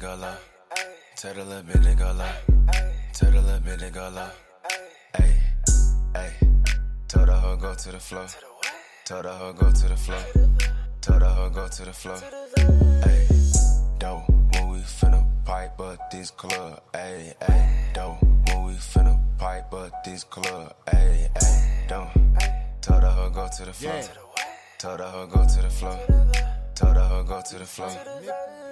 the 0.03 0.15
little 0.15 0.17
bit 0.17 0.17
to 0.17 0.23
low. 0.25 0.35
Tell 1.15 1.33
the 1.33 1.43
little 1.45 1.61
bit 1.63 1.97
go 1.97 2.11
low. 2.11 2.29
Tell 3.13 3.31
the 3.31 3.41
little 3.41 3.59
bit 3.59 3.93
go 3.93 4.09
low. 4.09 4.29
Hey, 5.15 5.39
hey, 6.13 6.33
tell 7.07 7.25
the 7.25 7.33
hoe 7.33 7.55
go 7.55 7.73
to 7.73 7.91
the 7.91 7.99
floor. 7.99 8.27
Tell 9.05 9.21
the 9.21 9.31
hoe 9.31 9.53
go 9.53 9.71
to 9.71 9.87
the 9.87 9.95
floor. 9.95 10.19
Tell 10.99 11.19
the 11.19 11.25
hoe 11.25 11.49
go 11.49 11.67
to 11.69 11.85
the 11.85 11.93
floor. 11.93 12.17
Hey, 13.03 13.27
dope, 13.97 14.29
when 14.29 14.69
we 14.71 14.79
finna 14.79 15.25
pipe 15.45 15.79
up 15.79 16.11
this 16.11 16.31
club. 16.31 16.81
Hey, 16.93 17.33
hey, 17.41 17.91
dope, 17.93 18.21
when 18.47 18.65
we 18.65 18.73
finna 18.73 19.17
pipe 19.37 19.73
up 19.73 20.03
this 20.03 20.25
club. 20.25 20.75
Hey, 20.91 21.29
hey, 21.39 21.85
dope. 21.87 22.09
Tell 22.81 22.99
the 22.99 23.09
hoe 23.09 23.29
go 23.29 23.47
to 23.57 23.65
the 23.65 23.73
floor. 23.73 24.01
Tell 24.79 24.97
the 24.97 25.05
hoe 25.05 25.27
go 25.27 25.47
to 25.47 25.61
the 25.61 25.69
floor. 25.69 25.97
The 26.75 27.01
hoe 27.01 27.23
go 27.23 27.41
to 27.41 27.59
the 27.59 27.65
floor. 27.65 27.89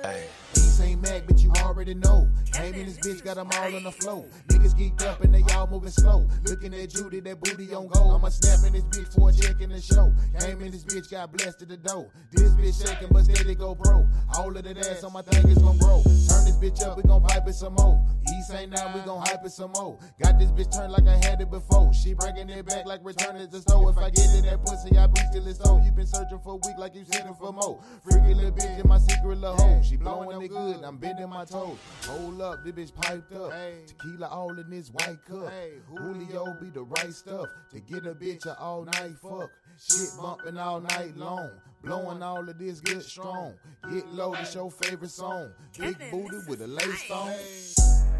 Hey. 0.03 0.25
These 0.53 0.81
ain't 0.81 1.01
mad, 1.01 1.23
but 1.27 1.39
you 1.39 1.51
already 1.57 1.93
know. 1.93 2.27
Came 2.51 2.73
in 2.73 2.85
this 2.87 2.97
bitch, 2.97 3.23
got 3.23 3.35
them 3.35 3.49
all 3.53 3.75
on 3.75 3.83
the 3.83 3.91
floor. 3.91 4.25
Niggas 4.47 4.75
geeked 4.75 5.03
up 5.05 5.21
and 5.21 5.33
they 5.33 5.43
all 5.53 5.67
moving 5.67 5.91
slow. 5.91 6.27
Looking 6.45 6.73
at 6.73 6.89
Judy, 6.89 7.19
that 7.21 7.39
booty 7.39 7.73
on 7.73 7.87
go. 7.87 8.09
I'ma 8.09 8.29
snap 8.29 8.65
in 8.65 8.73
this 8.73 8.83
bitch 8.85 9.13
for 9.13 9.29
a 9.29 9.33
check 9.33 9.61
in 9.61 9.69
the 9.69 9.79
show. 9.79 10.13
Came 10.39 10.61
in 10.61 10.71
this 10.71 10.83
bitch, 10.83 11.11
got 11.11 11.31
blessed 11.31 11.61
at 11.61 11.69
the 11.69 11.77
door. 11.77 12.09
This 12.31 12.51
bitch 12.53 12.85
shaking, 12.85 13.09
but 13.11 13.25
steady 13.25 13.55
go 13.55 13.75
bro. 13.75 14.07
All 14.35 14.55
of 14.55 14.63
that 14.63 14.77
ass 14.77 15.03
on 15.03 15.13
my 15.13 15.21
thing 15.21 15.47
is 15.47 15.59
gon' 15.59 15.77
grow. 15.77 16.01
Turn 16.03 16.45
this 16.45 16.57
bitch 16.57 16.83
up, 16.83 16.97
we 16.97 17.03
gon' 17.03 17.21
pipe 17.23 17.47
it 17.47 17.53
some 17.53 17.75
more. 17.75 18.03
East 18.37 18.51
ain't 18.53 18.71
now, 18.71 18.93
we 18.93 19.01
gon' 19.01 19.21
hype 19.25 19.45
it 19.45 19.51
some 19.51 19.71
more. 19.73 19.99
Got 20.21 20.39
this 20.39 20.51
bitch 20.51 20.75
turned 20.75 20.91
like 20.91 21.07
I 21.07 21.17
had 21.25 21.39
it 21.41 21.51
before. 21.51 21.93
She 21.93 22.13
bringing 22.13 22.49
it 22.49 22.65
back 22.65 22.85
like 22.85 23.01
returning 23.03 23.45
to 23.45 23.47
the 23.47 23.61
store. 23.61 23.89
If 23.91 23.97
I 23.97 24.09
get 24.09 24.29
to 24.35 24.41
that 24.43 24.65
pussy, 24.65 24.97
I 24.97 25.07
be 25.07 25.21
still 25.29 25.47
in 25.47 25.53
store. 25.53 25.81
You 25.85 25.91
been 25.91 26.07
searching 26.07 26.39
for 26.39 26.53
a 26.53 26.67
week 26.67 26.77
like 26.77 26.95
you 26.95 27.05
searching 27.05 27.35
for 27.35 27.53
more. 27.53 27.81
Freaky 28.03 28.33
little 28.33 28.51
bitch 28.51 28.79
in 28.79 28.87
my 28.87 28.97
secret 28.97 29.37
little 29.39 29.55
hole. 29.55 29.81
She 29.81 29.95
blowing 29.97 30.41
it 30.41 30.49
good, 30.49 30.83
I'm 30.83 30.97
bending 30.97 31.29
my 31.29 31.45
toes. 31.45 31.77
Hold 32.07 32.41
up, 32.41 32.63
this 32.63 32.73
bitch 32.73 32.95
piped 33.01 33.33
up. 33.33 33.51
Tequila 33.87 34.27
all 34.27 34.57
in 34.57 34.69
this 34.69 34.89
white 34.89 35.23
cup. 35.25 35.51
Julio 35.89 36.57
be 36.59 36.69
the 36.69 36.83
right 36.83 37.13
stuff 37.13 37.47
to 37.71 37.79
get 37.79 38.05
a 38.05 38.13
bitch 38.13 38.45
a 38.45 38.59
all 38.59 38.85
night 38.85 39.15
fuck. 39.21 39.49
Shit 39.77 40.09
bumping 40.21 40.57
all 40.57 40.81
night 40.81 41.15
long. 41.17 41.49
Blowing 41.83 42.21
all 42.21 42.47
of 42.47 42.57
this 42.59 42.79
good 42.79 43.01
strong. 43.01 43.55
Get 43.91 44.07
low, 44.13 44.35
this 44.35 44.53
your 44.53 44.69
favorite 44.69 45.09
song. 45.09 45.51
Big 45.77 45.97
booty 46.11 46.37
with 46.47 46.61
a 46.61 46.67
lace 46.67 47.09
on. 47.09 47.31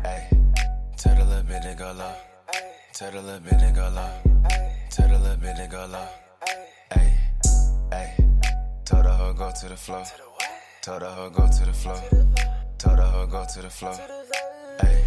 Hey, 0.03 0.29
tell 0.97 1.15
the 1.15 1.25
little 1.25 1.43
bit 1.43 1.61
to 1.61 1.75
go 1.77 1.91
low. 1.91 2.13
Tell 2.93 3.11
the 3.11 3.21
little 3.21 3.39
bit 3.39 3.59
to 3.59 3.71
go 3.75 3.89
low. 3.95 4.11
Tell 4.89 5.07
the 5.07 5.19
little 5.19 5.37
bit 5.37 5.55
to 5.57 5.67
go 5.67 5.85
low. 5.91 6.07
Hey, 6.43 6.67
hey, 6.93 7.13
tell 8.85 9.03
the 9.03 9.09
hoe 9.09 9.33
go 9.33 9.51
to 9.59 9.69
the 9.69 9.75
floor. 9.75 10.03
Tell 10.81 10.99
the 10.99 11.09
hoe 11.09 11.29
go 11.29 11.47
to 11.47 11.65
the 11.65 11.73
floor. 11.73 12.01
Tell 12.77 12.95
the 12.95 13.03
hoe 13.03 13.27
go 13.27 13.45
to 13.53 13.61
the 13.61 13.69
floor. 13.69 13.95
Hey, 14.81 15.05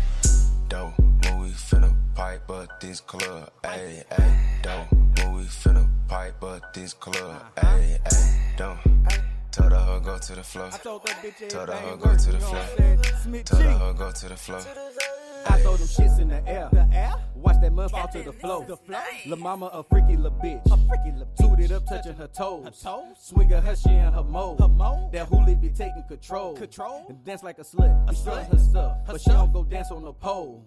dope, 0.68 0.98
when 0.98 1.40
we 1.40 1.48
finna 1.50 1.94
pipe 2.14 2.48
up 2.50 2.80
this 2.80 3.00
club. 3.00 3.50
Hey, 3.64 4.04
hey, 4.10 4.38
dope, 4.62 4.92
when 5.16 5.36
we 5.36 5.42
finna 5.44 5.88
pipe 6.08 6.42
up 6.42 6.72
this 6.72 6.94
club. 6.94 7.42
Hey, 7.60 7.98
hey, 8.08 8.54
dope. 8.56 8.78
Tell 9.50 9.68
the 9.68 9.76
hoe 9.76 10.00
go 10.00 10.18
to 10.18 10.34
the 10.34 10.42
floor. 10.42 10.70
Tell 10.70 11.66
the 11.66 11.76
hoe 11.76 11.96
go 11.96 12.16
to 12.16 12.32
the 12.32 12.40
floor. 12.40 12.62
Tell 13.44 13.58
the 13.58 13.72
hoe 13.72 13.92
go 13.92 14.10
to 14.12 14.28
the 14.28 14.36
floor. 14.36 14.60
I 15.46 15.58
throw 15.60 15.76
them 15.76 15.86
shits 15.86 16.18
in 16.18 16.28
the 16.28 16.46
air. 16.48 16.68
The 16.72 16.88
air? 16.92 17.14
Watch 17.34 17.60
that 17.60 17.72
mud 17.72 17.90
fall 17.90 18.08
to 18.08 18.22
the 18.22 18.32
floor. 18.32 18.64
The 18.66 18.76
floor? 18.76 19.02
La 19.26 19.36
mama 19.36 19.66
a 19.66 19.82
freaky 19.82 20.16
little 20.16 20.38
bitch. 20.38 20.64
A 20.66 20.76
freaky 20.88 21.12
little 21.12 21.28
Tooted 21.38 21.72
up, 21.72 21.86
touching 21.86 22.14
her 22.14 22.28
toes. 22.28 22.64
Her 22.64 22.70
toes? 22.70 23.32
Her 23.64 23.76
shit 23.76 23.92
in 23.92 24.12
her 24.12 24.24
mode. 24.24 24.60
Her 24.60 24.68
mode? 24.68 25.12
That 25.12 25.28
hoolie 25.28 25.60
be 25.60 25.68
taking 25.68 26.04
control. 26.08 26.54
Control? 26.56 27.04
And 27.08 27.22
dance 27.24 27.42
like 27.42 27.58
a 27.58 27.62
slut. 27.62 28.08
Be 28.08 28.16
showing 28.16 28.46
her 28.46 28.58
stuff. 28.58 28.96
but 29.06 29.20
she 29.20 29.30
don't 29.30 29.52
go 29.52 29.64
dance 29.64 29.90
on 29.90 30.02
the 30.02 30.12
pole. 30.12 30.64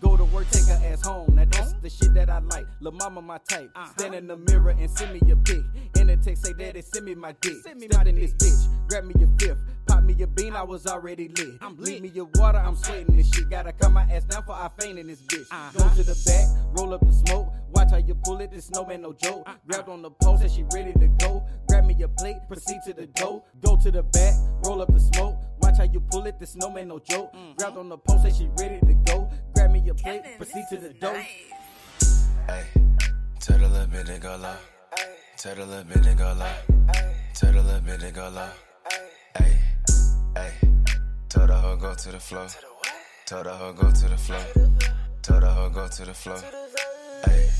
Go 0.00 0.16
to 0.16 0.24
work, 0.24 0.46
take 0.50 0.66
her 0.66 0.80
ass 0.84 1.04
home. 1.04 1.34
Now 1.34 1.44
that's 1.50 1.72
the 1.74 1.88
shit 1.90 2.14
that 2.14 2.30
I 2.30 2.38
like. 2.38 2.66
La 2.80 2.90
mama 2.90 3.22
my 3.22 3.38
type. 3.48 3.70
Uh-huh. 3.74 3.86
Stand 3.96 4.14
in 4.14 4.26
the 4.26 4.36
mirror 4.36 4.70
and 4.70 4.90
send 4.90 5.12
me 5.14 5.20
your 5.26 5.36
pic. 5.36 5.62
In 5.98 6.08
the 6.08 6.16
text 6.16 6.44
say 6.44 6.52
daddy 6.52 6.82
send 6.82 7.04
me 7.06 7.14
my 7.14 7.34
dick. 7.40 7.54
Send 7.64 7.80
me 7.80 7.86
Step 7.90 8.06
in 8.06 8.14
this 8.14 8.32
bitch. 8.34 8.88
Grab 8.88 9.04
me 9.04 9.14
your 9.18 9.28
fifth. 9.38 9.58
Pop 9.86 10.02
me 10.02 10.14
a 10.22 10.26
bean, 10.26 10.54
I 10.54 10.62
was 10.62 10.86
already 10.86 11.28
lit. 11.28 11.58
I'm 11.60 11.76
Leave 11.76 12.02
me 12.02 12.08
your 12.08 12.28
water, 12.34 12.58
I'm 12.58 12.76
sweating 12.76 13.16
this 13.16 13.30
shit. 13.32 13.48
Gotta 13.48 13.72
cut 13.72 13.92
my 13.92 14.02
ass 14.04 14.24
down 14.24 14.42
for 14.44 14.52
I 14.52 14.68
faint 14.78 14.98
in 14.98 15.06
this 15.06 15.22
bitch. 15.22 15.46
Uh-huh. 15.50 15.70
Go 15.78 15.94
to 15.94 16.02
the 16.02 16.22
back, 16.26 16.76
roll 16.76 16.92
up 16.92 17.00
the 17.00 17.12
smoke. 17.12 17.52
Watch 17.70 17.90
how 17.90 17.98
you 17.98 18.14
pull 18.14 18.40
it, 18.40 18.50
this 18.50 18.66
snowman 18.66 19.02
no 19.02 19.12
joke. 19.12 19.44
Uh-huh. 19.46 19.56
Grabbed 19.68 19.88
on 19.88 20.02
the 20.02 20.10
post, 20.10 20.42
and 20.42 20.50
she 20.50 20.64
ready 20.72 20.92
to 20.94 21.08
go. 21.18 21.44
Grab 21.68 21.84
me 21.84 22.00
a 22.02 22.08
plate, 22.08 22.36
proceed 22.48 22.80
to 22.86 22.92
the 22.92 23.06
dough. 23.06 23.44
Go 23.64 23.76
to 23.76 23.90
the 23.90 24.02
back, 24.02 24.34
roll 24.64 24.82
up 24.82 24.92
the 24.92 25.00
smoke. 25.00 25.36
Watch 25.60 25.78
how 25.78 25.84
you 25.84 26.00
pull 26.00 26.26
it, 26.26 26.38
this 26.38 26.50
snowman 26.50 26.88
no 26.88 26.98
joke. 26.98 27.32
Mm-hmm. 27.32 27.52
Grabbed 27.56 27.76
on 27.76 27.88
the 27.88 27.98
post, 27.98 28.24
and 28.24 28.34
she 28.34 28.48
ready 28.58 28.80
to 28.80 28.94
go. 29.06 29.25
Grab 29.66 29.82
me 29.82 29.90
a 29.90 29.94
plate, 29.94 30.22
proceed 30.36 30.64
to 30.70 30.76
the 30.76 30.90
dough. 30.90 31.20
Hey, 32.46 32.64
tell 33.40 33.58
the 33.58 33.66
little 33.66 33.86
bit 33.88 34.06
to 34.06 34.18
go 34.20 34.36
low. 34.36 34.54
Tell 35.36 35.56
the 35.56 35.66
little 35.66 35.82
bit 35.82 36.04
to 36.04 36.14
go 36.14 36.36
low. 36.38 36.52
Tell 37.34 37.52
the 37.52 37.62
little 37.62 37.80
bit 37.80 37.98
to 37.98 38.12
go 38.12 38.28
low. 38.28 38.48
Hey, 39.36 39.58
hey, 40.36 40.52
tell 41.28 41.48
the 41.48 41.54
hoe 41.54 41.74
go 41.74 41.94
to 41.96 42.12
the 42.12 42.20
floor. 42.20 42.46
Tell 43.24 43.42
the 43.42 43.50
hoe 43.50 43.72
go 43.72 43.90
to 43.90 44.08
the 44.08 44.16
floor. 44.16 44.44
Tell 45.22 45.40
the 45.40 45.48
hoe 45.48 45.68
go 45.70 45.88
to 45.88 46.04
the 46.04 46.14
floor. 46.14 46.38
Hey, 47.24 47.50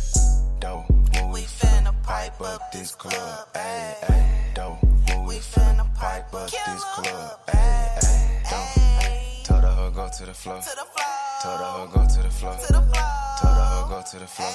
dope, 0.61 0.89
when 1.12 1.33
we 1.33 1.41
finna 1.41 1.93
pipe 2.05 2.41
up 2.41 2.70
this 2.70 2.95
club. 2.95 3.49
Hey, 3.53 3.95
hey, 4.07 4.53
dope, 4.55 4.78
when 5.09 5.24
we 5.24 5.39
finna 5.39 5.93
pipe 5.97 6.33
up 6.33 6.51
this 6.51 6.85
club. 6.85 7.41
Hey, 7.51 7.89
hey, 8.01 8.43
dope, 8.49 9.45
tell 9.45 9.61
the 9.61 9.66
hoe 9.66 9.91
go 9.91 10.09
to 10.19 10.24
the 10.24 10.35
floor. 10.35 10.61
Tell 10.62 10.77
the 10.77 11.15
hoe 11.45 11.89
go 11.89 12.07
to 12.07 12.23
the 12.23 12.31
floor. 12.31 12.57
Tell 12.67 12.83
the 12.83 13.01
hoe 13.01 13.89
go 13.89 14.03
to 14.11 14.19
the 14.19 14.27
floor. 14.27 14.51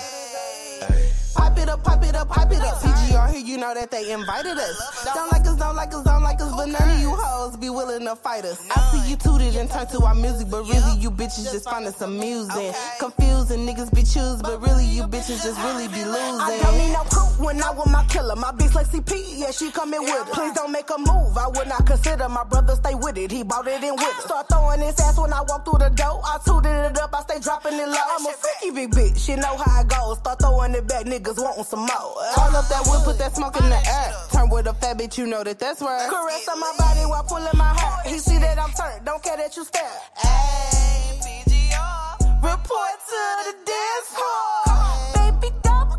Hey. 0.90 1.21
Pipe 1.36 1.58
it 1.58 1.70
up, 1.70 1.84
pipe 1.84 2.04
it 2.04 2.16
up, 2.16 2.30
pipe 2.30 2.52
it 2.52 2.62
up. 2.62 2.78
CGR 2.78 3.32
here, 3.32 3.46
you 3.46 3.58
know 3.58 3.74
that 3.74 3.92
they 3.92 4.12
invited 4.12 4.58
us. 4.58 5.06
Don't 5.14 5.32
like 5.32 5.46
us, 5.48 5.56
don't 5.58 5.76
like 5.76 5.94
us, 5.94 6.04
don't 6.04 6.24
like 6.24 6.42
us, 6.42 6.52
but 6.56 6.68
none 6.68 6.90
of 6.90 7.00
you 7.00 7.10
hoes 7.10 7.58
be 7.58 7.70
willing 7.70 8.06
to 8.06 8.16
fight 8.16 8.46
us. 8.46 8.60
I 8.70 8.80
see 8.92 9.10
you 9.10 9.16
tooted 9.16 9.56
and 9.56 9.70
turn 9.70 9.88
to 9.88 10.04
our 10.04 10.16
music, 10.16 10.50
but 10.50 10.64
really 10.64 11.00
you 11.00 11.12
bitches 11.12 11.52
just 11.52 11.70
find 11.70 11.86
us 11.86 12.02
amusing. 12.02 12.74
Confused 13.00 13.52
and 13.52 13.68
niggas 13.68 13.94
be 13.94 14.04
choosing, 14.04 14.42
but 14.42 14.62
really 14.62 14.86
you 14.86 15.04
bitches 15.04 15.44
just 15.44 15.60
really 15.62 15.88
be 15.88 16.04
losing. 16.04 16.42
I 16.42 16.60
don't 16.64 16.78
need 16.78 16.94
no 16.94 17.04
crew 17.04 17.46
when 17.46 17.62
I 17.62 17.72
with 17.72 17.92
my 17.92 18.04
killer. 18.06 18.36
My 18.36 18.52
bitch 18.52 18.74
like 18.74 18.88
CP, 18.88 19.40
yeah, 19.40 19.52
she 19.52 19.72
coming 19.72 20.02
with 20.02 20.28
it. 20.28 20.34
Please 20.34 20.54
don't 20.54 20.72
make 20.72 20.90
a 20.90 20.98
move. 20.98 21.38
I 21.38 21.48
would 21.48 21.68
not 21.68 21.86
consider 21.86 22.28
my 22.30 22.44
brother 22.44 22.76
stay 22.76 22.96
with 22.96 23.18
it. 23.18 23.32
He 23.32 23.44
bought 23.44 23.68
it 23.68 23.84
in 23.84 23.96
with 23.96 24.04
it. 24.04 24.24
Start 24.24 24.48
throwing 24.50 24.82
his 24.82 25.00
ass 25.00 25.18
when 25.18 25.34
I 25.34 25.42
walk 25.42 25.66
through 25.66 25.80
the 25.80 25.90
door. 25.90 26.22
I 26.24 26.40
tooted 26.46 26.92
it 26.92 26.98
up, 27.00 27.14
I 27.14 27.22
stay 27.22 27.40
dropping 27.40 27.74
it 27.74 27.88
low. 27.88 28.08
I'm 28.18 28.26
a 28.26 28.34
freaky 28.34 28.76
big 28.76 28.92
bitch. 28.92 29.30
You 29.30 29.38
know 29.38 29.56
how 29.58 29.82
it 29.82 29.88
goes. 29.88 30.18
Start 30.18 30.40
throwing 30.40 30.74
it 30.76 30.88
back, 30.88 31.06
niggas 31.22 31.42
wanting 31.42 31.64
some 31.64 31.80
more. 31.80 31.90
Uh. 31.90 32.42
All 32.42 32.56
up 32.56 32.68
that 32.68 32.84
wood, 32.88 33.04
put 33.04 33.18
that 33.20 33.36
smoke 33.36 33.58
in 33.60 33.70
the 33.70 33.76
air. 33.76 34.14
Turn 34.32 34.50
with 34.50 34.68
a 34.68 34.74
fat 34.74 34.98
bitch, 34.98 35.18
you 35.18 35.28
know 35.28 35.44
that 35.44 35.60
that's 35.60 35.82
right. 35.82 36.10
Caress 36.10 36.48
on 36.48 36.60
my 36.60 36.74
body 36.78 37.02
while 37.02 37.24
pulling 37.24 37.58
my 37.58 37.74
hair. 37.74 38.12
He 38.12 38.20
see 38.20 38.38
that 38.40 38.60
I'm 38.60 38.72
turned, 38.72 39.06
don't 39.06 39.22
care 39.22 39.38
that 39.38 39.56
you 39.56 39.64
stare. 39.64 39.84
Ayy, 40.18 41.20
PGR, 41.22 42.44
report 42.44 42.98
to 43.10 43.22
the 43.46 43.56
dance 43.66 44.08
floor. 44.10 45.32
Baby, 45.32 45.56
double 45.64 45.98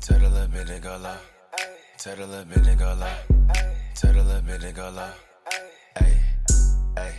Tell 0.00 0.18
the 0.18 0.28
little 0.28 0.48
bit 0.48 0.66
to 0.66 0.78
go 0.80 0.96
low. 0.98 1.16
Tell 1.98 2.16
the 2.16 2.26
little 2.26 2.44
bit 2.44 2.64
to 2.64 2.74
go 2.76 2.94
low. 3.00 3.64
Tell 3.94 4.12
the 4.12 4.22
little 4.22 4.42
bit 4.42 4.60
to 4.60 4.72
go 4.72 4.90
low. 4.90 5.10
Hey, 5.98 6.20
hey. 6.96 7.14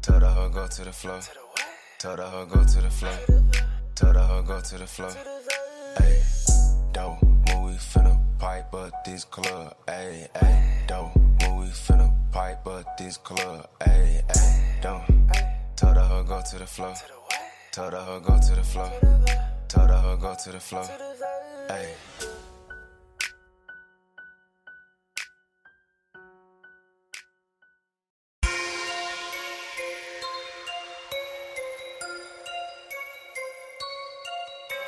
Tell 0.00 0.20
the 0.20 0.28
hoe 0.28 0.48
go 0.48 0.66
to 0.66 0.84
the 0.84 0.92
floor. 0.92 1.20
The 1.98 2.08
hoe 2.14 2.44
go 2.44 2.62
to 2.62 2.80
the 2.82 2.90
floor. 2.90 3.18
The 3.94 4.20
hoe 4.20 4.42
go 4.42 4.60
to 4.60 4.78
the 4.78 4.86
floor. 4.86 5.10
Hey, 5.98 6.22
dope, 6.92 7.22
when 7.22 7.62
we 7.62 7.72
finna 7.72 8.20
pipe 8.38 8.74
up 8.74 8.92
this 9.02 9.24
club, 9.24 9.74
ayy, 9.88 10.28
ayy, 10.34 10.86
don't. 10.86 11.16
When 11.40 11.56
we 11.60 11.66
finna 11.68 12.12
pipe 12.30 12.66
up 12.66 12.98
this 12.98 13.16
club, 13.16 13.66
ayy, 13.80 14.22
don't. 14.82 15.04
Tell 15.74 15.94
the 15.94 16.02
hoe 16.02 16.22
go 16.22 16.42
to 16.50 16.58
the 16.58 16.66
floor. 16.66 16.94
The 17.72 17.80
hoe 17.80 18.20
go 18.20 18.38
to 18.40 18.54
the 18.54 18.62
floor. 18.62 18.92
The 19.68 19.78
hoe 19.78 20.16
go 20.18 20.34
to 20.44 20.52
the 20.52 20.60
floor. 20.60 20.84
Ayy. 21.70 22.35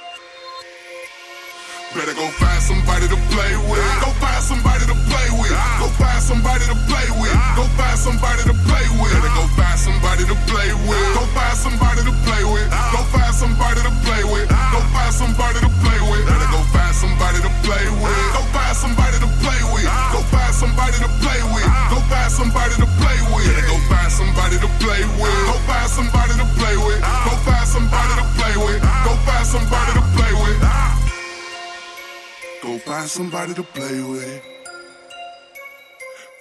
Better 1.93 2.17
go 2.17 2.25
find 2.41 2.57
somebody 2.57 3.05
to 3.05 3.21
play 3.29 3.53
with. 3.69 3.85
Go 4.01 4.09
find 4.17 4.41
somebody 4.41 4.89
to 4.89 4.97
play 5.13 5.29
with. 5.37 5.53
Go 5.77 5.93
find 6.01 6.25
somebody 6.25 6.65
to 6.65 6.77
play 6.89 7.05
with. 7.21 7.37
Go 7.53 7.69
find 7.77 7.99
somebody 8.01 8.49
to 8.49 8.57
play 8.65 8.89
with. 8.97 9.13
Better 9.13 9.29
go 9.37 9.45
find 9.53 9.77
somebody 9.77 10.25
to 10.25 10.33
play 10.49 10.73
with. 10.89 11.05
Go 11.13 11.29
find 11.37 11.53
somebody 11.53 12.01
to 12.09 12.13
play 12.25 12.43
with. 12.49 12.65
Go 12.73 13.01
find 13.13 13.35
somebody 13.37 13.85
to 13.85 13.93
play 14.09 14.25
with. 14.25 14.49
Go 14.49 14.81
find 14.89 15.13
somebody 15.13 15.61
to 15.61 15.69
play 15.85 16.01
with. 16.01 16.25
Better 16.25 16.49
go 16.49 16.61
find 16.73 16.97
somebody 16.97 17.39
to 17.45 17.51
play 17.61 17.85
with. 18.01 18.17
Go 18.33 18.41
find 18.57 18.73
somebody 18.73 19.21
to 19.21 19.29
play 19.45 19.61
with. 19.69 19.85
Go 20.17 20.21
find 20.33 20.49
somebody 20.57 20.97
to 20.97 21.09
play 21.21 21.41
with. 21.53 21.69
Go 21.93 22.01
find 22.09 22.33
somebody 22.33 22.75
to 22.81 22.89
play 23.05 23.21
with. 23.37 23.45
Better 23.53 23.69
go 23.69 23.77
find 23.93 24.09
somebody 24.09 24.57
to 24.65 24.69
play 24.81 25.05
with. 25.21 25.37
Go 25.45 25.61
find 25.69 25.89
somebody 25.93 26.41
to 26.41 26.47
play 26.57 26.73
with. 26.81 27.01
Go 27.05 27.37
find 27.45 27.69
somebody 27.69 28.13
to 28.17 28.25
play 28.41 28.57
with. 28.57 28.81
Go 28.81 29.13
find 29.29 29.45
somebody 29.45 29.93
to 29.93 30.03
play 30.17 30.33
with. 30.41 30.57
Go 32.63 32.79
find 32.79 33.09
somebody 33.11 33.55
to 33.55 33.65
play 33.65 34.03
with. 34.03 34.43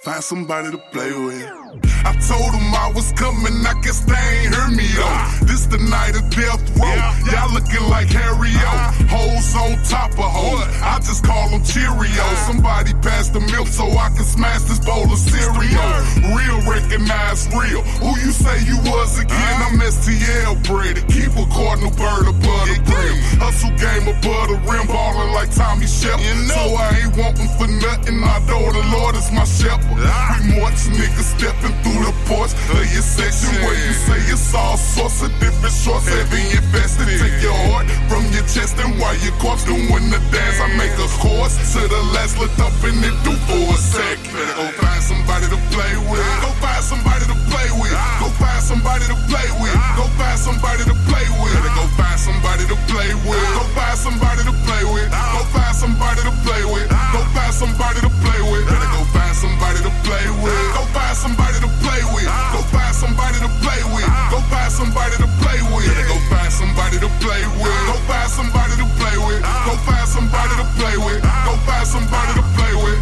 Find 0.02 0.22
somebody 0.22 0.70
to 0.70 0.78
play 0.78 1.12
with. 1.12 1.61
I 1.72 2.12
told 2.28 2.52
them 2.52 2.68
I 2.76 2.92
was 2.94 3.12
coming, 3.12 3.64
I 3.64 3.72
guess 3.80 4.04
they 4.04 4.12
ain't 4.12 4.52
hear 4.52 4.68
me 4.68 4.84
though. 4.92 5.48
This 5.48 5.64
the 5.64 5.80
night 5.80 6.12
of 6.12 6.28
death 6.28 6.60
row. 6.76 6.92
Y'all 7.32 7.48
looking 7.48 7.88
like 7.88 8.12
Harry 8.12 8.52
O. 8.52 8.76
Hoes 9.08 9.56
on 9.56 9.80
top 9.88 10.12
of 10.20 10.28
hoes. 10.28 10.68
I 10.84 11.00
just 11.00 11.24
call 11.24 11.48
them 11.48 11.64
Cheerios. 11.64 12.36
Somebody 12.44 12.92
pass 13.00 13.30
the 13.30 13.40
milk 13.40 13.68
so 13.68 13.88
I 13.88 14.12
can 14.12 14.24
smash 14.24 14.68
this 14.68 14.84
bowl 14.84 15.08
of 15.08 15.16
cereal. 15.16 15.88
Real 16.36 16.60
recognize 16.68 17.48
real. 17.56 17.80
Who 18.04 18.20
you 18.20 18.36
say 18.36 18.60
you 18.68 18.76
was 18.92 19.16
again? 19.18 19.56
I'm 19.64 19.80
STL 19.80 20.60
breaded. 20.68 21.08
Keep 21.08 21.40
a 21.40 21.46
cardinal 21.48 21.96
bird 21.96 22.28
above 22.28 22.68
the 22.68 22.76
brim. 22.84 23.16
Hustle 23.40 23.72
game 23.80 24.12
above 24.12 24.52
the 24.52 24.60
rim, 24.68 24.86
ballin' 24.92 25.32
like 25.32 25.48
Tommy 25.56 25.88
Shepard. 25.88 26.20
So 26.52 26.76
I 26.76 27.00
ain't 27.00 27.16
wantin' 27.16 27.48
for 27.56 27.68
nothing. 27.80 28.20
I 28.20 28.44
know 28.44 28.60
the 28.60 28.84
Lord 28.92 29.16
is 29.16 29.32
my 29.32 29.48
shepherd. 29.48 30.04
Ah. 30.04 30.36
We 30.36 30.60
march 30.60 30.84
niggas 30.92 31.32
stepping 31.62 31.78
through 31.82 32.02
the 32.02 32.14
porch 32.26 32.52
of 32.74 32.82
your 32.90 33.02
section 33.02 33.54
where 33.62 33.74
you 33.74 33.92
say 33.94 34.18
it's 34.32 34.54
all 34.54 34.76
sorts 34.76 35.22
of 35.22 35.30
different 35.38 35.74
shorts 35.74 36.08
heavy 36.08 36.42
invested. 36.58 37.06
Take 37.06 37.42
your 37.42 37.54
heart 37.70 37.86
from 38.10 38.26
your 38.34 38.42
chest 38.50 38.78
and 38.82 38.98
while 38.98 39.14
your 39.22 39.34
corpse 39.38 39.64
doing 39.64 40.10
the 40.10 40.18
dance, 40.34 40.58
I 40.58 40.68
make 40.74 40.94
a 40.98 41.08
course 41.22 41.54
to 41.74 41.80
the 41.86 42.02
last. 42.14 42.38
Look 42.38 42.52
up 42.58 42.74
and 42.82 42.98
it 43.04 43.16
do 43.22 43.32
for 43.46 43.62
a 43.62 43.78
second. 43.78 44.32
Better 44.34 44.54
go 44.58 44.66
find 44.82 45.02
somebody 45.02 45.46
to 45.54 45.58
play 45.70 45.94
with. 46.10 46.26
Go 46.42 46.50
find 46.58 46.82
somebody 46.82 47.24
to 47.30 47.36
play 47.46 47.68
with. 47.78 47.94
Go 48.18 48.28
find 48.42 48.62
somebody 48.62 49.04
to 49.06 49.16
play 49.30 49.50
with. 49.62 49.76
Go 49.98 50.06
find 50.18 50.38
somebody 50.38 50.82
to 50.90 50.94
play 51.06 51.26
with. 51.38 51.54
Better 51.54 51.74
go 51.78 51.84
find 51.94 52.18
somebody 52.18 52.64
to 52.66 52.76
play 52.90 53.14
with. 53.22 53.46
Go 53.54 53.62
find 53.76 53.98
somebody 53.98 54.42
to 54.42 54.52
play 54.66 54.82
with. 54.82 55.08
Go 55.10 55.40
find 55.54 55.74
somebody 55.78 56.20
to 56.26 56.32
play 56.42 56.62
with. 56.66 56.88
Go 56.90 57.20
find 57.30 57.54
somebody 57.54 58.00
to 58.02 58.10
play 58.24 58.40
with. 58.50 58.64
Better 58.66 58.90
go 58.90 59.02
find 59.14 59.34
somebody 59.36 59.80
to 59.86 59.92
play 60.02 60.26
with. 60.42 60.58
Go 60.74 60.82
find 60.90 61.16
somebody 61.16 61.51
to 61.60 61.70
play 61.82 62.02
with. 62.14 62.28
Go 62.54 62.60
find 62.70 62.94
somebody 62.94 63.38
to 63.40 63.50
play 63.60 63.82
with. 63.92 64.06
Go 64.30 64.38
find 64.48 64.72
somebody 64.72 65.16
to 65.18 65.28
play 65.42 65.60
with. 65.74 65.88
Go 66.08 66.16
find 66.30 66.52
somebody 66.52 66.98
to 67.02 67.10
play 67.20 67.42
with. 67.60 67.74
Go 67.88 67.96
find 68.06 68.30
somebody 68.30 68.74
to 68.78 68.86
play 68.98 69.16
with. 69.26 69.42
Go 69.42 69.74
find 69.84 70.08
somebody 70.08 70.54
to 70.56 70.66
play 70.78 70.96
with. 70.96 71.22
Go 71.22 71.52
find 71.66 71.86
somebody 71.86 72.32
to 72.38 72.44
play 72.56 72.74
with. 72.84 73.00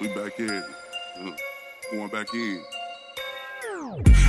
we 0.00 0.08
back 0.08 0.38
in. 0.38 0.64
Going 1.92 2.08
back 2.08 2.32
in. 2.34 2.83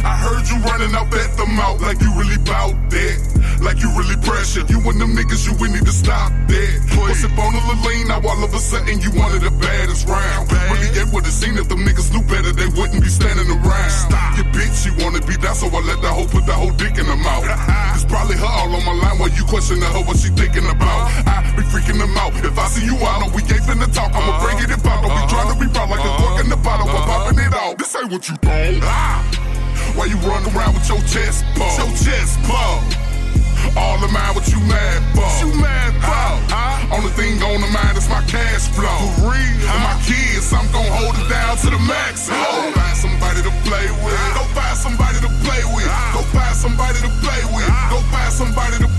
I 0.06 0.14
heard 0.14 0.46
you 0.46 0.62
running 0.62 0.94
up 0.94 1.10
at 1.18 1.34
the 1.34 1.50
mouth 1.50 1.82
like 1.82 1.98
you 1.98 2.14
really 2.14 2.38
bout 2.46 2.78
that. 2.94 3.18
Like 3.66 3.82
you 3.82 3.90
really 3.98 4.14
pressured. 4.22 4.70
You 4.70 4.78
and 4.86 5.02
them 5.02 5.18
niggas, 5.18 5.50
you 5.50 5.58
would 5.58 5.74
need 5.74 5.82
to 5.90 5.96
stop 5.96 6.30
that. 6.30 6.76
Was 6.94 7.26
it 7.26 7.34
on 7.34 7.58
a 7.58 7.76
lean? 7.82 8.14
Now 8.14 8.22
all 8.22 8.38
of 8.46 8.54
a 8.54 8.62
sudden 8.62 9.02
you 9.02 9.10
of 9.10 9.42
the 9.42 9.50
baddest 9.58 10.06
round. 10.06 10.46
Really 10.70 10.94
ain't 10.94 11.10
would 11.10 11.26
have 11.26 11.34
seen 11.34 11.58
if 11.58 11.66
them 11.74 11.82
niggas 11.82 12.14
knew 12.14 12.22
better, 12.30 12.54
they 12.54 12.70
wouldn't 12.78 13.02
be 13.02 13.10
standing 13.10 13.50
around. 13.50 13.90
Stop. 13.90 14.38
Your 14.38 14.46
bitch, 14.54 14.78
she 14.86 14.94
wanna 15.02 15.26
be 15.26 15.42
down, 15.42 15.58
so 15.58 15.74
I 15.74 15.82
let 15.82 15.98
the 16.06 16.14
hoe 16.14 16.30
put 16.30 16.46
the 16.46 16.54
whole 16.54 16.76
dick 16.78 17.02
in 17.02 17.10
her 17.10 17.18
mouth. 17.18 17.50
It's 17.96 18.06
probably 18.06 18.36
her 18.38 18.46
all 18.46 18.70
on 18.76 18.84
my 18.86 18.94
line 18.94 19.18
while 19.18 19.34
you 19.34 19.46
questioning 19.50 19.82
her 19.82 20.04
what 20.06 20.22
she 20.22 20.30
thinking 20.38 20.70
about. 20.70 21.10
Uh-huh. 21.10 21.34
I 21.34 21.56
be 21.58 21.64
freaking 21.66 21.98
them 21.98 22.14
out. 22.22 22.36
If 22.46 22.60
I 22.60 22.68
see 22.68 22.86
you 22.86 22.94
out, 23.02 23.26
we 23.34 23.42
ain't 23.42 23.66
finna 23.66 23.90
talk. 23.90 24.14
I'ma 24.14 24.38
bring 24.44 24.60
it 24.60 24.70
about. 24.70 25.02
Don't 25.02 25.16
be 25.16 25.24
trying 25.34 25.50
to 25.50 25.58
be 25.58 25.68
proud 25.74 25.90
like 25.90 26.06
a 26.06 26.12
cork 26.22 26.44
in 26.44 26.50
the 26.52 26.60
bottle. 26.62 26.90
I'm 26.92 26.96
uh-huh. 26.96 27.26
popping 27.26 27.40
it 27.40 27.54
out. 27.56 27.80
This 27.80 27.96
ain't 27.96 28.12
what 28.12 28.30
you 28.30 28.36
thought. 28.36 28.84
Ah. 28.84 29.45
Why 29.96 30.12
you 30.12 30.20
run 30.28 30.44
around 30.52 30.76
with 30.76 30.88
your 30.92 31.00
chest 31.08 31.48
puffed? 31.56 31.80
Your 31.80 31.88
chest 31.96 32.36
puffed. 32.44 33.00
All 33.80 33.98
the 33.98 34.12
mind 34.12 34.36
what 34.36 34.44
you 34.52 34.60
mad 34.68 35.00
for? 35.16 35.24
What 35.24 35.40
You 35.40 35.56
mad 35.56 35.96
for? 36.04 36.12
Uh, 36.12 36.92
uh. 36.92 36.96
Only 37.00 37.12
thing 37.16 37.40
on 37.42 37.64
the 37.64 37.72
mind 37.72 37.98
is 37.98 38.08
my 38.12 38.20
cash 38.28 38.68
flow. 38.76 38.92
For 39.16 39.32
real? 39.32 39.72
And 39.72 39.82
my 39.88 39.96
kids, 40.04 40.52
I'm 40.52 40.68
gon' 40.76 40.92
hold 41.00 41.16
it 41.16 41.28
down 41.32 41.56
to 41.64 41.70
the 41.72 41.80
max. 41.88 42.28
Go 42.28 42.36
find 42.76 42.98
somebody 43.00 43.42
to 43.48 43.54
play 43.64 43.88
with. 44.04 44.20
Uh. 44.20 44.36
Go 44.36 44.44
find 44.52 44.78
somebody 44.78 45.18
to 45.24 45.32
play 45.48 45.64
with. 45.72 45.88
Go 46.12 46.22
find 46.36 46.56
somebody 46.56 47.00
to 47.00 47.12
play 47.24 47.42
with. 47.56 47.72
Go 47.88 47.98
find 48.12 48.32
somebody 48.36 48.78
to 48.84 48.96